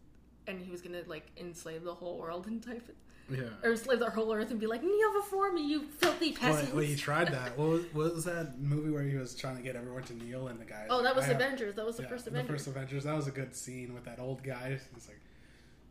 and 0.47 0.59
he 0.59 0.71
was 0.71 0.81
gonna 0.81 1.01
like 1.07 1.27
enslave 1.37 1.83
the 1.83 1.93
whole 1.93 2.17
world 2.17 2.47
and 2.47 2.61
type 2.61 2.89
Yeah. 3.29 3.43
or 3.63 3.71
enslave 3.71 3.99
the 3.99 4.09
whole 4.09 4.33
earth 4.33 4.51
and 4.51 4.59
be 4.59 4.67
like, 4.67 4.83
kneel 4.83 5.13
before 5.13 5.51
me, 5.53 5.65
you 5.65 5.83
filthy 5.99 6.31
Well, 6.31 6.39
peasants. 6.53 6.73
well, 6.73 6.83
he 6.83 6.95
tried 6.95 7.29
that. 7.29 7.57
What 7.57 7.69
was, 7.69 7.83
what 7.93 8.13
was 8.15 8.25
that 8.25 8.59
movie 8.59 8.89
where 8.89 9.03
he 9.03 9.15
was 9.15 9.35
trying 9.35 9.55
to 9.57 9.61
get 9.61 9.75
everyone 9.75 10.03
to 10.03 10.13
kneel 10.13 10.47
and 10.49 10.59
the 10.59 10.65
guy? 10.65 10.87
oh, 10.89 11.01
that 11.03 11.15
was 11.15 11.25
I 11.25 11.27
have- 11.29 11.35
Avengers. 11.37 11.75
That 11.75 11.85
was 11.85 11.97
the 11.97 12.03
yeah, 12.03 12.09
first 12.09 12.25
The 12.25 12.31
Avengers. 12.31 12.51
first 12.65 12.67
Avengers. 12.67 13.03
That 13.05 13.15
was 13.15 13.27
a 13.27 13.31
good 13.31 13.55
scene 13.55 13.93
with 13.93 14.03
that 14.05 14.19
old 14.19 14.43
guy. 14.43 14.77
It's 14.95 15.07
like, 15.07 15.21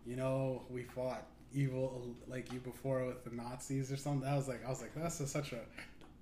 you 0.07 0.16
know, 0.16 0.62
we 0.70 0.82
fought 0.82 1.27
evil 1.55 2.15
like 2.28 2.52
you 2.52 2.59
before 2.61 3.05
with 3.07 3.24
the 3.24 3.31
Nazis 3.35 3.90
or 3.90 3.97
something. 3.97 4.28
That 4.28 4.36
was 4.36 4.47
like, 4.48 4.65
I 4.65 4.69
was 4.69 4.81
like, 4.82 4.94
that's 4.94 5.19
a, 5.20 5.27
such 5.27 5.52
a 5.52 5.61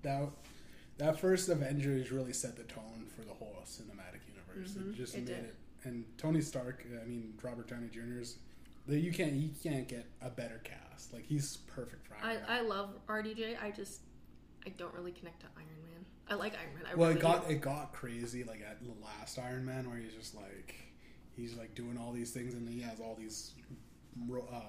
that 0.02 0.28
that 0.98 1.18
first 1.20 1.48
Avengers 1.48 2.10
really 2.12 2.32
set 2.32 2.56
the 2.56 2.62
tone 2.64 3.06
for 3.14 3.22
the 3.22 3.32
whole 3.34 3.56
cinematic 3.64 4.20
universe. 4.28 4.76
It 4.76 4.94
just 4.96 5.14
Mm-hmm. 5.16 5.22
it 5.24 5.28
made 5.28 5.34
did. 5.36 5.44
it. 5.44 5.54
And 5.84 6.04
Tony 6.16 6.40
Stark, 6.40 6.84
I 7.02 7.06
mean 7.06 7.34
Robert 7.42 7.68
Downey 7.68 7.88
Jr. 7.92 8.22
you 8.96 9.12
can't 9.12 9.32
you 9.32 9.50
can't 9.62 9.86
get 9.88 10.06
a 10.22 10.30
better 10.30 10.60
cast. 10.64 11.12
Like 11.12 11.26
he's 11.26 11.56
perfect 11.68 12.06
for 12.06 12.14
Iron 12.22 12.26
I, 12.26 12.34
Man. 12.34 12.44
I 12.48 12.60
love 12.62 12.90
RDJ. 13.08 13.62
I 13.62 13.70
just 13.70 14.00
I 14.66 14.70
don't 14.70 14.94
really 14.94 15.12
connect 15.12 15.40
to 15.40 15.46
Iron 15.56 15.66
Man. 15.92 16.04
I 16.30 16.34
like 16.34 16.54
Iron 16.54 16.74
Man. 16.74 16.84
I 16.90 16.94
well, 16.94 17.08
really 17.08 17.20
it 17.20 17.22
got 17.22 17.48
do. 17.48 17.54
it 17.54 17.60
got 17.60 17.92
crazy 17.92 18.44
like 18.44 18.60
at 18.68 18.82
the 18.82 18.92
last 19.04 19.38
Iron 19.38 19.64
Man 19.64 19.88
where 19.88 19.98
he's 19.98 20.12
just 20.14 20.34
like 20.34 20.74
he's 21.36 21.54
like 21.56 21.74
doing 21.74 21.96
all 21.98 22.12
these 22.12 22.30
things 22.32 22.54
and 22.54 22.68
he 22.68 22.80
has 22.80 23.00
all 23.00 23.14
these 23.18 23.52
uh, 24.52 24.60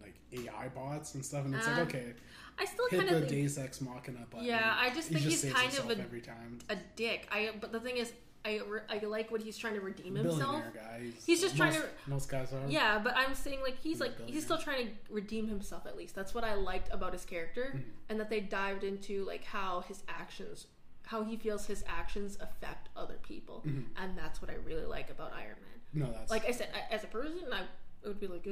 like 0.00 0.14
AI 0.32 0.68
bots 0.68 1.14
and 1.14 1.24
stuff 1.24 1.44
and 1.44 1.54
it's 1.54 1.66
Uh, 1.66 1.72
like 1.72 1.80
okay 1.88 2.14
I 2.58 2.64
still 2.66 2.86
hit 2.88 2.98
kind 3.00 3.08
the 3.10 3.16
of 3.16 3.20
think 3.28 3.32
Deus 3.42 3.58
Ex 3.58 3.80
Machina 3.80 4.20
button. 4.30 4.46
Yeah, 4.46 4.76
I 4.78 4.90
just 4.94 5.08
He 5.08 5.16
think 5.16 5.26
he's 5.26 5.52
kind 5.52 5.76
of 5.76 5.90
a- 5.90 6.00
every 6.00 6.20
time. 6.20 6.60
a 6.68 6.76
dick. 6.94 7.26
I 7.32 7.50
but 7.60 7.72
the 7.72 7.80
thing 7.80 7.96
is, 7.96 8.12
I 8.46 8.60
re- 8.68 8.80
I 8.90 8.98
like 9.06 9.30
what 9.30 9.40
he's 9.40 9.56
trying 9.56 9.74
to 9.74 9.80
redeem 9.80 10.14
himself. 10.16 10.62
Guy. 10.74 11.06
He's 11.26 11.40
just 11.40 11.56
trying 11.56 11.72
most, 11.72 11.82
to- 11.82 12.10
Most 12.10 12.28
guys 12.28 12.52
are. 12.52 12.60
Yeah, 12.68 12.98
but 13.02 13.16
I'm 13.16 13.34
saying 13.34 13.60
like 13.62 13.76
he's 13.78 13.92
He's 13.94 14.00
like 14.00 14.28
he's 14.28 14.44
still 14.44 14.58
trying 14.58 14.86
to 14.86 14.92
redeem 15.10 15.48
himself 15.48 15.86
at 15.86 15.96
least. 15.96 16.14
That's 16.14 16.34
what 16.34 16.44
I 16.44 16.54
liked 16.54 16.92
about 16.92 17.12
his 17.12 17.24
character, 17.24 17.72
Mm-hmm. 17.74 17.88
and 18.10 18.20
that 18.20 18.28
they 18.30 18.40
dived 18.40 18.84
into 18.84 19.24
like 19.24 19.44
how 19.44 19.80
his 19.88 20.02
actions, 20.08 20.66
how 21.06 21.22
he 21.24 21.36
feels 21.36 21.66
his 21.66 21.84
actions 21.88 22.36
affect 22.40 22.90
other 22.96 23.16
people, 23.22 23.62
Mm-hmm. 23.66 24.02
and 24.02 24.16
that's 24.18 24.42
what 24.42 24.50
I 24.50 24.54
really 24.64 24.84
like 24.86 25.08
about 25.10 25.32
Iron 25.34 25.56
Man. 25.62 26.06
No, 26.08 26.12
that's 26.12 26.30
Like 26.30 26.46
I 26.46 26.50
said, 26.50 26.68
I, 26.74 26.92
as 26.94 27.02
a 27.04 27.06
person, 27.06 27.38
I 27.52 27.62
would 28.06 28.20
be 28.20 28.26
like, 28.26 28.46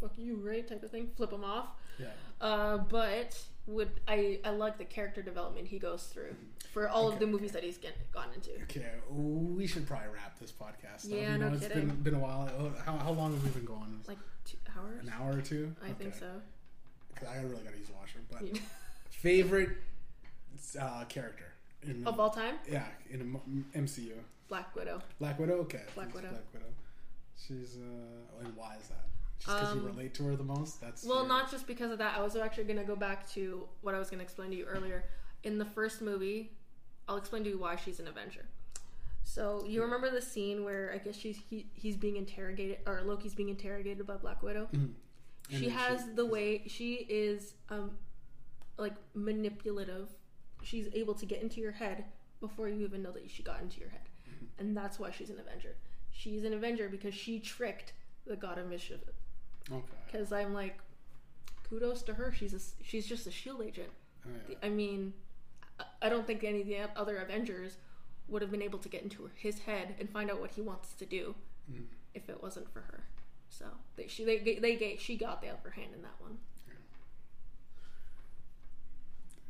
"Fuck 0.00 0.12
you," 0.16 0.36
right? 0.36 0.66
Type 0.66 0.82
of 0.82 0.90
thing, 0.90 1.10
flip 1.16 1.32
him 1.32 1.44
off. 1.44 1.66
yeah. 1.98 2.06
Uh, 2.40 2.78
but 2.78 3.38
would 3.68 3.90
I 4.08 4.40
I 4.44 4.50
like 4.50 4.78
the 4.78 4.84
character 4.84 5.22
development 5.22 5.68
he 5.68 5.78
goes 5.78 6.02
through 6.04 6.34
for 6.72 6.88
all 6.88 7.08
of 7.08 7.18
the 7.18 7.26
movies 7.26 7.52
that 7.52 7.62
he's 7.62 7.78
get, 7.78 7.94
gone 8.12 8.28
into. 8.34 8.50
Okay, 8.62 8.86
we 9.10 9.66
should 9.66 9.86
probably 9.86 10.08
wrap 10.14 10.38
this 10.40 10.50
podcast. 10.52 11.04
up. 11.06 11.10
Yeah, 11.18 11.32
you 11.32 11.38
know, 11.38 11.48
no 11.48 11.54
it's 11.54 11.66
kidding. 11.68 11.86
been 11.88 12.02
been 12.02 12.14
a 12.14 12.18
while. 12.18 12.48
Oh, 12.58 12.72
How, 12.84 12.96
how 12.96 13.10
long 13.12 13.32
have 13.32 13.44
we 13.44 13.50
been 13.50 13.64
going? 13.64 14.00
Like 14.08 14.18
two 14.44 14.56
hours, 14.76 15.00
An 15.06 15.12
hour 15.20 15.36
or 15.38 15.42
two? 15.42 15.74
I 15.84 15.90
think 15.92 16.14
so. 16.14 16.20
so. 16.20 16.30
'Cause 17.14 17.28
I 17.28 17.42
really 17.42 17.62
gotta 17.64 17.76
use 17.76 17.88
the 17.88 17.94
washroom. 17.94 18.24
But 18.30 18.60
favorite 19.10 19.70
uh, 20.80 21.04
character 21.04 21.46
in 21.82 22.06
of 22.06 22.18
all 22.20 22.30
time, 22.30 22.54
yeah 22.68 22.84
in 23.10 23.20
a 23.74 23.78
MCU. 23.78 24.12
Black 24.48 24.74
Widow. 24.74 25.02
Black 25.18 25.38
Widow. 25.38 25.54
Okay, 25.66 25.82
Black 25.94 26.14
Widow. 26.14 26.30
Black 26.30 26.44
Widow. 26.54 26.66
She's 27.36 27.76
uh, 27.76 28.44
and 28.44 28.56
why 28.56 28.76
is 28.80 28.88
that? 28.88 29.04
Just 29.38 29.46
because 29.56 29.74
you 29.74 29.80
Um, 29.80 29.86
relate 29.86 30.14
to 30.14 30.24
her 30.24 30.36
the 30.36 30.42
most. 30.44 30.80
That's 30.80 31.04
Well, 31.04 31.20
your- 31.20 31.28
not 31.28 31.50
just 31.50 31.66
because 31.66 31.90
of 31.92 31.98
that. 31.98 32.16
I 32.18 32.22
was 32.22 32.34
actually 32.36 32.64
going 32.64 32.78
to 32.78 32.84
go 32.84 32.96
back 32.96 33.28
to 33.30 33.68
what 33.82 33.94
I 33.94 33.98
was 33.98 34.10
going 34.10 34.18
to 34.18 34.24
explain 34.24 34.50
to 34.50 34.56
you 34.56 34.64
earlier. 34.64 35.04
In 35.44 35.58
the 35.58 35.64
first 35.64 36.02
movie, 36.02 36.56
I'll 37.08 37.16
explain 37.16 37.44
to 37.44 37.50
you 37.50 37.58
why 37.58 37.76
she's 37.76 38.00
an 38.00 38.08
Avenger. 38.08 38.46
So 39.22 39.64
you 39.66 39.82
remember 39.82 40.10
the 40.10 40.22
scene 40.22 40.64
where 40.64 40.90
I 40.92 40.98
guess 40.98 41.14
she's 41.16 41.36
he, 41.50 41.70
he's 41.74 41.96
being 41.96 42.16
interrogated, 42.16 42.78
or 42.86 43.02
Loki's 43.02 43.34
being 43.34 43.48
interrogated 43.50 44.06
by 44.06 44.16
Black 44.16 44.42
Widow. 44.42 44.68
Mhm. 44.72 44.94
She 45.50 45.68
has 45.70 46.14
the 46.14 46.26
way 46.26 46.66
she 46.66 46.94
is 47.08 47.54
um 47.70 47.96
like 48.78 48.94
manipulative. 49.14 50.08
She's 50.62 50.88
able 50.94 51.14
to 51.14 51.26
get 51.26 51.40
into 51.42 51.60
your 51.60 51.72
head 51.72 52.06
before 52.40 52.68
you 52.68 52.84
even 52.84 53.02
know 53.02 53.12
that 53.12 53.30
she 53.30 53.42
got 53.42 53.60
into 53.60 53.80
your 53.80 53.90
head, 53.90 54.08
and 54.58 54.76
that's 54.76 54.98
why 54.98 55.10
she's 55.10 55.30
an 55.30 55.38
Avenger. 55.38 55.76
She's 56.10 56.42
an 56.44 56.52
Avenger 56.52 56.88
because 56.88 57.14
she 57.14 57.38
tricked 57.38 57.92
the 58.26 58.36
God 58.36 58.58
of 58.58 58.66
Mischief 58.68 59.00
Okay. 59.70 59.84
because 60.10 60.32
I'm 60.32 60.54
like, 60.54 60.78
kudos 61.68 62.02
to 62.04 62.14
her. 62.14 62.32
She's 62.32 62.54
a, 62.54 62.60
she's 62.84 63.06
just 63.06 63.26
a 63.26 63.30
shield 63.30 63.62
agent. 63.62 63.90
Oh, 64.26 64.30
yeah. 64.48 64.56
I 64.62 64.68
mean, 64.68 65.12
I- 66.02 66.08
don't 66.08 66.26
think 66.26 66.42
any 66.44 66.60
of 66.62 66.66
the 66.66 66.78
other 66.96 67.18
Avengers 67.18 67.76
would 68.28 68.42
have 68.42 68.50
been 68.50 68.62
able 68.62 68.78
to 68.80 68.88
get 68.88 69.02
into 69.02 69.30
his 69.34 69.60
head 69.60 69.94
and 70.00 70.08
find 70.10 70.30
out 70.30 70.40
what 70.40 70.50
he 70.52 70.60
wants 70.60 70.92
to 70.94 71.06
do 71.06 71.34
Mm. 71.70 71.84
if 72.14 72.28
it 72.30 72.42
wasn't 72.42 72.70
for 72.72 72.80
her. 72.80 73.04
So 73.50 73.66
they 73.96 74.06
she 74.06 74.24
they 74.24 74.38
they, 74.38 74.76
they 74.76 74.96
she 74.98 75.16
got 75.16 75.40
the 75.42 75.48
upper 75.48 75.70
hand 75.70 75.90
in 75.94 76.02
that 76.02 76.14
one. 76.18 76.38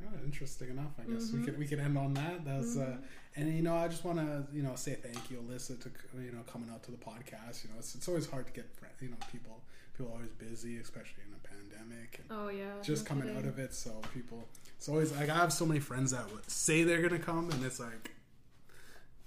Oh, 0.04 0.24
interesting 0.24 0.70
enough. 0.70 0.92
I 0.98 1.10
guess 1.10 1.24
Mm-hmm. 1.24 1.40
we 1.40 1.44
could 1.44 1.58
we 1.58 1.66
could 1.66 1.80
end 1.80 1.98
on 1.98 2.14
that. 2.14 2.44
That's 2.44 2.76
uh, 2.76 2.96
and 3.36 3.52
you 3.54 3.62
know 3.62 3.76
I 3.76 3.88
just 3.88 4.04
want 4.04 4.18
to 4.18 4.46
you 4.52 4.62
know 4.62 4.74
say 4.76 4.94
thank 4.94 5.30
you, 5.30 5.38
Alyssa, 5.38 5.80
to 5.82 5.90
you 6.22 6.30
know 6.32 6.42
coming 6.52 6.70
out 6.70 6.82
to 6.84 6.90
the 6.92 6.96
podcast. 6.96 7.64
You 7.64 7.70
know 7.70 7.76
it's, 7.78 7.94
it's 7.96 8.06
always 8.08 8.28
hard 8.30 8.46
to 8.46 8.52
get 8.52 8.66
you 9.00 9.08
know 9.08 9.16
people 9.32 9.60
people 9.98 10.12
are 10.12 10.16
always 10.16 10.30
busy, 10.32 10.78
especially 10.78 11.24
in 11.26 11.34
a 11.34 11.48
pandemic. 11.48 12.20
And 12.28 12.38
Oh 12.38 12.48
yeah, 12.48 12.82
just 12.82 13.04
no 13.04 13.08
coming 13.08 13.36
out 13.36 13.44
of 13.44 13.58
it, 13.58 13.74
so 13.74 13.90
people 14.14 14.44
it's 14.76 14.88
always 14.88 15.12
like 15.12 15.28
I 15.28 15.34
have 15.34 15.52
so 15.52 15.66
many 15.66 15.80
friends 15.80 16.12
that 16.12 16.30
would 16.32 16.48
say 16.48 16.84
they're 16.84 17.02
gonna 17.02 17.18
come, 17.18 17.50
and 17.50 17.64
it's 17.64 17.80
like 17.80 18.12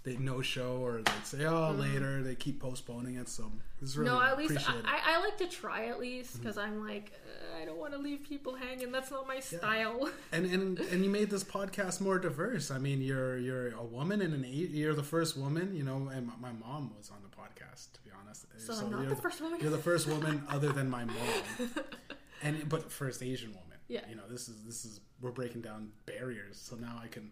they 0.04 0.18
no 0.18 0.42
show 0.42 0.78
or 0.78 1.02
they 1.04 1.12
say 1.24 1.46
oh 1.46 1.72
later. 1.72 2.24
They 2.24 2.36
keep 2.36 2.60
postponing 2.60 3.16
it, 3.16 3.30
so 3.30 3.52
it's 3.82 3.96
really 3.96 4.10
Mm-hmm. 4.10 4.20
no, 4.20 4.26
at 4.26 4.38
least. 4.38 4.70
I, 4.86 5.00
I 5.06 5.20
like 5.22 5.38
to 5.38 5.48
try 5.48 5.86
at 5.88 6.00
least 6.00 6.40
because 6.40 6.58
I'm 6.58 6.86
like 6.86 7.12
uh, 7.26 7.62
I 7.62 7.66
don't 7.66 7.78
want 7.78 7.94
to 7.94 8.00
leave 8.00 8.24
people 8.28 8.56
hanging. 8.56 8.92
That's 8.92 9.12
not 9.12 9.28
my 9.28 9.40
style. 9.40 10.10
and 10.32 10.46
and 10.46 10.80
and 10.80 11.04
you 11.04 11.10
made 11.10 11.30
this 11.30 11.44
podcast 11.44 12.02
more 12.02 12.18
diverse. 12.18 12.72
I 12.72 12.80
mean, 12.80 13.02
you're 13.02 13.38
you're 13.38 13.70
a 13.76 13.84
woman 13.84 14.22
and 14.22 14.34
an 14.34 14.46
eight. 14.46 14.72
You're 14.72 14.96
the 14.96 15.04
first 15.04 15.38
woman, 15.38 15.76
you 15.76 15.84
know. 15.84 16.10
And 16.14 16.28
my, 16.28 16.34
my 16.40 16.52
mom 16.52 16.92
was 16.98 17.12
on 17.12 17.18
the 17.22 17.30
podcast, 17.30 17.94
to 17.94 18.02
be 18.02 18.10
honest. 18.20 18.46
So 18.58 18.74
I'm 18.74 18.92
not 18.92 19.10
the 19.10 19.16
first 19.16 19.42
woman? 19.42 19.60
You're 19.62 19.72
the 19.72 19.78
first 19.78 20.08
woman 20.08 20.44
other 20.50 20.72
than 20.72 20.90
my 20.90 21.06
mom, 21.06 21.16
and 22.42 22.68
but 22.68 22.92
first 22.92 23.22
Asian 23.22 23.50
woman. 23.50 23.78
Yeah. 23.88 24.02
You 24.10 24.16
know, 24.16 24.24
this 24.30 24.48
is 24.50 24.56
this 24.66 24.86
is 24.86 25.00
we're 25.22 25.32
breaking 25.32 25.62
down 25.62 25.92
barriers. 26.06 26.58
So 26.58 26.76
now 26.76 27.00
I 27.04 27.08
can 27.08 27.32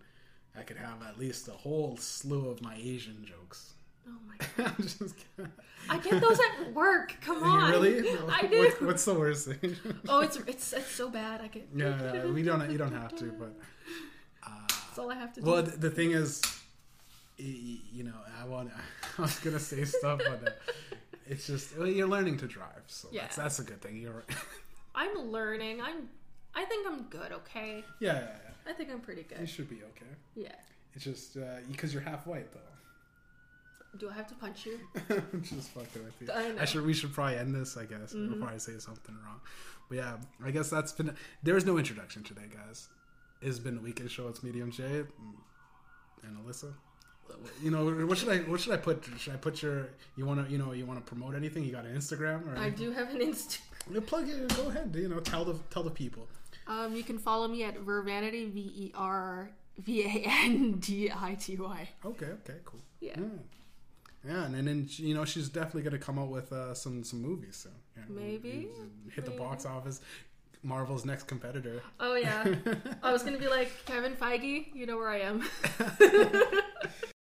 I 0.60 0.64
could 0.64 0.78
have 0.78 1.02
at 1.08 1.18
least 1.18 1.48
a 1.48 1.52
whole 1.52 1.96
slew 1.98 2.50
of 2.50 2.62
my 2.62 2.76
Asian 2.76 3.26
jokes. 3.26 3.74
oh 4.08 4.12
my 4.28 4.36
god, 4.58 4.74
I'm 4.78 4.84
just 4.84 5.16
kidding. 5.18 5.52
I 5.90 5.98
get 6.00 6.22
those 6.22 6.40
at 6.40 6.74
work. 6.74 7.16
Come 7.22 7.42
on, 7.44 7.72
really? 7.72 8.02
No. 8.14 8.28
I 8.30 8.46
do. 8.46 8.60
What, 8.60 8.82
what's 8.82 9.06
the 9.06 9.14
worst 9.14 9.48
thing? 9.48 9.76
Oh, 10.10 10.20
it's 10.20 10.38
it's 10.38 10.74
it's 10.74 10.92
so 10.92 11.10
bad. 11.10 11.42
I 11.42 11.48
get. 11.48 11.68
yeah, 11.76 12.14
yeah, 12.14 12.26
we 12.26 12.44
don't. 12.44 12.70
You 12.70 12.78
don't 12.78 12.92
have 12.94 13.16
to, 13.18 13.26
but. 13.32 13.54
Uh, 14.46 14.50
That's 14.68 15.00
all 15.00 15.12
I 15.12 15.16
have 15.16 15.34
to 15.34 15.42
do. 15.42 15.50
Well, 15.50 15.64
the 15.64 15.90
thing 15.90 16.12
is, 16.12 16.42
you 17.38 18.04
know, 18.04 18.20
I 18.42 18.46
want. 18.46 18.72
I 19.18 19.22
was 19.22 19.40
gonna 19.40 19.60
say 19.60 19.86
stuff, 19.86 20.20
but 20.20 20.48
uh, 20.48 20.98
it's 21.28 21.48
just 21.48 21.78
well, 21.78 21.88
you're 21.88 22.08
learning 22.08 22.38
to 22.38 22.48
drive, 22.48 22.84
so 22.88 23.08
Yeah. 23.12 23.22
that's 23.22 23.36
that's 23.38 23.60
a 23.60 23.64
good 23.64 23.82
thing. 23.82 23.98
You're, 24.02 24.24
I'm 24.96 25.14
learning. 25.32 25.82
I'm. 25.82 26.10
I 26.56 26.66
think 26.66 26.88
I'm 26.88 27.04
good. 27.04 27.32
Okay. 27.32 27.84
yeah, 28.02 28.28
I 28.70 28.74
think 28.74 28.90
I'm 28.92 29.00
pretty 29.02 29.24
good. 29.24 29.40
you 29.40 29.48
should 29.48 29.70
be 29.70 29.78
okay. 29.78 30.12
Yeah. 30.36 30.52
It's 30.94 31.04
just 31.04 31.38
uh, 31.38 31.42
because 31.72 31.94
you're 31.94 32.04
half 32.04 32.28
white, 32.28 32.52
though. 32.54 32.60
Do 33.98 34.08
I 34.10 34.14
have 34.14 34.28
to 34.28 34.36
punch 34.36 34.68
you? 34.68 34.80
Just 35.42 35.70
fucking 35.72 36.04
with 36.04 36.14
you. 36.22 36.28
I 36.32 36.50
know. 36.52 36.62
I 36.62 36.66
should. 36.66 36.86
We 36.86 36.94
should 36.94 37.12
probably 37.12 37.38
end 37.38 37.56
this. 37.56 37.76
I 37.76 37.86
guess 37.86 38.14
Mhm. 38.14 38.30
before 38.34 38.50
I 38.50 38.58
say 38.58 38.74
something 38.78 39.16
wrong. 39.26 39.42
But 39.90 39.96
yeah, 39.98 40.18
I 40.46 40.52
guess 40.52 40.70
that's 40.70 40.92
been. 40.92 41.16
There 41.42 41.58
is 41.58 41.66
no 41.66 41.80
introduction 41.80 42.22
today, 42.24 42.44
guys. 42.56 42.88
It's 43.42 43.58
been 43.58 43.76
the 43.76 43.82
weekend 43.82 44.12
show. 44.12 44.28
It's 44.28 44.42
Mediumjay 44.42 45.08
and 46.24 46.38
Alyssa. 46.46 46.72
You 47.64 47.72
know 47.72 47.86
what 48.06 48.18
should 48.20 48.30
I 48.30 48.38
what 48.40 48.60
should 48.60 48.74
I 48.74 48.78
put? 48.78 49.04
Should 49.18 49.34
I 49.34 49.38
put 49.38 49.62
your 49.64 49.90
you 50.16 50.26
want 50.26 50.46
to 50.46 50.52
you 50.52 50.60
know 50.60 50.72
you 50.74 50.86
want 50.86 51.04
to 51.04 51.06
promote 51.08 51.34
anything? 51.36 51.64
You 51.64 51.72
got 51.72 51.86
an 51.86 51.96
Instagram 51.96 52.46
or 52.54 52.60
I 52.60 52.70
do 52.70 52.92
have 52.92 53.10
an 53.10 53.22
Insta. 53.22 53.58
You 53.92 54.02
plug 54.02 54.30
it. 54.30 54.56
Go 54.56 54.68
ahead. 54.70 54.96
You 54.96 55.10
know 55.10 55.20
tell 55.20 55.46
the 55.46 55.56
tell 55.72 55.82
the 55.84 55.90
people. 55.92 56.28
Um, 56.70 56.96
you 56.96 57.04
can 57.04 57.18
follow 57.18 57.48
me 57.48 57.64
at 57.64 57.80
Vervandity, 57.80 58.46
V 58.46 58.60
E 58.60 58.92
R 58.96 59.50
V 59.80 60.04
A 60.04 60.24
N 60.46 60.74
D 60.80 61.12
I 61.12 61.34
T 61.36 61.58
Y. 61.58 61.90
Okay. 62.06 62.28
Okay. 62.28 62.60
Cool. 62.64 62.80
Yeah. 63.02 63.16
Yeah. 63.18 63.26
Yeah, 64.28 64.44
and 64.46 64.68
then 64.68 64.86
you 64.90 65.16
know 65.16 65.24
she's 65.24 65.48
definitely 65.50 65.84
gonna 65.84 65.98
come 65.98 66.20
out 66.20 66.28
with 66.30 66.52
uh, 66.52 66.74
some 66.74 67.04
some 67.04 67.22
movies 67.22 67.56
soon. 67.56 68.16
Maybe. 68.16 68.68
hit 69.16 69.24
the 69.26 69.32
Maybe. 69.32 69.44
box 69.44 69.66
office. 69.66 70.02
Marvel's 70.62 71.06
next 71.06 71.24
competitor. 71.24 71.82
Oh 72.02 72.16
yeah. 72.16 72.46
I 73.04 73.14
was 73.14 73.24
gonna 73.24 73.38
be 73.38 73.48
like 73.48 73.72
Kevin 73.86 74.16
Feige. 74.16 74.76
You 74.76 74.86
know 74.86 74.98
where 74.98 75.10
I 75.10 75.20
am. 75.22 75.44